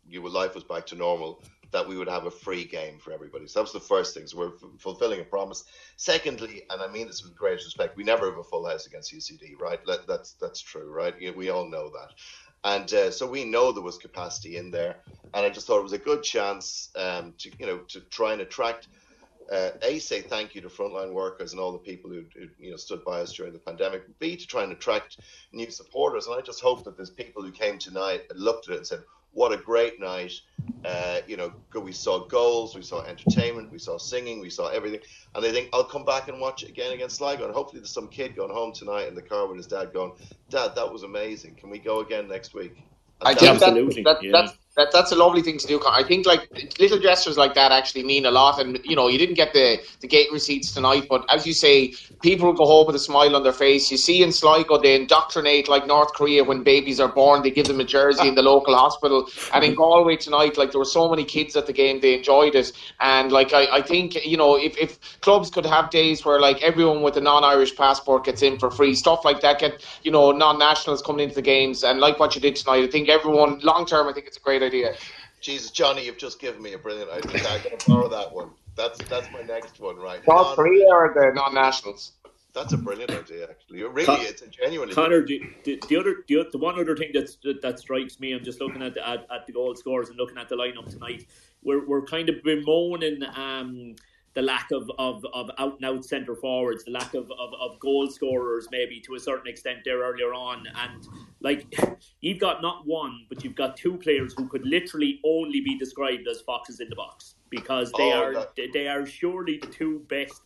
you 0.09 0.23
know, 0.23 0.29
life 0.29 0.55
was 0.55 0.65
back 0.65 0.87
to 0.87 0.95
normal, 0.95 1.43
that 1.73 1.89
we 1.89 1.99
would 1.99 2.09
have 2.09 2.27
a 2.27 2.31
free 2.31 2.65
game 2.65 2.99
for 2.99 3.13
everybody. 3.13 3.47
So 3.49 3.61
that 3.61 3.65
was 3.65 3.73
the 3.73 3.81
first 3.81 4.15
thing. 4.15 4.27
So 4.27 4.39
we're 4.39 4.55
f- 4.55 4.81
fulfilling 4.81 5.21
a 5.21 5.25
promise. 5.25 5.65
Secondly, 5.97 6.63
and 6.71 6.83
I 6.83 6.89
mean 6.89 7.07
this 7.09 7.25
with 7.25 7.37
great 7.37 7.55
respect, 7.57 7.97
we 7.97 8.05
never 8.05 8.27
have 8.31 8.39
a 8.39 8.45
full 8.45 8.67
house 8.69 8.87
against 8.87 9.15
UCD, 9.15 9.59
right? 9.61 9.81
Let, 9.87 10.07
that's 10.07 10.35
that's 10.41 10.61
true, 10.63 10.91
right? 10.93 11.15
We 11.37 11.51
all 11.51 11.69
know 11.71 11.91
that. 11.91 12.11
and 12.65 12.93
uh, 12.95 13.11
so 13.11 13.27
we 13.29 13.45
know 13.45 13.73
there 13.73 13.83
was 13.83 13.99
capacity 13.99 14.57
in 14.57 14.71
there. 14.71 14.97
And 15.35 15.47
I 15.47 15.51
just 15.51 15.67
thought 15.67 15.81
it 15.81 15.85
was 15.85 15.93
a 15.93 15.99
good 15.99 16.23
chance 16.23 16.91
um, 16.97 17.35
to 17.39 17.51
you 17.59 17.67
know 17.67 17.79
to 17.89 18.01
try 18.11 18.33
and 18.33 18.43
attract. 18.43 18.89
Uh, 19.53 19.71
a 19.83 19.99
say 20.01 20.23
thank 20.23 20.55
you 20.57 20.61
to 20.63 20.69
frontline 20.69 21.13
workers 21.13 21.53
and 21.53 21.61
all 21.61 21.73
the 21.73 21.79
people 21.79 22.11
who, 22.11 22.25
who, 22.35 22.49
you 22.59 22.71
know 22.73 22.77
stood 22.77 23.05
by 23.05 23.21
us 23.21 23.33
during 23.35 23.53
the 23.53 23.61
pandemic. 23.61 24.03
B 24.19 24.37
to 24.37 24.47
try 24.47 24.65
and 24.65 24.73
attract 24.73 25.19
new 25.53 25.71
supporters, 25.71 26.27
and 26.27 26.37
I 26.37 26.43
just 26.43 26.63
hope 26.63 26.85
that 26.85 26.97
there's 26.97 27.11
people 27.11 27.43
who 27.43 27.53
came 27.53 27.79
tonight 27.79 28.23
and 28.31 28.41
looked 28.41 28.69
at 28.69 28.75
it 28.75 28.79
and 28.79 28.87
said, 28.87 29.01
"What 29.37 29.53
a 29.53 29.59
great 29.59 30.01
night!" 30.01 30.33
Uh, 30.85 31.21
you 31.27 31.37
know, 31.37 31.53
we 31.89 31.93
saw 31.93 32.27
goals, 32.27 32.75
we 32.75 32.83
saw 32.83 33.03
entertainment, 33.05 33.71
we 33.71 33.79
saw 33.79 33.99
singing, 33.99 34.41
we 34.41 34.51
saw 34.51 34.69
everything, 34.69 35.01
and 35.35 35.45
they 35.45 35.53
think 35.53 35.69
I'll 35.73 35.85
come 35.85 36.05
back 36.05 36.29
and 36.29 36.41
watch 36.41 36.63
it 36.63 36.71
again 36.71 36.93
against 36.93 37.17
Sligo. 37.17 37.45
And 37.45 37.55
hopefully, 37.55 37.81
there's 37.81 37.93
some 37.93 38.09
kid 38.09 38.35
going 38.35 38.51
home 38.51 38.73
tonight 38.73 39.09
in 39.09 39.15
the 39.15 39.23
car 39.23 39.47
with 39.47 39.59
his 39.59 39.67
dad, 39.67 39.93
going, 39.93 40.13
"Dad, 40.49 40.75
that 40.75 40.91
was 40.91 41.03
amazing. 41.03 41.55
Can 41.57 41.71
we 41.71 41.79
go 41.79 42.01
again 42.01 42.29
next 42.29 42.55
week?" 42.55 42.77
I 43.21 43.35
think 43.35 43.61
that, 43.61 43.75
that, 44.05 44.23
yeah. 44.23 44.33
that's 44.33 44.53
that, 44.77 44.93
that's 44.93 45.11
a 45.11 45.17
lovely 45.17 45.43
thing 45.43 45.59
to 45.59 45.67
do. 45.67 45.81
I 45.87 46.03
think 46.03 46.27
like 46.27 46.49
little 46.79 46.99
gestures 46.99 47.39
like 47.39 47.55
that 47.55 47.73
actually 47.73 48.05
mean 48.05 48.27
a 48.27 48.31
lot. 48.31 48.61
And 48.61 48.79
you 48.85 48.95
know, 48.95 49.09
you 49.09 49.19
didn't 49.19 49.35
get 49.35 49.55
the, 49.55 49.79
the 50.01 50.07
gate 50.07 50.29
receipts 50.31 50.73
tonight, 50.73 51.07
but 51.09 51.25
as 51.33 51.47
you 51.47 51.55
say, 51.55 51.95
people 52.23 52.53
go 52.53 52.67
home 52.67 52.87
with 52.87 52.97
a 52.97 53.01
smile 53.01 53.35
on 53.35 53.43
their 53.43 53.55
face. 53.55 53.91
You 53.91 53.97
see 53.97 54.23
in 54.23 54.33
Sligo 54.33 54.79
they 54.79 54.95
indoctrinate 54.95 55.69
like 55.69 55.87
North 55.87 56.13
Korea 56.13 56.45
when 56.45 56.63
babies 56.63 57.01
are 57.01 57.09
born. 57.09 57.43
They 57.43 57.51
give 57.51 57.67
them 57.67 57.81
a 57.81 57.85
jersey 57.85 58.29
in 58.29 58.35
the 58.35 58.43
local 58.43 58.77
hospital. 58.77 59.29
And 59.55 59.65
in 59.65 59.75
Galway 59.75 60.17
tonight, 60.17 60.59
like 60.59 60.73
there 60.73 60.79
were 60.79 60.85
so 60.85 61.09
many 61.09 61.25
kids 61.25 61.57
at 61.57 61.67
the 61.67 61.73
game, 61.73 62.01
they 62.01 62.15
enjoyed 62.15 62.55
it. 62.55 62.73
And 63.01 63.33
like 63.33 63.55
I, 63.55 63.79
I 63.79 63.83
think 63.83 64.27
you 64.27 64.37
know 64.37 64.57
if, 64.57 64.77
if 64.77 65.21
clubs 65.23 65.49
could 65.49 65.65
have 65.65 65.89
days 65.89 66.25
where 66.25 66.39
like 66.39 66.63
everyone 66.63 67.01
with 67.03 67.17
a 67.17 67.21
non-Irish 67.21 67.77
passport 67.77 68.25
gets 68.25 68.43
in 68.43 68.59
for 68.59 68.71
free, 68.71 68.95
stuff 68.95 69.25
like 69.25 69.41
that, 69.41 69.59
get 69.59 69.83
you 70.03 70.11
know 70.11 70.33
non-nationals 70.33 71.01
coming 71.01 71.25
into 71.25 71.37
the 71.37 71.43
games, 71.43 71.83
and 71.83 71.99
like 71.99 72.19
what 72.19 72.35
you 72.35 72.43
did 72.43 72.57
tonight, 72.57 72.85
I 72.85 72.89
think 72.89 73.09
everyone 73.09 73.59
long 73.61 73.87
term, 73.87 74.07
I 74.09 74.13
think 74.13 74.27
it's 74.27 74.37
a 74.37 74.41
great 74.41 74.63
idea. 74.67 74.95
Jesus, 75.41 75.71
Johnny, 75.71 76.07
you've 76.07 76.19
just 76.19 76.41
given 76.41 76.61
me 76.63 76.73
a 76.73 76.79
brilliant 76.79 77.11
idea. 77.11 77.47
I'm 77.49 77.63
going 77.63 77.79
to 77.79 77.89
borrow 77.89 78.09
that 78.09 78.33
one. 78.33 78.51
That's 78.75 78.99
that's 79.09 79.31
my 79.33 79.43
next 79.43 79.81
one, 79.81 79.97
right? 79.97 80.21
North 80.27 80.55
three 80.55 80.87
are 80.93 81.15
the 81.15 81.33
non-nationals? 81.35 82.13
That's 82.53 82.73
a 82.73 82.79
brilliant 82.79 83.11
idea, 83.11 83.49
actually. 83.51 83.81
It 83.81 83.91
really, 83.91 84.07
Con- 84.07 84.21
it's 84.21 84.41
a 84.41 84.49
genuinely. 84.49 84.95
Connor, 84.95 85.27
the, 85.27 85.43
the, 85.65 85.83
the, 85.89 85.97
other, 85.97 86.25
the, 86.27 86.49
the 86.51 86.57
one 86.57 86.81
other 86.81 86.97
thing 86.97 87.11
that's, 87.13 87.37
that, 87.45 87.61
that 87.61 87.79
strikes 87.79 88.19
me, 88.19 88.33
I'm 88.33 88.43
just 88.43 88.63
looking 88.63 88.83
at 88.83 88.95
the, 88.95 89.07
at, 89.07 89.27
at 89.31 89.47
the 89.47 89.53
goal 89.53 89.75
scores 89.77 90.09
and 90.09 90.17
looking 90.17 90.39
at 90.39 90.49
the 90.49 90.57
lineup 90.57 90.89
tonight. 90.89 91.27
We're 91.63 91.87
we're 91.87 92.07
kind 92.07 92.29
of 92.31 92.43
bemoaning 92.43 93.23
um, 93.35 93.97
the 94.37 94.43
lack 94.43 94.71
of, 94.71 94.89
of, 94.99 95.25
of 95.33 95.51
out 95.59 95.77
and 95.77 95.85
out 95.87 96.05
centre 96.05 96.37
forwards, 96.37 96.85
the 96.85 96.91
lack 96.91 97.15
of, 97.15 97.25
of, 97.33 97.55
of 97.59 97.81
goal 97.81 98.09
scorers, 98.09 98.69
maybe 98.71 99.01
to 99.01 99.15
a 99.15 99.19
certain 99.19 99.49
extent 99.49 99.79
there 99.85 100.01
earlier 100.01 100.35
on. 100.35 100.67
And 100.77 101.09
like 101.41 101.65
you've 102.21 102.39
got 102.39 102.61
not 102.61 102.87
one, 102.87 103.25
but 103.31 103.43
you've 103.43 103.55
got 103.55 103.79
two 103.79 103.97
players 103.97 104.35
who 104.37 104.47
could 104.47 104.67
literally 104.67 105.21
only 105.25 105.63
be 105.63 105.79
described 105.79 106.29
as 106.31 106.43
foxes 106.43 106.81
in 106.81 106.91
the 106.91 106.97
box 106.97 107.37
because 107.49 107.91
they 107.93 108.13
oh, 108.13 108.23
are 108.23 108.35
that... 108.35 108.73
they 108.75 108.87
are 108.89 109.07
surely 109.07 109.57
the 109.57 109.69
two 109.69 110.05
best 110.11 110.43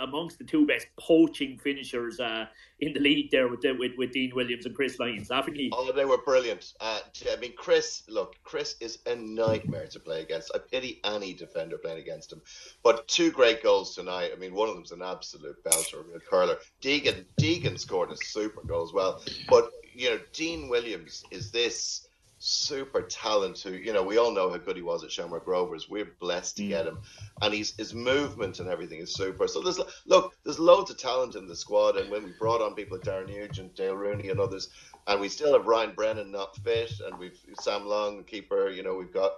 amongst 0.00 0.38
the 0.38 0.44
two 0.44 0.66
best 0.66 0.86
poaching 0.98 1.58
finishers 1.58 2.20
uh, 2.20 2.46
in 2.80 2.92
the 2.92 3.00
league 3.00 3.30
there 3.30 3.48
with, 3.48 3.60
with 3.78 3.92
with 3.96 4.12
Dean 4.12 4.32
Williams 4.34 4.66
and 4.66 4.74
Chris 4.74 4.98
Lyons, 4.98 5.30
haven't 5.30 5.56
you? 5.56 5.70
Oh, 5.72 5.92
they 5.92 6.04
were 6.04 6.18
brilliant. 6.18 6.72
Uh, 6.80 7.00
I 7.30 7.36
mean, 7.36 7.52
Chris, 7.56 8.02
look, 8.08 8.36
Chris 8.42 8.76
is 8.80 8.98
a 9.06 9.14
nightmare 9.16 9.86
to 9.86 10.00
play 10.00 10.22
against. 10.22 10.50
I 10.54 10.58
pity 10.58 11.00
any 11.04 11.34
defender 11.34 11.78
playing 11.78 11.98
against 11.98 12.32
him. 12.32 12.42
But 12.82 13.06
two 13.08 13.30
great 13.30 13.62
goals 13.62 13.94
tonight. 13.94 14.30
I 14.34 14.38
mean, 14.38 14.54
one 14.54 14.68
of 14.68 14.74
them's 14.74 14.92
an 14.92 15.02
absolute 15.02 15.62
belter, 15.64 16.00
a 16.00 16.02
real 16.02 16.20
curler. 16.20 16.56
Deegan, 16.82 17.24
Deegan 17.40 17.78
scored 17.78 18.10
a 18.10 18.16
super 18.16 18.62
goal 18.66 18.84
as 18.84 18.92
well. 18.92 19.22
But 19.48 19.70
you 19.94 20.10
know, 20.10 20.20
Dean 20.32 20.68
Williams 20.68 21.24
is 21.30 21.50
this 21.50 22.08
super 22.46 23.00
talent 23.00 23.58
who, 23.60 23.70
you 23.70 23.92
know, 23.92 24.02
we 24.02 24.18
all 24.18 24.30
know 24.30 24.50
how 24.50 24.58
good 24.58 24.76
he 24.76 24.82
was 24.82 25.02
at 25.02 25.10
Shamrock 25.10 25.46
Rovers. 25.46 25.88
We're 25.88 26.12
blessed 26.20 26.58
to 26.58 26.62
mm. 26.62 26.68
get 26.68 26.86
him. 26.86 26.98
And 27.40 27.54
he's, 27.54 27.74
his 27.76 27.94
movement 27.94 28.60
and 28.60 28.68
everything 28.68 29.00
is 29.00 29.14
super. 29.14 29.48
So 29.48 29.62
there's, 29.62 29.80
look, 30.04 30.34
there's 30.44 30.58
loads 30.58 30.90
of 30.90 30.98
talent 30.98 31.36
in 31.36 31.48
the 31.48 31.56
squad. 31.56 31.96
And 31.96 32.10
when 32.10 32.22
we 32.22 32.32
brought 32.38 32.60
on 32.60 32.74
people 32.74 32.98
like 32.98 33.06
Darren 33.06 33.28
Nugent, 33.28 33.74
Dayle 33.74 33.96
Rooney, 33.96 34.28
and 34.28 34.40
others, 34.40 34.68
and 35.06 35.20
we 35.20 35.30
still 35.30 35.54
have 35.54 35.66
Ryan 35.66 35.92
Brennan 35.94 36.30
not 36.30 36.54
fit, 36.56 36.92
and 37.06 37.18
we've 37.18 37.38
Sam 37.60 37.86
Long, 37.86 38.24
keeper, 38.24 38.68
you 38.68 38.82
know, 38.82 38.94
we've 38.94 39.12
got. 39.12 39.32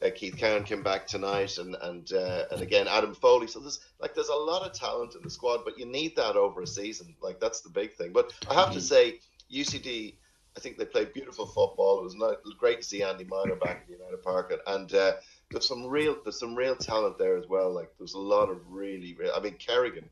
Uh, 0.00 0.10
Keith 0.14 0.36
Cowan 0.36 0.62
came 0.62 0.84
back 0.84 1.08
tonight, 1.08 1.58
and 1.58 1.74
and 1.82 2.12
uh, 2.12 2.44
and 2.52 2.62
again 2.62 2.86
Adam 2.86 3.16
Foley. 3.16 3.48
So 3.48 3.58
there's 3.58 3.80
like 4.00 4.14
there's 4.14 4.28
a 4.28 4.32
lot 4.32 4.64
of 4.64 4.72
talent 4.72 5.16
in 5.16 5.22
the 5.22 5.30
squad, 5.30 5.62
but 5.64 5.76
you 5.76 5.86
need 5.86 6.14
that 6.14 6.36
over 6.36 6.62
a 6.62 6.66
season. 6.68 7.16
Like 7.20 7.40
that's 7.40 7.62
the 7.62 7.68
big 7.68 7.94
thing. 7.94 8.12
But 8.12 8.32
I 8.48 8.54
have 8.54 8.70
to 8.74 8.78
mm. 8.78 8.82
say, 8.82 9.18
UCD 9.52 10.14
I 10.58 10.60
think 10.60 10.76
they 10.76 10.86
played 10.86 11.12
beautiful 11.12 11.46
football. 11.46 12.00
It 12.00 12.02
was 12.02 12.16
not, 12.16 12.38
great 12.58 12.80
to 12.80 12.82
see 12.82 13.04
Andy 13.04 13.22
Myler 13.22 13.54
back 13.54 13.84
in 13.86 13.92
the 13.92 13.98
United 14.00 14.24
Park, 14.24 14.52
and 14.66 14.92
uh, 14.92 15.12
there's 15.52 15.68
some 15.68 15.86
real 15.86 16.16
there's 16.24 16.40
some 16.40 16.56
real 16.56 16.74
talent 16.74 17.16
there 17.16 17.36
as 17.36 17.46
well. 17.48 17.72
Like 17.72 17.92
there's 17.96 18.14
a 18.14 18.18
lot 18.18 18.50
of 18.50 18.58
really, 18.68 19.14
real, 19.14 19.30
I 19.36 19.40
mean 19.40 19.54
Kerrigan. 19.54 20.08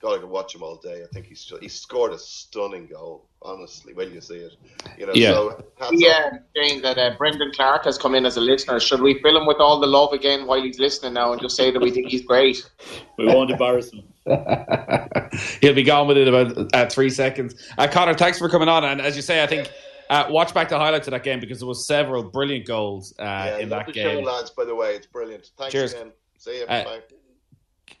God, 0.00 0.14
I 0.14 0.18
could 0.20 0.30
watch 0.30 0.54
him 0.54 0.62
all 0.62 0.76
day. 0.76 1.02
I 1.02 1.06
think 1.12 1.26
he's 1.26 1.52
he 1.60 1.68
scored 1.68 2.14
a 2.14 2.18
stunning 2.18 2.86
goal. 2.86 3.26
Honestly, 3.42 3.92
when 3.92 4.10
you 4.10 4.22
see 4.22 4.36
it, 4.36 4.52
you 4.96 5.04
know. 5.04 5.12
Yeah. 5.14 5.32
So, 5.32 5.64
yeah, 5.92 6.30
saying 6.56 6.80
that 6.80 6.96
uh, 6.96 7.16
Brendan 7.18 7.52
Clarke 7.52 7.84
has 7.84 7.98
come 7.98 8.14
in 8.14 8.24
as 8.24 8.38
a 8.38 8.40
listener. 8.40 8.80
Should 8.80 9.02
we 9.02 9.20
fill 9.20 9.36
him 9.36 9.46
with 9.46 9.58
all 9.60 9.80
the 9.80 9.86
love 9.86 10.14
again 10.14 10.46
while 10.46 10.62
he's 10.62 10.78
listening 10.78 11.12
now, 11.12 11.32
and 11.32 11.42
just 11.42 11.56
say 11.56 11.70
that 11.70 11.80
we 11.80 11.90
think 11.90 12.08
he's 12.08 12.24
great? 12.24 12.66
we 13.18 13.26
won't 13.26 13.50
embarrass 13.50 13.92
him. 13.92 14.04
He'll 15.60 15.74
be 15.74 15.82
gone 15.82 16.06
within 16.06 16.28
about 16.28 16.74
uh, 16.74 16.86
three 16.88 17.10
seconds. 17.10 17.54
Uh, 17.76 17.86
Connor, 17.86 18.14
thanks 18.14 18.38
for 18.38 18.48
coming 18.48 18.68
on. 18.68 18.84
And 18.84 19.02
as 19.02 19.16
you 19.16 19.22
say, 19.22 19.42
I 19.42 19.46
think 19.46 19.70
uh, 20.10 20.26
watch 20.28 20.52
back 20.52 20.68
the 20.68 20.78
highlights 20.78 21.06
of 21.06 21.12
that 21.12 21.22
game 21.22 21.40
because 21.40 21.60
there 21.60 21.68
was 21.68 21.86
several 21.86 22.22
brilliant 22.22 22.66
goals 22.66 23.14
uh, 23.18 23.22
yeah, 23.22 23.58
in 23.58 23.68
that 23.68 23.92
game. 23.92 24.24
Show, 24.24 24.30
lads, 24.30 24.50
by 24.50 24.64
the 24.64 24.74
way, 24.74 24.94
it's 24.94 25.06
brilliant. 25.06 25.50
Thanks 25.56 25.72
Cheers. 25.72 25.92
again. 25.94 26.12
See 26.36 26.58
you. 26.58 26.64
Uh, 26.64 26.84
Bye. 26.84 27.00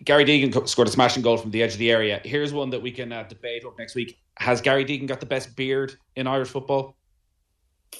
Gary 0.04 0.24
Deegan 0.24 0.68
scored 0.68 0.88
a 0.88 0.90
smashing 0.90 1.22
goal 1.22 1.36
from 1.36 1.50
the 1.50 1.62
edge 1.62 1.72
of 1.72 1.78
the 1.78 1.90
area. 1.90 2.20
Here's 2.24 2.52
one 2.52 2.70
that 2.70 2.82
we 2.82 2.90
can 2.90 3.12
uh, 3.12 3.24
debate 3.24 3.64
up 3.64 3.78
next 3.78 3.94
week. 3.94 4.18
Has 4.38 4.60
Gary 4.60 4.84
Deegan 4.84 5.06
got 5.06 5.20
the 5.20 5.26
best 5.26 5.54
beard 5.56 5.96
in 6.16 6.26
Irish 6.26 6.48
football? 6.48 6.96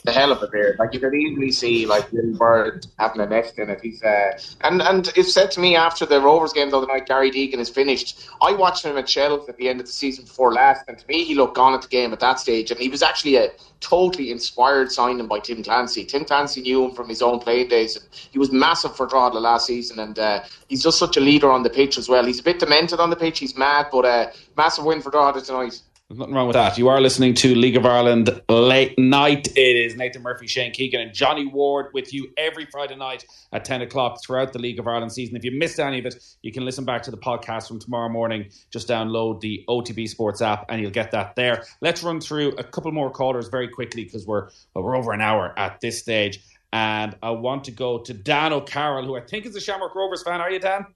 The 0.04 0.12
hell 0.12 0.32
of 0.32 0.42
a 0.42 0.48
beard. 0.48 0.78
Like 0.78 0.94
you 0.94 1.00
could 1.00 1.14
easily 1.14 1.50
see 1.50 1.86
like 1.86 2.10
little 2.12 2.32
bird 2.32 2.86
having 2.98 3.20
a 3.20 3.26
nest 3.26 3.58
in 3.58 3.68
it. 3.68 3.80
He's 3.80 4.02
uh, 4.02 4.38
and 4.62 4.80
and 4.82 5.12
it 5.16 5.24
said 5.24 5.50
to 5.52 5.60
me 5.60 5.76
after 5.76 6.06
the 6.06 6.20
Rovers 6.20 6.52
game 6.52 6.70
the 6.70 6.78
other 6.78 6.86
night, 6.86 7.06
Gary 7.06 7.30
Deegan 7.30 7.58
is 7.58 7.68
finished. 7.68 8.28
I 8.40 8.52
watched 8.52 8.84
him 8.84 8.96
at 8.96 9.08
Shels 9.08 9.48
at 9.48 9.56
the 9.56 9.68
end 9.68 9.80
of 9.80 9.86
the 9.86 9.92
season 9.92 10.24
before 10.24 10.52
last, 10.52 10.84
and 10.88 10.98
to 10.98 11.06
me 11.06 11.24
he 11.24 11.34
looked 11.34 11.56
gone 11.56 11.74
at 11.74 11.82
the 11.82 11.88
game 11.88 12.12
at 12.12 12.20
that 12.20 12.40
stage, 12.40 12.70
and 12.70 12.80
he 12.80 12.88
was 12.88 13.02
actually 13.02 13.36
a 13.36 13.50
totally 13.80 14.30
inspired 14.30 14.92
signing 14.92 15.26
by 15.26 15.38
Tim 15.38 15.62
Clancy. 15.62 16.04
Tim 16.04 16.24
Clancy 16.24 16.60
knew 16.60 16.84
him 16.84 16.94
from 16.94 17.08
his 17.08 17.22
own 17.22 17.38
playing 17.38 17.68
days, 17.68 17.96
and 17.96 18.06
he 18.30 18.38
was 18.38 18.52
massive 18.52 18.96
for 18.96 19.06
Drogheda 19.06 19.40
last 19.40 19.66
season, 19.66 19.98
and 19.98 20.18
uh, 20.18 20.42
he's 20.68 20.82
just 20.82 20.98
such 20.98 21.16
a 21.16 21.20
leader 21.20 21.50
on 21.50 21.62
the 21.62 21.70
pitch 21.70 21.98
as 21.98 22.08
well. 22.08 22.24
He's 22.24 22.40
a 22.40 22.44
bit 22.44 22.58
demented 22.58 23.00
on 23.00 23.10
the 23.10 23.16
pitch. 23.16 23.38
He's 23.38 23.56
mad, 23.56 23.86
but 23.90 24.04
uh, 24.04 24.30
massive 24.56 24.84
win 24.84 25.00
for 25.00 25.10
Drogheda 25.10 25.42
tonight. 25.42 25.80
There's 26.10 26.18
nothing 26.18 26.34
wrong 26.34 26.48
with 26.48 26.54
that. 26.54 26.76
You 26.76 26.88
are 26.88 27.00
listening 27.00 27.34
to 27.34 27.54
League 27.54 27.76
of 27.76 27.86
Ireland 27.86 28.42
late 28.48 28.98
night. 28.98 29.46
It 29.56 29.76
is 29.76 29.94
Nathan 29.94 30.22
Murphy, 30.22 30.48
Shane 30.48 30.72
Keegan, 30.72 31.00
and 31.00 31.14
Johnny 31.14 31.46
Ward 31.46 31.92
with 31.94 32.12
you 32.12 32.32
every 32.36 32.66
Friday 32.66 32.96
night 32.96 33.24
at 33.52 33.64
10 33.64 33.82
o'clock 33.82 34.18
throughout 34.20 34.52
the 34.52 34.58
League 34.58 34.80
of 34.80 34.88
Ireland 34.88 35.12
season. 35.12 35.36
If 35.36 35.44
you 35.44 35.52
missed 35.52 35.78
any 35.78 36.00
of 36.00 36.06
it, 36.06 36.16
you 36.42 36.50
can 36.50 36.64
listen 36.64 36.84
back 36.84 37.04
to 37.04 37.12
the 37.12 37.16
podcast 37.16 37.68
from 37.68 37.78
tomorrow 37.78 38.08
morning. 38.08 38.50
Just 38.72 38.88
download 38.88 39.40
the 39.40 39.64
OTB 39.68 40.08
Sports 40.08 40.42
app 40.42 40.66
and 40.68 40.82
you'll 40.82 40.90
get 40.90 41.12
that 41.12 41.36
there. 41.36 41.62
Let's 41.80 42.02
run 42.02 42.20
through 42.20 42.56
a 42.58 42.64
couple 42.64 42.90
more 42.90 43.12
callers 43.12 43.46
very 43.46 43.68
quickly 43.68 44.02
because 44.02 44.26
we're, 44.26 44.48
well, 44.74 44.82
we're 44.82 44.96
over 44.96 45.12
an 45.12 45.20
hour 45.20 45.56
at 45.56 45.80
this 45.80 46.00
stage. 46.00 46.40
And 46.72 47.14
I 47.22 47.30
want 47.30 47.62
to 47.66 47.70
go 47.70 47.98
to 47.98 48.12
Dan 48.12 48.52
O'Carroll, 48.52 49.06
who 49.06 49.16
I 49.16 49.20
think 49.20 49.46
is 49.46 49.54
a 49.54 49.60
Shamrock 49.60 49.94
Rovers 49.94 50.24
fan. 50.24 50.40
Are 50.40 50.50
you, 50.50 50.58
Dan? 50.58 50.86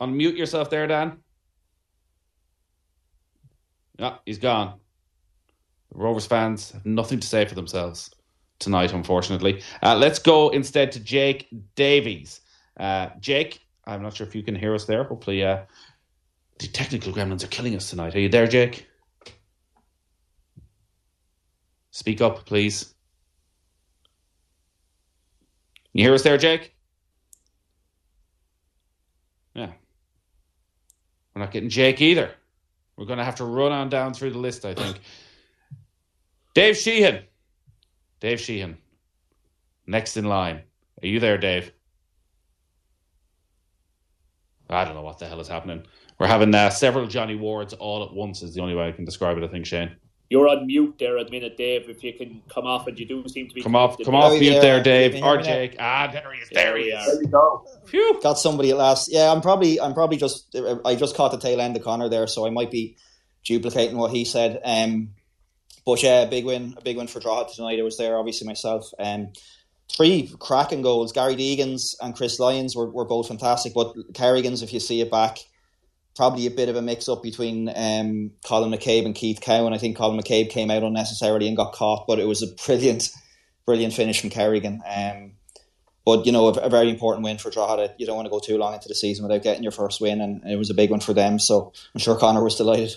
Unmute 0.00 0.36
yourself 0.36 0.68
there, 0.68 0.88
Dan. 0.88 1.18
Yeah, 3.98 4.16
he's 4.26 4.38
gone. 4.38 4.80
The 5.92 5.98
Rovers 5.98 6.26
fans 6.26 6.72
have 6.72 6.86
nothing 6.86 7.20
to 7.20 7.26
say 7.26 7.44
for 7.44 7.54
themselves 7.54 8.10
tonight, 8.58 8.92
unfortunately. 8.92 9.62
Uh, 9.82 9.96
let's 9.96 10.18
go 10.18 10.50
instead 10.50 10.92
to 10.92 11.00
Jake 11.00 11.48
Davies. 11.76 12.40
Uh, 12.78 13.10
Jake, 13.20 13.60
I'm 13.84 14.02
not 14.02 14.16
sure 14.16 14.26
if 14.26 14.34
you 14.34 14.42
can 14.42 14.54
hear 14.56 14.74
us 14.74 14.86
there. 14.86 15.04
Hopefully, 15.04 15.44
uh, 15.44 15.64
the 16.58 16.68
technical 16.68 17.12
gremlins 17.12 17.44
are 17.44 17.48
killing 17.48 17.76
us 17.76 17.90
tonight. 17.90 18.14
Are 18.14 18.20
you 18.20 18.28
there, 18.28 18.46
Jake? 18.46 18.88
Speak 21.90 22.20
up, 22.20 22.44
please. 22.46 22.92
You 25.92 26.04
hear 26.04 26.14
us 26.14 26.22
there, 26.22 26.38
Jake? 26.38 26.74
Yeah. 29.54 29.70
We're 31.34 31.42
not 31.42 31.52
getting 31.52 31.68
Jake 31.68 32.00
either. 32.00 32.32
We're 32.96 33.06
going 33.06 33.18
to 33.18 33.24
have 33.24 33.36
to 33.36 33.44
run 33.44 33.72
on 33.72 33.88
down 33.88 34.14
through 34.14 34.30
the 34.30 34.38
list, 34.38 34.64
I 34.64 34.74
think. 34.74 35.00
Dave 36.54 36.76
Sheehan. 36.76 37.24
Dave 38.20 38.40
Sheehan. 38.40 38.78
Next 39.86 40.16
in 40.16 40.24
line. 40.24 40.62
Are 41.02 41.06
you 41.06 41.20
there, 41.20 41.36
Dave? 41.36 41.72
I 44.70 44.84
don't 44.84 44.94
know 44.94 45.02
what 45.02 45.18
the 45.18 45.26
hell 45.26 45.40
is 45.40 45.48
happening. 45.48 45.82
We're 46.18 46.26
having 46.28 46.54
uh, 46.54 46.70
several 46.70 47.06
Johnny 47.06 47.34
Wards 47.34 47.74
all 47.74 48.04
at 48.04 48.14
once, 48.14 48.42
is 48.42 48.54
the 48.54 48.62
only 48.62 48.74
way 48.74 48.88
I 48.88 48.92
can 48.92 49.04
describe 49.04 49.36
it, 49.36 49.44
I 49.44 49.48
think, 49.48 49.66
Shane. 49.66 49.96
You're 50.34 50.48
on 50.48 50.66
mute 50.66 50.96
there 50.98 51.16
at 51.16 51.26
the 51.26 51.30
minute, 51.30 51.56
Dave. 51.56 51.88
If 51.88 52.02
you 52.02 52.12
can 52.12 52.42
come 52.48 52.66
off, 52.66 52.88
and 52.88 52.98
you 52.98 53.06
do 53.06 53.22
seem 53.28 53.48
to 53.48 53.54
be 53.54 53.62
come 53.62 53.76
off, 53.76 53.96
come 54.04 54.16
off 54.16 54.36
mute 54.36 54.60
there, 54.60 54.82
Dave. 54.82 55.22
Or 55.22 55.40
Jake. 55.40 55.76
Ah, 55.78 56.08
there 56.12 56.32
he 56.32 56.40
is. 56.40 56.48
There 56.50 56.76
he 56.76 56.84
is. 56.86 57.06
There 57.06 57.18
we 57.20 57.26
go. 57.26 57.64
Phew. 57.86 58.18
Got 58.20 58.40
somebody 58.40 58.72
at 58.72 58.76
last. 58.76 59.12
Yeah, 59.12 59.30
I'm 59.30 59.40
probably, 59.40 59.80
I'm 59.80 59.94
probably 59.94 60.16
just, 60.16 60.56
I 60.84 60.96
just 60.96 61.14
caught 61.14 61.30
the 61.30 61.38
tail 61.38 61.60
end 61.60 61.76
of 61.76 61.84
Connor 61.84 62.08
there, 62.08 62.26
so 62.26 62.48
I 62.48 62.50
might 62.50 62.72
be 62.72 62.96
duplicating 63.44 63.96
what 63.96 64.10
he 64.10 64.24
said. 64.24 64.60
Um, 64.64 65.10
but 65.86 66.02
yeah, 66.02 66.22
a 66.22 66.28
big 66.28 66.44
win, 66.44 66.74
a 66.76 66.80
big 66.80 66.96
win 66.96 67.06
for 67.06 67.20
Drogheda 67.20 67.54
tonight. 67.54 67.78
I 67.78 67.82
was 67.82 67.96
there, 67.96 68.18
obviously 68.18 68.48
myself. 68.48 68.90
Um, 68.98 69.32
three 69.88 70.34
cracking 70.40 70.82
goals. 70.82 71.12
Gary 71.12 71.36
Deegan's 71.36 71.94
and 72.00 72.16
Chris 72.16 72.40
Lyons 72.40 72.74
were, 72.74 72.90
were 72.90 73.04
both 73.04 73.28
fantastic, 73.28 73.72
but 73.72 73.94
Kerrigan's, 74.14 74.62
if 74.62 74.72
you 74.72 74.80
see 74.80 75.00
it 75.00 75.12
back, 75.12 75.38
probably 76.16 76.46
a 76.46 76.50
bit 76.50 76.68
of 76.68 76.76
a 76.76 76.82
mix 76.82 77.08
up 77.08 77.22
between 77.22 77.68
um, 77.74 78.30
Colin 78.44 78.70
McCabe 78.70 79.04
and 79.04 79.14
Keith 79.14 79.40
Cowan. 79.40 79.72
I 79.72 79.78
think 79.78 79.96
Colin 79.96 80.18
McCabe 80.18 80.50
came 80.50 80.70
out 80.70 80.82
unnecessarily 80.82 81.48
and 81.48 81.56
got 81.56 81.72
caught, 81.72 82.06
but 82.06 82.18
it 82.18 82.26
was 82.26 82.42
a 82.42 82.54
brilliant, 82.66 83.10
brilliant 83.66 83.94
finish 83.94 84.20
from 84.20 84.30
Kerrigan. 84.30 84.80
Um, 84.86 85.32
but 86.04 86.26
you 86.26 86.32
know, 86.32 86.48
a, 86.48 86.52
a, 86.52 86.68
very 86.68 86.90
important 86.90 87.24
win 87.24 87.38
for 87.38 87.50
Drogheda. 87.50 87.94
You 87.98 88.06
don't 88.06 88.16
want 88.16 88.26
to 88.26 88.30
go 88.30 88.38
too 88.38 88.58
long 88.58 88.74
into 88.74 88.88
the 88.88 88.94
season 88.94 89.24
without 89.24 89.42
getting 89.42 89.62
your 89.62 89.72
first 89.72 90.00
win, 90.00 90.20
and 90.20 90.44
it 90.44 90.56
was 90.56 90.70
a 90.70 90.74
big 90.74 90.90
one 90.90 91.00
for 91.00 91.14
them. 91.14 91.38
So 91.38 91.72
I'm 91.94 92.00
sure 92.00 92.16
Connor 92.16 92.44
was 92.44 92.56
delighted. 92.56 92.92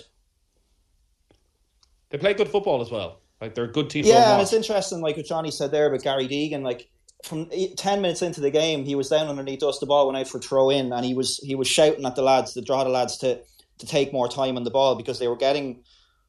They 2.10 2.18
play 2.18 2.34
good 2.34 2.48
football 2.48 2.80
as 2.80 2.90
well. 2.90 3.20
Like 3.40 3.54
they're 3.54 3.64
a 3.64 3.72
good 3.72 3.90
team. 3.90 4.04
Yeah, 4.04 4.34
and 4.34 4.42
it's 4.42 4.52
interesting, 4.52 5.00
like 5.00 5.16
what 5.16 5.26
Johnny 5.26 5.50
said 5.50 5.70
there 5.70 5.86
about 5.86 6.02
Gary 6.02 6.28
Deegan. 6.28 6.62
Like 6.62 6.88
from 7.24 7.50
ten 7.76 8.00
minutes 8.00 8.22
into 8.22 8.40
the 8.40 8.50
game, 8.50 8.84
he 8.84 8.94
was 8.94 9.08
down 9.08 9.28
underneath 9.28 9.62
us. 9.62 9.78
The 9.78 9.86
ball 9.86 10.06
went 10.06 10.18
out 10.18 10.28
for 10.28 10.38
throw 10.38 10.70
in, 10.70 10.92
and 10.92 11.04
he 11.04 11.14
was 11.14 11.38
he 11.38 11.54
was 11.54 11.68
shouting 11.68 12.04
at 12.04 12.16
the 12.16 12.22
lads, 12.22 12.54
the 12.54 12.62
Drogheda 12.62 12.90
lads, 12.90 13.18
to 13.18 13.40
to 13.78 13.86
take 13.86 14.12
more 14.12 14.28
time 14.28 14.56
on 14.56 14.64
the 14.64 14.70
ball 14.70 14.94
because 14.94 15.18
they 15.18 15.28
were 15.28 15.36
getting 15.36 15.82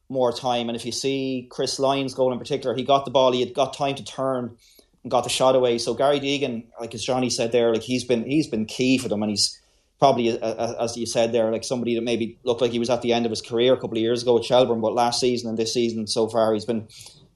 more 0.08 0.32
time. 0.32 0.68
And 0.68 0.76
if 0.76 0.84
you 0.84 0.92
see 0.92 1.46
Chris 1.50 1.78
Lyons' 1.78 2.14
goal 2.14 2.32
in 2.32 2.38
particular, 2.38 2.74
he 2.74 2.84
got 2.84 3.04
the 3.04 3.10
ball, 3.10 3.32
he 3.32 3.40
had 3.40 3.54
got 3.54 3.74
time 3.74 3.94
to 3.96 4.04
turn 4.04 4.56
and 5.02 5.10
got 5.10 5.22
the 5.22 5.30
shot 5.30 5.54
away. 5.54 5.78
So 5.78 5.94
Gary 5.94 6.20
Deegan, 6.20 6.66
like 6.80 6.94
as 6.94 7.04
Johnny 7.04 7.30
said 7.30 7.52
there, 7.52 7.72
like 7.72 7.82
he's 7.82 8.04
been 8.04 8.24
he's 8.24 8.48
been 8.48 8.66
key 8.66 8.98
for 8.98 9.08
them, 9.08 9.22
and 9.22 9.30
he's 9.30 9.60
probably 10.00 10.40
as 10.40 10.96
you 10.96 11.06
said 11.06 11.32
there, 11.32 11.52
like 11.52 11.62
somebody 11.62 11.94
that 11.94 12.02
maybe 12.02 12.38
looked 12.42 12.62
like 12.62 12.72
he 12.72 12.78
was 12.78 12.90
at 12.90 13.02
the 13.02 13.12
end 13.12 13.26
of 13.26 13.30
his 13.30 13.42
career 13.42 13.74
a 13.74 13.76
couple 13.76 13.98
of 13.98 14.02
years 14.02 14.22
ago 14.22 14.38
at 14.38 14.44
Shelbourne, 14.44 14.80
but 14.80 14.94
last 14.94 15.20
season 15.20 15.48
and 15.50 15.58
this 15.58 15.74
season 15.74 16.06
so 16.06 16.26
far, 16.26 16.52
he's 16.54 16.64
been 16.64 16.88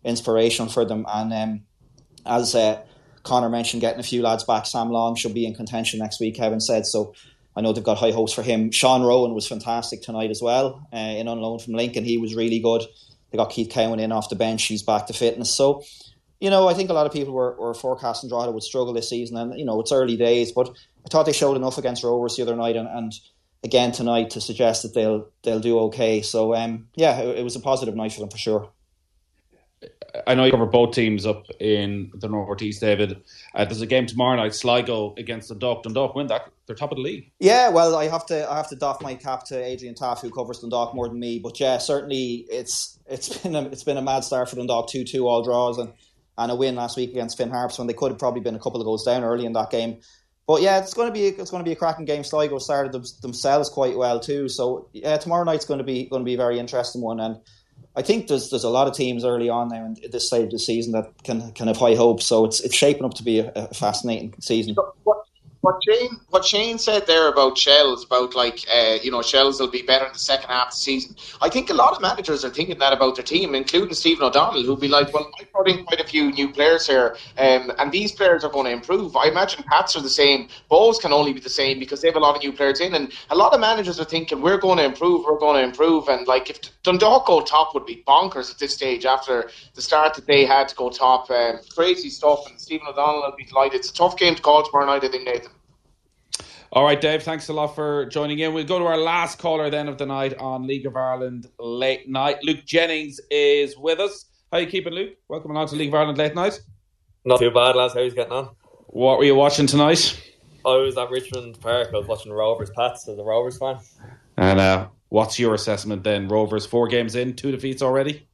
inspirational 0.03 0.71
for 0.71 0.85
them. 0.85 1.05
And 1.09 1.33
um, 1.33 1.61
as 2.25 2.55
uh, 2.55 2.83
Connor 3.25 3.49
mentioned, 3.49 3.81
getting 3.81 4.01
a 4.01 4.05
few 4.05 4.23
lads 4.23 4.45
back, 4.45 4.67
Sam 4.67 4.91
Long 4.91 5.17
should 5.17 5.35
be 5.35 5.47
in 5.47 5.55
contention 5.55 5.99
next 5.99 6.21
week. 6.21 6.37
Kevin 6.37 6.61
said 6.61 6.87
so. 6.87 7.15
I 7.57 7.61
know 7.61 7.73
they've 7.73 7.85
got 7.85 7.99
high 7.99 8.11
hopes 8.11 8.33
for 8.33 8.43
him. 8.43 8.71
Sean 8.73 9.03
Roughan 9.03 9.35
was 9.35 9.47
fantastic 9.47 10.03
tonight 10.03 10.31
as 10.31 10.43
well, 10.43 10.87
uh, 10.93 10.97
in 10.97 11.29
on 11.29 11.41
loan 11.41 11.59
from 11.59 11.75
Lincoln. 11.75 12.05
He 12.05 12.19
was 12.19 12.35
really 12.35 12.59
good. 12.59 12.83
They 13.31 13.39
got 13.39 13.51
Keith 13.51 13.71
Cowan 13.71 14.01
in 14.01 14.13
off 14.13 14.29
the 14.29 14.37
bench. 14.37 14.65
He's 14.65 14.83
back 14.83 15.07
to 15.07 15.13
fitness. 15.13 15.55
So 15.55 15.83
you 16.41 16.51
know, 16.51 16.69
I 16.69 16.75
think 16.75 16.91
a 16.91 16.93
lot 16.93 17.07
of 17.07 17.13
people 17.13 17.33
were, 17.33 17.57
were 17.59 17.73
forecasting 17.73 18.29
Drogheda 18.29 18.53
would 18.53 18.63
struggle 18.63 18.93
this 18.93 19.09
season, 19.09 19.37
and 19.37 19.59
you 19.59 19.65
know, 19.65 19.81
it's 19.81 19.93
early 19.93 20.17
days, 20.17 20.53
but 20.53 20.69
I 20.69 21.09
thought 21.09 21.25
they 21.25 21.33
showed 21.33 21.57
enough 21.57 21.79
against 21.79 22.05
Rovers 22.05 22.37
the 22.37 22.43
other 22.43 22.57
night, 22.57 22.77
and, 22.77 22.87
and 22.87 23.15
again 23.63 23.93
tonight 23.93 24.31
to 24.31 24.41
suggest 24.41 24.83
that 24.83 24.95
they'll 24.95 25.29
they'll 25.43 25.61
do 25.61 25.79
okay. 25.81 26.21
So 26.23 26.55
um, 26.55 26.89
yeah, 26.95 27.19
it, 27.21 27.39
it 27.39 27.45
was 27.45 27.57
a 27.57 27.61
positive 27.61 27.97
night 27.97 28.13
for 28.13 28.21
them 28.21 28.29
for 28.29 28.39
sure. 28.39 28.71
I 30.27 30.35
know 30.35 30.45
you 30.45 30.53
cover 30.53 30.67
both 30.67 30.95
teams 30.95 31.27
up 31.27 31.47
in 31.59 32.13
the 32.15 32.29
northeast, 32.29 32.81
David. 32.81 33.21
Uh, 33.55 33.65
there's 33.65 33.81
a 33.81 33.87
game 33.87 34.07
tomorrow 34.07 34.37
night, 34.37 34.55
Sligo 34.55 35.15
against 35.17 35.49
Dundalk. 35.49 35.83
Dundalk 35.83 36.15
win 36.15 36.29
that; 36.29 36.51
they're 36.67 36.77
top 36.77 36.93
of 36.93 36.97
the 36.97 37.03
league. 37.03 37.33
Yeah, 37.41 37.69
well, 37.71 37.97
I 37.97 38.09
have 38.09 38.25
to 38.27 38.49
I 38.49 38.57
have 38.57 38.69
to 38.69 38.77
doff 38.77 39.03
my 39.03 39.15
cap 39.15 39.45
to 39.47 39.63
Adrian 39.63 39.95
Taff, 39.95 40.21
who 40.21 40.31
covers 40.31 40.61
Dundalk 40.61 40.95
more 40.95 41.09
than 41.09 41.19
me. 41.19 41.41
But 41.41 41.59
yeah, 41.59 41.79
certainly 41.79 42.47
it's 42.49 42.99
it's 43.07 43.39
been 43.43 43.57
a, 43.57 43.63
it's 43.65 43.85
been 43.85 43.97
a 43.97 44.03
mad 44.03 44.25
start 44.25 44.49
for 44.49 44.57
Dundalk, 44.57 44.89
two 44.89 45.05
two 45.05 45.27
all 45.27 45.43
draws, 45.43 45.79
and 45.79 45.93
and 46.39 46.53
a 46.53 46.55
win 46.55 46.77
last 46.77 46.97
week 46.97 47.11
against 47.11 47.37
Finn 47.37 47.51
Harps 47.51 47.79
when 47.79 47.87
they 47.87 47.95
could 47.95 48.11
have 48.11 48.19
probably 48.19 48.41
been 48.41 48.55
a 48.55 48.61
couple 48.61 48.81
of 48.81 48.85
goals 48.85 49.05
down 49.05 49.25
early 49.25 49.47
in 49.47 49.53
that 49.55 49.71
game. 49.71 50.01
But 50.47 50.63
yeah, 50.63 50.79
it's 50.79 50.95
going 50.95 51.09
to 51.09 51.13
be 51.13 51.27
it's 51.27 51.51
going 51.51 51.63
to 51.63 51.69
be 51.69 51.73
a 51.73 51.77
cracking 51.77 52.05
game. 52.05 52.23
Sligo 52.23 52.59
started 52.59 52.93
them, 52.93 53.05
themselves 53.23 53.69
quite 53.69 53.97
well 53.97 54.21
too, 54.21 54.49
so 54.49 54.89
yeah, 54.93 55.17
tomorrow 55.17 55.45
night's 55.45 55.65
going 55.65 55.79
to 55.79 55.85
be 55.85 56.07
going 56.07 56.21
to 56.21 56.27
be 56.27 56.35
a 56.35 56.39
very 56.39 56.59
interesting 56.59 57.01
one. 57.01 57.19
And 57.19 57.37
I 57.97 58.03
think 58.03 58.27
there's 58.27 58.51
there's 58.51 58.65
a 58.65 58.71
lot 58.71 58.89
of 58.89 58.95
teams 58.95 59.25
early 59.25 59.49
on 59.49 59.69
now 59.69 59.85
in 59.85 59.97
this 60.11 60.29
side 60.29 60.43
of 60.43 60.51
the 60.51 60.59
season 60.59 60.93
that 60.93 61.11
can 61.23 61.53
can 61.53 61.69
have 61.69 61.77
high 61.77 61.95
hopes. 61.95 62.27
So 62.27 62.45
it's 62.45 62.61
it's 62.61 62.75
shaping 62.75 63.05
up 63.05 63.15
to 63.15 63.23
be 63.23 63.39
a, 63.39 63.53
a 63.55 63.75
fascinating 63.75 64.35
season. 64.41 64.75
What, 65.05 65.24
what 65.65 65.83
Shane 65.83 66.21
what 66.29 66.45
Shane 66.45 66.79
said 66.79 67.07
there 67.07 67.29
about 67.29 67.57
Shels 67.57 68.05
about 68.05 68.35
like 68.35 68.61
uh, 68.71 68.99
you 69.03 69.11
know 69.11 69.23
Shels 69.23 69.59
will 69.59 69.71
be 69.71 69.81
better 69.81 70.05
in 70.05 70.13
the 70.13 70.19
second 70.19 70.51
half 70.51 70.67
of 70.69 70.73
the 70.73 70.77
season. 70.77 71.17
I 71.41 71.49
think 71.49 71.71
a 71.71 71.75
lot 71.75 71.95
of 71.95 72.03
managers 72.03 72.45
are 72.45 72.51
thinking 72.51 72.79
that 72.81 72.93
about 72.93 73.17
their 73.17 73.25
team, 73.25 73.55
including 73.55 73.95
Stephen 73.95 74.25
O'Donnell, 74.25 74.63
who'll 74.63 74.77
be 74.77 74.89
like, 74.89 75.13
well, 75.15 75.31
I 75.41 75.45
brought 75.53 75.69
in 75.69 75.85
quite 75.85 76.01
a 76.01 76.05
few 76.05 76.31
new 76.33 76.53
players 76.53 76.87
here, 76.87 77.17
um, 77.39 77.73
and 77.79 77.91
these 77.91 78.13
players 78.13 78.45
are 78.45 78.51
going 78.51 78.67
to 78.67 78.73
improve. 78.73 79.17
I 79.17 79.29
imagine 79.29 79.65
Pats 79.65 79.97
are 79.97 80.03
the 80.03 80.11
same. 80.11 80.49
Bohs 80.71 81.01
can 81.01 81.13
only 81.13 81.33
be 81.33 81.41
the 81.41 81.49
same 81.49 81.79
because 81.79 82.03
they 82.03 82.09
have 82.09 82.17
a 82.17 82.21
lot 82.21 82.37
of 82.37 82.43
new 82.43 82.53
players 82.53 82.81
in, 82.81 82.95
and 82.95 83.11
a 83.31 83.35
lot 83.35 83.55
of 83.55 83.61
managers 83.61 83.99
are 83.99 84.05
thinking 84.05 84.43
we're 84.43 84.59
going 84.59 84.77
to 84.77 84.85
improve, 84.85 85.25
we're 85.25 85.39
going 85.39 85.57
to 85.57 85.67
improve, 85.67 86.09
and 86.09 86.27
like 86.27 86.51
if 86.51 86.61
Dundalk 86.83 87.27
go 87.27 87.41
top 87.41 87.73
would 87.73 87.87
be 87.87 88.05
bonkers 88.07 88.51
at 88.51 88.59
this 88.59 88.75
stage 88.75 89.07
after 89.07 89.49
the 89.75 89.81
start 89.81 90.13
that 90.15 90.27
they 90.27 90.45
had 90.45 90.69
to 90.69 90.77
go 90.77 90.91
top. 90.91 91.31
Um, 91.31 91.61
crazy 91.75 92.11
stuff, 92.11 92.47
and 92.51 92.61
Stephen 92.61 92.87
O'Donnell 92.87 93.23
will 93.23 93.37
be 93.37 93.45
delighted. 93.45 93.77
It's 93.81 93.91
a 93.91 93.95
tough 93.95 94.19
game 94.19 94.35
to 94.35 94.43
call 94.43 94.63
tomorrow 94.63 94.87
night, 94.87 95.03
I 95.03 95.09
think, 95.09 95.25
Nathan. 95.25 95.54
All 96.75 96.83
right, 96.83 97.01
Dave, 97.01 97.23
thanks 97.23 97.49
a 97.51 97.53
lot 97.53 97.77
for 97.77 98.05
joining 98.07 98.41
in. 98.41 98.53
We'll 98.53 98.65
go 98.65 98.81
to 98.81 98.85
our 98.85 98.97
last 98.97 99.39
caller 99.39 99.71
then 99.71 99.87
of 99.87 99.97
the 99.97 100.07
night 100.07 100.37
on 100.39 100.67
League 100.67 100.87
of 100.87 100.97
Ireland 100.97 101.47
Late 101.61 102.09
Night. 102.09 102.39
Luke 102.43 102.65
Jennings 102.67 103.21
is 103.31 103.79
with 103.79 104.01
us. 104.01 104.25
How 104.51 104.59
you 104.59 104.67
keeping, 104.67 104.93
Luke? 104.93 105.13
Welcome 105.29 105.53
along 105.53 105.69
to 105.69 105.77
League 105.77 105.91
of 105.91 105.95
Ireland 105.95 106.19
Late 106.19 106.35
Night. 106.35 106.61
Not 107.25 107.39
too 107.39 107.53
bad, 107.53 107.77
lads. 107.77 107.95
How 107.95 108.01
are 108.01 108.03
you 108.03 108.11
getting 108.11 108.33
on? 108.33 108.57
What 108.89 109.19
were 109.19 109.25
you 109.25 109.37
watching 109.37 109.69
tonight? 109.69 110.21
I 110.67 110.75
was 110.75 110.99
at 110.99 111.11
Richmond 111.11 111.61
Park. 111.61 111.91
I 111.95 111.99
was 111.99 112.09
watching 112.09 112.33
Rovers 112.33 112.71
Pats 112.71 113.07
as 113.07 113.19
a 113.19 113.23
Rovers 113.23 113.57
fan. 113.57 113.79
And 114.37 114.59
uh, 114.59 114.89
what's 115.11 115.39
your 115.39 115.55
assessment 115.55 116.03
then? 116.03 116.27
Rovers 116.27 116.67
four 116.67 116.89
games 116.89 117.15
in, 117.15 117.37
two 117.37 117.53
defeats 117.53 117.83
already. 117.83 118.27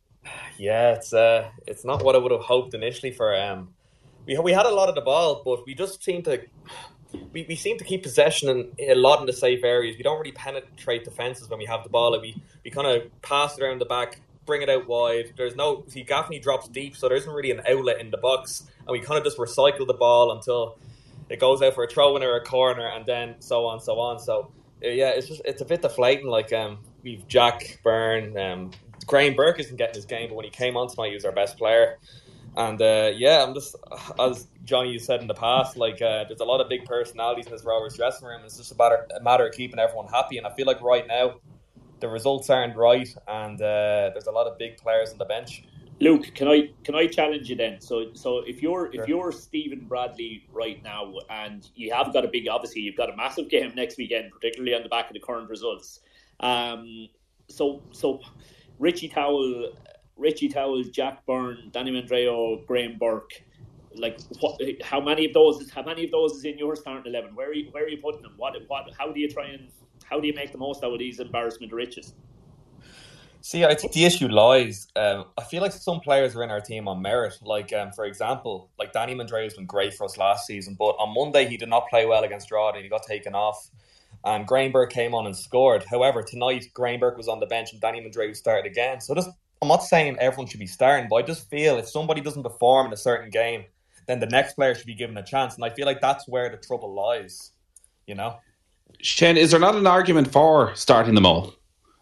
Yeah, 0.56 0.94
it's 0.94 1.12
uh, 1.12 1.50
it's 1.66 1.84
not 1.84 2.02
what 2.02 2.14
I 2.14 2.18
would 2.18 2.32
have 2.32 2.40
hoped 2.40 2.72
initially 2.72 3.12
for. 3.12 3.36
Um, 3.38 3.74
we 4.24 4.38
we 4.38 4.52
had 4.52 4.64
a 4.64 4.74
lot 4.74 4.88
of 4.88 4.94
the 4.94 5.02
ball, 5.02 5.42
but 5.44 5.66
we 5.66 5.74
just 5.74 6.02
seemed 6.02 6.24
to 6.24 6.40
we, 7.32 7.46
we 7.48 7.56
seem 7.56 7.78
to 7.78 7.84
keep 7.84 8.02
possession 8.02 8.72
in, 8.78 8.90
a 8.90 8.94
lot 8.94 9.20
in 9.20 9.26
the 9.26 9.32
safe 9.32 9.64
areas. 9.64 9.96
We 9.96 10.02
don't 10.02 10.18
really 10.18 10.32
penetrate 10.32 11.04
defenses 11.04 11.48
when 11.48 11.58
we 11.58 11.66
have 11.66 11.82
the 11.82 11.88
ball. 11.88 12.18
We, 12.20 12.40
we 12.64 12.70
kind 12.70 12.86
of 12.86 13.22
pass 13.22 13.58
it 13.58 13.62
around 13.62 13.80
the 13.80 13.86
back, 13.86 14.20
bring 14.46 14.62
it 14.62 14.68
out 14.68 14.86
wide. 14.88 15.32
There's 15.36 15.56
no 15.56 15.84
see 15.88 16.02
Gaffney 16.02 16.38
drops 16.38 16.68
deep, 16.68 16.96
so 16.96 17.08
there 17.08 17.16
isn't 17.16 17.32
really 17.32 17.50
an 17.50 17.62
outlet 17.68 18.00
in 18.00 18.10
the 18.10 18.18
box, 18.18 18.64
and 18.86 18.88
we 18.88 19.00
kind 19.00 19.18
of 19.18 19.24
just 19.24 19.38
recycle 19.38 19.86
the 19.86 19.94
ball 19.94 20.32
until 20.32 20.78
it 21.28 21.38
goes 21.38 21.62
out 21.62 21.74
for 21.74 21.84
a 21.84 21.88
throw 21.88 22.16
in 22.16 22.22
or 22.22 22.36
a 22.36 22.44
corner, 22.44 22.88
and 22.88 23.06
then 23.06 23.36
so 23.38 23.66
on, 23.66 23.80
so 23.80 23.98
on. 23.98 24.18
So 24.18 24.50
uh, 24.84 24.88
yeah, 24.88 25.10
it's 25.10 25.28
just 25.28 25.42
it's 25.44 25.62
a 25.62 25.64
bit 25.64 25.82
deflating. 25.82 26.26
Like 26.26 26.52
um, 26.52 26.78
we've 27.02 27.26
Jack 27.28 27.80
Byrne, 27.82 28.36
um, 28.38 28.70
Graham 29.06 29.34
Burke 29.34 29.60
isn't 29.60 29.76
getting 29.76 29.94
his 29.94 30.04
game, 30.04 30.28
but 30.28 30.34
when 30.34 30.44
he 30.44 30.50
came 30.50 30.76
on 30.76 30.88
tonight, 30.88 31.08
he 31.08 31.14
was 31.14 31.24
our 31.24 31.32
best 31.32 31.56
player. 31.58 31.98
And 32.56 32.80
uh, 32.82 33.12
yeah, 33.14 33.44
I'm 33.44 33.54
just 33.54 33.76
as 34.18 34.48
Johnny 34.64 34.92
you 34.92 34.98
said 34.98 35.20
in 35.20 35.28
the 35.28 35.34
past, 35.34 35.76
like 35.76 36.02
uh, 36.02 36.24
there's 36.24 36.40
a 36.40 36.44
lot 36.44 36.60
of 36.60 36.68
big 36.68 36.84
personalities 36.84 37.46
in 37.46 37.52
this 37.52 37.64
Rovers 37.64 37.96
dressing 37.96 38.26
room. 38.26 38.42
It's 38.44 38.56
just 38.56 38.72
a 38.72 38.76
matter 38.76 39.06
a 39.16 39.22
matter 39.22 39.46
of 39.46 39.54
keeping 39.54 39.78
everyone 39.78 40.08
happy. 40.08 40.38
And 40.38 40.46
I 40.46 40.54
feel 40.54 40.66
like 40.66 40.80
right 40.80 41.06
now 41.06 41.34
the 42.00 42.08
results 42.08 42.50
aren't 42.50 42.76
right, 42.76 43.08
and 43.28 43.60
uh, 43.60 44.10
there's 44.12 44.26
a 44.26 44.32
lot 44.32 44.46
of 44.46 44.58
big 44.58 44.78
players 44.78 45.12
on 45.12 45.18
the 45.18 45.24
bench. 45.24 45.64
Luke, 46.00 46.34
can 46.34 46.48
I 46.48 46.70
can 46.82 46.94
I 46.94 47.06
challenge 47.06 47.48
you 47.50 47.56
then? 47.56 47.80
So 47.80 48.14
so 48.14 48.38
if 48.38 48.62
you're 48.62 48.90
sure. 48.92 49.02
if 49.02 49.08
you're 49.08 49.32
Stephen 49.32 49.80
Bradley 49.86 50.46
right 50.50 50.82
now, 50.82 51.12
and 51.28 51.68
you 51.74 51.92
have 51.92 52.12
got 52.12 52.24
a 52.24 52.28
big, 52.28 52.48
obviously 52.48 52.80
you've 52.80 52.96
got 52.96 53.12
a 53.12 53.16
massive 53.16 53.48
game 53.50 53.72
next 53.76 53.98
weekend, 53.98 54.32
particularly 54.32 54.74
on 54.74 54.82
the 54.82 54.88
back 54.88 55.08
of 55.08 55.14
the 55.14 55.20
current 55.20 55.48
results. 55.48 56.00
Um, 56.40 57.08
so 57.48 57.82
so 57.92 58.20
Richie 58.78 59.08
Towell 59.08 59.72
Richie 60.20 60.48
Towell, 60.48 60.84
Jack 60.84 61.24
Byrne, 61.26 61.70
Danny 61.72 61.90
Mandroiu, 61.90 62.66
Graham 62.66 62.98
Burke. 62.98 63.42
Like, 63.94 64.20
what, 64.38 64.60
how 64.82 65.00
many 65.00 65.24
of 65.24 65.32
those? 65.32 65.68
How 65.70 65.82
many 65.82 66.04
of 66.04 66.12
those 66.12 66.32
is 66.32 66.44
in 66.44 66.58
your 66.58 66.76
starting 66.76 67.12
eleven? 67.12 67.34
Where 67.34 67.48
are 67.48 67.54
you, 67.54 67.70
where 67.72 67.84
are 67.84 67.88
you 67.88 67.98
putting 67.98 68.22
them? 68.22 68.34
What, 68.36 68.54
what? 68.68 68.84
How 68.96 69.10
do 69.10 69.18
you 69.18 69.28
try 69.28 69.46
and 69.46 69.68
how 70.04 70.20
do 70.20 70.26
you 70.28 70.34
make 70.34 70.52
the 70.52 70.58
most 70.58 70.84
out 70.84 70.92
of 70.92 70.98
these 70.98 71.18
embarrassment 71.18 71.72
riches? 71.72 72.14
See, 73.42 73.64
I 73.64 73.74
think 73.74 73.94
the 73.94 74.04
issue 74.04 74.28
lies. 74.28 74.86
Um, 74.94 75.24
I 75.38 75.42
feel 75.44 75.62
like 75.62 75.72
some 75.72 76.00
players 76.00 76.36
are 76.36 76.42
in 76.42 76.50
our 76.50 76.60
team 76.60 76.86
on 76.86 77.00
merit. 77.00 77.34
Like, 77.42 77.72
um, 77.72 77.90
for 77.92 78.04
example, 78.04 78.70
like 78.78 78.92
Danny 78.92 79.14
Mandroiu 79.14 79.44
has 79.44 79.54
been 79.54 79.66
great 79.66 79.94
for 79.94 80.04
us 80.04 80.18
last 80.18 80.46
season, 80.46 80.76
but 80.78 80.90
on 80.98 81.14
Monday 81.14 81.48
he 81.48 81.56
did 81.56 81.70
not 81.70 81.88
play 81.88 82.04
well 82.04 82.22
against 82.22 82.48
Drogheda 82.48 82.82
he 82.82 82.88
got 82.88 83.02
taken 83.02 83.34
off. 83.34 83.70
And 84.24 84.46
Burke 84.46 84.92
came 84.92 85.14
on 85.14 85.24
and 85.24 85.34
scored. 85.34 85.84
However, 85.84 86.22
tonight 86.22 86.66
Burke 86.76 87.16
was 87.16 87.28
on 87.28 87.40
the 87.40 87.46
bench 87.46 87.72
and 87.72 87.80
Danny 87.80 88.02
Mandroiu 88.02 88.36
started 88.36 88.70
again. 88.70 89.00
So 89.00 89.14
just 89.14 89.30
I'm 89.62 89.68
not 89.68 89.84
saying 89.84 90.16
everyone 90.18 90.46
should 90.46 90.60
be 90.60 90.66
starting, 90.66 91.08
but 91.08 91.16
I 91.16 91.22
just 91.22 91.50
feel 91.50 91.76
if 91.76 91.88
somebody 91.88 92.20
doesn't 92.20 92.42
perform 92.42 92.86
in 92.86 92.92
a 92.92 92.96
certain 92.96 93.30
game, 93.30 93.64
then 94.06 94.18
the 94.18 94.26
next 94.26 94.54
player 94.54 94.74
should 94.74 94.86
be 94.86 94.94
given 94.94 95.16
a 95.18 95.22
chance. 95.22 95.54
And 95.54 95.64
I 95.64 95.70
feel 95.70 95.86
like 95.86 96.00
that's 96.00 96.26
where 96.26 96.48
the 96.48 96.56
trouble 96.56 96.94
lies, 96.94 97.52
you 98.06 98.14
know? 98.14 98.38
Shane, 99.02 99.36
is 99.36 99.50
there 99.50 99.60
not 99.60 99.74
an 99.74 99.86
argument 99.86 100.32
for 100.32 100.74
starting 100.74 101.14
them 101.14 101.26
all? 101.26 101.54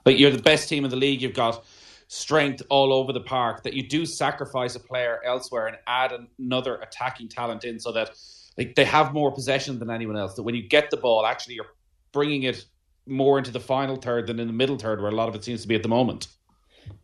Like 0.06 0.18
you're 0.18 0.30
the 0.30 0.42
best 0.42 0.68
team 0.68 0.84
in 0.84 0.90
the 0.90 0.96
league. 0.96 1.20
You've 1.20 1.34
got 1.34 1.64
strength 2.06 2.62
all 2.70 2.92
over 2.92 3.12
the 3.12 3.20
park 3.20 3.62
that 3.64 3.74
you 3.74 3.86
do 3.86 4.06
sacrifice 4.06 4.74
a 4.74 4.80
player 4.80 5.20
elsewhere 5.26 5.66
and 5.66 5.76
add 5.86 6.12
another 6.38 6.76
attacking 6.76 7.28
talent 7.28 7.64
in 7.64 7.78
so 7.78 7.92
that 7.92 8.12
like, 8.56 8.74
they 8.74 8.84
have 8.84 9.12
more 9.12 9.30
possession 9.30 9.78
than 9.78 9.90
anyone 9.90 10.16
else. 10.16 10.34
That 10.34 10.44
when 10.44 10.54
you 10.54 10.62
get 10.62 10.90
the 10.90 10.96
ball, 10.96 11.26
actually 11.26 11.56
you're 11.56 11.74
bringing 12.12 12.44
it 12.44 12.64
more 13.06 13.36
into 13.38 13.50
the 13.50 13.60
final 13.60 13.96
third 13.96 14.26
than 14.26 14.38
in 14.40 14.46
the 14.46 14.52
middle 14.52 14.78
third, 14.78 15.00
where 15.00 15.10
a 15.10 15.14
lot 15.14 15.28
of 15.28 15.34
it 15.34 15.44
seems 15.44 15.62
to 15.62 15.68
be 15.68 15.74
at 15.74 15.82
the 15.82 15.88
moment. 15.88 16.28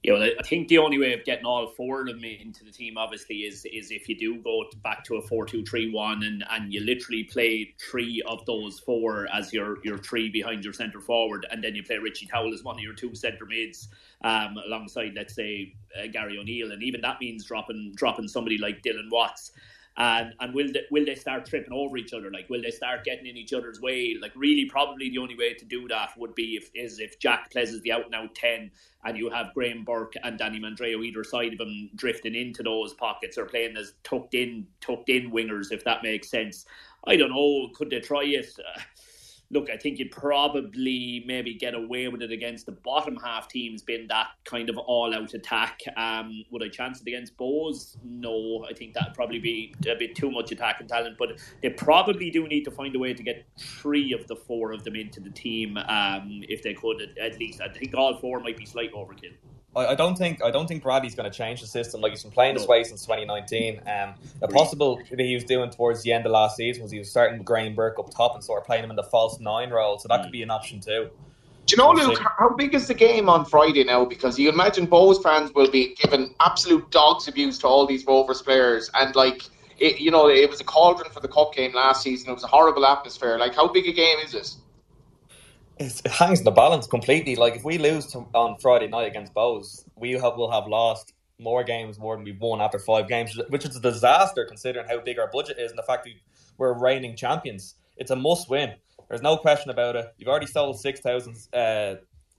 Yeah, 0.02 0.12
well, 0.14 0.22
I 0.22 0.42
think 0.42 0.68
the 0.68 0.76
only 0.76 0.98
way 0.98 1.14
of 1.14 1.24
getting 1.24 1.46
all 1.46 1.66
four 1.66 2.02
of 2.02 2.08
them 2.08 2.22
into 2.24 2.62
the 2.62 2.70
team, 2.70 2.98
obviously, 2.98 3.36
is 3.36 3.64
is 3.64 3.90
if 3.90 4.06
you 4.06 4.18
do 4.18 4.36
go 4.42 4.64
back 4.82 5.02
to 5.04 5.16
a 5.16 5.22
four-two-three-one, 5.22 6.22
and 6.22 6.44
and 6.50 6.72
you 6.72 6.80
literally 6.80 7.24
play 7.24 7.74
three 7.90 8.22
of 8.26 8.44
those 8.44 8.78
four 8.80 9.26
as 9.32 9.52
your 9.52 9.78
your 9.82 9.96
three 9.96 10.28
behind 10.28 10.62
your 10.62 10.74
centre 10.74 11.00
forward, 11.00 11.46
and 11.50 11.64
then 11.64 11.74
you 11.74 11.82
play 11.82 11.96
Richie 11.96 12.26
Towell 12.26 12.52
as 12.52 12.62
one 12.62 12.76
of 12.76 12.82
your 12.82 12.92
two 12.92 13.14
centre 13.14 13.46
mids, 13.46 13.88
um, 14.22 14.56
alongside 14.66 15.12
let's 15.16 15.34
say 15.34 15.74
uh, 15.98 16.06
Gary 16.08 16.38
O'Neill, 16.38 16.72
and 16.72 16.82
even 16.82 17.00
that 17.00 17.18
means 17.18 17.46
dropping 17.46 17.92
dropping 17.96 18.28
somebody 18.28 18.58
like 18.58 18.82
Dylan 18.82 19.10
Watts 19.10 19.52
and 19.96 20.34
and 20.40 20.54
will 20.54 20.72
they, 20.72 20.82
will 20.90 21.04
they 21.04 21.14
start 21.14 21.46
tripping 21.46 21.72
over 21.72 21.96
each 21.96 22.12
other? 22.12 22.30
Like, 22.30 22.50
will 22.50 22.62
they 22.62 22.70
start 22.70 23.04
getting 23.04 23.26
in 23.26 23.36
each 23.36 23.52
other's 23.52 23.80
way? 23.80 24.16
Like, 24.20 24.32
really, 24.34 24.66
probably 24.68 25.10
the 25.10 25.18
only 25.18 25.36
way 25.36 25.54
to 25.54 25.64
do 25.64 25.86
that 25.88 26.10
would 26.16 26.34
be 26.34 26.56
if 26.56 26.70
is 26.74 26.98
if 26.98 27.18
Jack 27.20 27.50
plays 27.52 27.72
as 27.72 27.80
the 27.82 27.92
out 27.92 28.06
and 28.06 28.14
out 28.14 28.34
ten, 28.34 28.70
and 29.04 29.16
you 29.16 29.30
have 29.30 29.54
Graham 29.54 29.84
Burke 29.84 30.14
and 30.22 30.38
Danny 30.38 30.58
Mandroiu 30.58 31.04
either 31.04 31.22
side 31.22 31.52
of 31.52 31.60
him 31.60 31.90
drifting 31.94 32.34
into 32.34 32.62
those 32.62 32.94
pockets 32.94 33.38
or 33.38 33.46
playing 33.46 33.76
as 33.76 33.94
tucked 34.02 34.34
in 34.34 34.66
tucked 34.80 35.10
in 35.10 35.30
wingers, 35.30 35.70
if 35.70 35.84
that 35.84 36.02
makes 36.02 36.28
sense. 36.28 36.66
I 37.06 37.16
don't 37.16 37.30
know. 37.30 37.68
Could 37.74 37.90
they 37.90 38.00
try 38.00 38.24
it? 38.24 38.48
Look, 39.50 39.70
I 39.70 39.76
think 39.76 39.98
you'd 39.98 40.10
probably 40.10 41.22
maybe 41.26 41.54
get 41.54 41.74
away 41.74 42.08
with 42.08 42.22
it 42.22 42.32
against 42.32 42.66
the 42.66 42.72
bottom 42.72 43.16
half 43.16 43.48
teams, 43.48 43.82
being 43.82 44.06
that 44.08 44.28
kind 44.44 44.68
of 44.68 44.76
all 44.78 45.14
out 45.14 45.34
attack. 45.34 45.80
Um, 45.96 46.44
would 46.50 46.62
I 46.62 46.68
chance 46.68 47.00
it 47.00 47.06
against 47.06 47.36
Bohs? 47.36 47.96
No, 48.02 48.66
I 48.68 48.72
think 48.74 48.94
that'd 48.94 49.14
probably 49.14 49.38
be 49.38 49.74
a 49.86 49.94
bit 49.94 50.14
too 50.16 50.30
much 50.30 50.50
attack 50.50 50.64
attacking 50.64 50.88
talent, 50.88 51.16
but 51.18 51.38
they 51.62 51.70
probably 51.70 52.30
do 52.30 52.46
need 52.46 52.64
to 52.64 52.70
find 52.70 52.94
a 52.96 52.98
way 52.98 53.14
to 53.14 53.22
get 53.22 53.46
three 53.58 54.12
of 54.12 54.26
the 54.26 54.36
four 54.36 54.72
of 54.72 54.84
them 54.84 54.96
into 54.96 55.20
the 55.20 55.30
team 55.30 55.76
um, 55.76 56.42
if 56.48 56.62
they 56.62 56.74
could, 56.74 57.16
at 57.20 57.38
least. 57.38 57.60
I 57.60 57.68
think 57.68 57.94
all 57.94 58.16
four 58.18 58.40
might 58.40 58.56
be 58.56 58.66
slight 58.66 58.92
overkill. 58.92 59.34
I, 59.76 59.94
don't 59.94 60.16
think 60.16 60.42
I 60.42 60.50
don't 60.50 60.66
think 60.66 60.82
Bradley's 60.82 61.14
going 61.14 61.30
to 61.30 61.36
change 61.36 61.60
the 61.60 61.66
system. 61.66 62.00
Like 62.00 62.12
he's 62.12 62.22
been 62.22 62.32
playing 62.32 62.54
this 62.54 62.66
way 62.66 62.84
since 62.84 63.02
2019. 63.02 63.80
Um, 63.86 64.14
the 64.40 64.48
possible 64.48 65.00
that 65.10 65.20
he 65.20 65.34
was 65.34 65.44
doing 65.44 65.70
towards 65.70 66.02
the 66.02 66.12
end 66.12 66.26
of 66.26 66.32
last 66.32 66.56
season 66.56 66.82
was 66.82 66.92
he 66.92 66.98
was 66.98 67.10
starting 67.10 67.42
Graham 67.42 67.74
Burke 67.74 67.98
up 67.98 68.10
top 68.10 68.34
and 68.34 68.44
sort 68.44 68.60
of 68.60 68.66
playing 68.66 68.84
him 68.84 68.90
in 68.90 68.96
the 68.96 69.02
false 69.02 69.40
nine 69.40 69.70
role. 69.70 69.98
So 69.98 70.08
that 70.08 70.22
could 70.22 70.32
be 70.32 70.42
an 70.42 70.50
option 70.50 70.80
too. 70.80 71.10
Do 71.66 71.76
you 71.76 71.82
know, 71.82 71.92
Luke, 71.92 72.20
how 72.38 72.50
big 72.50 72.74
is 72.74 72.88
the 72.88 72.94
game 72.94 73.28
on 73.28 73.46
Friday 73.46 73.84
now? 73.84 74.04
Because 74.04 74.38
you 74.38 74.50
imagine 74.50 74.86
Bohs 74.86 75.22
fans 75.22 75.50
will 75.54 75.70
be 75.70 75.94
giving 75.94 76.34
absolute 76.40 76.90
dogs 76.90 77.26
abuse 77.26 77.58
to 77.60 77.66
all 77.66 77.86
these 77.86 78.04
Rovers 78.04 78.42
players, 78.42 78.90
and 78.92 79.16
like, 79.16 79.44
it, 79.78 79.98
you 79.98 80.10
know, 80.10 80.28
it 80.28 80.50
was 80.50 80.60
a 80.60 80.64
cauldron 80.64 81.10
for 81.10 81.20
the 81.20 81.28
cup 81.28 81.54
game 81.54 81.72
last 81.72 82.02
season. 82.02 82.28
It 82.28 82.34
was 82.34 82.44
a 82.44 82.48
horrible 82.48 82.84
atmosphere. 82.84 83.38
Like, 83.38 83.54
how 83.54 83.66
big 83.66 83.86
a 83.86 83.92
game 83.92 84.18
is 84.18 84.32
this? 84.32 84.58
It 85.78 86.06
hangs 86.06 86.38
in 86.38 86.44
the 86.44 86.50
balance 86.50 86.86
completely. 86.86 87.36
Like 87.36 87.56
if 87.56 87.64
we 87.64 87.78
lose 87.78 88.06
to, 88.08 88.26
on 88.34 88.58
Friday 88.58 88.86
night 88.88 89.08
against 89.08 89.34
Bohs, 89.34 89.84
we 89.96 90.12
have, 90.12 90.36
will 90.36 90.50
have 90.50 90.66
lost 90.66 91.14
more 91.38 91.64
games 91.64 91.98
more 91.98 92.16
than 92.16 92.24
we've 92.24 92.40
won 92.40 92.60
after 92.60 92.78
five 92.78 93.08
games, 93.08 93.38
which 93.48 93.64
is 93.64 93.76
a 93.76 93.80
disaster 93.80 94.44
considering 94.44 94.86
how 94.88 95.00
big 95.00 95.18
our 95.18 95.28
budget 95.32 95.58
is 95.58 95.70
and 95.70 95.78
the 95.78 95.82
fact 95.82 96.04
that 96.04 96.12
we're 96.58 96.78
reigning 96.78 97.16
champions. 97.16 97.74
It's 97.96 98.10
a 98.10 98.16
must 98.16 98.48
win. 98.48 98.74
There's 99.08 99.22
no 99.22 99.36
question 99.36 99.70
about 99.70 99.96
it. 99.96 100.14
You've 100.16 100.28
already 100.28 100.46
sold 100.46 100.80
six 100.80 101.00
thousand 101.00 101.36
uh, 101.52 101.96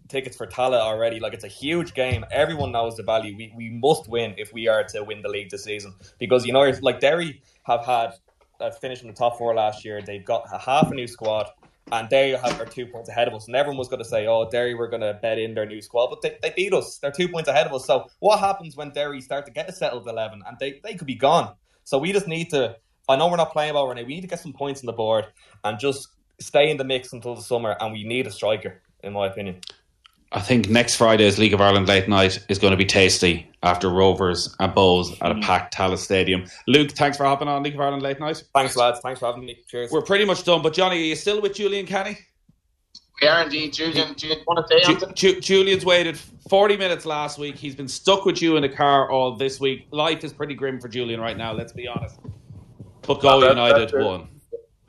tickets 0.08 0.36
for 0.36 0.48
Tallaght 0.48 0.82
already. 0.82 1.20
Like 1.20 1.34
it's 1.34 1.44
a 1.44 1.50
huge 1.50 1.94
game. 1.94 2.26
Everyone 2.32 2.72
knows 2.72 2.98
the 2.98 3.04
value. 3.04 3.36
We 3.36 3.54
we 3.56 3.70
must 3.70 4.08
win 4.08 4.34
if 4.38 4.54
we 4.54 4.68
are 4.68 4.84
to 4.84 5.04
win 5.04 5.22
the 5.22 5.30
league 5.30 5.50
this 5.50 5.64
season 5.64 5.94
because 6.20 6.46
you 6.46 6.54
know 6.54 6.72
like 6.82 7.00
Derry 7.00 7.42
have 7.64 7.86
had 7.86 8.14
uh, 8.60 8.72
finished 8.72 9.04
in 9.04 9.10
the 9.10 9.14
top 9.14 9.38
four 9.38 9.54
last 9.54 9.86
year. 9.86 10.02
They've 10.02 10.26
got 10.26 10.46
a 10.52 10.58
half 10.58 10.92
a 10.92 10.96
new 10.96 11.08
squad 11.08 11.50
and 11.92 12.10
they 12.10 12.32
have 12.32 12.60
are 12.60 12.66
two 12.66 12.88
points 12.88 13.10
ahead 13.10 13.28
of 13.28 13.34
us. 13.34 13.48
And 13.48 13.56
everyone 13.56 13.78
was 13.78 13.88
going 13.88 14.04
to 14.04 14.10
say, 14.10 14.28
"Oh, 14.28 14.50
Derry, 14.50 14.74
we're 14.74 14.90
going 14.90 15.02
to 15.02 15.18
bet 15.22 15.38
in 15.38 15.54
their 15.54 15.66
new 15.66 15.82
squad," 15.82 16.08
but 16.08 16.22
they, 16.22 16.38
they 16.42 16.54
beat 16.56 16.74
us. 16.74 16.98
They're 16.98 17.12
two 17.12 17.30
points 17.30 17.50
ahead 17.50 17.68
of 17.68 17.74
us. 17.74 17.86
So 17.86 18.08
what 18.20 18.40
happens 18.40 18.76
when 18.76 18.92
Derry 18.92 19.22
start 19.22 19.46
to 19.46 19.52
get 19.52 19.70
a 19.70 19.74
settled 19.74 20.08
eleven 20.08 20.42
and 20.48 20.58
they, 20.60 20.80
they 20.84 20.96
could 20.96 21.08
be 21.08 21.16
gone? 21.16 21.56
So 21.84 21.98
we 21.98 22.12
just 22.12 22.28
need 22.28 22.50
to. 22.52 22.76
I 23.08 23.18
know 23.18 23.30
we're 23.30 23.38
not 23.38 23.52
playing 23.52 23.72
about 23.72 23.88
Renee. 23.88 24.04
We 24.04 24.16
need 24.16 24.22
to 24.22 24.28
get 24.28 24.40
some 24.40 24.54
points 24.54 24.82
on 24.82 24.88
the 24.88 24.94
board 24.94 25.26
and 25.64 25.80
just 25.80 26.08
stay 26.40 26.72
in 26.72 26.78
the 26.78 26.84
mix 26.84 27.14
until 27.14 27.36
the 27.36 27.42
summer. 27.42 27.76
And 27.80 27.94
we 27.94 28.04
need 28.04 28.26
a 28.26 28.32
striker, 28.32 28.82
in 29.04 29.14
my 29.14 29.28
opinion. 29.28 29.62
I 30.36 30.42
think 30.42 30.70
next 30.70 30.98
Friday's 30.98 31.40
League 31.40 31.54
of 31.54 31.62
Ireland 31.62 31.88
late 31.88 32.10
night 32.10 32.46
is 32.50 32.60
going 32.60 32.72
to 32.72 32.78
be 32.78 32.84
tasty 32.84 33.50
after 33.64 33.90
Rovers 33.90 34.54
and 34.60 34.74
Bohs 34.74 35.18
at 35.22 35.32
a 35.32 35.36
mm. 35.36 35.42
packed 35.42 35.74
Tallaght 35.74 35.98
Stadium. 35.98 36.44
Luke, 36.68 36.92
thanks 36.92 37.16
for 37.16 37.24
hopping 37.24 37.48
on 37.48 37.64
League 37.64 37.76
of 37.76 37.80
Ireland 37.80 38.04
late 38.04 38.20
night. 38.20 38.44
Thanks, 38.54 38.76
lads. 38.76 39.00
Thanks 39.00 39.22
for 39.22 39.28
having 39.28 39.46
me. 39.46 39.58
Cheers. 39.70 39.92
We're 39.94 40.02
pretty 40.02 40.26
much 40.26 40.44
done, 40.44 40.62
but 40.62 40.74
Johnny, 40.74 40.98
are 40.98 41.06
you 41.06 41.16
still 41.16 41.42
with 41.42 41.54
Julian 41.54 41.86
Canny? 41.86 42.18
We 43.22 43.30
are 43.30 43.44
indeed. 43.44 43.72
Julian, 43.72 44.14
do 44.16 44.28
you 44.28 44.36
want 44.46 44.68
to 44.68 44.78
say 44.78 44.84
something? 44.84 45.14
Ju- 45.16 45.40
Julian's 45.40 45.86
waited 45.86 46.20
40 46.50 46.76
minutes 46.76 47.06
last 47.06 47.40
week. 47.40 47.56
He's 47.56 47.76
been 47.76 47.88
stuck 47.88 48.26
with 48.26 48.42
you 48.42 48.58
in 48.58 48.62
the 48.62 48.70
car 48.70 49.10
all 49.10 49.38
this 49.38 49.62
week. 49.62 49.88
Life 49.92 50.26
is 50.26 50.34
pretty 50.34 50.54
grim 50.54 50.82
for 50.82 50.90
Julian 50.90 51.22
right 51.22 51.38
now, 51.38 51.54
let's 51.54 51.72
be 51.72 51.88
honest. 51.88 52.20
But 53.04 53.22
Go 53.22 53.40
that, 53.40 53.52
United 53.52 53.94
won. 53.94 54.28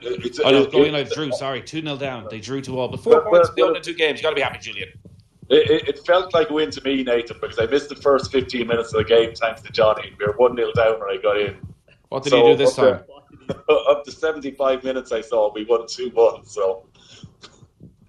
It's, 0.00 0.40
oh, 0.40 0.50
no, 0.50 0.66
Galway 0.66 0.86
United 0.86 1.12
drew, 1.12 1.30
sorry. 1.30 1.62
2 1.62 1.82
0 1.82 1.96
down. 1.98 2.26
They 2.30 2.40
drew 2.40 2.60
2 2.60 2.76
all. 2.76 2.88
But 2.88 3.00
four 3.00 3.22
points 3.30 3.50
in 3.56 3.72
the 3.72 3.80
two 3.80 3.94
games. 3.94 4.18
you 4.18 4.24
got 4.24 4.30
to 4.30 4.36
be 4.36 4.42
happy, 4.42 4.58
Julian. 4.58 4.88
It, 5.48 5.88
it, 5.88 6.06
felt 6.06 6.34
like 6.34 6.50
a 6.50 6.52
win 6.52 6.70
to 6.72 6.82
me, 6.82 7.04
Nathan, 7.04 7.36
because 7.40 7.58
I 7.58 7.66
missed 7.66 7.88
the 7.88 7.96
first 7.96 8.32
15 8.32 8.66
minutes 8.66 8.92
of 8.92 8.98
the 8.98 9.04
game 9.04 9.32
thanks 9.34 9.62
to 9.62 9.70
Johnny. 9.70 10.12
We 10.18 10.26
were 10.26 10.32
1 10.32 10.56
0 10.56 10.72
down 10.72 10.98
when 10.98 11.10
I 11.10 11.22
got 11.22 11.40
in. 11.40 11.56
What 12.08 12.24
did 12.24 12.30
so 12.30 12.44
he 12.44 12.52
do 12.52 12.56
this 12.56 12.74
time? 12.74 13.04
up 13.88 14.04
to 14.04 14.10
75 14.10 14.82
minutes, 14.82 15.12
I 15.12 15.20
saw 15.20 15.52
we 15.52 15.64
won 15.64 15.86
2 15.86 16.10
1. 16.10 16.44
So. 16.46 16.86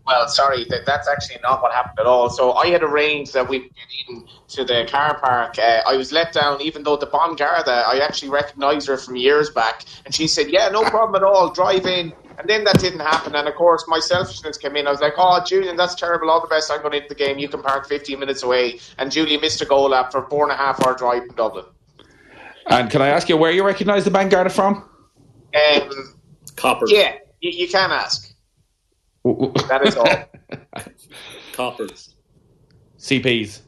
Well, 0.08 0.28
sorry, 0.30 0.64
that, 0.70 0.86
that's 0.86 1.08
actually 1.10 1.40
not 1.44 1.62
what 1.62 1.74
happened 1.74 2.00
at 2.00 2.06
all. 2.06 2.30
So 2.30 2.54
I 2.54 2.68
had 2.68 2.82
arranged 2.82 3.34
that 3.34 3.50
we'd 3.50 3.64
get 3.76 3.88
in 4.08 4.26
to 4.48 4.64
the 4.64 4.88
car 4.90 5.20
park. 5.20 5.60
Uh, 5.60 5.82
I 5.86 5.98
was 5.98 6.14
let 6.14 6.32
down, 6.32 6.62
even 6.62 6.84
though 6.84 6.96
the 6.96 7.08
Ban 7.08 7.36
Garda, 7.36 7.84
I 7.86 8.00
actually 8.00 8.30
recognised 8.30 8.88
her 8.88 8.98
from 8.98 9.18
years 9.18 9.50
back, 9.50 9.84
and 10.06 10.16
she 10.16 10.28
said, 10.28 10.50
"Yeah, 10.50 10.70
no 10.70 10.84
problem 10.84 11.22
at 11.22 11.28
all. 11.28 11.52
Drive 11.52 11.86
in." 11.86 12.14
And 12.40 12.48
then 12.48 12.64
that 12.66 12.80
didn't 12.80 13.00
happen. 13.00 13.36
And 13.36 13.48
of 13.48 13.56
course, 13.56 13.86
my 13.88 14.00
selfishness 14.00 14.58
came 14.58 14.76
in. 14.76 14.86
I 14.86 14.92
was 14.92 15.02
like, 15.02 15.14
oh, 15.18 15.44
Julian, 15.44 15.76
that's 15.76 15.96
terrible. 15.96 16.30
All 16.30 16.40
the 16.40 16.48
best. 16.48 16.72
I'm 16.72 16.84
going 16.84 16.94
into 16.94 17.10
the 17.10 17.16
game. 17.16 17.40
You 17.40 17.50
can 17.50 17.64
park 17.64 17.88
15 17.88 18.20
minutes 18.20 18.44
away. 18.44 18.80
And 19.00 19.12
Julian 19.12 19.42
missed 19.42 19.60
a 19.62 19.66
goal 19.66 19.96
after 19.96 20.20
a 20.20 20.30
four 20.30 20.44
and 20.44 20.52
a 20.52 20.56
half 20.56 20.80
hour 20.86 20.96
drive 20.96 21.26
from 21.26 21.36
Dublin. 21.36 21.66
And 22.68 22.92
can 22.92 23.02
I 23.02 23.08
ask 23.08 23.28
you 23.28 23.38
where 23.38 23.52
you 23.52 23.66
recognise 23.66 24.04
the 24.04 24.12
Ban 24.12 24.30
Garda 24.30 24.52
from? 24.52 24.88
Um, 25.56 25.90
Coppers. 26.56 26.92
Yeah, 26.92 27.16
you, 27.42 27.50
you 27.50 27.68
can 27.68 27.92
ask. 27.92 28.36
That 29.70 29.82
is 29.86 29.96
all. 29.96 30.84
Coppers. 31.54 32.16
CPs. 32.98 33.62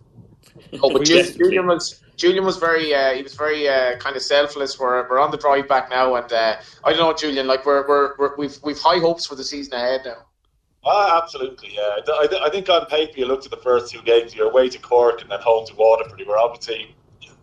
Oh, 0.82 0.92
but 0.92 1.06
Julian 1.06 1.68
was 1.68 2.02
Julian 2.18 2.44
was 2.44 2.58
very 2.58 2.94
uh, 2.94 3.14
he 3.14 3.24
was 3.24 3.34
very 3.34 3.68
uh, 3.68 3.98
kind 3.98 4.16
of 4.16 4.22
selfless. 4.22 4.80
We're, 4.80 5.10
we're 5.10 5.20
on 5.20 5.32
the 5.32 5.38
drive 5.38 5.68
back 5.68 5.90
now, 5.90 6.16
and 6.16 6.32
uh, 6.32 6.58
I 6.84 6.90
don't 6.92 7.00
know, 7.00 7.14
Julian. 7.14 7.48
Like 7.48 7.66
we're, 7.66 7.88
we're, 7.88 8.16
we're 8.18 8.36
we've 8.36 8.58
we've 8.64 8.80
high 8.80 9.00
hopes 9.00 9.26
for 9.26 9.36
the 9.36 9.44
season 9.44 9.74
ahead 9.74 10.02
now. 10.06 10.26
Ah, 10.86 11.22
absolutely, 11.22 11.76
yeah. 11.76 12.00
I, 12.08 12.28
I 12.46 12.50
think 12.50 12.70
on 12.70 12.86
paper, 12.86 13.20
you 13.20 13.26
looked 13.26 13.46
at 13.46 13.52
the 13.52 13.58
first 13.58 13.92
two 13.92 14.02
games. 14.02 14.36
You're 14.36 14.50
away 14.50 14.70
to 14.70 14.80
Cork 14.80 15.22
and 15.22 15.32
then 15.32 15.40
home 15.42 15.66
to 15.68 15.76
Waterford. 15.76 16.22
Were 16.28 16.38
obviously 16.38 16.96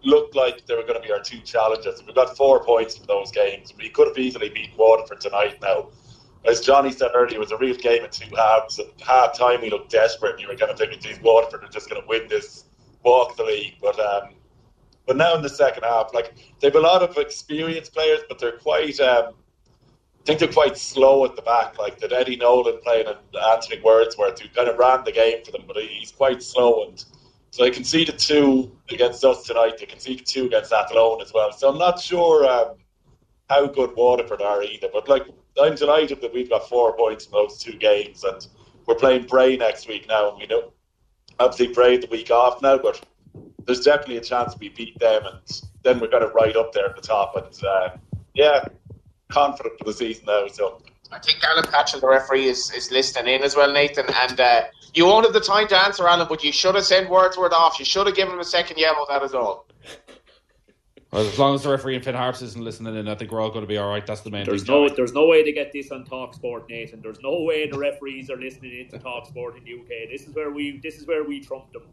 looked 0.05 0.37
like 0.37 0.67
they 0.67 0.75
were 0.75 0.83
going 0.83 1.01
to 1.01 1.01
be 1.01 1.13
our 1.13 1.21
two 1.21 1.41
challengers. 1.41 2.03
We 2.07 2.13
got 2.13 2.37
four 2.37 2.65
points 2.65 2.97
from 2.97 3.07
those 3.07 3.31
games. 3.31 3.73
We 3.77 3.89
could 3.89 4.09
have 4.09 4.19
easily 4.19 4.49
beaten 4.49 4.77
Waterford 4.77 5.21
tonight. 5.21 5.59
Now, 5.61 5.89
as 6.47 6.61
Johnny 6.61 6.93
said 6.93 7.11
earlier, 7.15 7.37
it 7.37 7.41
was 7.41 7.53
a 7.53 7.57
real 7.57 7.77
game 7.77 8.05
in 8.05 8.11
two 8.11 8.35
halves. 8.35 8.79
At 8.79 8.87
half 9.01 9.37
time, 9.37 9.61
we 9.61 9.71
looked 9.71 9.91
desperate. 9.91 10.41
You 10.41 10.49
were 10.49 10.57
kind 10.57 10.71
of 10.71 10.79
thinking, 10.79 11.01
"Geez, 11.01 11.21
Waterford 11.21 11.65
are 11.65 11.69
just 11.69 11.91
going 11.91 12.01
to 12.01 12.09
win 12.09 12.29
this, 12.29 12.65
walk 13.03 13.37
the 13.37 13.45
league." 13.45 13.75
But 13.81 13.99
um, 13.99 14.35
but 15.07 15.17
now 15.17 15.35
in 15.35 15.43
the 15.43 15.49
second 15.49 15.85
half, 15.85 16.13
like 16.15 16.35
they 16.61 16.69
have 16.69 16.77
a 16.77 16.81
lot 16.81 17.03
of 17.03 17.17
experienced 17.17 17.93
players, 17.93 18.21
but 18.29 18.39
they're 18.39 18.59
quite. 18.59 18.99
Um, 19.01 19.35
I 19.35 20.25
think 20.27 20.41
they're 20.41 20.49
quite 20.49 20.77
slow 20.77 21.25
at 21.25 21.37
the 21.37 21.43
back. 21.43 21.79
Like 21.79 22.01
that 22.01 22.13
Eddie 22.13 22.37
Nolan 22.37 22.81
playing 22.83 23.07
and 23.07 23.19
Anthony 23.53 23.81
Wordsworth, 23.81 24.41
who 24.41 24.49
kind 24.49 24.69
of 24.69 24.77
ran 24.77 25.05
the 25.05 25.13
game 25.13 25.45
for 25.45 25.53
them, 25.53 25.63
but 25.69 25.77
he's 25.77 26.11
quite 26.11 26.43
slow. 26.43 26.89
And 26.89 27.05
so 27.53 27.63
they 27.63 27.71
conceded 27.71 28.19
two 28.19 28.77
against 28.91 29.25
us 29.25 29.45
tonight. 29.45 29.79
They 29.79 29.87
conceded 29.87 30.27
two 30.27 30.47
against 30.47 30.73
Athlone 30.73 31.23
as 31.23 31.33
well. 31.33 31.53
So 31.53 31.69
I'm 31.69 31.79
not 31.79 32.01
sure 32.01 32.45
um, 32.45 32.75
how 33.49 33.67
good 33.67 33.95
Waterford 33.97 34.43
are 34.43 34.63
either. 34.63 34.89
But 34.93 35.09
like 35.09 35.27
I'm 35.61 35.75
delighted 35.75 36.21
that 36.21 36.33
we've 36.33 36.51
got 36.51 36.69
four 36.69 36.97
points 36.97 37.27
in 37.27 37.33
those 37.33 37.59
two 37.59 37.77
games, 37.77 38.25
and 38.25 38.47
we're 38.87 38.95
playing 38.95 39.27
Bray 39.27 39.57
next 39.57 39.89
week 39.89 40.07
now. 40.09 40.31
And 40.31 40.39
we 40.39 40.47
know 40.47 40.73
obviously 41.39 41.73
Bray 41.73 41.97
the 41.97 42.09
week 42.09 42.31
off 42.31 42.63
now, 42.63 42.79
but 42.79 43.01
there's 43.65 43.81
definitely 43.81 44.19
a 44.19 44.23
chance 44.23 44.55
we 44.59 44.69
beat 44.71 44.99
them, 44.99 45.25
and 45.25 45.63
then 45.83 46.01
we're 46.01 46.09
kind 46.09 46.25
of 46.25 46.35
right 46.35 46.57
up 46.57 46.73
there 46.73 46.87
at 46.87 46.97
the 46.97 47.03
top. 47.03 47.37
And 47.37 47.65
uh, 47.65 47.97
yeah, 48.35 48.65
confident 49.29 49.79
for 49.79 49.85
the 49.85 49.93
season 49.93 50.25
now. 50.27 50.47
So 50.49 50.83
I 51.13 51.19
think 51.19 51.43
Alan 51.45 51.65
Patchell, 51.65 52.01
the 52.01 52.09
referee, 52.09 52.47
is, 52.47 52.73
is 52.73 52.91
listening 52.91 53.35
in 53.35 53.43
as 53.43 53.57
well, 53.57 53.73
Nathan. 53.73 54.07
And 54.13 54.41
uh, 54.41 54.63
you 54.95 55.07
won't 55.07 55.25
have 55.25 55.35
the 55.35 55.41
time 55.41 55.69
to 55.69 55.77
answer, 55.77 56.07
Alan, 56.07 56.27
but 56.29 56.43
you 56.43 56.53
should 56.53 56.75
have 56.75 56.85
sent 56.85 57.09
Wordsworth 57.09 57.53
off. 57.53 57.79
You 57.79 57.85
should 57.85 58.07
have 58.07 58.17
given 58.17 58.35
him 58.35 58.41
a 58.41 58.45
second 58.45 58.79
yellow, 58.79 59.07
that 59.09 59.23
is 59.23 59.35
all. 59.35 59.67
Well, 61.17 61.27
as 61.27 61.39
long 61.39 61.55
as 61.55 61.63
the 61.63 61.71
referee 61.71 61.95
in 61.97 62.03
Finn 62.03 62.15
Harps 62.15 62.43
isn't 62.43 62.63
listening 62.63 62.95
in, 62.95 63.09
I 63.09 63.15
think 63.15 63.33
we're 63.33 63.41
all 63.41 63.49
going 63.49 63.63
to 63.63 63.67
be 63.67 63.79
all 63.79 63.89
right. 63.89 64.07
That's 64.07 64.21
the 64.21 64.29
main 64.31 64.45
There's 64.45 64.65
thing. 64.65 64.75
no, 64.75 64.85
Johnny. 64.87 64.97
there's 64.97 65.15
no 65.15 65.25
way 65.27 65.43
to 65.43 65.51
get 65.51 65.73
this 65.73 65.91
on 65.91 66.05
Talk 66.05 66.35
Sport, 66.35 66.69
Nathan. 66.69 67.01
There's 67.01 67.21
no 67.23 67.41
way 67.41 67.71
the 67.71 67.79
referees 67.79 68.29
are 68.29 68.37
listening 68.37 68.79
into 68.81 68.99
Talk 68.99 69.27
Sport 69.27 69.57
in 69.57 69.65
the 69.65 69.81
UK. 69.81 70.11
This 70.11 70.29
is 70.29 70.35
where 70.35 70.51
we, 70.51 70.77
this 70.83 70.97
is 70.99 71.07
where 71.07 71.25
we 71.25 71.41
trump 71.41 71.73
them. 71.73 71.85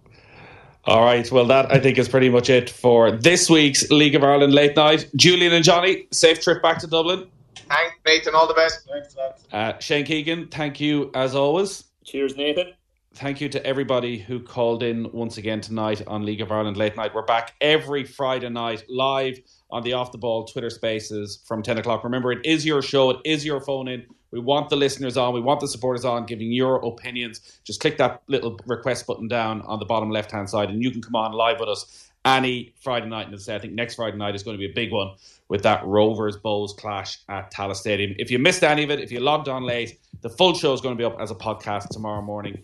All 0.84 1.06
right. 1.06 1.32
Well, 1.32 1.46
that 1.46 1.72
I 1.72 1.80
think 1.80 1.98
is 1.98 2.10
pretty 2.10 2.28
much 2.30 2.50
it 2.50 2.70
for 2.70 3.12
this 3.14 3.50
week's 3.50 3.90
League 3.90 4.16
of 4.16 4.26
Ireland 4.26 4.54
late 4.54 4.76
night. 4.76 5.10
Julian 5.16 5.54
and 5.54 5.64
Johnny, 5.64 6.08
safe 6.12 6.42
trip 6.42 6.62
back 6.62 6.80
to 6.80 6.88
Dublin. 6.88 7.26
Thanks, 7.56 7.96
Nathan. 8.06 8.36
All 8.36 8.46
the 8.46 8.54
best. 8.54 8.86
Thanks, 8.92 9.16
Uh, 9.54 9.80
Shane 9.80 10.04
Keegan, 10.06 10.48
thank 10.50 10.82
you 10.82 11.12
as 11.16 11.34
always. 11.34 11.86
Cheers, 12.04 12.36
Nathan. 12.36 12.74
Thank 13.16 13.42
you 13.42 13.50
to 13.50 13.64
everybody 13.64 14.18
who 14.18 14.40
called 14.40 14.82
in 14.82 15.12
once 15.12 15.38
again 15.38 15.62
tonight 15.62 16.02
on 16.08 16.26
League 16.26 16.42
of 16.42 16.52
Ireland 16.52 16.78
Late 16.78 16.96
Night. 16.96 17.14
We're 17.14 17.22
back 17.22 17.54
every 17.62 18.06
Friday 18.06 18.50
night 18.50 18.86
live 18.90 19.40
on 19.70 19.84
the 19.84 19.94
Off 19.94 20.12
the 20.12 20.18
Ball 20.18 20.46
Twitter 20.46 20.72
Spaces 20.72 21.40
from 21.46 21.62
10 21.62 21.78
o'clock. 21.78 22.04
Remember, 22.04 22.32
it 22.32 22.44
is 22.44 22.66
your 22.66 22.82
show, 22.82 23.12
it 23.12 23.20
is 23.24 23.46
your 23.46 23.62
phone 23.62 23.88
in. 23.88 24.08
We 24.32 24.40
want 24.40 24.70
the 24.70 24.78
listeners 24.78 25.16
on, 25.16 25.36
we 25.36 25.42
want 25.42 25.60
the 25.60 25.68
supporters 25.68 26.06
on, 26.06 26.26
giving 26.26 26.52
your 26.52 26.84
opinions. 26.84 27.60
Just 27.64 27.80
click 27.80 28.00
that 28.00 28.24
little 28.26 28.60
request 28.66 29.06
button 29.06 29.28
down 29.28 29.62
on 29.62 29.78
the 29.78 29.86
bottom 29.86 30.10
left 30.10 30.32
hand 30.32 30.50
side, 30.50 30.72
and 30.72 30.82
you 30.82 30.90
can 30.90 31.04
come 31.04 31.16
on 31.16 31.34
live 31.34 31.60
with 31.60 31.70
us 31.70 32.10
any 32.26 32.74
Friday 32.82 33.06
night. 33.06 33.28
And 33.28 33.36
I 33.36 33.60
think 33.60 33.74
next 33.74 33.94
Friday 33.94 34.18
night 34.18 34.34
is 34.34 34.42
going 34.42 34.58
to 34.58 34.60
be 34.60 34.72
a 34.72 34.74
big 34.74 34.92
one 34.92 35.14
with 35.50 35.62
that 35.62 35.86
Rovers 35.86 36.38
Bohs 36.38 36.76
clash 36.76 37.20
at 37.30 37.54
Tallaght 37.54 37.76
Stadium. 37.76 38.16
If 38.18 38.32
you 38.32 38.40
missed 38.40 38.64
any 38.64 38.84
of 38.84 38.90
it, 38.90 39.00
if 39.02 39.12
you 39.12 39.20
logged 39.20 39.50
on 39.50 39.62
late, 39.62 40.00
the 40.22 40.30
full 40.30 40.56
show 40.56 40.74
is 40.74 40.82
going 40.82 40.98
to 40.98 41.00
be 41.00 41.06
up 41.06 41.22
as 41.22 41.30
a 41.30 41.36
podcast 41.36 41.90
tomorrow 41.90 42.24
morning 42.24 42.64